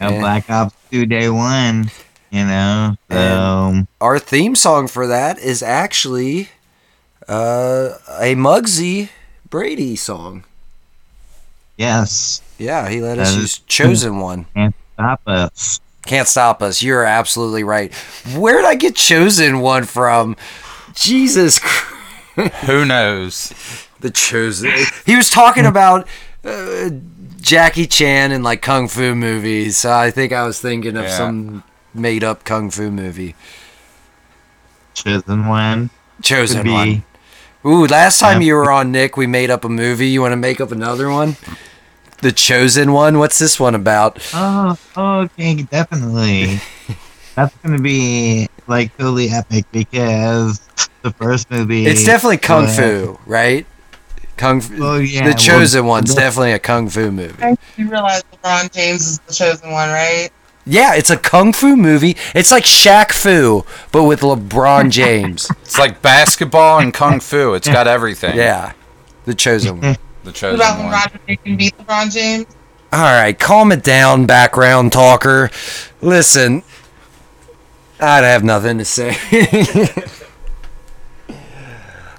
A 0.00 0.10
Yeah. 0.12 0.20
Black 0.20 0.50
Ops 0.50 0.74
2 0.90 1.06
Day 1.06 1.30
1, 1.30 1.90
you 2.30 2.44
know? 2.44 2.96
So, 3.10 3.82
Our 4.00 4.18
theme 4.18 4.54
song 4.54 4.86
for 4.88 5.06
that 5.06 5.38
is 5.38 5.62
actually 5.62 6.48
uh, 7.28 7.90
a 8.20 8.34
Mugzy 8.34 9.08
Brady 9.52 9.96
song. 9.96 10.44
yes, 11.76 12.40
Yeah, 12.58 12.88
he 12.88 13.00
let 13.02 13.18
us 13.18 13.28
That 13.32 13.36
is- 13.36 13.42
use 13.42 13.58
"Chosen 13.66 14.18
One." 14.18 14.46
can't 14.54 14.74
stop 14.94 15.20
us. 15.26 15.80
Can't 16.06 16.26
stop 16.26 16.62
us. 16.62 16.82
You're 16.82 17.04
absolutely 17.04 17.62
right. 17.62 17.92
Where'd 18.34 18.64
I 18.64 18.74
get 18.76 18.96
"Chosen 18.96 19.60
One" 19.60 19.84
from? 19.84 20.36
Jesus 20.94 21.58
Christ. 21.58 22.54
Who 22.64 22.86
knows? 22.86 23.52
The 24.00 24.10
chosen. 24.10 24.72
He 25.04 25.16
was 25.16 25.28
talking 25.28 25.66
about 25.66 26.08
uh, 26.44 26.88
Jackie 27.42 27.86
Chan 27.86 28.32
and 28.32 28.42
like 28.42 28.62
kung 28.62 28.88
fu 28.88 29.14
movies. 29.14 29.76
So 29.76 29.92
I 29.92 30.10
think 30.10 30.32
I 30.32 30.44
was 30.46 30.58
thinking 30.60 30.96
of 30.96 31.04
Yeah. 31.04 31.16
some 31.18 31.62
made 31.92 32.24
up 32.24 32.44
kung 32.44 32.70
fu 32.70 32.90
movie. 32.90 33.34
Chosen 34.94 35.46
one. 35.46 35.90
Chosen 36.22 36.58
Could 36.58 36.64
be. 36.64 36.70
one. 36.72 37.04
Ooh, 37.64 37.86
last 37.86 38.18
time 38.18 38.40
Yeah. 38.40 38.46
you 38.48 38.54
were 38.56 38.72
on 38.72 38.90
Nick, 38.90 39.16
we 39.16 39.26
made 39.26 39.50
up 39.50 39.64
a 39.64 39.68
movie. 39.68 40.08
You 40.08 40.20
want 40.20 40.32
to 40.32 40.36
make 40.36 40.60
up 40.60 40.72
another 40.72 41.10
one? 41.10 41.36
The 42.20 42.32
chosen 42.32 42.92
one. 42.92 43.18
What's 43.18 43.38
this 43.38 43.58
one 43.60 43.74
about? 43.74 44.18
Oh, 44.34 44.76
okay, 44.96 45.62
definitely. 45.62 46.60
That's 47.34 47.54
gonna 47.62 47.78
be 47.80 48.48
like 48.66 48.96
totally 48.98 49.30
epic 49.30 49.64
because 49.72 50.60
the 51.02 51.10
first 51.12 51.50
movie. 51.50 51.86
It's 51.86 52.04
definitely 52.04 52.36
kung 52.38 52.64
uh, 52.66 52.68
fu, 52.68 53.18
right? 53.26 53.66
Kung 54.36 54.60
fu. 54.60 54.74
Oh, 54.84 54.98
yeah, 54.98 55.20
the 55.24 55.30
well, 55.30 55.34
chosen 55.38 55.86
one's 55.86 56.14
the- 56.14 56.20
definitely 56.20 56.52
a 56.52 56.58
kung 56.58 56.88
fu 56.90 57.10
movie. 57.10 57.56
You 57.76 57.88
realize 57.90 58.22
LeBron 58.34 58.70
James 58.72 59.06
is 59.08 59.18
the 59.20 59.32
chosen 59.32 59.70
one, 59.70 59.88
right? 59.88 60.30
Yeah, 60.64 60.94
it's 60.94 61.10
a 61.10 61.16
kung 61.16 61.52
fu 61.52 61.76
movie. 61.76 62.16
It's 62.34 62.52
like 62.52 62.64
Shaq 62.64 63.12
Fu, 63.12 63.64
but 63.90 64.04
with 64.04 64.20
LeBron 64.20 64.90
James. 64.92 65.50
It's 65.62 65.78
like 65.78 66.02
basketball 66.02 66.78
and 66.78 66.94
kung 66.94 67.18
fu. 67.20 67.54
It's 67.54 67.68
got 67.68 67.88
everything. 67.88 68.36
yeah, 68.36 68.72
the 69.24 69.34
chosen 69.34 69.80
one. 69.80 69.96
The 70.22 70.30
What 70.30 70.34
chosen 70.34 70.54
about 70.60 70.76
when 70.78 70.84
one. 70.86 70.92
Roger 70.94 71.18
Deakins 71.28 71.58
beat 71.58 71.76
LeBron 71.78 72.12
James? 72.12 72.46
All 72.92 73.00
right, 73.00 73.36
calm 73.36 73.72
it 73.72 73.82
down, 73.82 74.26
background 74.26 74.92
talker. 74.92 75.50
Listen, 76.00 76.62
I'd 77.98 78.22
have 78.22 78.44
nothing 78.44 78.78
to 78.78 78.84
say. 78.84 79.16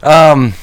um, 0.03 0.53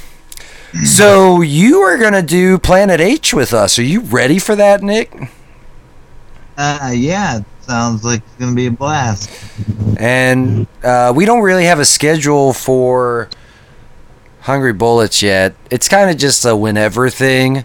so 0.84 1.40
you 1.40 1.78
are 1.80 1.96
gonna 1.96 2.22
do 2.22 2.58
Planet 2.58 3.00
H 3.00 3.32
with 3.32 3.54
us. 3.54 3.78
Are 3.78 3.82
you 3.84 4.00
ready 4.00 4.38
for 4.38 4.54
that, 4.56 4.82
Nick? 4.82 5.14
Uh, 6.58 6.92
yeah, 6.94 7.38
it 7.38 7.44
sounds 7.70 8.02
like 8.04 8.20
it's 8.26 8.34
gonna 8.40 8.54
be 8.54 8.66
a 8.66 8.70
blast. 8.70 9.30
And 9.96 10.66
uh, 10.82 11.12
we 11.14 11.24
don't 11.24 11.42
really 11.42 11.66
have 11.66 11.78
a 11.78 11.84
schedule 11.84 12.52
for 12.52 13.28
Hungry 14.40 14.72
Bullets 14.72 15.22
yet. 15.22 15.54
It's 15.70 15.88
kind 15.88 16.10
of 16.10 16.16
just 16.16 16.44
a 16.44 16.56
whenever 16.56 17.08
thing, 17.10 17.64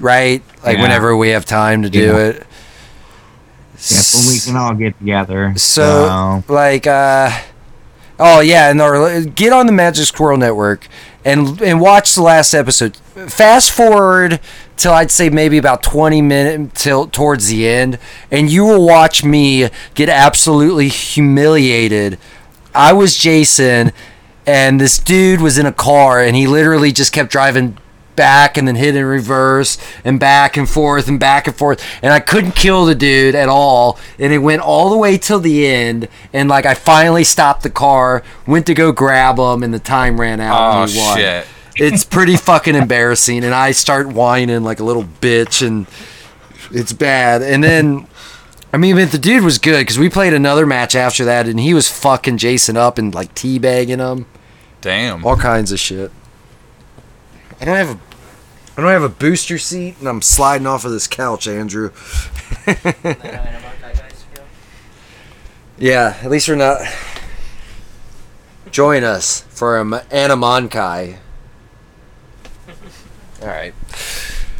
right? 0.00 0.42
Like 0.64 0.76
Yeah. 0.78 0.82
whenever 0.82 1.16
we 1.16 1.28
have 1.28 1.44
time 1.44 1.82
to 1.82 1.90
do 1.90 2.06
Yeah. 2.06 2.16
it. 2.16 2.46
Yes, 3.76 4.14
when 4.14 4.34
we 4.34 4.40
can 4.40 4.56
all 4.56 4.74
get 4.74 4.98
together. 4.98 5.54
So, 5.56 6.42
like, 6.48 6.86
uh, 6.88 7.30
oh 8.18 8.40
yeah, 8.40 8.68
and 8.70 8.82
our, 8.82 9.20
get 9.22 9.52
on 9.52 9.66
the 9.66 9.72
Magic 9.72 10.06
Squirrel 10.06 10.36
Network 10.38 10.86
and 11.24 11.60
and 11.60 11.80
watch 11.80 12.14
the 12.14 12.22
last 12.22 12.54
episode. 12.54 12.96
Fast 12.96 13.70
forward 13.70 14.40
till 14.76 14.92
I'd 14.92 15.10
say 15.10 15.28
maybe 15.28 15.58
about 15.58 15.82
twenty 15.82 16.22
minutes 16.22 16.82
till 16.82 17.06
towards 17.06 17.48
the 17.48 17.68
end, 17.68 17.98
and 18.30 18.50
you 18.50 18.64
will 18.64 18.86
watch 18.86 19.22
me 19.24 19.68
get 19.94 20.08
absolutely 20.08 20.88
humiliated. 20.88 22.18
I 22.74 22.92
was 22.92 23.16
Jason, 23.16 23.92
and 24.46 24.80
this 24.80 24.98
dude 24.98 25.40
was 25.40 25.58
in 25.58 25.66
a 25.66 25.72
car, 25.72 26.20
and 26.22 26.36
he 26.36 26.46
literally 26.46 26.92
just 26.92 27.12
kept 27.12 27.30
driving 27.30 27.76
back 28.20 28.58
and 28.58 28.68
then 28.68 28.74
hit 28.76 28.94
in 28.94 29.04
reverse 29.06 29.78
and 30.04 30.20
back 30.20 30.58
and 30.58 30.68
forth 30.68 31.08
and 31.08 31.18
back 31.18 31.46
and 31.46 31.56
forth. 31.56 31.82
And 32.02 32.12
I 32.12 32.20
couldn't 32.20 32.52
kill 32.52 32.84
the 32.84 32.94
dude 32.94 33.34
at 33.34 33.48
all. 33.48 33.98
And 34.18 34.30
it 34.30 34.38
went 34.38 34.60
all 34.60 34.90
the 34.90 34.98
way 34.98 35.16
till 35.16 35.38
the 35.40 35.66
end. 35.66 36.06
And 36.34 36.48
like 36.50 36.66
I 36.66 36.74
finally 36.74 37.24
stopped 37.24 37.62
the 37.62 37.70
car 37.70 38.22
went 38.46 38.66
to 38.66 38.74
go 38.74 38.92
grab 38.92 39.38
him 39.38 39.62
and 39.62 39.72
the 39.72 39.78
time 39.78 40.20
ran 40.20 40.38
out 40.38 40.60
Oh 40.60 40.82
and 40.82 40.90
he 40.90 40.98
won. 40.98 41.16
shit. 41.16 41.46
it's 41.76 42.04
pretty 42.04 42.36
fucking 42.36 42.74
embarrassing. 42.74 43.42
And 43.42 43.54
I 43.54 43.70
start 43.72 44.08
whining 44.08 44.62
like 44.64 44.80
a 44.80 44.84
little 44.84 45.04
bitch 45.04 45.66
and 45.66 45.86
it's 46.70 46.92
bad. 46.92 47.40
And 47.40 47.64
then 47.64 48.06
I 48.72 48.76
mean 48.76 48.96
but 48.96 49.12
the 49.12 49.18
dude 49.18 49.44
was 49.44 49.56
good 49.58 49.80
because 49.80 49.98
we 49.98 50.10
played 50.10 50.34
another 50.34 50.66
match 50.66 50.94
after 50.94 51.24
that 51.24 51.48
and 51.48 51.58
he 51.58 51.72
was 51.72 51.88
fucking 51.88 52.36
Jason 52.36 52.76
up 52.76 52.98
and 52.98 53.14
like 53.14 53.34
teabagging 53.34 53.98
him. 53.98 54.26
Damn. 54.82 55.24
all 55.26 55.36
kinds 55.36 55.72
of 55.72 55.80
shit. 55.80 56.10
I 57.60 57.64
don't 57.66 57.76
have 57.76 57.90
a 57.90 57.98
I 58.76 58.80
don't 58.82 58.90
have 58.90 59.02
a 59.02 59.08
booster 59.08 59.58
seat 59.58 59.96
and 59.98 60.08
I'm 60.08 60.22
sliding 60.22 60.66
off 60.66 60.84
of 60.84 60.92
this 60.92 61.06
couch, 61.06 61.46
Andrew. 61.46 61.90
yeah, 65.78 66.18
at 66.22 66.30
least 66.30 66.48
we're 66.48 66.54
not 66.56 66.80
join 68.70 69.04
us 69.04 69.42
for 69.48 69.78
an 69.80 69.90
Anamonkai. 69.90 71.18
All 73.42 73.48
right. 73.48 73.74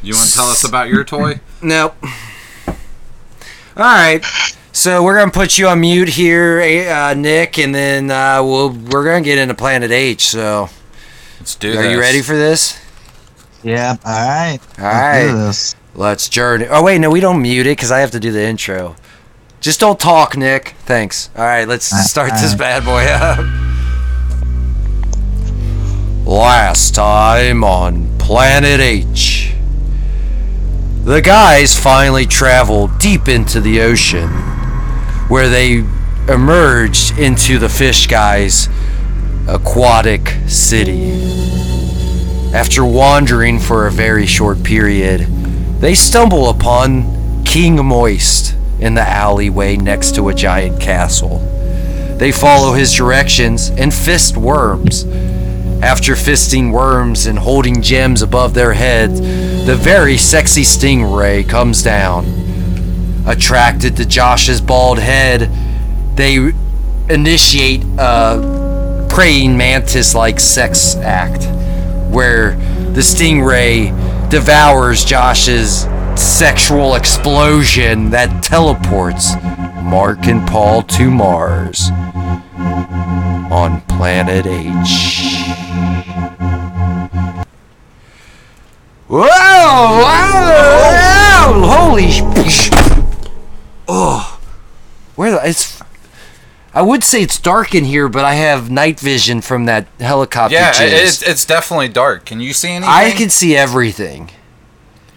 You 0.03 0.15
want 0.15 0.29
to 0.29 0.35
tell 0.35 0.47
us 0.47 0.65
about 0.65 0.89
your 0.89 1.05
toy? 1.05 1.41
Nope. 1.63 1.95
All 2.67 3.85
right. 3.85 4.25
So 4.73 5.03
we're 5.03 5.19
gonna 5.19 5.31
put 5.31 5.59
you 5.59 5.69
on 5.69 5.83
mute 5.83 6.09
here, 6.09 6.63
uh, 6.91 7.13
Nick, 7.13 7.59
and 7.59 7.75
then 7.75 8.11
uh, 8.11 8.43
we'll 8.43 8.71
we're 8.71 9.05
gonna 9.05 9.21
get 9.21 9.37
into 9.37 9.53
Planet 9.55 9.91
H. 9.91 10.29
So, 10.29 10.71
Let's 11.39 11.55
do 11.57 11.73
are 11.73 11.83
this. 11.83 11.93
you 11.93 12.01
ready 12.01 12.23
for 12.23 12.35
this? 12.35 12.80
Yep. 13.63 14.01
All 14.05 14.13
right. 14.13 14.59
All 14.79 14.85
let's 14.85 15.19
do 15.29 15.35
right. 15.37 15.47
this. 15.47 15.77
Let's 15.95 16.29
journey. 16.29 16.67
Oh 16.69 16.83
wait, 16.83 16.99
no, 16.99 17.11
we 17.11 17.21
don't 17.21 17.43
mute 17.43 17.67
it 17.67 17.77
because 17.77 17.91
I 17.91 17.99
have 18.01 18.13
to 18.13 18.21
do 18.21 18.33
the 18.33 18.43
intro. 18.43 18.97
Just 19.61 19.81
don't 19.81 20.01
talk, 20.01 20.37
Nick. 20.37 20.75
Thanks. 20.87 21.29
All 21.37 21.45
right, 21.45 21.69
let's 21.69 21.85
start 22.11 22.31
this 22.33 22.55
bad 22.55 22.85
boy 22.85 23.05
up. 23.11 23.45
Last 26.27 26.95
time 26.95 27.63
on 27.65 28.17
Planet 28.19 28.81
H. 28.81 29.53
The 31.05 31.21
guys 31.21 31.79
finally 31.79 32.25
traveled 32.25 32.99
deep 32.99 33.29
into 33.29 33.61
the 33.61 33.81
ocean, 33.81 34.29
where 35.29 35.49
they 35.49 35.85
emerged 36.29 37.19
into 37.19 37.59
the 37.59 37.69
fish 37.69 38.07
guy's 38.07 38.69
aquatic 39.49 40.29
city. 40.47 41.60
After 42.53 42.85
wandering 42.85 43.61
for 43.61 43.87
a 43.87 43.93
very 43.93 44.27
short 44.27 44.65
period, 44.65 45.21
they 45.81 45.95
stumble 45.95 46.51
upon 46.51 47.45
King 47.45 47.85
Moist 47.85 48.57
in 48.81 48.95
the 48.95 49.09
alleyway 49.09 49.77
next 49.77 50.17
to 50.17 50.29
a 50.29 50.35
giant 50.35 50.81
castle. 50.81 51.39
They 52.19 52.33
follow 52.33 52.73
his 52.73 52.93
directions 52.93 53.69
and 53.71 53.95
fist 53.95 54.37
worms. 54.37 55.05
After 55.81 56.15
fisting 56.15 56.73
worms 56.73 57.27
and 57.27 57.39
holding 57.39 57.83
gems 57.83 58.21
above 58.21 58.53
their 58.53 58.73
heads, 58.73 59.21
the 59.21 59.77
very 59.77 60.17
sexy 60.17 60.63
stingray 60.63 61.49
comes 61.49 61.85
down. 61.85 62.27
Attracted 63.29 63.97
to 63.97 64.05
Josh's 64.05 64.61
bald 64.61 64.99
head, 64.99 65.49
they 66.17 66.53
initiate 67.09 67.85
a 67.97 69.07
praying 69.09 69.57
mantis 69.57 70.17
like 70.17 70.41
sex 70.41 70.97
act 70.97 71.45
where 72.11 72.57
the 72.93 73.01
stingray 73.01 73.91
devours 74.31 75.05
Josh's 75.05 75.87
sexual 76.17 76.95
explosion 76.97 78.11
that 78.11 78.43
teleports 78.43 79.35
Mark 79.83 80.27
and 80.27 80.47
Paul 80.49 80.83
to 80.83 81.11
Mars 81.11 81.91
on 83.51 83.81
Planet 83.83 84.47
H. 84.47 85.51
Whoa! 89.09 89.27
Wow! 89.27 90.31
holy! 91.65 92.11
sh- 92.11 92.71
Oh, 93.89 94.41
where 95.17 95.33
the, 95.33 95.49
it's. 95.49 95.80
I 96.73 96.83
would 96.83 97.03
say 97.03 97.23
it's 97.23 97.39
dark 97.41 97.75
in 97.75 97.85
here, 97.85 98.09
but 98.09 98.25
I 98.25 98.35
have 98.35 98.71
night 98.71 99.01
vision 99.01 99.41
from 99.41 99.65
that 99.65 99.87
helicopter. 99.99 100.55
Yeah, 100.55 100.73
it's 100.79 101.23
it's 101.23 101.45
definitely 101.45 101.89
dark. 101.89 102.25
Can 102.27 102.41
you 102.41 102.53
see 102.53 102.71
anything? 102.71 102.89
I 102.93 103.11
can 103.11 103.29
see 103.29 103.57
everything. 103.57 104.31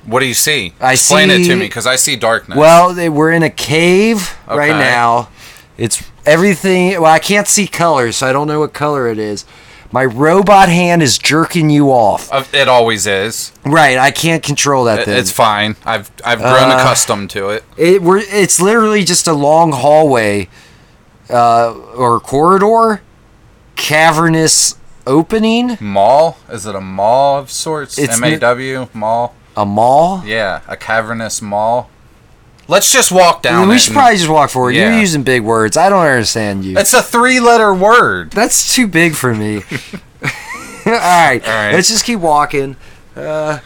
What 0.05 0.19
do 0.19 0.25
you 0.25 0.33
see? 0.33 0.73
I 0.81 0.93
Explain 0.93 1.29
it 1.29 1.45
to 1.45 1.55
me 1.55 1.61
because 1.65 1.87
I 1.87 1.95
see 1.95 2.15
darkness. 2.15 2.57
Well, 2.57 2.93
they, 2.93 3.07
we're 3.07 3.31
in 3.31 3.43
a 3.43 3.49
cave 3.49 4.35
right 4.47 4.71
now. 4.71 5.29
It's 5.77 6.03
everything. 6.25 6.91
Well, 7.01 7.05
I 7.11 7.19
can't 7.19 7.47
see 7.47 7.67
colors, 7.67 8.17
so 8.17 8.27
I 8.27 8.33
don't 8.33 8.47
know 8.47 8.59
what 8.59 8.73
color 8.73 9.07
it 9.07 9.17
is. 9.17 9.45
My 9.93 10.03
robot 10.05 10.69
hand 10.69 11.03
is 11.03 11.19
jerking 11.19 11.69
you 11.69 11.89
off. 11.91 12.29
It 12.53 12.67
always 12.67 13.05
is. 13.05 13.51
Right, 13.63 13.97
I 13.97 14.09
can't 14.09 14.41
control 14.41 14.85
that 14.85 14.99
It- 15.01 15.05
thing. 15.05 15.17
It's 15.17 15.31
fine. 15.31 15.75
I've 15.85 16.11
I've 16.25 16.39
grown 16.39 16.71
Uh, 16.71 16.77
accustomed 16.79 17.29
to 17.31 17.49
it. 17.49 17.63
It 17.77 18.01
we're 18.01 18.17
it's 18.17 18.59
literally 18.59 19.03
just 19.03 19.27
a 19.27 19.33
long 19.33 19.71
hallway, 19.71 20.49
uh, 21.33 21.73
or 21.95 22.19
corridor, 22.19 23.01
cavernous 23.75 24.75
opening, 25.05 25.77
Mall? 25.81 26.37
Is 26.49 26.65
it 26.65 26.75
a 26.75 26.81
mall 26.81 27.39
of 27.39 27.51
sorts? 27.51 27.97
It's 27.97 28.17
M 28.17 28.23
A 28.23 28.37
W 28.39 28.87
mall. 28.93 29.35
a 29.57 29.65
mall. 29.65 30.23
Yeah, 30.25 30.61
a 30.67 30.77
cavernous 30.77 31.41
mall. 31.41 31.89
Let's 32.69 32.93
just 32.93 33.11
walk 33.11 33.41
down. 33.41 33.67
we 33.67 33.75
it 33.75 33.79
should 33.79 33.93
probably 33.93 34.15
just 34.17 34.29
walk 34.29 34.49
forward. 34.49 34.71
You're 34.71 34.97
using 34.97 35.23
big 35.23 35.41
words. 35.43 35.75
I 35.75 35.89
don't 35.89 36.05
understand 36.05 36.63
you. 36.63 36.77
It's 36.77 36.93
a 36.93 37.01
three-letter 37.01 37.73
word. 37.73 38.31
That's 38.31 38.73
too 38.73 38.87
big 38.87 39.15
for 39.15 39.35
me. 39.35 39.57
All 40.85 40.91
right, 40.93 41.41
All 41.45 41.53
right. 41.53 41.73
let's 41.73 41.89
just 41.89 42.05
keep 42.05 42.19
walking. 42.19 42.77
Uh, 43.17 43.59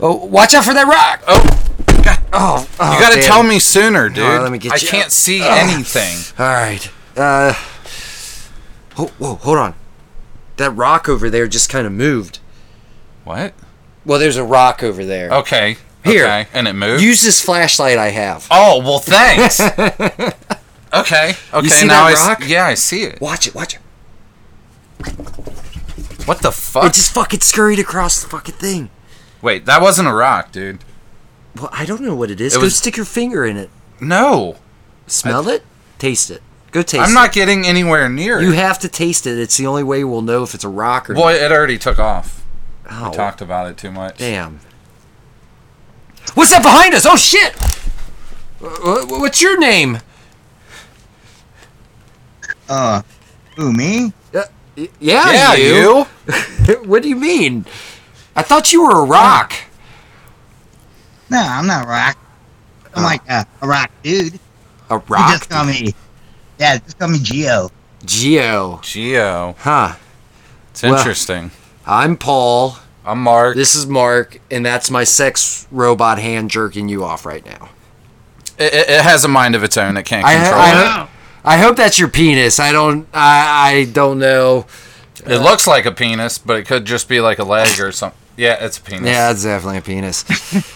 oh, 0.00 0.26
watch 0.26 0.54
out 0.54 0.64
for 0.64 0.74
that 0.74 0.86
rock! 0.86 1.22
Oh, 1.26 2.02
God. 2.04 2.18
Oh, 2.32 2.68
oh, 2.78 2.92
you 2.94 3.00
got 3.00 3.14
to 3.14 3.22
tell 3.22 3.42
me 3.42 3.58
sooner, 3.58 4.08
dude. 4.10 4.42
let 4.42 4.52
me 4.52 4.58
get 4.58 4.72
I 4.72 4.76
you 4.76 4.86
can't 4.88 5.06
up. 5.06 5.10
see 5.12 5.40
anything. 5.42 6.16
All 6.38 6.52
right. 6.52 6.90
Uh, 7.16 7.54
oh, 8.98 9.06
whoa, 9.18 9.34
hold 9.36 9.58
on. 9.58 9.74
That 10.56 10.70
rock 10.70 11.08
over 11.08 11.28
there 11.30 11.46
just 11.46 11.68
kind 11.68 11.86
of 11.86 11.92
moved. 11.92 12.38
What? 13.24 13.54
Well, 14.04 14.18
there's 14.18 14.36
a 14.36 14.44
rock 14.44 14.82
over 14.82 15.04
there. 15.04 15.30
Okay. 15.30 15.76
Here. 16.04 16.24
Okay. 16.24 16.46
And 16.52 16.68
it 16.68 16.74
moved. 16.74 17.02
Use 17.02 17.22
this 17.22 17.42
flashlight 17.44 17.98
I 17.98 18.10
have. 18.10 18.46
oh 18.50 18.78
well, 18.80 18.98
thanks. 19.00 19.60
okay. 20.94 21.34
Okay. 21.52 21.68
see 21.68 21.86
now 21.86 22.04
that 22.04 22.06
I 22.08 22.12
s- 22.12 22.26
rock? 22.28 22.42
yeah, 22.46 22.66
I 22.66 22.74
see 22.74 23.02
it. 23.02 23.20
Watch 23.20 23.46
it, 23.48 23.54
watch 23.54 23.74
it. 23.74 23.80
What 26.26 26.42
the 26.42 26.52
fuck? 26.52 26.84
It 26.84 26.92
just 26.94 27.12
fucking 27.12 27.40
scurried 27.40 27.78
across 27.78 28.22
the 28.22 28.28
fucking 28.28 28.54
thing. 28.56 28.90
Wait, 29.42 29.64
that 29.66 29.80
wasn't 29.82 30.08
a 30.08 30.12
rock, 30.14 30.50
dude. 30.52 30.78
Well, 31.56 31.68
I 31.72 31.84
don't 31.84 32.00
know 32.02 32.14
what 32.14 32.30
it 32.30 32.40
is. 32.40 32.54
It 32.54 32.58
Go 32.58 32.62
was- 32.64 32.76
stick 32.76 32.96
your 32.96 33.06
finger 33.06 33.44
in 33.44 33.56
it. 33.56 33.70
No, 34.00 34.56
Smell 35.06 35.48
it. 35.48 35.62
Taste 35.98 36.30
it. 36.30 36.42
Go 36.76 36.82
taste 36.82 36.94
it. 36.94 37.00
I'm 37.08 37.14
not 37.14 37.32
getting 37.32 37.66
anywhere 37.66 38.06
near 38.10 38.38
You 38.38 38.52
it. 38.52 38.56
have 38.56 38.78
to 38.80 38.88
taste 38.88 39.26
it. 39.26 39.38
It's 39.38 39.56
the 39.56 39.66
only 39.66 39.82
way 39.82 40.04
we'll 40.04 40.20
know 40.20 40.42
if 40.42 40.54
it's 40.54 40.62
a 40.62 40.68
rock 40.68 41.08
or 41.08 41.14
Boy, 41.14 41.32
it 41.32 41.50
already 41.50 41.78
took 41.78 41.98
off. 41.98 42.44
not. 42.90 43.12
We 43.12 43.16
talked 43.16 43.40
about 43.40 43.68
it 43.70 43.78
too 43.78 43.90
much. 43.90 44.18
Damn. 44.18 44.60
What's 46.34 46.50
that 46.50 46.62
behind 46.62 46.92
us? 46.92 47.06
Oh 47.06 47.16
shit! 47.16 47.54
Uh, 48.62 49.06
wh- 49.06 49.20
What's 49.20 49.40
your 49.40 49.58
name? 49.58 50.00
Uh, 52.68 53.00
who 53.56 53.72
me? 53.72 54.12
Uh, 54.34 54.42
y- 54.76 54.88
yeah, 55.00 55.32
Yeah, 55.32 55.54
you. 55.54 56.06
you. 56.68 56.74
what 56.84 57.02
do 57.02 57.08
you 57.08 57.16
mean? 57.16 57.64
I 58.34 58.42
thought 58.42 58.70
you 58.72 58.84
were 58.84 59.00
a 59.02 59.06
rock. 59.06 59.54
No, 61.30 61.38
I'm 61.38 61.66
not 61.66 61.86
a 61.86 61.88
rock. 61.88 62.18
I'm 62.94 63.02
Oh. 63.02 63.06
like 63.06 63.22
a, 63.30 63.46
a 63.62 63.66
rock 63.66 63.90
dude. 64.02 64.34
A 64.90 64.96
You 64.96 65.02
rock? 65.08 65.30
just 65.38 65.48
call 65.48 65.64
me. 65.64 65.94
Yeah, 66.58 66.78
just 66.78 66.98
call 66.98 67.08
me 67.08 67.18
Geo. 67.20 67.70
Geo. 68.04 68.80
Geo. 68.82 69.54
Huh. 69.58 69.94
It's 70.70 70.82
Well- 70.82 70.96
interesting. 70.96 71.50
I'm 71.86 72.16
Paul. 72.16 72.78
I'm 73.04 73.22
Mark. 73.22 73.54
This 73.56 73.76
is 73.76 73.86
Mark, 73.86 74.40
and 74.50 74.66
that's 74.66 74.90
my 74.90 75.04
sex 75.04 75.68
robot 75.70 76.18
hand 76.18 76.50
jerking 76.50 76.88
you 76.88 77.04
off 77.04 77.24
right 77.24 77.44
now. 77.46 77.68
It, 78.58 78.74
it, 78.74 78.88
it 78.88 79.00
has 79.02 79.24
a 79.24 79.28
mind 79.28 79.54
of 79.54 79.62
its 79.62 79.76
own. 79.76 79.96
It 79.96 80.02
can't 80.04 80.26
control 80.26 80.60
I, 80.60 81.02
it. 81.04 81.08
I 81.44 81.58
hope 81.58 81.76
that's 81.76 82.00
your 82.00 82.08
penis. 82.08 82.58
I 82.58 82.72
don't. 82.72 83.06
I, 83.14 83.70
I 83.70 83.84
don't 83.84 84.18
know. 84.18 84.66
It 85.24 85.38
looks 85.38 85.68
like 85.68 85.86
a 85.86 85.92
penis, 85.92 86.38
but 86.38 86.56
it 86.56 86.66
could 86.66 86.84
just 86.84 87.08
be 87.08 87.20
like 87.20 87.38
a 87.38 87.44
leg 87.44 87.78
or 87.80 87.92
something. 87.92 88.18
Yeah, 88.36 88.64
it's 88.64 88.78
a 88.78 88.82
penis. 88.82 89.06
Yeah, 89.08 89.30
it's 89.30 89.44
definitely 89.44 89.78
a 89.78 89.82
penis. 89.82 90.24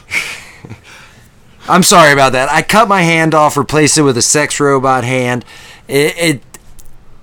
I'm 1.68 1.82
sorry 1.82 2.12
about 2.12 2.32
that. 2.32 2.48
I 2.50 2.62
cut 2.62 2.88
my 2.88 3.02
hand 3.02 3.34
off, 3.34 3.56
replaced 3.56 3.98
it 3.98 4.02
with 4.02 4.16
a 4.16 4.22
sex 4.22 4.60
robot 4.60 5.04
hand. 5.04 5.44
It, 5.91 6.16
it 6.16 6.43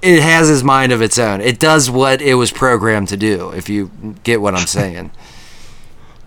it 0.01 0.22
has 0.22 0.47
his 0.47 0.63
mind 0.63 0.91
of 0.91 1.01
its 1.01 1.18
own. 1.18 1.41
It 1.41 1.59
does 1.59 1.89
what 1.89 2.22
it 2.22 2.36
was 2.36 2.51
programmed 2.51 3.07
to 3.09 3.18
do. 3.18 3.49
If 3.51 3.70
you 3.70 4.15
get 4.24 4.41
what 4.41 4.55
I'm 4.55 4.68
saying. 4.68 5.11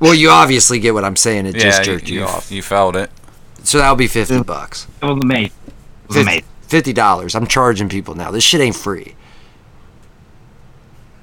Well, 0.01 0.15
you 0.15 0.31
obviously 0.31 0.79
get 0.79 0.95
what 0.95 1.05
I'm 1.05 1.15
saying. 1.15 1.45
It 1.45 1.57
yeah, 1.57 1.63
just 1.65 1.83
jerked 1.83 2.09
you, 2.09 2.21
you, 2.21 2.25
off. 2.25 2.51
you 2.51 2.63
felt 2.63 2.97
it. 2.97 3.11
So 3.65 3.77
that'll 3.77 3.97
be 3.97 4.07
fifty 4.07 4.43
bucks. 4.43 4.87
It 5.03 5.05
was 5.05 5.19
amazing. 5.23 5.53
It 5.67 6.09
was 6.09 6.17
Fif- 6.17 6.23
amazing. 6.27 6.45
Fifty 6.63 6.93
dollars. 6.95 7.35
I'm 7.35 7.47
charging 7.47 7.91
people 7.91 8.15
now. 8.15 8.31
This 8.31 8.43
shit 8.43 8.63
ain't 8.63 8.77
free. 8.77 9.15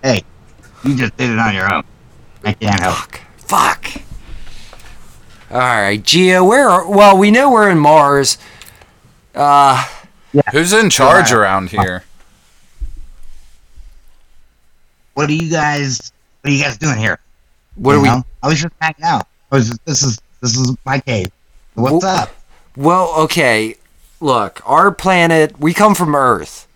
Hey, 0.04 0.22
you 0.84 0.96
just 0.96 1.18
did 1.18 1.32
it 1.32 1.40
on 1.40 1.56
your 1.56 1.74
own. 1.74 1.84
I 2.44 2.54
can't 2.54 2.80
help. 2.80 2.96
Fuck. 3.38 3.86
Fuck. 3.88 4.02
All 5.50 5.58
right, 5.58 6.04
Geo. 6.04 6.44
Where? 6.44 6.70
Are, 6.70 6.88
well, 6.88 7.18
we 7.18 7.32
know 7.32 7.50
we're 7.50 7.72
in 7.72 7.80
Mars. 7.80 8.38
Uh, 9.34 9.88
Who's 10.52 10.74
in 10.74 10.90
charge 10.90 11.32
Yeah. 11.32 11.38
around 11.38 11.70
here? 11.70 12.04
What 15.14 15.30
are 15.30 15.34
you 15.34 15.50
guys? 15.50 16.12
What 16.42 16.52
are 16.52 16.54
you 16.54 16.64
guys 16.64 16.78
doing 16.78 16.98
here? 16.98 17.20
what 17.76 17.94
You 17.94 17.98
are 18.00 18.02
we? 18.02 18.08
know? 18.10 18.26
I 18.44 18.48
was 18.48 18.62
just 18.62 18.74
hanging 18.82 19.04
out. 19.04 19.28
I 19.52 19.56
was 19.56 19.70
just, 19.70 19.86
this 19.86 20.04
is 20.04 20.20
this 20.42 20.56
is 20.58 20.76
my 20.86 21.00
cave. 21.00 21.28
What's 21.76 22.04
Well- 22.04 22.18
up? 22.24 22.30
Well, 22.76 23.14
okay. 23.22 23.76
Look, 24.20 24.62
our 24.66 24.92
planet, 24.92 25.60
we 25.60 25.74
come 25.74 25.96
from 25.96 26.16
Earth. 26.16 26.68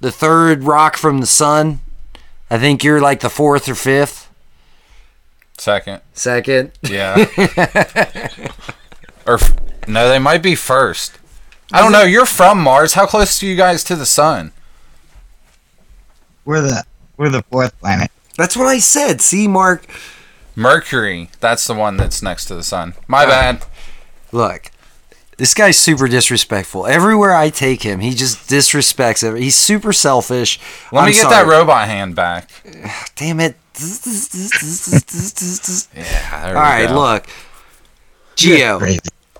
The 0.00 0.10
third 0.12 0.64
rock 0.64 0.96
from 0.96 1.20
the 1.20 1.26
sun. 1.26 1.80
I 2.50 2.58
think 2.58 2.82
you're 2.82 3.00
like 3.00 3.20
the 3.20 3.28
fourth 3.30 3.68
or 3.68 3.74
fifth. 3.74 4.28
Second. 5.58 6.00
Second. 6.14 6.72
Yeah. 6.82 7.16
or 9.26 9.34
f- 9.34 9.54
no, 9.86 10.08
they 10.08 10.18
might 10.18 10.42
be 10.42 10.54
first. 10.54 11.18
I 11.72 11.80
don't 11.80 11.92
know. 11.92 12.02
You're 12.02 12.26
from 12.26 12.60
Mars. 12.60 12.94
How 12.94 13.06
close 13.06 13.42
are 13.42 13.46
you 13.46 13.56
guys 13.56 13.84
to 13.84 13.96
the 13.96 14.06
sun? 14.06 14.52
We're 16.44 16.62
the 16.62 16.84
we're 17.16 17.28
the 17.28 17.42
fourth 17.44 17.78
planet. 17.80 18.10
That's 18.36 18.56
what 18.56 18.66
I 18.66 18.78
said. 18.78 19.20
See, 19.20 19.46
Mark. 19.46 19.86
Mercury. 20.56 21.30
That's 21.40 21.66
the 21.66 21.74
one 21.74 21.96
that's 21.96 22.22
next 22.22 22.46
to 22.46 22.54
the 22.54 22.62
sun. 22.62 22.94
My 23.06 23.24
bad. 23.24 23.64
Look, 24.32 24.70
this 25.36 25.54
guy's 25.54 25.78
super 25.78 26.08
disrespectful. 26.08 26.86
Everywhere 26.86 27.34
I 27.34 27.50
take 27.50 27.82
him, 27.82 28.00
he 28.00 28.14
just 28.14 28.48
disrespects 28.48 29.22
it. 29.22 29.40
He's 29.40 29.56
super 29.56 29.92
selfish. 29.92 30.58
Let 30.92 31.02
I'm 31.02 31.06
me 31.06 31.12
get 31.12 31.22
sorry. 31.22 31.34
that 31.34 31.46
robot 31.50 31.88
hand 31.88 32.14
back. 32.14 32.50
Damn 33.16 33.40
it. 33.40 33.56
Yeah. 35.96 36.46
There 36.46 36.56
All 36.56 36.62
right, 36.62 36.90
look. 36.90 37.26
Geo. 38.36 38.78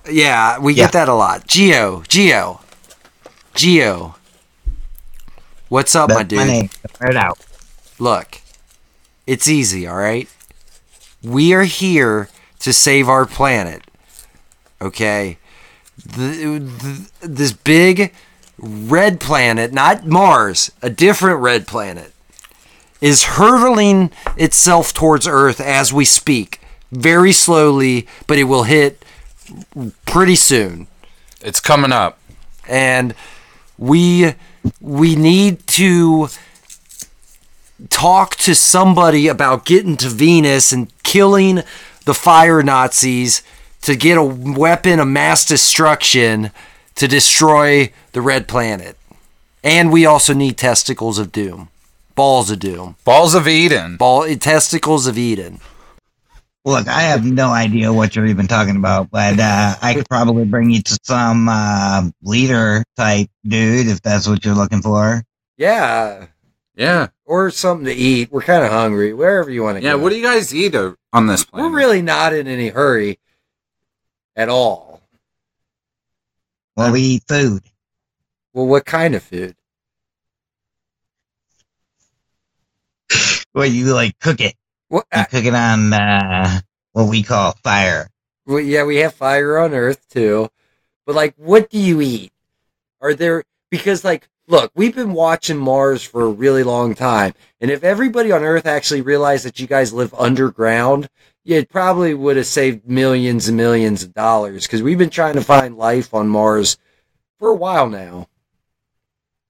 Yeah, 0.09 0.59
we 0.59 0.73
Yeah. 0.73 0.85
get 0.85 0.93
that 0.93 1.09
a 1.09 1.13
lot. 1.13 1.47
Geo, 1.47 2.03
Geo, 2.07 2.61
Geo. 3.53 4.15
What's 5.69 5.95
up, 5.95 6.09
my 6.09 6.15
That's 6.17 6.27
dude? 6.29 6.39
my 6.39 6.45
name. 6.45 6.69
Right 6.99 7.15
out. 7.15 7.39
Look, 7.99 8.41
it's 9.27 9.47
easy, 9.47 9.87
all 9.87 9.95
right? 9.95 10.27
We 11.23 11.53
are 11.53 11.63
here 11.63 12.29
to 12.59 12.73
save 12.73 13.07
our 13.07 13.25
planet. 13.25 13.83
Okay? 14.81 15.37
The, 16.03 16.59
the, 16.59 17.09
this 17.27 17.51
big 17.53 18.13
red 18.57 19.19
planet, 19.19 19.71
not 19.71 20.05
Mars, 20.07 20.71
a 20.81 20.89
different 20.89 21.39
red 21.39 21.67
planet, 21.67 22.11
is 22.99 23.23
hurtling 23.23 24.11
itself 24.37 24.93
towards 24.93 25.27
Earth 25.27 25.59
as 25.61 25.93
we 25.93 26.05
speak. 26.05 26.59
Very 26.91 27.31
slowly, 27.31 28.07
but 28.27 28.37
it 28.37 28.43
will 28.45 28.63
hit 28.63 29.05
pretty 30.05 30.35
soon 30.35 30.87
It's 31.41 31.59
coming 31.59 31.91
up. 31.91 32.17
and 32.67 33.13
we 33.77 34.35
we 34.79 35.15
need 35.15 35.65
to 35.67 36.27
talk 37.89 38.35
to 38.37 38.53
somebody 38.55 39.27
about 39.27 39.65
getting 39.65 39.97
to 39.97 40.07
Venus 40.07 40.71
and 40.71 40.91
killing 41.03 41.63
the 42.05 42.13
fire 42.13 42.61
Nazis 42.61 43.41
to 43.81 43.95
get 43.95 44.17
a 44.17 44.23
weapon 44.23 44.99
of 44.99 45.07
mass 45.07 45.45
destruction 45.45 46.51
to 46.95 47.07
destroy 47.07 47.91
the 48.11 48.21
red 48.21 48.47
planet. 48.47 48.97
And 49.63 49.91
we 49.91 50.05
also 50.05 50.33
need 50.33 50.57
testicles 50.57 51.17
of 51.17 51.31
doom. 51.31 51.69
Balls 52.15 52.51
of 52.51 52.59
doom. 52.59 52.95
Balls 53.03 53.33
of 53.33 53.47
Eden. 53.47 53.97
Ball 53.97 54.35
testicles 54.35 55.07
of 55.07 55.17
Eden. 55.17 55.59
Look, 56.63 56.87
I 56.87 57.01
have 57.01 57.25
no 57.25 57.49
idea 57.49 57.91
what 57.91 58.15
you're 58.15 58.27
even 58.27 58.47
talking 58.47 58.75
about, 58.75 59.09
but 59.09 59.39
uh, 59.39 59.75
I 59.81 59.95
could 59.95 60.07
probably 60.07 60.45
bring 60.45 60.69
you 60.69 60.81
to 60.83 60.99
some 61.03 61.49
uh, 61.49 62.03
leader 62.21 62.83
type 62.95 63.29
dude 63.43 63.87
if 63.87 64.01
that's 64.03 64.27
what 64.27 64.45
you're 64.45 64.53
looking 64.53 64.81
for. 64.83 65.23
Yeah. 65.57 66.27
Yeah. 66.75 67.07
Or 67.25 67.49
something 67.49 67.85
to 67.85 67.93
eat. 67.93 68.31
We're 68.31 68.43
kind 68.43 68.63
of 68.63 68.71
hungry. 68.71 69.11
Wherever 69.13 69.49
you 69.49 69.63
want 69.63 69.77
to 69.79 69.83
Yeah. 69.83 69.91
go. 69.93 69.97
Yeah, 69.97 70.03
what 70.03 70.09
do 70.09 70.17
you 70.17 70.23
guys 70.23 70.53
eat 70.53 70.75
o- 70.75 70.95
on 71.11 71.25
this 71.25 71.43
planet? 71.45 71.71
We're 71.71 71.77
really 71.77 72.01
not 72.03 72.33
in 72.33 72.47
any 72.47 72.69
hurry. 72.69 73.17
at 74.35 74.47
all. 74.49 75.01
Well, 76.77 76.93
we 76.93 77.01
eat 77.01 77.23
food. 77.27 77.63
Well, 78.53 78.65
what 78.67 78.85
kind 78.85 79.13
of 79.15 79.23
food? 79.23 79.55
Well, 83.53 83.65
you 83.65 83.93
like 83.93 84.17
cook 84.19 84.39
it. 84.39 84.55
What? 84.91 85.05
You 85.15 85.23
cook 85.29 85.45
it 85.45 85.55
on 85.55 85.93
uh, 85.93 86.59
what 86.91 87.07
we 87.07 87.23
call 87.23 87.53
fire. 87.63 88.09
Well, 88.45 88.59
yeah, 88.59 88.83
we 88.83 88.97
have 88.97 89.13
fire 89.13 89.57
on 89.57 89.73
Earth 89.73 90.05
too. 90.09 90.49
But 91.05 91.15
like, 91.15 91.33
what 91.37 91.69
do 91.69 91.79
you 91.79 92.01
eat? 92.01 92.33
Are 92.99 93.13
there 93.13 93.45
because 93.69 94.03
like, 94.03 94.27
look, 94.47 94.69
we've 94.75 94.93
been 94.93 95.13
watching 95.13 95.55
Mars 95.55 96.03
for 96.03 96.23
a 96.23 96.29
really 96.29 96.63
long 96.63 96.93
time, 96.93 97.33
and 97.61 97.71
if 97.71 97.85
everybody 97.85 98.33
on 98.33 98.43
Earth 98.43 98.65
actually 98.65 98.99
realized 98.99 99.45
that 99.45 99.61
you 99.61 99.65
guys 99.65 99.93
live 99.93 100.13
underground, 100.15 101.07
it 101.45 101.69
probably 101.69 102.13
would 102.13 102.35
have 102.35 102.45
saved 102.45 102.85
millions 102.85 103.47
and 103.47 103.55
millions 103.55 104.03
of 104.03 104.13
dollars 104.13 104.67
because 104.67 104.83
we've 104.83 104.97
been 104.97 105.09
trying 105.09 105.35
to 105.35 105.41
find 105.41 105.77
life 105.77 106.13
on 106.13 106.27
Mars 106.27 106.77
for 107.39 107.47
a 107.47 107.55
while 107.55 107.87
now, 107.87 108.27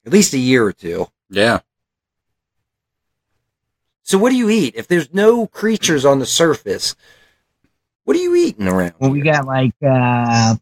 at 0.05 0.13
least 0.13 0.35
a 0.35 0.37
year 0.37 0.63
or 0.63 0.71
two. 0.71 1.07
Yeah. 1.31 1.61
So, 4.03 4.17
what 4.17 4.29
do 4.31 4.35
you 4.35 4.49
eat 4.49 4.75
if 4.75 4.87
there's 4.87 5.13
no 5.13 5.47
creatures 5.47 6.05
on 6.05 6.19
the 6.19 6.25
surface? 6.25 6.95
What 8.03 8.17
are 8.17 8.19
you 8.19 8.35
eating 8.35 8.67
around? 8.67 8.93
Well, 8.99 9.11
we 9.11 9.21
got 9.21 9.45
like 9.45 9.73
uh, 9.87 10.55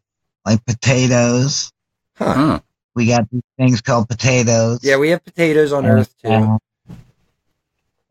like 0.44 0.64
potatoes. 0.66 1.72
Huh. 2.16 2.32
Huh. 2.34 2.60
We 2.94 3.06
got 3.06 3.30
these 3.30 3.42
things 3.56 3.80
called 3.80 4.08
potatoes. 4.08 4.80
Yeah, 4.82 4.96
we 4.98 5.10
have 5.10 5.24
potatoes 5.24 5.72
on 5.72 5.86
Earth 5.86 6.14
too. 6.22 6.28
Uh, 6.28 6.58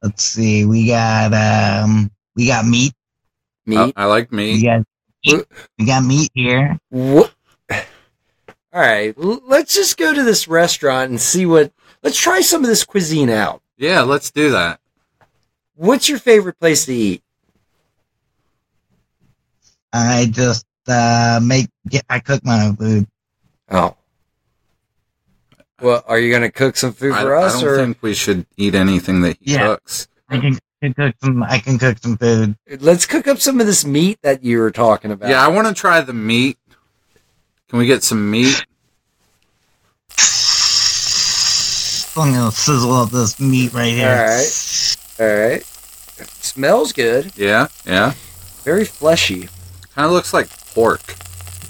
let's 0.02 0.24
see. 0.24 0.66
We 0.66 0.88
got 0.88 1.34
um, 1.34 2.10
we 2.36 2.48
got 2.48 2.66
meat. 2.66 2.94
Meat. 3.66 3.78
I, 3.78 4.04
I 4.04 4.06
like 4.06 4.32
We 4.32 4.38
meat. 4.38 4.64
got 4.64 4.86
we 5.78 5.86
got 5.86 6.04
meat 6.04 6.32
here. 6.34 6.80
What? 6.90 7.34
All 8.72 8.82
right, 8.82 9.16
l- 9.18 9.42
let's 9.46 9.74
just 9.74 9.98
go 9.98 10.14
to 10.14 10.24
this 10.24 10.48
restaurant 10.48 11.10
and 11.12 11.20
see 11.22 11.46
what. 11.46 11.72
Let's 12.02 12.20
try 12.20 12.42
some 12.42 12.64
of 12.64 12.70
this 12.70 12.84
cuisine 12.86 13.30
out. 13.30 13.62
Yeah, 13.78 14.02
let's 14.02 14.32
do 14.32 14.52
that. 14.52 14.79
What's 15.80 16.10
your 16.10 16.20
favorite 16.20 16.60
place 16.60 16.86
to 16.88 16.94
eat? 16.94 17.24
I 19.94 20.28
just 20.30 20.66
uh 20.90 21.40
make 21.42 21.68
get, 21.88 22.04
I 22.10 22.20
cook 22.20 22.44
my 22.44 22.66
own 22.66 22.76
food. 22.76 23.08
Oh. 23.72 23.96
Well, 25.82 26.04
are 26.06 26.20
you 26.20 26.32
going 26.32 26.42
to 26.42 26.52
cook 26.52 26.76
some 26.76 26.92
food 26.92 27.14
I, 27.14 27.22
for 27.22 27.34
I 27.38 27.44
us, 27.46 27.62
don't 27.62 27.70
or 27.70 27.78
think 27.78 28.00
we 28.02 28.14
should 28.14 28.46
eat 28.58 28.76
anything 28.76 29.22
that 29.22 29.38
he 29.40 29.54
Yeah. 29.54 29.68
cooks. 29.68 30.10
I 30.28 30.40
can, 30.40 30.60
can 30.82 30.94
cook 30.94 31.16
some. 31.24 31.44
I 31.44 31.60
can 31.60 31.80
cook 31.80 31.98
some 32.00 32.18
food. 32.18 32.58
let's 32.82 33.06
cook 33.06 33.30
up 33.30 33.38
some 33.38 33.62
of 33.62 33.66
this 33.66 33.86
meat 33.86 34.20
that 34.22 34.44
you 34.44 34.60
were 34.60 34.72
talking 34.72 35.12
about? 35.12 35.30
Yeah, 35.30 35.42
I 35.42 35.48
want 35.48 35.70
to 35.70 35.74
try 35.74 36.02
the 36.02 36.12
meat. 36.12 36.58
Can 37.70 37.80
we 37.80 37.86
get 37.86 38.04
some 38.04 38.30
meat? 38.30 38.66
I'm 42.18 42.34
gonna 42.34 42.52
sizzle 42.52 42.92
up 42.92 43.12
this 43.12 43.40
meat 43.40 43.72
right 43.72 43.94
here. 43.94 44.10
All 44.10 44.16
right. 44.16 44.99
All 45.20 45.26
right. 45.28 45.64
Smells 46.42 46.94
good. 46.94 47.32
Yeah, 47.36 47.68
yeah. 47.86 48.14
Very 48.64 48.86
fleshy. 48.86 49.50
Kind 49.96 50.06
of 50.06 50.12
looks 50.12 50.34
like 50.34 50.50
pork. 50.74 51.16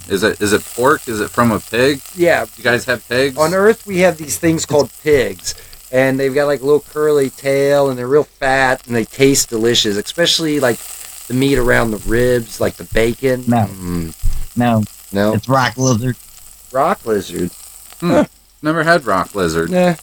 Is 0.08 0.24
it? 0.24 0.42
Is 0.42 0.54
it 0.54 0.64
pork? 0.64 1.08
Is 1.08 1.20
it 1.20 1.30
from 1.30 1.52
a 1.52 1.60
pig? 1.60 2.02
Yeah. 2.16 2.46
You 2.58 2.64
guys 2.64 2.86
have 2.86 3.08
pigs? 3.08 3.38
On 3.38 3.54
Earth, 3.54 3.86
we 3.86 4.00
have 4.00 4.18
these 4.18 4.38
things 4.38 4.66
called 4.66 4.92
pigs, 5.04 5.54
and 5.92 6.20
they've 6.20 6.34
got 6.34 6.46
like 6.46 6.62
a 6.62 6.66
little 6.66 6.80
curly 6.82 7.30
tail, 7.30 7.90
and 7.90 7.98
they're 7.98 8.08
real 8.08 8.24
fat, 8.24 8.86
and 8.88 8.96
they 8.96 9.06
taste 9.06 9.50
delicious. 9.50 9.98
Especially 9.98 10.60
like 10.60 10.78
the 11.28 11.34
meat 11.36 11.58
around 11.60 11.92
the 11.92 11.98
ribs, 12.10 12.60
like 12.60 12.76
the 12.76 12.86
bacon. 12.86 13.44
No. 13.48 13.66
Mm, 13.68 14.58
No, 14.58 14.84
no. 15.12 15.34
it's 15.34 15.48
rock 15.48 15.78
lizard. 15.78 16.16
Rock 16.72 17.06
lizard. 17.06 17.52
Never 18.62 18.84
had 18.84 19.06
rock 19.06 19.36
lizard. 19.36 19.70
Nah. 19.70 19.94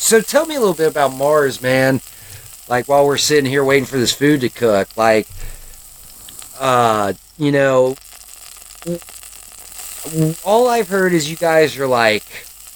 So 0.00 0.20
tell 0.20 0.46
me 0.46 0.54
a 0.54 0.58
little 0.60 0.74
bit 0.74 0.88
about 0.90 1.12
Mars, 1.14 1.60
man. 1.62 2.00
Like 2.68 2.86
while 2.88 3.06
we're 3.06 3.16
sitting 3.16 3.50
here 3.50 3.64
waiting 3.64 3.86
for 3.86 3.96
this 3.96 4.12
food 4.12 4.40
to 4.42 4.48
cook, 4.48 4.88
like, 4.96 5.26
uh, 6.60 7.14
you 7.38 7.52
know, 7.52 7.96
all 10.44 10.68
I've 10.68 10.88
heard 10.88 11.12
is 11.12 11.30
you 11.30 11.36
guys 11.36 11.78
are 11.78 11.86
like 11.86 12.24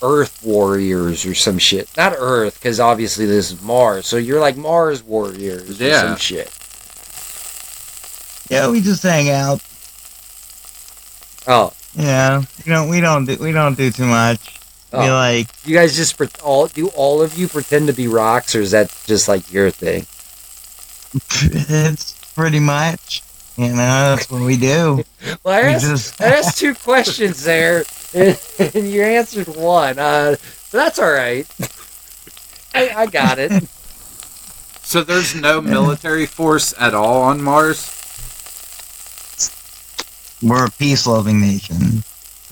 Earth 0.03 0.41
warriors 0.43 1.25
or 1.27 1.35
some 1.35 1.59
shit. 1.59 1.89
Not 1.97 2.15
Earth, 2.17 2.55
because 2.55 2.81
obviously 2.81 3.27
this 3.27 3.53
is 3.53 3.63
Mars. 3.63 4.07
So 4.07 4.17
you're 4.17 4.41
like 4.41 4.57
Mars 4.57 5.03
warriors 5.03 5.81
or 5.81 5.85
Yeah. 5.85 6.03
some 6.03 6.17
shit. 6.17 6.51
Yeah, 8.51 8.69
we 8.71 8.81
just 8.81 9.03
hang 9.03 9.31
out. 9.31 9.61
Oh, 11.47 11.73
Yeah, 11.95 12.43
you 12.65 12.73
know, 12.73 12.87
we 12.87 13.01
don't 13.01 13.25
do 13.27 13.37
we 13.37 13.53
don't 13.53 13.77
do 13.77 13.91
too 13.91 14.07
much. 14.07 14.59
We 14.93 14.99
Oh. 14.99 15.15
like 15.15 15.49
you 15.65 15.75
guys 15.75 15.97
just 15.97 16.17
pre- 16.17 16.29
all 16.43 16.67
do 16.67 16.89
all 16.89 17.23
of 17.23 17.37
you 17.39 17.49
pretend 17.49 17.87
to 17.87 17.93
be 17.93 18.09
rocks, 18.09 18.55
or 18.55 18.61
is 18.61 18.73
that 18.73 18.93
just 19.07 19.27
like 19.29 19.51
your 19.53 19.71
thing? 19.71 20.07
it's 21.15 22.15
pretty 22.35 22.61
much. 22.61 23.23
You 23.57 23.69
know, 23.69 23.77
that's 23.77 24.31
what 24.31 24.43
we 24.43 24.57
do. 24.57 25.05
Well, 25.45 25.55
I 25.55 25.61
asked, 25.73 25.85
just 25.87 26.21
I 26.21 26.27
asked 26.27 26.59
two 26.59 26.75
questions 26.75 27.45
there, 27.45 27.85
and, 28.15 28.39
and 28.59 28.91
you 28.91 29.03
answered 29.03 29.47
one. 29.49 29.99
Uh, 29.99 30.37
so 30.69 30.79
that's 30.79 30.99
all 30.99 31.11
right. 31.13 31.47
I, 32.75 32.91
I 33.03 33.07
got 33.07 33.39
it. 33.39 33.53
So 34.85 35.03
there's 35.05 35.35
no 35.35 35.63
military 35.63 36.27
force 36.27 36.75
at 36.79 36.93
all 36.93 37.23
on 37.23 37.41
Mars? 37.41 37.89
we're 40.43 40.67
a 40.67 40.71
peace 40.73 41.07
loving 41.07 41.41
nation. 41.41 42.03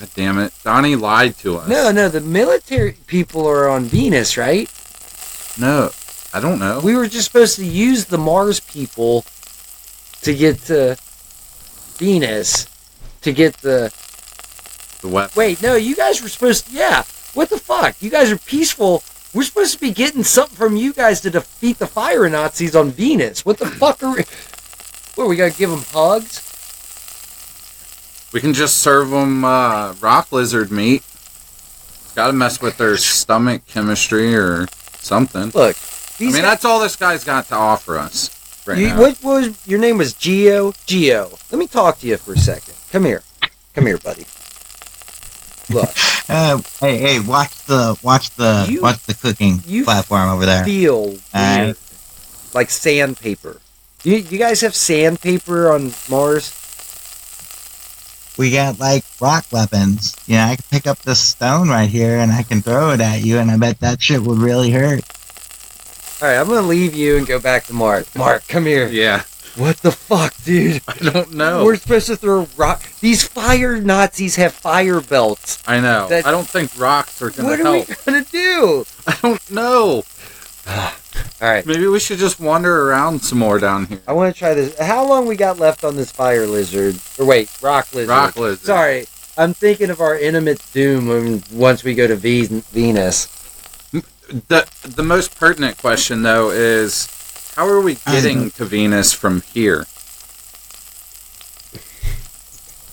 God 0.01 0.09
damn 0.15 0.39
it. 0.39 0.55
Donnie 0.65 0.97
lied 0.97 1.37
to 1.39 1.59
us. 1.59 1.69
No, 1.69 1.93
no, 1.93 2.09
the 2.09 2.23
military 2.23 2.93
people 3.07 3.47
are 3.47 3.69
on 3.69 3.85
Venus, 3.85 4.39
right? 4.39 4.73
No. 5.61 5.91
I 6.33 6.41
don't 6.41 6.59
know. 6.59 6.81
We 6.83 6.97
were 6.97 7.07
just 7.07 7.27
supposed 7.27 7.57
to 7.57 7.67
use 7.67 8.07
the 8.07 8.17
Mars 8.17 8.61
people 8.61 9.27
to 10.23 10.35
get 10.35 10.59
to 10.63 10.97
Venus 11.99 12.67
to 13.21 13.33
get 13.33 13.59
the. 13.59 13.93
The 15.03 15.09
weapon. 15.09 15.33
Wait, 15.37 15.63
no, 15.63 15.75
you 15.75 15.95
guys 15.95 16.23
were 16.23 16.29
supposed 16.29 16.69
to. 16.69 16.73
Yeah, 16.73 17.03
what 17.35 17.51
the 17.51 17.59
fuck? 17.59 18.01
You 18.01 18.09
guys 18.09 18.33
are 18.33 18.39
peaceful. 18.39 19.03
We're 19.35 19.43
supposed 19.43 19.75
to 19.75 19.81
be 19.81 19.93
getting 19.93 20.25
something 20.25 20.57
from 20.57 20.77
you 20.77 20.95
guys 20.95 21.21
to 21.23 21.31
defeat 21.31 21.79
the 21.79 21.87
fire 21.87 22.29
Nazis 22.31 22.75
on 22.75 22.91
Venus. 22.91 23.45
What 23.45 23.59
the 23.59 23.67
fuck 23.67 24.03
are 24.03 24.17
we. 24.17 24.25
What, 25.15 25.29
we 25.29 25.37
gotta 25.37 25.57
give 25.57 25.69
them 25.69 25.85
hugs? 25.93 26.50
We 28.33 28.41
can 28.41 28.55
just 28.55 28.79
serve 28.79 29.11
them 29.11 29.45
uh, 29.45 29.95
rock 30.01 30.31
lizard 30.33 30.71
meat. 30.71 31.03
Gotta 32.15 32.33
mess 32.33 32.61
with 32.61 32.77
their 32.77 32.97
stomach 32.97 33.67
chemistry 33.67 34.35
or 34.37 34.67
something. 34.99 35.51
Look, 35.55 35.77
I 36.21 36.23
mean, 36.25 36.33
guys- 36.33 36.43
that's 36.43 36.65
all 36.65 36.81
this 36.81 36.97
guy's 36.97 37.25
got 37.25 37.47
to 37.49 37.55
offer 37.55 37.99
us 37.99 38.31
right 38.67 38.79
You, 38.79 38.89
now. 38.89 39.01
what 39.01 39.23
was 39.25 39.67
your 39.67 39.79
name? 39.81 39.99
Was 39.99 40.13
Geo? 40.15 40.73
Geo. 40.87 41.31
Let 41.51 41.59
me 41.59 41.67
talk 41.67 41.99
to 42.01 42.07
you 42.07 42.17
for 42.17 42.35
a 42.35 42.39
second. 42.39 42.75
Come 42.93 43.05
here. 43.05 43.23
Come 43.75 43.87
here, 43.87 43.99
buddy. 43.99 44.27
Look, 45.71 45.91
Uh, 46.33 46.63
hey, 46.79 46.97
hey, 46.99 47.19
watch 47.21 47.53
the 47.65 47.99
watch 48.05 48.31
the 48.37 48.67
You- 48.69 48.81
watch 48.83 49.03
the 49.05 49.15
cooking 49.15 49.63
you 49.67 49.83
platform 49.83 50.29
over 50.31 50.47
there. 50.47 50.65
feel 50.65 51.07
weird, 51.07 51.21
Alright. 51.35 51.77
like 52.55 52.71
sandpaper. 52.71 53.61
You, 54.05 54.15
you 54.17 54.39
guys 54.39 54.61
have 54.61 54.77
sandpaper 54.77 55.73
on 55.73 55.93
Mars? 56.09 56.51
We 58.41 58.51
got 58.51 58.81
like 58.81 59.05
rock 59.21 59.45
weapons. 59.53 60.17
You 60.27 60.37
know, 60.37 60.45
I 60.45 60.57
can 60.57 60.65
pick 60.71 60.87
up 60.87 61.01
this 61.01 61.21
stone 61.21 61.69
right 61.69 61.91
here 61.91 62.17
and 62.21 62.33
I 62.33 62.43
can 62.43 62.63
throw 62.63 62.89
it 62.93 63.01
at 63.03 63.21
you, 63.23 63.37
and 63.37 63.51
I 63.51 63.59
bet 63.59 63.81
that 63.81 64.01
shit 64.01 64.23
would 64.23 64.39
really 64.39 64.71
hurt. 64.71 65.03
All 66.23 66.29
right, 66.29 66.39
I'm 66.41 66.49
gonna 66.49 66.67
leave 66.67 66.95
you 66.95 67.19
and 67.19 67.27
go 67.27 67.39
back 67.39 67.65
to 67.65 67.75
Mark. 67.75 68.07
Mark, 68.17 68.49
come 68.49 68.65
here. 68.65 68.89
yeah, 68.89 69.25
What 69.57 69.77
the 69.83 69.93
fuck, 69.93 70.35
dude? 70.43 70.81
I 70.89 70.95
don't 71.11 71.35
know. 71.35 71.67
We're 71.67 71.77
supposed 71.77 72.07
to 72.07 72.17
throw 72.17 72.49
rock. 72.57 72.83
These 73.01 73.29
fire 73.29 73.79
Nazis 73.79 74.37
have 74.37 74.55
fire 74.55 75.03
belts. 75.03 75.63
I 75.67 75.81
know. 75.81 76.09
That- 76.09 76.25
I 76.27 76.31
don't 76.31 76.49
think 76.49 76.71
rocks 76.81 77.21
are 77.21 77.29
gonna 77.29 77.57
help. 77.57 77.59
What 77.59 77.61
are 77.61 77.93
help. 77.93 78.07
we 78.07 78.13
gonna 78.13 78.25
do? 78.25 78.87
I 79.07 79.19
don't 79.21 79.51
know. 79.51 80.05
All 81.43 81.49
right, 81.49 81.65
Maybe 81.67 81.87
we 81.87 81.99
should 81.99 82.19
just 82.19 82.39
wander 82.39 82.89
around 82.89 83.21
some 83.21 83.39
more 83.39 83.59
down 83.59 83.87
here. 83.87 84.01
I 84.07 84.13
want 84.13 84.33
to 84.35 84.39
try 84.39 84.53
this. 84.55 84.79
How 84.79 85.07
long 85.09 85.27
we 85.27 85.37
got 85.37 85.59
left 85.59 85.85
on 85.85 85.97
this 85.97 86.13
fire 86.13 86.47
lizard? 86.47 86.97
Or 87.19 87.25
wait, 87.27 87.51
rock 87.63 87.93
lizard. 87.95 88.11
Rock 88.11 88.37
lizard. 88.37 88.65
Sorry, 88.67 89.07
I'm 89.39 89.55
thinking 89.55 89.89
of 89.91 90.01
our 90.01 90.19
intimate 90.19 90.63
doom 90.73 91.09
when, 91.09 91.43
once 91.53 91.83
we 91.83 91.95
go 91.95 92.07
to 92.07 92.15
Ve- 92.15 92.45
Venus. 92.73 93.27
The 94.49 94.69
the 94.83 95.03
most 95.03 95.35
pertinent 95.37 95.79
question 95.79 96.23
though 96.23 96.51
is 96.51 97.09
how 97.57 97.67
are 97.67 97.81
we 97.81 97.97
getting 98.07 98.51
to 98.53 98.65
Venus 98.65 99.13
from 99.13 99.41
here? 99.53 99.87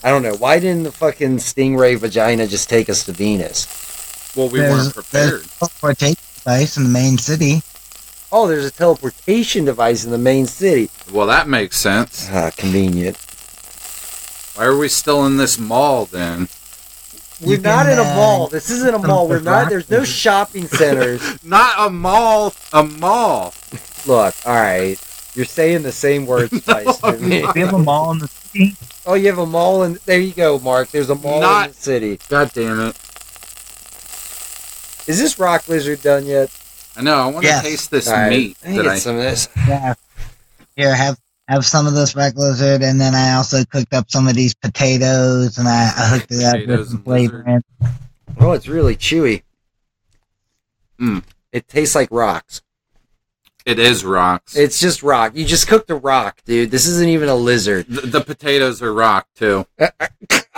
I 0.03 0.09
don't 0.09 0.23
know. 0.23 0.35
Why 0.35 0.59
didn't 0.59 0.83
the 0.83 0.91
fucking 0.91 1.37
stingray 1.37 1.97
vagina 1.97 2.47
just 2.47 2.69
take 2.69 2.89
us 2.89 3.03
to 3.05 3.11
Venus? 3.11 3.67
Well, 4.35 4.49
we 4.49 4.59
There's- 4.59 4.73
weren't 4.73 4.93
prepared. 4.95 5.29
there's 5.31 5.45
a 5.45 5.49
teleportation 5.59 6.15
device 6.47 6.77
in 6.77 6.83
the 6.83 6.89
main 6.89 7.17
city. 7.17 7.61
Oh, 8.31 8.47
there's 8.47 8.63
a 8.63 8.71
teleportation 8.71 9.65
device 9.65 10.05
in 10.05 10.11
the 10.11 10.17
main 10.17 10.45
city. 10.45 10.89
Well, 11.11 11.27
that 11.27 11.49
makes 11.49 11.77
sense. 11.77 12.29
Ah, 12.31 12.51
convenient. 12.55 13.17
Why 14.55 14.65
are 14.65 14.77
we 14.77 14.87
still 14.87 15.25
in 15.25 15.35
this 15.35 15.59
mall 15.59 16.05
then? 16.05 16.47
We're 17.41 17.57
You 17.57 17.61
not 17.61 17.85
can, 17.85 17.93
in 17.93 17.99
a 17.99 18.09
uh, 18.09 18.15
mall. 18.15 18.47
This 18.47 18.69
isn't 18.69 18.95
a 18.95 18.99
mall. 18.99 19.27
We're 19.27 19.41
not. 19.41 19.67
There's 19.69 19.89
no 19.89 20.05
shopping 20.05 20.67
centers. 20.67 21.21
Not 21.43 21.73
a 21.77 21.89
mall. 21.89 22.53
A 22.73 22.81
mall. 22.83 23.53
Look, 24.07 24.33
all 24.45 24.55
right. 24.55 24.97
You're 25.35 25.45
saying 25.45 25.83
the 25.83 25.91
same 25.91 26.25
words 26.25 26.61
twice 26.65 26.97
to 27.01 27.17
me. 27.17 27.45
We 27.53 27.59
have 27.59 27.73
a 27.73 27.77
mall 27.77 28.11
in 28.13 28.19
the 28.19 28.27
city. 28.27 28.75
Oh, 29.05 29.13
you 29.15 29.27
have 29.27 29.37
a 29.37 29.45
mall 29.45 29.83
in. 29.83 29.99
There 30.05 30.19
you 30.19 30.33
go, 30.33 30.57
Mark. 30.59 30.89
There's 30.89 31.09
a 31.09 31.15
mall 31.15 31.41
Not- 31.41 31.65
in 31.67 31.71
the 31.73 31.77
city. 31.81 32.19
God 32.29 32.51
damn 32.53 32.79
it! 32.79 32.97
Is 35.07 35.19
this 35.19 35.39
rock 35.39 35.67
lizard 35.67 36.01
done 36.01 36.25
yet? 36.25 36.49
I 36.95 37.01
know. 37.01 37.15
I 37.15 37.27
want 37.27 37.45
to 37.45 37.59
taste 37.61 37.91
this 37.91 38.07
All 38.07 38.15
right, 38.15 38.29
meat 38.29 38.57
let 38.63 38.71
me 38.71 38.77
that 38.77 38.83
get 38.83 38.91
I. 38.93 38.97
some 38.99 39.15
of 39.15 39.21
this. 39.21 39.47
Yeah. 39.67 39.93
Here, 40.75 40.95
have 40.95 41.17
have 41.47 41.65
some 41.65 41.87
of 41.87 41.93
this 41.93 42.15
rock 42.15 42.35
lizard, 42.35 42.81
and 42.83 42.99
then 42.99 43.15
I 43.15 43.33
also 43.33 43.63
cooked 43.65 43.93
up 43.93 44.11
some 44.11 44.27
of 44.27 44.35
these 44.35 44.53
potatoes, 44.53 45.57
and 45.57 45.67
I, 45.67 45.91
I 45.97 46.07
hooked 46.17 46.31
it 46.31 46.43
up 46.43 46.67
with 46.67 46.87
some 46.87 46.95
and 46.97 47.05
flavor. 47.05 47.43
in. 47.47 47.63
Oh, 48.39 48.51
it's 48.51 48.67
really 48.67 48.95
chewy. 48.95 49.43
Mm. 50.99 51.23
It 51.51 51.67
tastes 51.67 51.95
like 51.95 52.09
rocks. 52.11 52.61
It 53.65 53.79
is 53.79 54.05
rocks. 54.05 54.55
It's 54.55 54.79
just 54.79 55.03
rock. 55.03 55.33
You 55.35 55.45
just 55.45 55.67
cooked 55.67 55.89
a 55.89 55.95
rock, 55.95 56.41
dude. 56.45 56.71
This 56.71 56.85
isn't 56.87 57.09
even 57.09 57.27
a 57.29 57.35
lizard. 57.35 57.87
the, 57.87 58.01
the 58.01 58.21
potatoes 58.21 58.81
are 58.81 58.93
rock 58.93 59.27
too. 59.35 59.65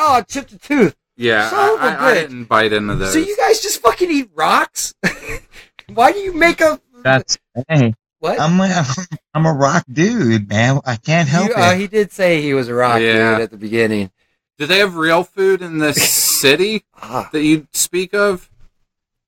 Oh, 0.01 0.19
it 0.19 0.29
chipped 0.29 0.53
a 0.53 0.57
tooth. 0.57 0.95
Yeah, 1.19 1.49
Son 1.49 1.75
of 1.75 1.81
a 1.81 1.83
I, 1.83 1.87
I, 1.87 2.09
I 2.11 2.13
bitch. 2.15 2.21
didn't 2.21 2.43
bite 2.45 2.73
into 2.73 2.95
those. 2.95 3.13
So 3.13 3.19
you 3.19 3.35
guys 3.37 3.59
just 3.61 3.81
fucking 3.81 4.09
eat 4.09 4.29
rocks? 4.33 4.93
Why 5.93 6.11
do 6.13 6.19
you 6.19 6.33
make 6.33 6.61
a 6.61 6.79
That's 7.03 7.37
hey. 7.67 7.93
what? 8.19 8.39
I'm 8.39 8.59
a, 8.59 8.85
I'm 9.33 9.45
a 9.45 9.51
rock 9.53 9.83
dude, 9.91 10.47
man. 10.47 10.79
I 10.85 10.95
can't 10.95 11.27
help 11.27 11.49
You- 11.49 11.55
uh, 11.55 11.71
it. 11.73 11.79
he 11.79 11.87
did 11.87 12.11
say 12.11 12.41
he 12.41 12.53
was 12.53 12.67
a 12.69 12.73
rock 12.73 13.01
Yeah. 13.01 13.33
dude 13.35 13.41
at 13.43 13.51
the 13.51 13.57
beginning. 13.57 14.11
Do 14.57 14.65
they 14.65 14.79
have 14.79 14.95
real 14.95 15.23
food 15.23 15.61
in 15.61 15.77
this 15.79 16.09
city 16.39 16.83
Ah, 16.95 17.29
that 17.33 17.43
you 17.43 17.67
speak 17.73 18.13
of? 18.13 18.49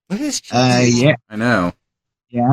what 0.07 0.19
is 0.21 0.41
Uh, 0.51 0.81
yeah, 0.85 1.15
I 1.29 1.35
know. 1.35 1.73
yeah. 2.29 2.43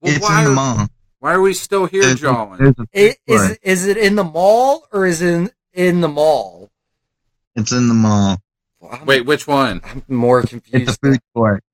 Well, 0.00 0.12
it's 0.16 0.20
why, 0.20 0.38
in 0.40 0.44
the 0.44 0.50
are, 0.50 0.54
mall. 0.54 0.88
why 1.20 1.32
are 1.34 1.40
we 1.40 1.54
still 1.54 1.86
here, 1.86 2.02
There's- 2.02 2.20
Jolin? 2.20 2.58
There's 2.58 2.74
a 2.78 2.86
It, 2.92 3.18
food 3.26 3.34
is 3.34 3.58
is 3.62 3.86
it 3.88 3.96
in 3.96 4.14
the 4.16 4.24
mall 4.24 4.86
or 4.92 5.06
is 5.06 5.22
it 5.22 5.32
in, 5.34 5.50
in 5.72 6.00
the 6.02 6.08
mall? 6.08 6.61
It's 7.56 7.72
in 7.72 7.88
the 7.88 7.94
mall. 7.94 8.38
I'm, 8.90 9.06
Wait, 9.06 9.24
which 9.26 9.46
one? 9.46 9.80
I'm 9.84 10.02
more 10.08 10.40
confused. 10.42 10.64
It's 10.88 10.96
confused. 10.96 10.98
a 11.04 11.06
food 11.12 11.20
court. 11.34 11.64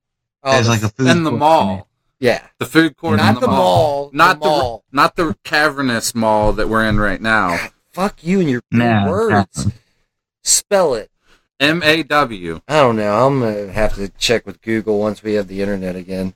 Oh, 0.42 0.52
There's 0.52 0.68
like 0.68 0.82
a 0.82 0.88
food 0.88 1.06
In 1.08 1.22
the 1.24 1.30
mall. 1.32 1.88
yeah, 2.20 2.46
The 2.58 2.66
food 2.66 2.96
court 2.96 3.16
not 3.18 3.36
in 3.36 3.40
the, 3.40 3.46
mall, 3.48 4.10
Not 4.12 4.38
the 4.40 4.44
the, 4.44 4.48
mall. 4.50 4.84
not 4.92 5.16
the 5.16 5.36
cavernous 5.44 6.14
mall 6.14 6.52
that 6.54 6.68
we're 6.68 6.84
in 6.84 6.98
right 7.00 7.20
now. 7.20 7.70
Fuck 7.92 8.22
you 8.24 8.40
and 8.40 8.48
your 8.50 8.62
big 8.70 8.78
Nah, 8.80 9.08
words. 9.10 9.66
nah. 9.66 9.72
Spell 10.44 10.94
it. 10.94 11.10
M 11.60 11.82
A 11.82 12.02
W. 12.04 12.60
I 12.68 12.74
don't 12.80 12.94
know. 12.96 13.26
I'm 13.26 13.40
gonna 13.40 13.72
have 13.72 13.96
to 13.96 14.08
check 14.10 14.46
with 14.46 14.60
Google 14.62 15.00
once 15.00 15.22
we 15.24 15.32
have 15.34 15.48
the 15.48 15.60
internet 15.60 15.96
again. 15.96 16.34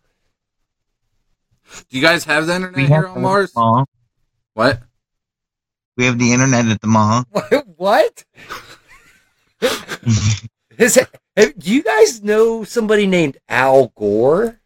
Do 1.88 1.96
you 1.96 2.02
guys 2.02 2.24
have 2.24 2.46
the 2.48 2.54
internet 2.56 2.76
We 2.76 2.86
here 2.86 3.06
on 3.06 3.22
Mars? 3.22 3.54
mall. 3.54 3.86
What? 4.54 4.80
We 5.96 6.06
have 6.06 6.18
the 6.18 6.32
internet 6.32 6.66
at 6.66 6.80
the 6.80 6.86
mall. 6.88 7.24
What? 7.32 7.66
what? 7.76 8.24
Is 10.78 10.96
it, 10.96 11.08
do 11.58 11.72
you 11.72 11.82
guys 11.82 12.22
know 12.22 12.64
somebody 12.64 13.06
named 13.06 13.36
Al 13.48 13.88
Gore? 13.94 14.58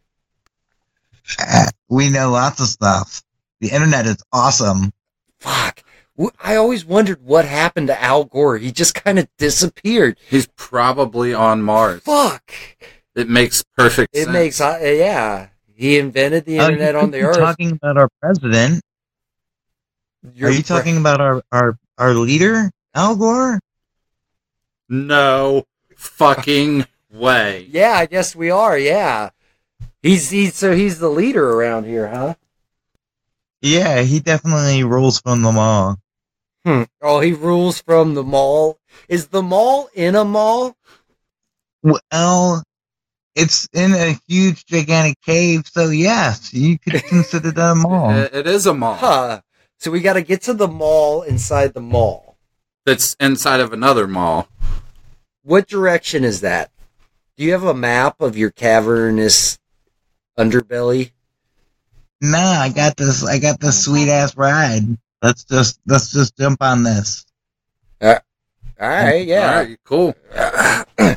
We 1.89 2.09
know 2.09 2.31
lots 2.31 2.59
of 2.61 2.67
stuff. 2.67 3.21
The 3.59 3.69
internet 3.69 4.05
is 4.05 4.17
awesome. 4.31 4.91
Fuck. 5.39 5.83
W- 6.17 6.31
I 6.41 6.55
always 6.55 6.85
wondered 6.85 7.21
what 7.23 7.45
happened 7.45 7.87
to 7.87 8.01
Al 8.01 8.23
Gore. 8.25 8.57
He 8.57 8.71
just 8.71 8.95
kind 8.95 9.19
of 9.19 9.27
disappeared. 9.37 10.17
He's 10.29 10.47
probably 10.55 11.33
on 11.33 11.61
Mars. 11.61 12.01
Fuck. 12.01 12.51
It 13.15 13.29
makes 13.29 13.63
perfect 13.77 14.15
sense. 14.15 14.21
It 14.23 14.25
sense. 14.25 14.33
makes, 14.33 14.61
uh, 14.61 14.79
yeah. 14.81 15.47
He 15.75 15.97
invented 15.99 16.45
the 16.45 16.59
Oh, 16.59 16.65
internet 16.65 16.95
on 16.95 17.05
could 17.05 17.13
the 17.13 17.17
be 17.19 17.23
earth. 17.23 17.37
Talking 17.37 17.71
about 17.71 17.97
our 17.97 18.09
president. 18.21 18.81
You're 20.33 20.49
Are 20.49 20.51
you 20.51 20.57
pre- 20.57 20.63
talking 20.63 20.97
about 20.97 21.21
our, 21.21 21.43
our, 21.51 21.77
our 21.97 22.13
leader, 22.13 22.71
Al 22.95 23.15
Gore? 23.15 23.59
No 24.89 25.65
fucking 25.95 26.85
way. 27.11 27.67
Yeah, 27.69 27.93
I 27.93 28.05
guess 28.05 28.35
we 28.35 28.49
are. 28.49 28.77
Yeah. 28.77 29.29
He's 30.01 30.29
he's 30.29 30.55
so 30.55 30.75
he's 30.75 30.99
the 30.99 31.09
leader 31.09 31.51
around 31.53 31.85
here, 31.85 32.07
huh? 32.07 32.35
Yeah, 33.61 34.01
he 34.01 34.19
definitely 34.19 34.83
rules 34.83 35.19
from 35.19 35.41
the 35.41 35.51
mall. 35.51 35.97
Hmm. 36.65 36.83
Oh, 37.01 37.19
he 37.19 37.33
rules 37.33 37.81
from 37.81 38.13
the 38.13 38.23
mall. 38.23 38.79
Is 39.09 39.27
the 39.27 39.41
mall 39.41 39.89
in 39.93 40.15
a 40.15 40.23
mall? 40.25 40.75
Well, 41.83 42.63
it's 43.35 43.67
in 43.73 43.93
a 43.93 44.19
huge, 44.27 44.65
gigantic 44.65 45.19
cave, 45.21 45.63
so 45.71 45.89
yes, 45.89 46.53
you 46.53 46.77
could 46.79 47.03
consider 47.07 47.51
that 47.51 47.71
a 47.71 47.75
mall. 47.75 48.11
It- 48.11 48.33
it 48.33 48.47
is 48.47 48.65
a 48.65 48.73
mall 48.73 48.95
Huh. 48.95 49.41
So 49.79 49.91
we 49.91 50.01
got 50.01 50.13
to 50.13 50.21
get 50.23 50.41
to 50.43 50.53
the 50.53 50.67
mall 50.67 51.21
inside 51.21 51.73
the 51.73 51.81
mall. 51.81 52.37
that's 52.85 53.15
inside 53.19 53.59
of 53.59 53.73
another 53.73 54.07
mall. 54.07 54.47
What 55.47 55.69
direction 55.69 56.25
is 56.25 56.41
that? 56.41 56.71
Do 57.37 57.45
you 57.45 57.53
have 57.53 57.63
a 57.63 57.73
map 57.73 58.19
of 58.19 58.35
your 58.35 58.49
cavernous 58.51 59.57
underbelly? 60.37 61.11
Nah, 62.19 62.37
I 62.59 62.67
got 62.67 62.97
this. 62.97 63.25
I 63.25 63.39
got 63.39 63.61
this 63.61 63.85
sweet 63.85 64.09
ass 64.09 64.35
ride. 64.35 64.97
Let's 65.21 65.45
just 65.45 65.79
let's 65.87 66.11
just 66.11 66.35
jump 66.37 66.61
on 66.61 66.83
this. 66.83 67.25
Uh, 68.01 68.15
all 68.77 68.89
right, 68.89 69.25
yeah. 69.25 69.49
All 69.49 69.63
right, 69.63 69.77
cool. 69.85 70.15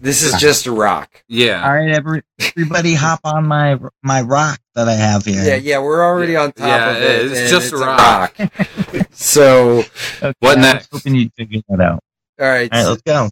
This 0.00 0.22
is 0.22 0.40
just 0.40 0.66
a 0.66 0.72
rock. 0.72 1.22
Yeah. 1.28 1.62
All 1.62 1.74
right, 1.74 1.90
every, 1.90 2.22
everybody, 2.40 2.94
hop 2.94 3.20
on 3.24 3.46
my 3.46 3.78
my 4.02 4.22
rock 4.22 4.58
that 4.74 4.88
I 4.88 4.94
have 4.94 5.26
here. 5.26 5.42
Yeah, 5.44 5.56
yeah, 5.56 5.78
we're 5.80 6.02
already 6.02 6.36
on 6.36 6.52
top 6.52 6.66
Yeah, 6.66 6.90
of 6.92 7.02
it. 7.02 7.32
it's 7.32 7.50
just 7.50 7.72
a 7.74 7.76
a 7.76 7.80
rock. 7.80 8.34
rock. 8.38 9.06
so, 9.10 9.82
Okay, 10.22 10.32
What 10.38 10.52
I 10.52 10.54
was 10.54 10.56
next? 10.56 10.88
hoping 10.92 11.16
you'd 11.16 11.34
figure 11.34 11.60
that 11.68 11.80
out. 11.82 12.02
All 12.40 12.48
right. 12.48 12.72
All 12.72 12.78
right, 12.78 12.84
so- 12.84 12.90
let's 12.90 13.02
go. 13.02 13.30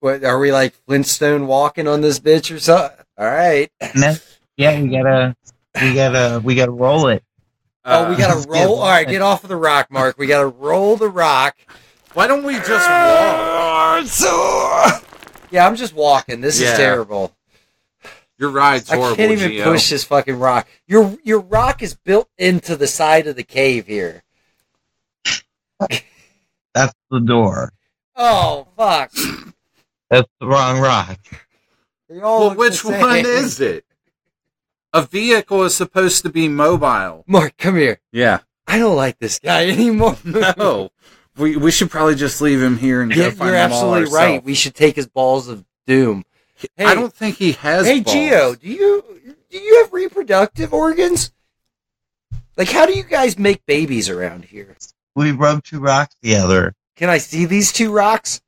what, 0.00 0.24
are 0.24 0.38
we 0.38 0.52
like 0.52 0.74
Flintstone 0.86 1.46
walking 1.46 1.88
on 1.88 2.00
this 2.00 2.20
bitch 2.20 2.54
or 2.54 2.58
something? 2.60 2.96
All 3.18 3.26
right. 3.26 3.70
Next, 3.94 4.38
yeah, 4.56 4.80
we 4.80 4.88
gotta 4.88 5.36
we 5.80 5.94
gotta 5.94 6.40
we 6.44 6.54
gotta 6.54 6.72
roll 6.72 7.08
it. 7.08 7.22
Oh, 7.84 8.08
we 8.08 8.14
Uh, 8.14 8.18
gotta 8.18 8.48
yeah, 8.52 8.64
roll. 8.64 8.78
All 8.80 8.88
right, 8.88 9.08
get 9.08 9.22
off 9.22 9.42
of 9.42 9.48
the 9.48 9.56
rock, 9.56 9.90
Mark. 9.90 10.18
We 10.18 10.26
gotta 10.26 10.46
roll 10.48 10.96
the 10.96 11.08
rock. 11.08 11.56
Why 12.14 12.26
don't 12.26 12.44
we 12.44 12.54
just 12.54 12.88
walk? 12.88 14.04
Yeah, 15.50 15.66
I'm 15.66 15.76
just 15.76 15.94
walking. 15.94 16.40
This 16.40 16.60
Yeah. 16.60 16.72
is 16.72 16.78
terrible. 16.78 17.32
Your 18.38 18.50
ride's 18.50 18.90
horrible, 18.90 19.14
I 19.14 19.16
can't 19.16 19.32
even 19.32 19.50
Gio. 19.52 19.64
push 19.64 19.88
this 19.88 20.04
fucking 20.04 20.38
rock. 20.38 20.68
Your 20.86 21.16
your 21.24 21.40
rock 21.40 21.82
is 21.82 21.94
built 21.94 22.28
into 22.36 22.76
the 22.76 22.86
side 22.86 23.26
of 23.26 23.36
the 23.36 23.42
cave 23.44 23.86
here. 23.86 24.22
That's 26.74 26.92
the 27.10 27.20
door. 27.20 27.72
Oh 28.16 28.66
fuck! 28.76 29.12
That's 30.10 30.28
the 30.40 30.46
wrong 30.46 30.80
rock. 30.80 31.18
Well, 32.08 32.54
which 32.54 32.84
one 32.84 33.26
is 33.26 33.60
it? 33.60 33.84
A 34.92 35.02
vehicle 35.02 35.64
is 35.64 35.74
supposed 35.74 36.22
to 36.22 36.30
be 36.30 36.48
mobile. 36.48 37.24
Mark, 37.26 37.56
come 37.58 37.76
here. 37.76 38.00
Yeah. 38.12 38.38
I 38.66 38.78
don't 38.78 38.96
like 38.96 39.18
this 39.18 39.38
guy 39.38 39.68
anymore. 39.68 40.16
No. 40.24 40.90
We 41.36 41.56
we 41.56 41.70
should 41.70 41.90
probably 41.90 42.14
just 42.14 42.40
leave 42.40 42.62
him 42.62 42.78
here 42.78 43.02
and 43.02 43.10
Yeah, 43.14 43.24
go 43.24 43.30
find 43.32 43.40
you're 43.50 43.58
them 43.58 43.70
absolutely 43.72 44.14
right. 44.14 44.42
We 44.42 44.54
should 44.54 44.74
take 44.74 44.96
his 44.96 45.06
balls 45.06 45.48
of 45.48 45.64
doom. 45.86 46.24
Hey, 46.76 46.86
I 46.86 46.94
don't 46.94 47.12
think 47.12 47.36
he 47.36 47.52
has. 47.52 47.86
Hey, 47.86 48.00
balls. 48.00 48.14
Geo, 48.14 48.54
do 48.54 48.68
you 48.68 49.04
do 49.50 49.58
you 49.58 49.82
have 49.82 49.92
reproductive 49.92 50.72
organs? 50.72 51.32
Like, 52.56 52.70
how 52.70 52.86
do 52.86 52.94
you 52.94 53.02
guys 53.02 53.38
make 53.38 53.66
babies 53.66 54.08
around 54.08 54.46
here? 54.46 54.76
We 55.14 55.32
rub 55.32 55.62
two 55.64 55.80
rocks 55.80 56.14
together. 56.22 56.74
Can 56.96 57.10
I 57.10 57.18
see 57.18 57.44
these 57.44 57.72
two 57.72 57.92
rocks? 57.92 58.40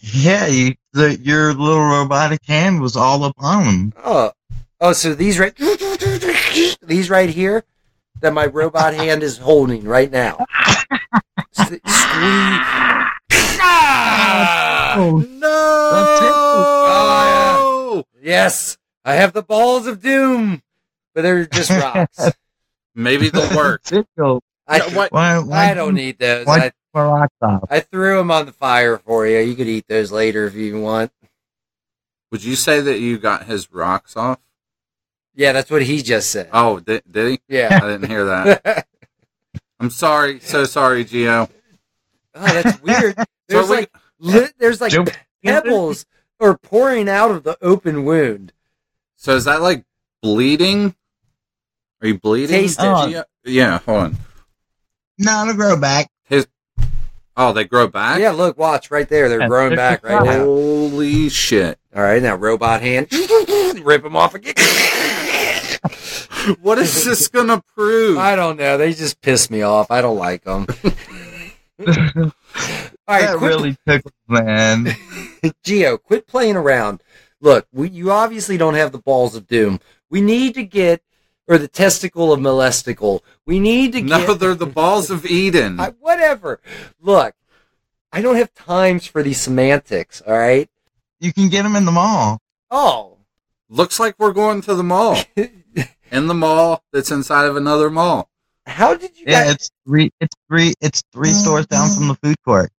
Yeah, 0.00 0.46
you, 0.46 0.74
the, 0.92 1.16
your 1.18 1.52
little 1.54 1.84
robotic 1.84 2.44
hand 2.46 2.80
was 2.80 2.96
all 2.96 3.24
upon 3.24 3.64
them. 3.64 3.92
Oh, 4.02 4.32
oh, 4.80 4.92
so 4.92 5.14
these 5.14 5.38
right, 5.38 5.54
these 6.82 7.10
right 7.10 7.28
here, 7.28 7.64
that 8.20 8.32
my 8.32 8.46
robot 8.46 8.94
hand 8.94 9.22
is 9.22 9.38
holding 9.38 9.84
right 9.84 10.10
now. 10.10 10.44
S- 11.58 11.68
Squeeze. 11.68 11.80
Ah! 13.60 14.94
Oh, 14.96 15.18
No. 15.28 15.54
Yes, 18.20 18.76
I 19.04 19.14
have 19.14 19.32
the 19.32 19.42
balls 19.42 19.86
of 19.86 20.02
doom, 20.02 20.62
but 21.14 21.22
they're 21.22 21.46
just 21.46 21.70
rocks. 21.70 22.30
Maybe 22.94 23.30
they'll 23.30 23.56
work. 23.56 23.82
Cisco, 24.70 24.84
I, 24.86 24.90
No, 24.90 24.96
what- 24.96 25.12
why, 25.12 25.38
why 25.38 25.70
I 25.70 25.74
don't 25.74 25.94
need 25.94 26.18
those. 26.18 26.46
Why 26.46 26.70
I, 26.94 27.26
my? 27.40 27.58
I 27.70 27.80
threw 27.80 28.16
them 28.18 28.30
on 28.30 28.46
the 28.46 28.52
fire 28.52 28.98
for 28.98 29.26
you. 29.26 29.38
You 29.38 29.54
could 29.54 29.68
eat 29.68 29.86
those 29.88 30.10
later 30.10 30.46
if 30.46 30.54
you 30.54 30.80
want. 30.80 31.12
Would 32.32 32.42
you 32.44 32.56
say 32.56 32.80
that 32.80 32.98
you 32.98 33.18
got 33.18 33.44
his 33.46 33.70
rocks 33.72 34.16
off? 34.16 34.38
Yeah, 35.34 35.52
that's 35.52 35.70
what 35.70 35.82
he 35.82 36.02
just 36.02 36.30
said. 36.30 36.48
Oh, 36.52 36.80
did, 36.80 37.02
did 37.10 37.30
he? 37.32 37.40
Yeah. 37.48 37.68
I 37.82 37.86
didn't 37.86 38.08
hear 38.08 38.24
that. 38.24 38.86
I'm 39.80 39.90
sorry. 39.90 40.40
So 40.40 40.64
sorry, 40.64 41.04
Gio. 41.04 41.48
Oh, 42.34 42.44
that's 42.62 42.82
weird. 42.82 43.16
There's 43.48 43.68
we- 43.68 43.76
like 43.76 43.90
li- 44.18 44.48
there's 44.58 44.80
like 44.80 44.92
Joe- 44.92 45.04
pebbles 45.44 46.04
are 46.40 46.58
pouring 46.58 47.08
out 47.08 47.30
of 47.30 47.44
the 47.44 47.56
open 47.62 48.04
wound. 48.04 48.52
So 49.16 49.34
is 49.36 49.44
that 49.44 49.62
like 49.62 49.84
bleeding? 50.20 50.94
Are 52.02 52.08
you 52.08 52.18
bleeding? 52.18 52.48
Taste 52.56 52.78
it. 52.80 52.82
Gio? 52.82 53.24
Yeah, 53.44 53.78
hold 53.78 53.98
on. 53.98 54.16
No, 55.18 55.42
it'll 55.42 55.54
grow 55.54 55.76
back. 55.76 56.10
Oh, 57.40 57.52
they 57.52 57.62
grow 57.64 57.86
back? 57.86 58.18
Yeah, 58.18 58.32
look, 58.32 58.58
watch 58.58 58.90
right 58.90 59.08
there. 59.08 59.28
They're 59.28 59.42
Yeah, 59.42 59.46
growing 59.46 59.76
back 59.76 60.02
right 60.02 60.24
now. 60.24 60.40
Holy 60.44 61.28
shit. 61.28 61.78
All 61.94 62.02
right, 62.02 62.20
now 62.20 62.34
robot 62.34 62.80
hand, 62.80 63.06
rip 63.84 64.02
them 64.02 64.16
off 64.16 64.34
again. 64.34 64.54
What 66.60 66.78
is 66.78 67.04
this 67.04 67.28
going 67.28 67.46
to 67.46 67.62
prove? 67.76 68.18
I 68.18 68.34
don't 68.34 68.56
know. 68.56 68.76
They 68.76 68.92
just 68.92 69.20
piss 69.20 69.50
me 69.50 69.62
off. 69.62 69.90
I 69.90 70.00
don't 70.00 70.16
like 70.18 70.42
them. 70.42 70.66
All 71.86 71.86
right, 73.06 73.20
that 73.22 73.36
quit, 73.38 73.50
really 73.50 73.76
tickles, 73.86 74.12
man. 74.26 74.88
Geo, 75.62 75.96
quit 75.96 76.26
playing 76.26 76.56
around. 76.56 77.02
Look, 77.40 77.68
we, 77.72 77.88
you 77.88 78.10
obviously 78.10 78.56
don't 78.56 78.74
have 78.74 78.90
the 78.90 78.98
balls 78.98 79.36
of 79.36 79.46
doom. 79.46 79.78
We 80.10 80.20
need 80.20 80.54
to 80.54 80.64
get, 80.64 81.02
or 81.48 81.58
the 81.58 81.68
testicle 81.68 82.32
of 82.32 82.40
molesticle. 82.40 83.20
We 83.46 83.58
need 83.58 83.92
to 83.94 84.02
no, 84.02 84.26
get. 84.26 84.38
they're 84.40 84.54
the 84.54 84.66
balls 84.66 85.10
of 85.10 85.24
Eden. 85.26 85.80
I, 85.80 85.90
whatever. 86.00 86.60
Look, 87.00 87.34
I 88.12 88.20
don't 88.22 88.36
have 88.36 88.54
times 88.54 89.06
for 89.06 89.22
these 89.22 89.40
semantics. 89.40 90.20
All 90.26 90.36
right. 90.38 90.68
You 91.20 91.32
can 91.32 91.48
get 91.48 91.62
them 91.62 91.74
in 91.76 91.84
the 91.84 91.92
mall. 91.92 92.38
Oh, 92.70 93.16
Looks 93.70 94.00
like 94.00 94.14
we're 94.18 94.32
going 94.32 94.62
to 94.62 94.74
the 94.74 94.82
mall. 94.82 95.18
In 96.10 96.26
the 96.26 96.32
mall 96.32 96.82
that's 96.90 97.10
inside 97.10 97.44
of 97.44 97.54
another 97.56 97.90
mall. 97.90 98.30
how 98.66 98.94
did 98.94 99.18
you 99.18 99.24
Yeah, 99.26 99.44
guys? 99.44 99.54
it's 99.56 99.70
three. 99.86 100.10
It's 100.22 100.34
three. 100.48 100.72
It's 100.80 101.02
three 101.12 101.28
mm-hmm. 101.28 101.36
stores 101.38 101.66
down 101.66 101.90
from 101.94 102.08
the 102.08 102.14
food 102.14 102.36
court. 102.46 102.70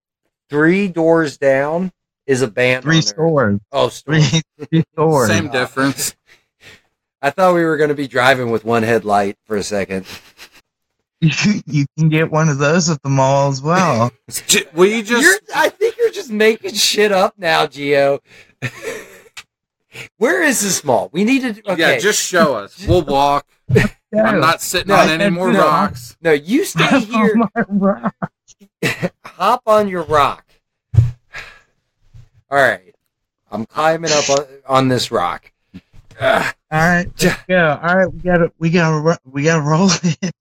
Three 0.49 0.87
doors 0.87 1.37
down 1.37 1.91
is 2.25 2.41
a 2.41 2.47
band. 2.47 2.81
Three 2.83 2.95
on 2.95 3.01
there. 3.01 3.07
stores. 3.07 3.59
Oh, 3.71 3.89
Three, 3.89 4.21
stores. 4.23 4.43
three 4.71 4.83
stores. 4.93 5.27
Same 5.27 5.49
difference. 5.51 6.15
I 7.21 7.29
thought 7.31 7.53
we 7.53 7.63
were 7.65 7.77
going 7.77 7.89
to 7.89 7.95
be 7.95 8.07
driving 8.07 8.49
with 8.49 8.63
one 8.63 8.83
headlight 8.83 9.37
for 9.45 9.57
a 9.57 9.63
second. 9.63 10.05
You, 11.21 11.31
you 11.65 11.85
can 11.97 12.09
get 12.09 12.31
one 12.31 12.49
of 12.49 12.57
those 12.59 12.89
at 12.89 13.01
the 13.01 13.09
mall 13.09 13.49
as 13.49 13.61
well. 13.61 14.11
Will 14.73 14.87
you 14.87 15.03
just. 15.03 15.21
You're, 15.21 15.39
I 15.55 15.69
think 15.69 15.97
you're 15.97 16.11
just 16.11 16.31
making 16.31 16.73
shit 16.73 17.11
up 17.11 17.35
now, 17.37 17.67
Geo. 17.67 18.19
Where 20.17 20.43
is 20.43 20.61
this 20.61 20.83
mall? 20.83 21.09
We 21.11 21.23
need 21.23 21.41
to. 21.41 21.71
Okay. 21.71 21.95
Yeah, 21.95 21.99
just 21.99 22.25
show 22.25 22.55
us. 22.55 22.85
We'll 22.87 23.01
walk. 23.03 23.45
I'm 24.15 24.39
not 24.39 24.61
sitting 24.61 24.87
No, 24.87 24.95
on 24.95 25.09
any 25.09 25.29
more 25.29 25.51
no. 25.51 25.59
rocks. 25.59 26.17
no, 26.21 26.31
you 26.31 26.63
stay 26.63 26.99
here. 27.01 27.35
Hop 29.25 29.61
on 29.65 29.87
your 29.87 30.03
rock. 30.03 30.45
All 30.95 31.03
right, 32.57 32.95
I'm 33.51 33.65
climbing 33.65 34.11
up 34.11 34.29
on, 34.29 34.45
on 34.67 34.87
this 34.87 35.11
rock. 35.11 35.51
Ugh. 36.19 36.55
All 36.71 36.79
right, 36.79 37.07
let's 37.21 37.43
go. 37.47 37.79
All 37.81 37.95
right, 37.95 38.13
we 38.13 38.19
gotta, 38.19 38.51
we 38.59 38.69
gotta, 38.69 38.99
ro- 38.99 39.15
we 39.25 39.43
gotta 39.43 39.61
roll 39.61 39.89
it. 40.03 40.31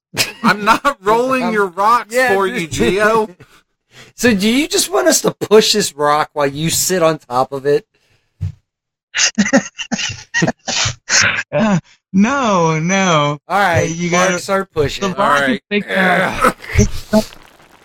I'm 0.43 0.65
not 0.65 0.99
rolling 1.05 1.53
your 1.53 1.67
rocks 1.67 2.15
Yeah. 2.15 2.35
for 2.35 2.47
you, 2.47 2.67
Geo. 2.67 3.29
So, 4.15 4.33
do 4.33 4.49
you 4.49 4.69
just 4.69 4.91
want 4.93 5.09
us 5.09 5.23
to 5.23 5.33
push 5.33 5.73
this 5.73 5.93
rock 5.93 6.31
while 6.33 6.47
you 6.47 6.71
sit 6.71 7.03
on 7.03 7.19
top 7.19 7.51
of 7.51 7.67
it? 7.67 7.85
Uh, 11.51 11.81
no, 12.13 12.79
no. 12.79 13.39
All 13.49 13.59
right, 13.59 13.81
Hey, 13.81 13.87
you 13.89 14.05
you 14.05 14.11
gotta- 14.11 14.31
gotta 14.33 14.43
start 14.43 14.71
pushing. 14.71 15.03
The 15.11 15.17
All 15.21 15.29
rock 15.29 15.41
right. 15.41 15.63
big 15.69 15.85
enough. 15.85 17.11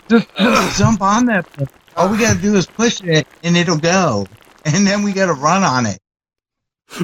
Just, 0.08 0.36
just 0.38 0.78
jump 0.78 1.02
on 1.02 1.26
that. 1.28 1.48
All 1.96 2.10
we 2.10 2.18
gotta 2.20 2.40
do 2.40 2.56
is 2.56 2.68
push 2.68 3.02
it, 3.02 3.28
and 3.44 3.58
it'll 3.58 3.78
go. 3.80 4.28
And 4.66 4.86
then 4.86 5.02
we 5.04 5.14
gotta 5.14 5.34
run 5.34 5.64
on 5.64 5.86
it. 5.88 6.00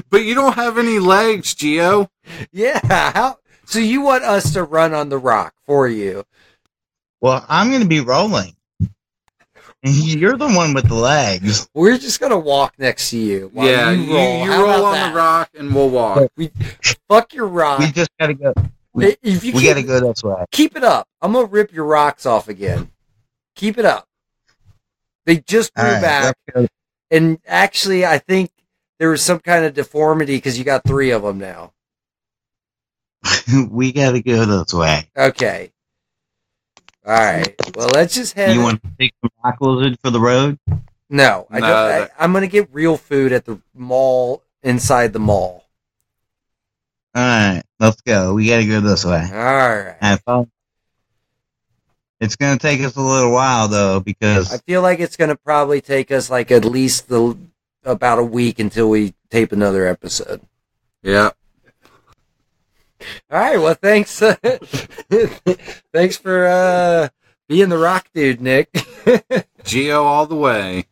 But 0.09 0.23
you 0.23 0.36
don't 0.36 0.53
have 0.53 0.77
any 0.77 0.99
legs, 0.99 1.55
Geo. 1.55 2.09
Yeah. 2.51 2.80
How? 3.13 3.38
So 3.65 3.80
you 3.80 4.01
want 4.01 4.23
us 4.23 4.53
to 4.53 4.63
run 4.63 4.93
on 4.93 5.09
the 5.09 5.17
rock 5.17 5.53
for 5.65 5.88
you? 5.88 6.25
Well, 7.21 7.45
I'm 7.49 7.71
gonna 7.71 7.86
be 7.86 7.99
rolling. 7.99 8.55
You're 9.82 10.36
the 10.38 10.47
one 10.49 10.73
with 10.73 10.88
the 10.89 10.93
legs. 10.95 11.69
We're 11.73 11.97
just 11.97 12.19
gonna 12.19 12.38
walk 12.38 12.73
next 12.77 13.09
to 13.11 13.17
you. 13.17 13.49
while 13.53 13.67
yeah, 13.67 13.91
you 13.91 14.01
you, 14.03 14.13
roll. 14.13 14.45
you 14.45 14.51
How 14.51 14.63
roll 14.63 14.86
on 14.86 14.93
that? 14.93 15.09
the 15.11 15.15
rock 15.15 15.49
and 15.57 15.73
we'll 15.73 15.89
walk. 15.89 16.30
We, 16.36 16.51
fuck 17.09 17.34
your 17.34 17.47
rock. 17.47 17.80
We 17.80 17.91
just 17.91 18.09
gotta 18.19 18.34
go. 18.34 18.53
if 18.97 19.43
you 19.43 19.53
We 19.53 19.61
keep, 19.61 19.69
gotta 19.69 19.84
go 19.84 19.99
this 20.01 20.21
way. 20.23 20.45
keep 20.51 20.75
it 20.75 20.84
up, 20.84 21.07
I'm 21.21 21.32
gonna 21.34 21.45
rip 21.47 21.71
your 21.71 21.86
rocks 21.86 22.25
off 22.25 22.49
again. 22.49 22.91
Keep 23.55 23.77
it 23.77 23.86
up. 23.86 24.05
They 25.25 25.38
just 25.38 25.73
grew 25.73 25.86
All 25.86 25.91
right, 25.93 26.01
back, 26.01 26.36
and 27.11 27.39
actually, 27.47 28.05
I 28.05 28.17
think 28.17 28.51
there 29.00 29.10
was 29.10 29.24
some 29.24 29.39
kind 29.39 29.66
of 29.66 29.74
deformity 29.74 30.36
because 30.38 30.58
you 30.60 30.66
got 30.66 30.84
three 30.86 31.12
of 31.12 31.24
them 31.24 31.39
now. 31.39 31.74
we 33.72 33.91
gotta 33.91 34.22
go 34.22 34.45
this 34.45 34.74
way. 34.74 35.10
Okay. 35.18 35.72
All 37.06 37.14
right. 37.14 37.56
Well, 37.76 37.89
let's 37.93 38.14
just 38.14 38.34
head. 38.34 38.54
You 38.54 38.62
want 38.62 38.84
to 38.84 38.89
take 39.00 39.14
some 39.22 39.32
rock 39.43 39.58
lizard 39.62 39.97
for 40.04 40.10
the 40.12 40.20
road? 40.20 40.60
No, 41.10 41.47
I 41.50 41.60
No, 41.60 41.68
don't. 41.68 41.76
I, 41.76 42.00
that- 42.00 42.12
I'm 42.20 42.34
gonna 42.34 42.47
get 42.47 42.70
real 42.72 42.97
food 42.97 43.32
at 43.32 43.45
the 43.45 43.60
mall 43.74 44.43
inside 44.62 45.14
the 45.14 45.20
mall. 45.20 45.66
All 47.16 47.24
right, 47.24 47.64
let's 47.80 48.02
go. 48.02 48.36
We 48.36 48.47
gotta 48.47 48.66
go 48.68 48.82
this 48.82 49.04
way. 49.04 49.22
All 49.22 49.39
right. 49.39 49.95
Have 50.00 50.22
fun. 50.22 50.52
It's 52.20 52.36
gonna 52.36 52.60
take 52.60 52.82
us 52.82 52.95
a 52.97 53.02
little 53.02 53.32
while 53.32 53.68
though 53.70 54.00
because 54.02 54.54
I 54.54 54.58
feel 54.60 54.82
like 54.82 55.00
it's 55.00 55.16
gonna 55.18 55.38
probably 55.38 55.82
take 55.82 56.12
us 56.12 56.30
like 56.30 56.52
at 56.52 56.66
least 56.66 57.08
the 57.08 57.36
about 57.84 58.19
a 58.19 58.23
week 58.23 58.59
until 58.59 58.89
we 58.89 59.13
tape 59.30 59.51
another 59.51 59.88
episode. 59.88 60.41
Yeah. 61.01 61.32
All 63.32 63.39
right. 63.39 63.57
Well, 63.57 63.75
thanks. 63.75 64.19
thanks 65.93 66.17
for 66.17 66.45
uh, 66.47 67.09
being 67.47 67.69
the 67.69 67.77
rock 67.77 68.09
dude, 68.13 68.41
Nick. 68.41 68.69
Geo 69.63 70.03
all 70.03 70.25
the 70.25 70.36
way. 70.36 70.86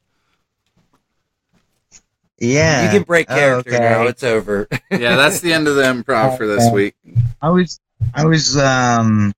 yeah, 2.40 2.86
you 2.86 2.98
can 2.98 3.04
break 3.04 3.30
Oh, 3.30 3.36
character 3.36 3.76
okay. 3.76 3.80
now. 3.80 4.04
It's 4.04 4.24
over. 4.24 4.68
Yeah, 4.90 5.18
that's 5.18 5.42
the 5.42 5.52
end 5.54 5.68
of 5.68 5.76
the 5.76 5.84
improv 5.84 6.38
for 6.38 6.48
this 6.48 6.72
week. 6.72 6.96
I 7.42 7.50
was 7.50 7.80
I 8.14 8.26
was 8.26 8.58
um 8.58 9.34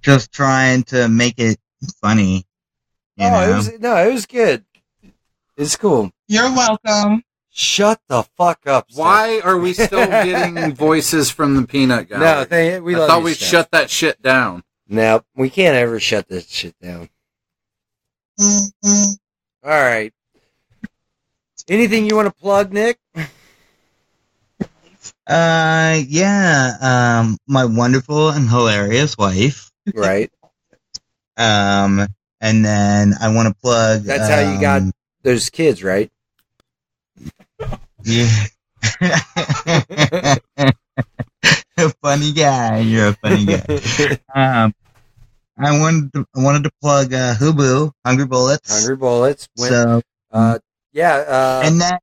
just 0.00 0.32
trying 0.32 0.84
to 0.84 1.08
make 1.08 1.34
it 1.38 1.58
funny. 2.00 2.46
You 3.16 3.26
oh, 3.26 3.30
know? 3.30 3.50
it 3.50 3.56
was 3.56 3.78
no, 3.80 3.96
it 4.08 4.12
was 4.12 4.24
good. 4.24 4.64
It's 5.56 5.76
cool. 5.76 6.12
You're 6.28 6.50
welcome. 6.54 7.22
Shut 7.50 8.00
the 8.08 8.22
fuck 8.36 8.66
up. 8.66 8.90
Steph. 8.90 8.98
Why 8.98 9.40
are 9.40 9.56
we 9.58 9.72
still 9.72 10.06
getting 10.06 10.74
voices 10.74 11.30
from 11.30 11.56
the 11.56 11.66
peanut 11.66 12.08
guy? 12.08 12.18
No, 12.18 12.44
they, 12.44 12.80
we 12.80 12.94
I 12.94 12.98
love 12.98 13.08
thought 13.08 13.18
you, 13.20 13.24
we 13.24 13.34
Steph. 13.34 13.48
shut 13.48 13.70
that 13.70 13.90
shit 13.90 14.20
down. 14.20 14.62
No, 14.88 15.22
we 15.34 15.48
can't 15.50 15.74
ever 15.76 15.98
shut 15.98 16.28
this 16.28 16.48
shit 16.48 16.78
down. 16.80 17.08
Mhm. 18.38 19.18
All 19.64 19.70
right. 19.70 20.12
Anything 21.68 22.06
you 22.08 22.14
want 22.14 22.26
to 22.28 22.34
plug, 22.40 22.72
Nick? 22.72 22.98
Uh, 25.26 25.98
yeah. 26.06 26.72
Um, 27.20 27.38
my 27.48 27.64
wonderful 27.64 28.28
and 28.30 28.48
hilarious 28.48 29.16
wife. 29.18 29.72
Right. 29.94 30.30
Um, 31.36 32.06
and 32.40 32.64
then 32.64 33.14
I 33.20 33.34
want 33.34 33.48
to 33.48 33.54
plug. 33.54 34.02
That's 34.02 34.28
how 34.28 34.52
you 34.52 34.60
got- 34.60 34.82
those 35.22 35.50
kids, 35.50 35.82
right? 35.82 36.10
Yeah. 38.06 38.46
a 41.78 41.90
funny 42.02 42.32
guy. 42.32 42.78
You're 42.78 43.08
a 43.08 43.12
funny 43.14 43.44
guy. 43.46 44.18
Um, 44.34 44.74
I 45.58 45.78
wanted 45.80 46.12
to, 46.12 46.26
I 46.36 46.42
wanted 46.42 46.64
to 46.64 46.70
plug 46.82 47.14
uh, 47.14 47.34
Hubu, 47.34 47.90
Hungry 48.04 48.26
Bullets. 48.26 48.70
Hungry 48.78 48.96
bullets. 48.96 49.48
When, 49.56 49.70
So, 49.70 50.02
uh, 50.30 50.58
yeah. 50.92 51.14
Uh, 51.16 51.62
and 51.64 51.80
that 51.80 52.00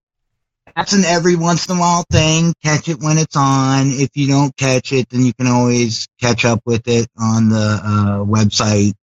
that's 0.76 0.94
an 0.94 1.06
every 1.06 1.36
once 1.36 1.70
in 1.70 1.78
a 1.78 1.80
while 1.80 2.04
thing. 2.12 2.54
Catch 2.64 2.90
it 2.90 3.00
when 3.00 3.18
it's 3.20 3.36
on. 3.36 3.92
If 3.92 4.10
you 4.16 4.28
don't 4.28 4.56
catch 4.58 4.92
it, 4.92 5.08
then 5.10 5.22
you 5.24 5.34
can 5.36 5.46
always 5.48 6.08
catch 6.20 6.46
up 6.46 6.62
with 6.66 6.88
it 6.88 7.08
on 7.18 7.50
the 7.50 7.80
uh, 7.84 8.26
website 8.26 8.94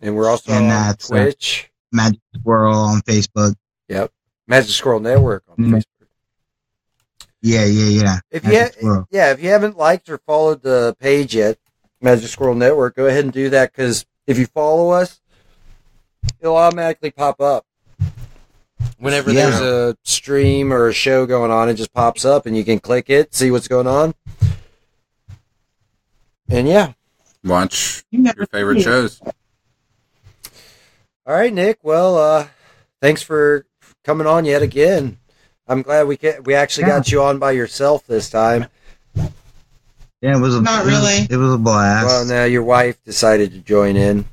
and 0.00 0.16
we're 0.16 0.28
also 0.28 0.50
and 0.52 0.64
on 0.64 0.68
that's, 0.68 1.10
uh, 1.12 1.14
Twitch, 1.14 1.70
Magic 1.92 2.18
Squirrel 2.34 2.76
on 2.76 3.00
Facebook. 3.02 3.54
Yep, 3.88 4.10
Magic 4.48 4.70
Squirrel 4.70 4.98
Network 5.00 5.44
on 5.48 5.56
Mhm. 5.56 5.70
Facebook. 5.76 5.84
Yeah, 7.42 7.64
yeah, 7.64 8.02
yeah. 8.02 8.18
If 8.30 8.44
you 8.44 8.58
ha- 8.58 9.04
yeah, 9.10 9.32
if 9.32 9.42
you 9.42 9.50
haven't 9.50 9.76
liked 9.76 10.08
or 10.08 10.18
followed 10.18 10.62
the 10.62 10.96
page 11.00 11.34
yet, 11.34 11.58
Magic 12.00 12.28
Squirrel 12.28 12.54
Network, 12.54 12.94
go 12.96 13.06
ahead 13.06 13.24
and 13.24 13.32
do 13.32 13.50
that 13.50 13.72
because 13.72 14.06
if 14.26 14.38
you 14.38 14.46
follow 14.46 14.90
us, 14.90 15.20
it'll 16.40 16.56
automatically 16.56 17.10
pop 17.10 17.40
up. 17.40 17.66
Whenever 18.98 19.32
Yeah. 19.32 19.50
there's 19.50 19.60
a 19.60 19.96
stream 20.04 20.72
or 20.72 20.86
a 20.88 20.92
show 20.92 21.26
going 21.26 21.50
on, 21.50 21.68
it 21.68 21.74
just 21.74 21.92
pops 21.92 22.24
up 22.24 22.46
and 22.46 22.56
you 22.56 22.64
can 22.64 22.78
click 22.78 23.10
it, 23.10 23.34
see 23.34 23.50
what's 23.50 23.66
going 23.68 23.88
on. 23.88 24.14
And 26.48 26.68
yeah, 26.68 26.92
Watch 27.44 28.04
your 28.12 28.46
favorite 28.46 28.82
shows. 28.82 29.20
All 31.26 31.34
right, 31.34 31.52
Nick. 31.52 31.78
Well, 31.82 32.16
uh, 32.16 32.48
thanks 33.00 33.22
for 33.22 33.66
coming 34.04 34.26
on 34.28 34.44
yet 34.44 34.62
again. 34.62 35.18
I'm 35.68 35.82
glad 35.82 36.06
we 36.06 36.16
get, 36.16 36.44
we 36.44 36.54
actually 36.54 36.86
got 36.86 37.10
you 37.10 37.22
on 37.22 37.38
by 37.38 37.52
yourself 37.52 38.06
this 38.06 38.28
time. 38.28 38.66
Yeah, 39.14 40.36
it 40.36 40.40
was 40.40 40.54
a, 40.54 40.62
Not 40.62 40.84
really. 40.84 41.26
It 41.28 41.36
was 41.36 41.54
a 41.54 41.58
blast. 41.58 42.06
Well, 42.06 42.24
now 42.24 42.44
your 42.44 42.62
wife 42.62 43.02
decided 43.04 43.52
to 43.52 43.58
join 43.58 43.96
in. 43.96 44.24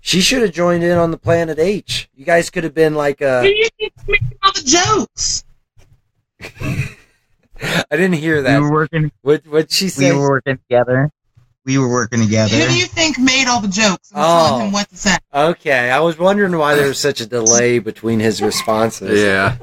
She 0.00 0.20
should 0.20 0.42
have 0.42 0.52
joined 0.52 0.84
in 0.84 0.98
on 0.98 1.10
the 1.10 1.16
Planet 1.16 1.58
H. 1.58 2.08
You 2.14 2.24
guys 2.24 2.50
could 2.50 2.62
have 2.62 2.74
been 2.74 2.94
like 2.94 3.22
uh 3.22 3.40
You 3.44 3.68
need 3.80 3.92
to 4.06 4.18
all 4.42 4.52
the 4.52 4.62
jokes. 4.62 5.44
I 6.40 7.96
didn't 7.96 8.12
hear 8.12 8.42
that. 8.42 8.58
We 8.58 8.64
that. 8.64 8.70
were 8.70 8.70
working. 8.70 9.12
What 9.22 9.46
what 9.46 9.72
she 9.72 9.88
said? 9.88 10.02
We 10.02 10.10
say? 10.10 10.16
were 10.16 10.28
working 10.28 10.58
together. 10.58 11.10
We 11.64 11.78
were 11.78 11.88
working 11.90 12.20
together. 12.20 12.54
Who 12.56 12.66
do 12.68 12.76
you 12.76 12.86
think 12.86 13.18
made 13.18 13.46
all 13.48 13.60
the 13.60 13.68
jokes? 13.68 14.10
I'm 14.14 14.22
Oh. 14.22 14.46
telling 14.48 14.66
him 14.66 14.72
what 14.72 14.88
to 14.90 14.96
say. 14.96 15.16
Okay, 15.32 15.90
I 15.90 16.00
was 16.00 16.18
wondering 16.18 16.56
why 16.56 16.74
there 16.74 16.88
was 16.88 16.98
such 16.98 17.20
a 17.20 17.26
delay 17.26 17.78
between 17.78 18.20
his 18.20 18.42
responses. 18.42 19.20
Yeah. 19.24 19.56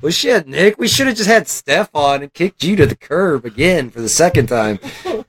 Well, 0.00 0.10
shit, 0.10 0.48
Nick, 0.48 0.78
we 0.78 0.88
should 0.88 1.06
have 1.06 1.16
just 1.16 1.28
had 1.28 1.46
Steph 1.46 1.90
on 1.94 2.22
and 2.22 2.32
kicked 2.34 2.64
you 2.64 2.74
to 2.74 2.86
the 2.86 2.96
curb 2.96 3.44
again 3.44 3.88
for 3.88 4.00
the 4.00 4.08
second 4.08 4.48
time. 4.48 4.80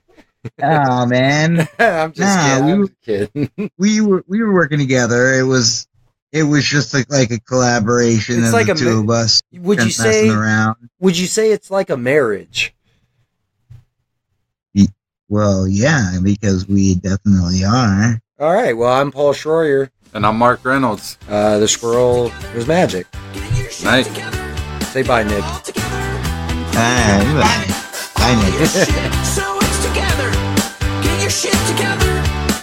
Oh 0.62 1.06
man. 1.06 1.60
I'm 1.78 2.12
just 2.12 2.36
Nah, 2.36 2.54
kidding. 2.58 2.70
I'm 2.70 2.80
we- 2.80 2.86
just 2.88 3.02
kidding. 3.02 3.70
we 3.78 4.00
were 4.02 4.22
we 4.28 4.42
were 4.42 4.52
working 4.52 4.78
together. 4.78 5.32
It 5.32 5.44
was 5.44 5.88
it 6.32 6.42
was 6.42 6.66
just 6.66 6.92
like, 6.92 7.10
like 7.10 7.30
a 7.30 7.40
collaboration 7.40 8.40
It's 8.40 8.48
of 8.48 8.52
like 8.52 8.66
the 8.66 8.72
a 8.72 8.74
two 8.76 9.02
ma- 9.04 9.14
of 9.14 9.22
us. 9.22 9.40
Would 9.54 9.82
you 9.82 9.90
say? 9.90 10.28
around? 10.28 10.76
Would 11.00 11.16
you 11.16 11.28
say 11.28 11.50
it's 11.50 11.70
like 11.70 11.88
a 11.88 11.96
marriage? 11.96 12.74
Well, 15.34 15.66
yeah, 15.66 16.20
because 16.22 16.68
we 16.68 16.94
definitely 16.94 17.64
are. 17.64 18.20
All 18.38 18.54
right. 18.54 18.72
Well, 18.72 18.92
I'm 18.92 19.10
Paul 19.10 19.32
Schroyer. 19.32 19.90
And 20.14 20.24
I'm 20.24 20.38
Mark 20.38 20.64
Reynolds. 20.64 21.18
Uh, 21.28 21.58
the 21.58 21.66
squirrel 21.66 22.30
was 22.54 22.68
magic. 22.68 23.08
Night. 23.82 24.04
Say 24.92 25.02
bye, 25.02 25.24
Nick. 25.24 25.40
Bye. 25.40 25.74
I 28.14 28.30
know. 28.38 28.64
So 29.24 29.58
it's 29.58 29.86
together. 29.88 30.30
Get 31.02 31.20
your 31.20 31.30
shit 31.30 31.58
together. 31.66 32.14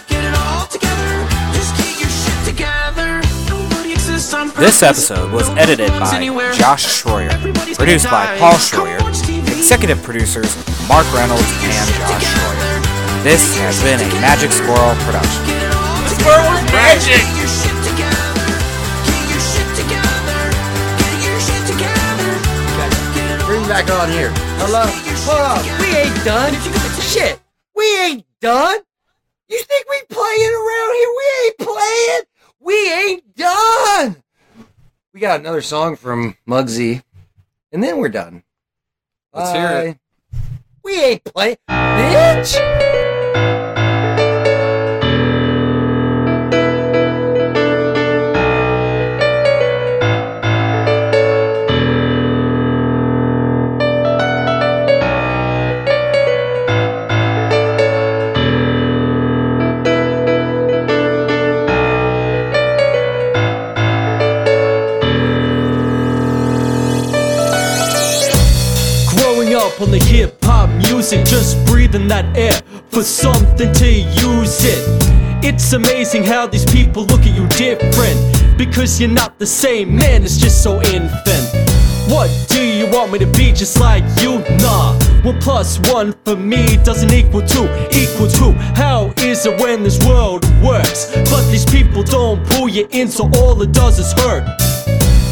Get 0.08 0.24
it 0.24 0.34
all 0.34 0.66
together. 0.66 1.28
Just 1.52 1.76
get 1.76 2.00
your 2.00 2.08
shit 2.08 2.56
together. 2.56 3.20
Nobody 3.50 3.92
exists 3.92 4.32
on 4.32 4.48
This 4.56 4.82
episode 4.82 5.30
was 5.30 5.50
edited 5.58 5.90
by. 5.90 6.24
Josh 6.56 6.86
Schroyer, 7.02 7.36
produced 7.76 8.06
by. 8.06 8.38
Paul 8.38 8.54
Schroyer, 8.54 9.06
executive 9.46 10.02
producers 10.02 10.56
Mark 10.88 11.06
Reynolds 11.14 11.42
and 11.62 11.88
Josh 12.08 12.24
Schroyer. 12.24 12.61
This 13.22 13.54
has 13.62 13.78
been 13.86 14.02
a 14.02 14.08
Magic 14.18 14.50
Squirrel 14.50 14.98
production. 15.06 15.46
Get 15.46 15.62
it 15.62 15.70
all 15.70 15.94
together. 16.02 16.74
Get 16.74 17.30
your 17.38 17.46
shit 17.46 17.78
together. 17.86 18.34
Get 19.06 19.22
your 19.30 19.38
shit 19.38 19.68
together. 19.78 20.42
Get 20.98 21.16
your 21.22 21.38
shit 21.38 21.62
together. 21.70 22.34
Get 23.14 23.30
it 23.30 23.38
all 23.38 23.46
Bring 23.46 23.62
back 23.70 23.86
on 23.94 24.10
here. 24.10 24.34
Hello. 24.58 24.82
Hold 25.30 25.38
on. 25.38 25.62
We 25.78 25.94
ain't 26.02 26.18
done. 26.26 26.50
Shit. 26.98 27.38
We 27.78 27.86
ain't 28.02 28.26
done. 28.40 28.80
You 29.46 29.62
think 29.70 29.86
we 29.88 30.02
playing 30.10 30.54
around 30.58 30.90
here? 30.98 31.10
We 31.14 31.26
ain't 31.46 31.58
playing. 31.62 32.22
We 32.58 32.92
ain't 32.92 33.36
done. 33.36 34.16
We 35.14 35.20
got 35.20 35.38
another 35.38 35.62
song 35.62 35.94
from 35.94 36.36
Mugzy, 36.44 37.04
and 37.70 37.84
then 37.84 37.98
we're 37.98 38.08
done. 38.08 38.42
Let's 39.32 39.52
hear 39.52 39.70
it. 39.70 40.01
We 40.84 41.00
ain't 41.00 41.24
playing, 41.24 41.56
bitch. 41.68 42.58
On 69.80 69.90
the 69.90 69.98
hip 69.98 70.31
air 72.20 72.52
for 72.90 73.02
something 73.02 73.72
to 73.72 73.90
use 73.90 74.64
it. 74.64 75.44
It's 75.44 75.72
amazing 75.72 76.24
how 76.24 76.46
these 76.46 76.64
people 76.70 77.04
look 77.04 77.20
at 77.20 77.34
you 77.34 77.46
different 77.48 78.18
because 78.58 79.00
you're 79.00 79.10
not 79.10 79.38
the 79.38 79.46
same 79.46 79.96
man, 79.96 80.22
it's 80.22 80.36
just 80.36 80.62
so 80.62 80.80
infant. 80.82 81.72
What 82.08 82.30
do 82.48 82.62
you 82.62 82.86
want 82.90 83.12
me 83.12 83.18
to 83.20 83.26
be 83.26 83.52
just 83.52 83.80
like 83.80 84.04
you? 84.20 84.40
Nah, 84.58 84.98
one 85.22 85.40
plus 85.40 85.78
one 85.90 86.12
for 86.24 86.36
me 86.36 86.76
doesn't 86.84 87.12
equal 87.12 87.42
two, 87.42 87.64
equal 87.90 88.28
two. 88.28 88.52
How 88.74 89.12
is 89.18 89.46
it 89.46 89.58
when 89.60 89.82
this 89.82 89.98
world 90.06 90.44
works? 90.62 91.10
But 91.30 91.50
these 91.50 91.64
people 91.64 92.02
don't 92.02 92.44
pull 92.50 92.68
you 92.68 92.86
in, 92.90 93.08
so 93.08 93.30
all 93.36 93.60
it 93.62 93.72
does 93.72 93.98
is 93.98 94.12
hurt. 94.12 94.44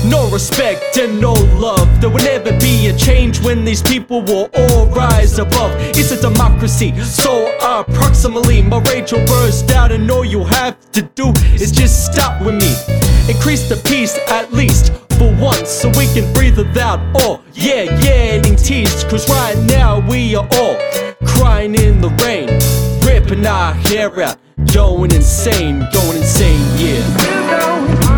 No 0.05 0.31
respect 0.31 0.97
and 0.97 1.21
no 1.21 1.33
love. 1.33 2.01
There 2.01 2.11
will 2.11 2.25
never 2.25 2.53
be 2.59 2.89
a 2.89 2.97
change 2.97 3.41
when 3.41 3.65
these 3.65 3.83
people 3.83 4.23
will 4.23 4.49
all 4.55 4.87
rise 4.89 5.39
above. 5.39 5.73
It's 5.97 6.11
a 6.11 6.21
democracy, 6.21 6.99
so 7.03 7.55
approximately 7.63 8.63
my 8.63 8.79
rage 8.79 9.13
will 9.13 9.25
burst 9.27 9.71
out, 9.71 9.93
and 9.93 10.11
all 10.11 10.25
you 10.25 10.45
have 10.45 10.79
to 10.93 11.03
do 11.03 11.33
is 11.55 11.71
just 11.71 12.13
stop 12.13 12.41
with 12.43 12.55
me. 12.55 12.75
Increase 13.33 13.69
the 13.69 13.77
peace 13.89 14.19
at 14.29 14.53
least 14.53 14.93
for 15.19 15.35
once, 15.39 15.69
so 15.69 15.89
we 15.91 16.07
can 16.09 16.33
breathe 16.33 16.57
without 16.57 16.81
out. 16.81 17.01
Oh, 17.17 17.43
yeah, 17.53 17.83
yeah, 18.01 18.39
getting 18.39 18.57
teased, 18.57 19.09
cause 19.09 19.29
right 19.29 19.59
now 19.59 20.01
we 20.09 20.35
are 20.35 20.49
all 20.53 20.77
crying 21.27 21.75
in 21.75 22.01
the 22.01 22.09
rain, 22.25 22.49
ripping 23.07 23.47
our 23.47 23.75
hair 23.75 24.23
out, 24.23 24.39
going 24.73 25.13
insane, 25.13 25.87
going 25.93 26.17
insane, 26.17 26.65
yeah. 26.79 28.10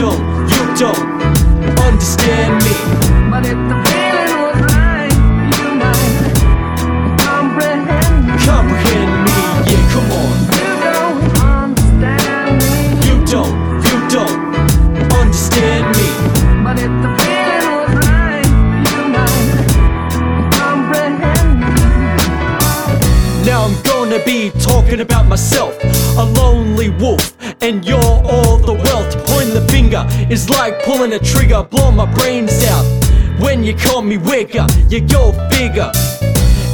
You 0.00 0.06
don't, 0.06 0.48
you 0.48 0.64
don't 0.76 1.04
understand 1.78 2.64
me. 2.64 2.72
But 3.30 3.44
if 3.44 3.58
the 3.68 3.76
feeling 3.84 4.40
was 4.40 4.56
right, 4.72 5.12
you 5.52 5.66
might 5.76 6.16
comprehend 7.20 8.24
me. 8.24 8.32
Comprehend 8.46 9.12
me, 9.26 9.36
yeah, 9.68 9.84
come 9.92 10.10
on. 10.16 10.32
You 10.56 10.72
don't 10.88 11.20
understand 11.44 12.48
me. 12.60 12.72
You 13.04 13.14
don't, 13.26 13.54
you 13.84 13.96
don't 14.08 14.40
understand 15.20 15.84
me. 15.94 16.08
But 16.64 16.76
if 16.78 16.92
the 17.04 17.10
feeling 17.20 17.72
was 17.76 17.92
right, 18.00 18.48
you 18.88 19.02
might 19.12 19.52
comprehend 20.56 21.60
me. 21.60 21.84
Now 23.44 23.60
I'm 23.66 23.76
gonna 23.82 24.20
be 24.24 24.48
talking 24.62 25.00
about 25.00 25.26
myself, 25.28 25.76
a 26.16 26.24
lonely 26.24 26.88
wolf, 26.88 27.34
and 27.62 27.84
you're 27.84 27.98
all 27.98 28.58
the 28.58 28.72
wealth. 28.72 29.26
Pointing 29.26 29.54
the 29.54 29.66
finger 29.70 30.06
is 30.30 30.48
like 30.48 30.82
pulling 30.84 31.12
a 31.12 31.18
trigger, 31.18 31.62
blow 31.62 31.90
my 31.90 32.06
brains 32.14 32.62
out. 32.64 32.84
When 33.40 33.64
you 33.64 33.74
call 33.74 34.02
me 34.02 34.16
wigger, 34.18 34.66
you 34.90 35.00
go 35.00 35.32
figure. 35.50 35.90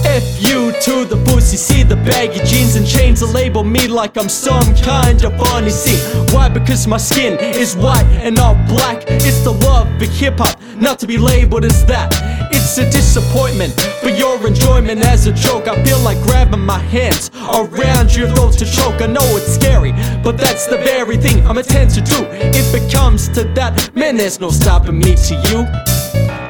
F 0.05 0.41
you 0.41 0.73
to 0.83 1.05
the 1.05 1.21
pussy, 1.27 1.57
see 1.57 1.83
the 1.83 1.97
baggy 1.97 2.39
jeans 2.45 2.77
and 2.77 2.87
chains 2.87 3.21
that 3.21 3.27
label 3.27 3.65
me 3.65 3.89
like 3.89 4.17
I'm 4.17 4.29
some 4.29 4.75
kind 4.77 5.23
of 5.25 5.37
funny. 5.37 5.71
See, 5.71 5.99
why? 6.35 6.49
Because 6.49 6.87
my 6.87 6.97
skin 6.97 7.39
is 7.41 7.77
white 7.77 8.07
and 8.23 8.37
not 8.37 8.69
black. 8.69 9.05
It's 9.09 9.43
the 9.43 9.53
love 9.53 9.89
of 10.01 10.09
hip 10.09 10.39
hop, 10.39 10.61
not 10.77 10.99
to 11.01 11.07
be 11.07 11.19
labeled 11.19 11.65
as 11.65 11.85
that. 11.87 12.46
It's 12.79 12.95
a 12.95 12.99
disappointment 12.99 13.73
for 14.03 14.11
your 14.11 14.47
enjoyment 14.47 15.01
as 15.01 15.27
a 15.27 15.33
joke. 15.33 15.67
I 15.67 15.83
feel 15.83 15.99
like 16.01 16.21
grabbing 16.25 16.61
my 16.61 16.79
hands 16.79 17.31
around 17.35 18.15
your 18.15 18.29
throat 18.29 18.53
to 18.59 18.67
choke. 18.67 19.01
I 19.01 19.07
know 19.07 19.25
it's 19.35 19.55
scary, 19.55 19.93
but 20.23 20.37
that's 20.37 20.67
the 20.67 20.77
very 20.77 21.17
thing 21.17 21.47
I'm 21.47 21.57
intent 21.57 21.95
to 21.95 22.03
do. 22.03 22.27
If 22.31 22.75
it 22.75 22.93
comes 22.93 23.31
to 23.31 23.45
that, 23.55 23.97
man, 23.97 24.17
there's 24.17 24.41
no 24.41 24.51
stopping 24.51 24.99
me 24.99 25.15
to 25.15 25.35
you. 25.49 25.65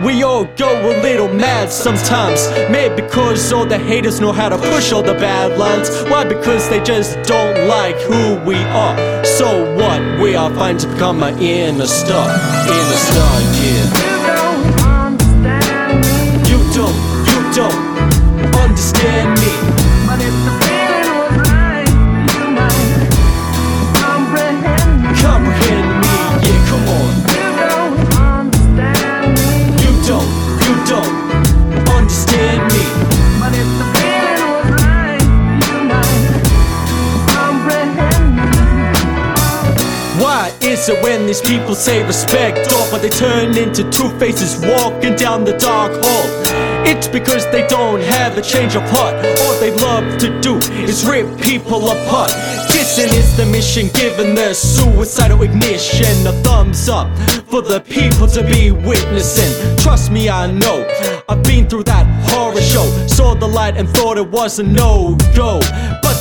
We 0.05 0.25
all 0.25 0.47
go 0.57 0.69
a 0.69 0.99
little 1.01 1.33
mad 1.33 1.71
sometimes. 1.71 2.51
Maybe 2.73 3.03
because 3.03 3.53
all 3.53 3.65
the 3.65 3.79
haters 3.79 4.21
know 4.21 4.33
how 4.33 4.49
to 4.49 4.59
push 4.59 4.91
all 4.91 5.05
the 5.05 5.15
bad 5.15 5.57
lines. 5.57 5.91
Why? 6.11 6.25
Because 6.25 6.69
they 6.69 6.83
just 6.83 7.23
don't 7.23 7.69
like 7.69 7.95
who 8.01 8.35
we 8.45 8.57
are. 8.57 9.25
So 9.25 9.77
what? 9.77 10.21
We 10.21 10.35
are 10.35 10.53
fine 10.57 10.79
to 10.79 10.89
become 10.89 11.23
an 11.23 11.39
inner 11.39 11.87
star. 11.87 12.29
Inner 12.29 12.97
star, 12.97 13.41
yeah. 13.63 14.36
don't 17.57 17.73
understand 18.61 19.33
me. 19.41 19.49
But 20.05 20.21
if 20.21 20.37
the 20.45 20.53
feeling 20.61 21.09
was 21.17 21.33
right, 21.49 21.89
you 22.37 22.45
might 22.53 22.85
comprehend 23.97 25.01
me. 25.01 25.09
Comprehend 25.25 25.89
me, 26.05 26.17
yeah, 26.45 26.61
come 26.69 26.85
on. 27.01 27.13
You 27.33 27.49
don't 27.65 27.97
understand 28.29 29.25
me. 29.41 29.49
You 29.81 29.91
don't, 30.05 30.29
you 30.69 30.75
don't 30.85 31.17
understand 31.97 32.61
me. 32.77 32.85
But 33.41 33.53
if 33.57 33.69
the 33.81 33.87
feeling 33.97 34.49
was 34.53 34.69
right, 34.77 35.25
you 35.65 35.79
might 35.89 36.29
comprehend 37.33 38.37
me. 38.37 38.61
Why 40.23 40.53
is 40.61 40.91
it 40.91 41.03
when 41.03 41.25
these 41.27 41.41
people 41.41 41.75
say 41.75 42.05
respect 42.07 42.71
off, 42.75 42.91
but 42.91 43.01
they 43.01 43.09
turn 43.09 43.57
into 43.57 43.83
two 43.91 44.11
faces 44.19 44.61
walking 44.61 45.15
down 45.17 45.45
the 45.45 45.57
dark 45.57 45.93
hall? 46.05 46.46
It's 46.89 47.09
because 47.09 47.45
they 47.51 47.67
don't 47.67 48.01
have 48.01 48.39
a 48.39 48.43
change 48.43 48.77
of 48.77 48.83
heart. 48.91 49.17
All 49.41 49.59
they 49.59 49.73
love 49.73 50.19
to 50.19 50.41
do 50.41 50.57
is 50.85 51.05
rip 51.05 51.27
people 51.41 51.89
apart. 51.89 52.31
Dissing 52.71 53.13
is 53.13 53.37
the 53.37 53.45
mission, 53.47 53.89
giving 53.93 54.37
their 54.37 54.55
suicidal 54.55 55.43
ignition 55.43 56.27
a 56.29 56.33
thumbs 56.45 56.89
up 56.89 57.09
for 57.51 57.61
the 57.61 57.81
people 57.81 58.29
to 58.29 58.43
be 58.45 58.71
witnessing. 58.71 59.77
Trust 59.79 60.13
me, 60.13 60.31
I 60.31 60.51
know. 60.51 60.87
I've 61.29 61.43
been 61.43 61.69
through 61.69 61.85
that 61.85 62.07
horror 62.31 62.61
show. 62.61 62.87
Saw 63.09 63.35
the 63.35 63.49
light 63.49 63.77
and 63.77 63.89
thought 63.89 64.17
it 64.17 64.29
was 64.31 64.61
a 64.61 64.63
no 64.63 65.17
go. 65.35 65.59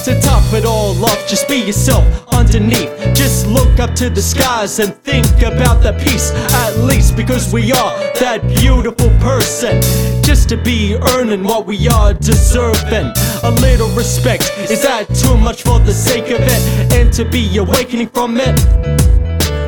To 0.05 0.13
top 0.21 0.53
it 0.53 0.65
all 0.65 1.03
off, 1.03 1.27
just 1.27 1.47
be 1.47 1.55
yourself 1.55 2.05
underneath. 2.31 2.91
Just 3.15 3.47
look 3.47 3.79
up 3.79 3.95
to 3.95 4.07
the 4.07 4.21
skies 4.21 4.77
and 4.77 4.93
think 4.97 5.25
about 5.41 5.81
the 5.81 5.93
peace, 5.93 6.29
at 6.53 6.77
least 6.77 7.15
because 7.15 7.51
we 7.51 7.71
are 7.71 7.97
that 8.19 8.43
beautiful 8.59 9.09
person. 9.17 9.81
Just 10.21 10.47
to 10.49 10.57
be 10.57 10.95
earning 11.17 11.43
what 11.43 11.65
we 11.65 11.87
are 11.87 12.13
deserving. 12.13 13.11
A 13.41 13.49
little 13.49 13.89
respect, 13.97 14.43
is 14.69 14.83
that 14.83 15.07
too 15.09 15.35
much 15.37 15.63
for 15.63 15.79
the 15.79 15.93
sake 15.93 16.25
of 16.25 16.39
it? 16.39 16.93
And 16.93 17.11
to 17.13 17.25
be 17.25 17.57
awakening 17.57 18.09
from 18.09 18.37
it? 18.37 18.55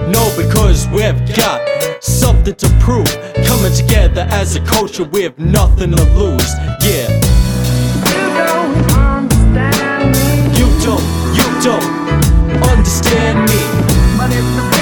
No, 0.07 0.31
because 0.37 0.87
we've 0.89 1.35
got 1.35 2.03
something 2.03 2.53
to 2.53 2.69
prove. 2.79 3.09
Coming 3.43 3.73
together 3.73 4.27
as 4.29 4.55
a 4.55 4.63
culture, 4.65 5.03
we 5.03 5.23
have 5.23 5.39
nothing 5.39 5.93
to 5.93 6.03
lose. 6.13 6.53
Yeah. 6.83 7.26
You 10.95 11.61
don't 11.61 11.83
understand 12.63 13.43
me. 13.49 14.76